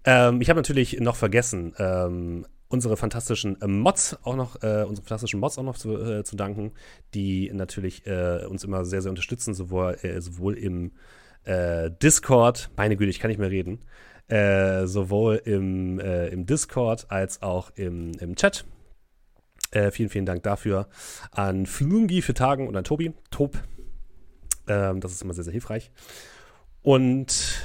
[0.04, 5.06] Ähm, ich habe natürlich noch vergessen, ähm, unsere fantastischen äh, Mods auch noch, äh, unsere
[5.06, 6.72] fantastischen Mods auch noch zu, äh, zu danken,
[7.14, 10.92] die natürlich äh, uns immer sehr, sehr unterstützen, sowohl, äh, sowohl im
[11.44, 13.80] äh, Discord, meine Güte, ich kann nicht mehr reden,
[14.32, 18.64] sowohl im, im Discord als auch im, im Chat.
[19.90, 20.88] Vielen, vielen Dank dafür
[21.30, 23.56] an Flungi für Tagen und an Tobi, Tob.
[24.66, 25.90] Ähm, das ist immer sehr, sehr hilfreich.
[26.82, 27.62] Und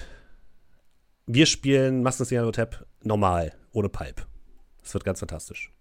[1.26, 4.24] wir spielen Master Tap normal, ohne Pipe.
[4.84, 5.72] Es wird ganz fantastisch.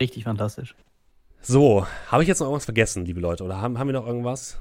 [0.00, 0.74] Richtig fantastisch.
[1.40, 3.44] So, habe ich jetzt noch irgendwas vergessen, liebe Leute?
[3.44, 4.58] Oder haben, haben wir noch irgendwas?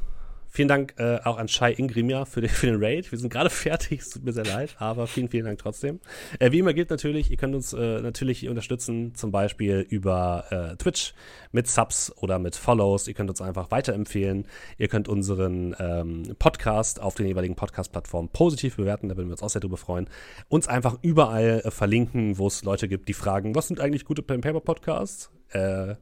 [0.55, 3.11] Vielen Dank äh, auch an Shai Ingrimia für den, für den Raid.
[3.11, 5.99] Wir sind gerade fertig, es tut mir sehr leid, aber vielen, vielen Dank trotzdem.
[6.39, 10.77] Äh, wie immer gilt natürlich, ihr könnt uns äh, natürlich unterstützen, zum Beispiel über äh,
[10.77, 11.13] Twitch
[11.51, 13.09] mit Subs oder mit Follows.
[13.09, 14.47] Ihr könnt uns einfach weiterempfehlen.
[14.77, 19.43] Ihr könnt unseren ähm, Podcast auf den jeweiligen Podcast-Plattformen positiv bewerten, da würden wir uns
[19.43, 20.07] auch sehr drüber freuen.
[20.47, 24.21] Uns einfach überall äh, verlinken, wo es Leute gibt, die fragen, was sind eigentlich gute
[24.21, 25.31] Pen-Paper-Podcasts?
[25.49, 25.95] Äh,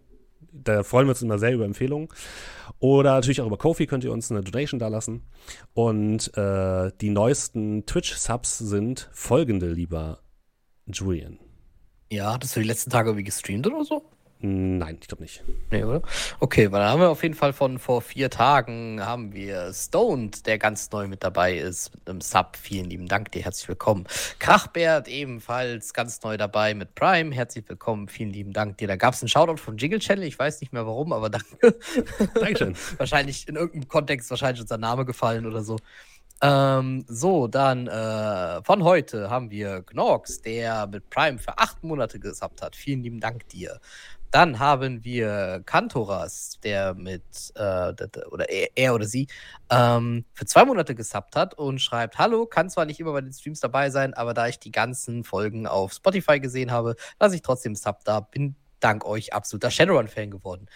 [0.54, 2.10] da freuen wir uns immer sehr über Empfehlungen.
[2.80, 5.24] Oder natürlich auch über Kofi könnt ihr uns eine Donation dalassen.
[5.74, 10.20] Und äh, die neuesten Twitch-Subs sind folgende, lieber
[10.86, 11.40] Julian.
[12.12, 14.04] Ja, das du die letzten Tage irgendwie gestreamt oder so?
[14.46, 15.42] Nein, ich glaube nicht.
[15.72, 16.02] Nee, oder?
[16.42, 20.46] Okay, weil dann haben wir auf jeden Fall von vor vier Tagen haben wir Stoned,
[20.46, 22.58] der ganz neu mit dabei ist, mit einem Sub.
[22.58, 24.06] Vielen lieben Dank dir, herzlich willkommen.
[24.40, 28.90] Krachbert ebenfalls ganz neu dabei mit Prime, herzlich willkommen, vielen lieben Dank dir.
[28.90, 31.80] Da gab es einen Shoutout von Jiggle Channel, ich weiß nicht mehr warum, aber danke.
[32.34, 32.76] Dankeschön.
[32.98, 35.78] wahrscheinlich in irgendeinem Kontext wahrscheinlich unser Name gefallen oder so.
[36.42, 42.20] Ähm, so, dann äh, von heute haben wir Gnorks, der mit Prime für acht Monate
[42.20, 42.76] gesubbt hat.
[42.76, 43.80] Vielen lieben Dank dir.
[44.34, 47.22] Dann haben wir Kantoras, der mit,
[47.54, 47.94] äh,
[48.32, 49.28] oder er, er, oder sie,
[49.70, 53.32] ähm, für zwei Monate gesubbt hat und schreibt: Hallo, kann zwar nicht immer bei den
[53.32, 57.44] Streams dabei sein, aber da ich die ganzen Folgen auf Spotify gesehen habe, lasse ich
[57.44, 58.22] trotzdem Sub da.
[58.22, 60.68] Bin dank euch absoluter Shadowrun-Fan geworden.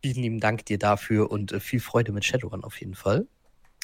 [0.00, 3.26] Vielen lieben Dank dir dafür und äh, viel Freude mit Shadowrun auf jeden Fall.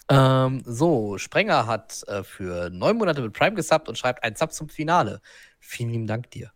[0.09, 4.53] Ähm, so, Sprenger hat äh, für neun Monate mit Prime gesubbt und schreibt ein Sub
[4.53, 5.21] zum Finale.
[5.59, 6.53] Vielen lieben Dank dir.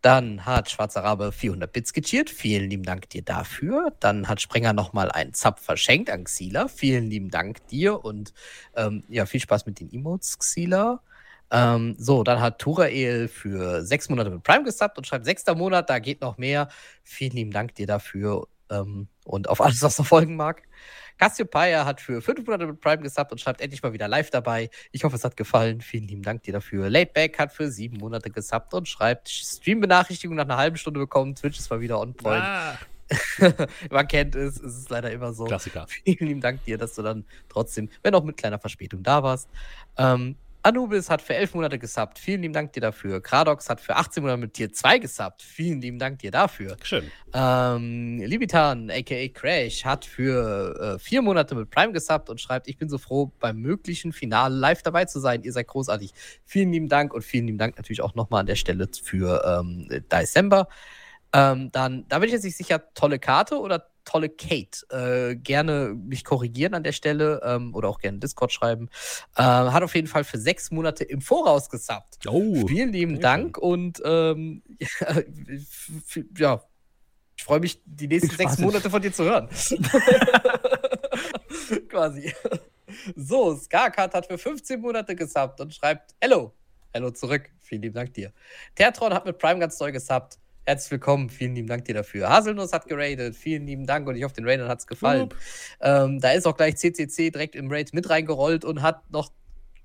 [0.00, 2.30] Dann hat Schwarzer Rabe 400 Bits gecheert.
[2.30, 3.92] Vielen lieben Dank dir dafür.
[4.00, 6.68] Dann hat Sprenger nochmal einen Zap verschenkt an Xila.
[6.68, 8.32] Vielen lieben Dank dir und
[8.76, 11.02] ähm, ja, viel Spaß mit den Emotes, Xila.
[11.50, 15.90] Ähm, so, dann hat Turael für sechs Monate mit Prime gesubbt und schreibt sechster Monat,
[15.90, 16.68] da geht noch mehr.
[17.02, 20.62] Vielen lieben Dank dir dafür ähm, und auf alles, was noch folgen mag.
[21.20, 24.70] Cassiopeia hat für fünf Monate mit Prime gesubbt und schreibt endlich mal wieder live dabei.
[24.90, 25.82] Ich hoffe, es hat gefallen.
[25.82, 26.88] Vielen lieben Dank dir dafür.
[26.88, 31.34] Laidback hat für sieben Monate gesubbt und schreibt Stream-Benachrichtigung nach einer halben Stunde bekommen.
[31.34, 32.42] Twitch ist mal wieder on point.
[32.42, 32.78] Ah.
[33.90, 35.44] Man kennt es, es ist leider immer so.
[35.44, 35.84] Klassiker.
[35.88, 39.50] Vielen lieben Dank dir, dass du dann trotzdem, wenn auch mit kleiner Verspätung da warst.
[39.98, 42.18] Ähm, Anubis hat für elf Monate gesubbt.
[42.18, 43.22] Vielen lieben Dank dir dafür.
[43.22, 45.42] Kradox hat für 18 Monate mit Tier 2 gesubbt.
[45.42, 46.76] Vielen lieben Dank dir dafür.
[46.82, 47.10] Schön.
[47.32, 52.76] Ähm, Libitan, aka Crash, hat für äh, vier Monate mit Prime gesubbt und schreibt: Ich
[52.76, 55.42] bin so froh, beim möglichen Finale live dabei zu sein.
[55.42, 56.12] Ihr seid großartig.
[56.44, 59.88] Vielen lieben Dank und vielen lieben Dank natürlich auch nochmal an der Stelle für ähm,
[60.12, 60.68] December.
[61.32, 64.86] Ähm, dann, da bin ich jetzt nicht sicher, tolle Karte oder tolle Kate.
[64.90, 68.88] Äh, gerne mich korrigieren an der Stelle ähm, oder auch gerne Discord schreiben.
[69.36, 72.18] Äh, hat auf jeden Fall für sechs Monate im Voraus gesubbt.
[72.26, 72.66] Oh.
[72.66, 74.62] Vielen lieben sehr Dank und ähm,
[76.36, 76.62] ja,
[77.36, 78.58] ich freue mich, die nächsten sechs.
[78.58, 79.48] Monate von dir zu hören.
[81.88, 82.34] Quasi.
[83.16, 86.52] So, Skarkat hat für 15 Monate gesubbt und schreibt Hello.
[86.92, 87.50] Hello zurück.
[87.60, 88.32] Vielen lieben Dank dir.
[88.74, 90.38] Tertron hat mit Prime ganz neu gesubbt.
[90.66, 91.30] Herzlich willkommen.
[91.30, 92.28] Vielen lieben Dank dir dafür.
[92.28, 93.34] Haselnuss hat geradet.
[93.34, 95.30] Vielen lieben Dank und ich hoffe, den Raidern hat es gefallen.
[95.80, 99.30] Ähm, da ist auch gleich CCC direkt im Raid mit reingerollt und hat noch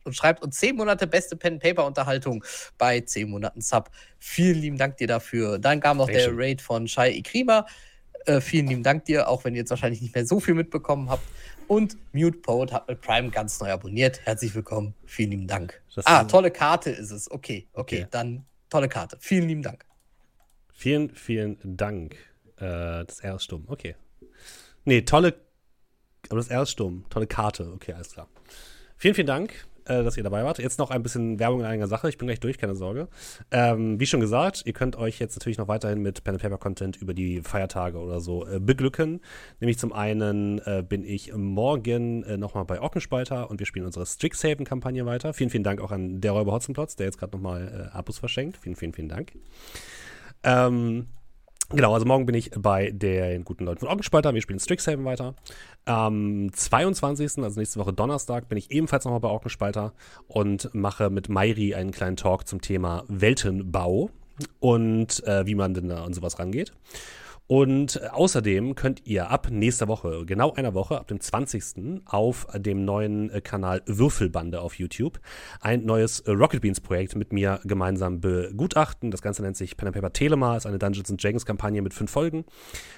[0.04, 2.44] und schreibt uns 10 Monate beste Pen-Paper-Unterhaltung
[2.78, 3.90] bei 10 Monaten Sub.
[4.20, 5.58] Vielen lieben Dank dir dafür.
[5.58, 6.38] Dann kam noch Sehr der.
[6.38, 7.66] Raid von Shai Ikrima.
[8.28, 11.10] Äh, vielen lieben Dank dir, auch wenn ihr jetzt wahrscheinlich nicht mehr so viel mitbekommen
[11.10, 11.24] habt.
[11.68, 14.22] Und Mute Poet hat mit Prime ganz neu abonniert.
[14.24, 14.94] Herzlich willkommen.
[15.06, 15.82] Vielen lieben Dank.
[15.96, 17.30] Das ah, tolle Karte ist es.
[17.30, 18.08] Okay, okay, Okay.
[18.12, 19.18] dann tolle Karte.
[19.20, 19.86] Vielen lieben Dank.
[20.78, 22.16] Vielen, vielen Dank.
[22.58, 23.64] Äh, das R ist stumm.
[23.68, 23.96] Okay.
[24.84, 25.34] Nee, tolle.
[26.30, 27.06] Aber das R ist stumm.
[27.10, 27.72] Tolle Karte.
[27.74, 28.28] Okay, alles klar.
[28.98, 30.60] Vielen, vielen Dank, äh, dass ihr dabei wart.
[30.60, 32.10] Jetzt noch ein bisschen Werbung in eigener Sache.
[32.10, 33.08] Ich bin gleich durch, keine Sorge.
[33.52, 36.98] Ähm, wie schon gesagt, ihr könnt euch jetzt natürlich noch weiterhin mit Pen Paper Content
[36.98, 39.22] über die Feiertage oder so äh, beglücken.
[39.62, 44.06] Nämlich zum einen äh, bin ich morgen äh, nochmal bei Ockenspalter und wir spielen unsere
[44.06, 45.34] Strixhaven-Kampagne weiter.
[45.34, 48.58] Vielen, vielen Dank auch an der Räuber Hotzenplotz, der jetzt gerade nochmal äh, Abos verschenkt.
[48.58, 49.32] Vielen, vielen, vielen Dank.
[50.46, 51.08] Ähm,
[51.70, 54.34] genau, also morgen bin ich bei den guten Leuten von Augenspalter.
[54.34, 55.34] Wir spielen Strixhaven weiter.
[55.86, 59.94] Am 22., also nächste Woche Donnerstag, bin ich ebenfalls nochmal bei Augenspalter
[60.28, 64.12] und mache mit Mairi einen kleinen Talk zum Thema Weltenbau
[64.60, 66.72] und äh, wie man denn da an sowas rangeht.
[67.48, 72.02] Und äh, außerdem könnt ihr ab nächster Woche, genau einer Woche, ab dem 20.
[72.06, 75.20] auf dem neuen äh, Kanal Würfelbande auf YouTube
[75.62, 79.12] ein neues äh, Rocket Beans Projekt mit mir gemeinsam begutachten.
[79.12, 81.94] Das Ganze nennt sich Pen and Paper Telema, ist eine Dungeons and Dragons Kampagne mit
[81.94, 82.46] fünf Folgen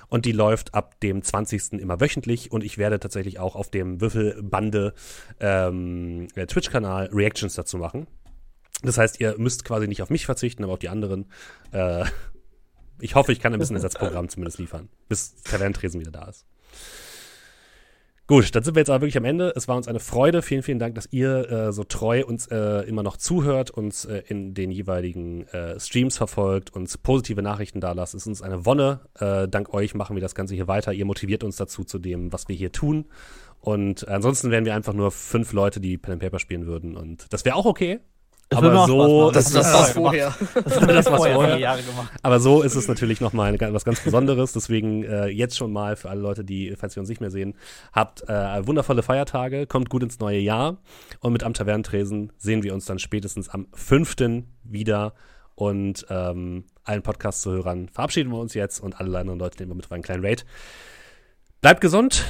[0.08, 1.74] und die läuft ab dem 20.
[1.74, 4.93] immer wöchentlich und ich werde tatsächlich auch auf dem Würfelbande
[5.40, 8.08] ähm, äh, Twitch-Kanal Reactions dazu machen.
[8.84, 11.26] Das heißt, ihr müsst quasi nicht auf mich verzichten, aber auf die anderen.
[11.72, 12.06] Äh,
[13.00, 16.45] ich hoffe, ich kann ein bisschen Ersatzprogramm zumindest liefern, bis Tavernentresen wieder da ist.
[18.30, 19.53] Gut, dann sind wir jetzt aber wirklich am Ende.
[19.56, 20.42] Es war uns eine Freude.
[20.42, 24.22] Vielen, vielen Dank, dass ihr äh, so treu uns äh, immer noch zuhört, uns äh,
[24.27, 28.16] in den jeweiligen äh, Streams verfolgt, uns positive Nachrichten da lasst.
[28.16, 29.00] Es ist uns eine Wonne.
[29.17, 30.92] Äh, dank euch machen wir das Ganze hier weiter.
[30.92, 33.06] Ihr motiviert uns dazu, zu dem, was wir hier tun.
[33.61, 36.98] Und ansonsten wären wir einfach nur fünf Leute, die Pen and Paper spielen würden.
[36.98, 38.01] Und das wäre auch okay.
[38.50, 39.32] Das aber so.
[39.32, 40.34] Das, Das das vorher.
[40.53, 41.51] Das das war's vorher vorher.
[41.53, 42.11] viele Jahre gemacht.
[42.24, 44.53] Aber so ist es natürlich nochmal was ganz Besonderes.
[44.53, 47.56] Deswegen äh, jetzt schon mal für alle Leute, die, falls wir uns nicht mehr sehen,
[47.92, 50.77] habt äh, wundervolle Feiertage, kommt gut ins neue Jahr.
[51.19, 54.16] Und mit Am Tavernentresen sehen wir uns dann spätestens am 5.
[54.64, 55.14] wieder.
[55.56, 59.85] Und ähm, allen Podcast-Zuhörern verabschieden wir uns jetzt und alle anderen Leute nehmen wir mit
[59.85, 60.45] auf einen kleinen Raid.
[61.61, 62.24] Bleibt gesund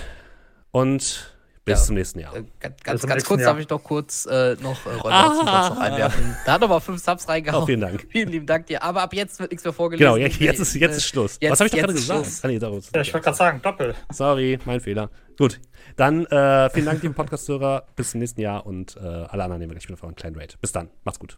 [0.72, 1.37] und
[1.68, 1.86] bis Ja.
[1.86, 2.36] zum nächsten Jahr.
[2.36, 3.52] Äh, ganz ganz, ganz kurz Jahr.
[3.54, 5.70] darf ich noch kurz äh, noch äh, Ah.
[5.70, 6.36] Noch einwerfen.
[6.46, 7.64] Da hat nochmal fünf Subs reingehauen.
[7.64, 8.08] Oh, vielen Dank.
[8.12, 8.82] Vielen lieben Dank dir.
[8.82, 10.06] Aber ab jetzt wird nichts mehr vorgelesen.
[10.14, 11.38] Genau, jetzt, jetzt, ist, jetzt ist Schluss.
[11.40, 12.28] jetzt- was habe ich doch gerade gesagt?
[12.42, 13.94] Ah, nee, darum- Ja, ich wollte gerade sagen, Doppel.
[14.12, 15.10] Sorry, mein Fehler.
[15.38, 15.60] Gut,
[15.98, 17.86] dann äh, vielen Dank, liebe Podcast-Hörer.
[17.96, 20.36] Bis zum nächsten Jahr und äh, alle anderen nehmen wir gleich wieder vor einen kleinen
[20.36, 20.58] Raid.
[20.62, 21.38] Bis dann, macht's gut.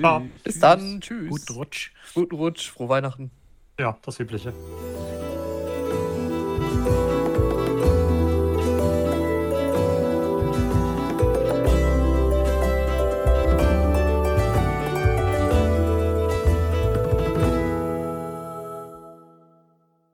[0.00, 1.00] Ja, Bis dann.
[1.00, 1.28] Tschüss.
[1.30, 1.90] Gut Rutsch.
[2.14, 2.70] Guten Rutsch.
[2.70, 3.30] Frohe Weihnachten.
[3.78, 4.52] ja, das Übliche.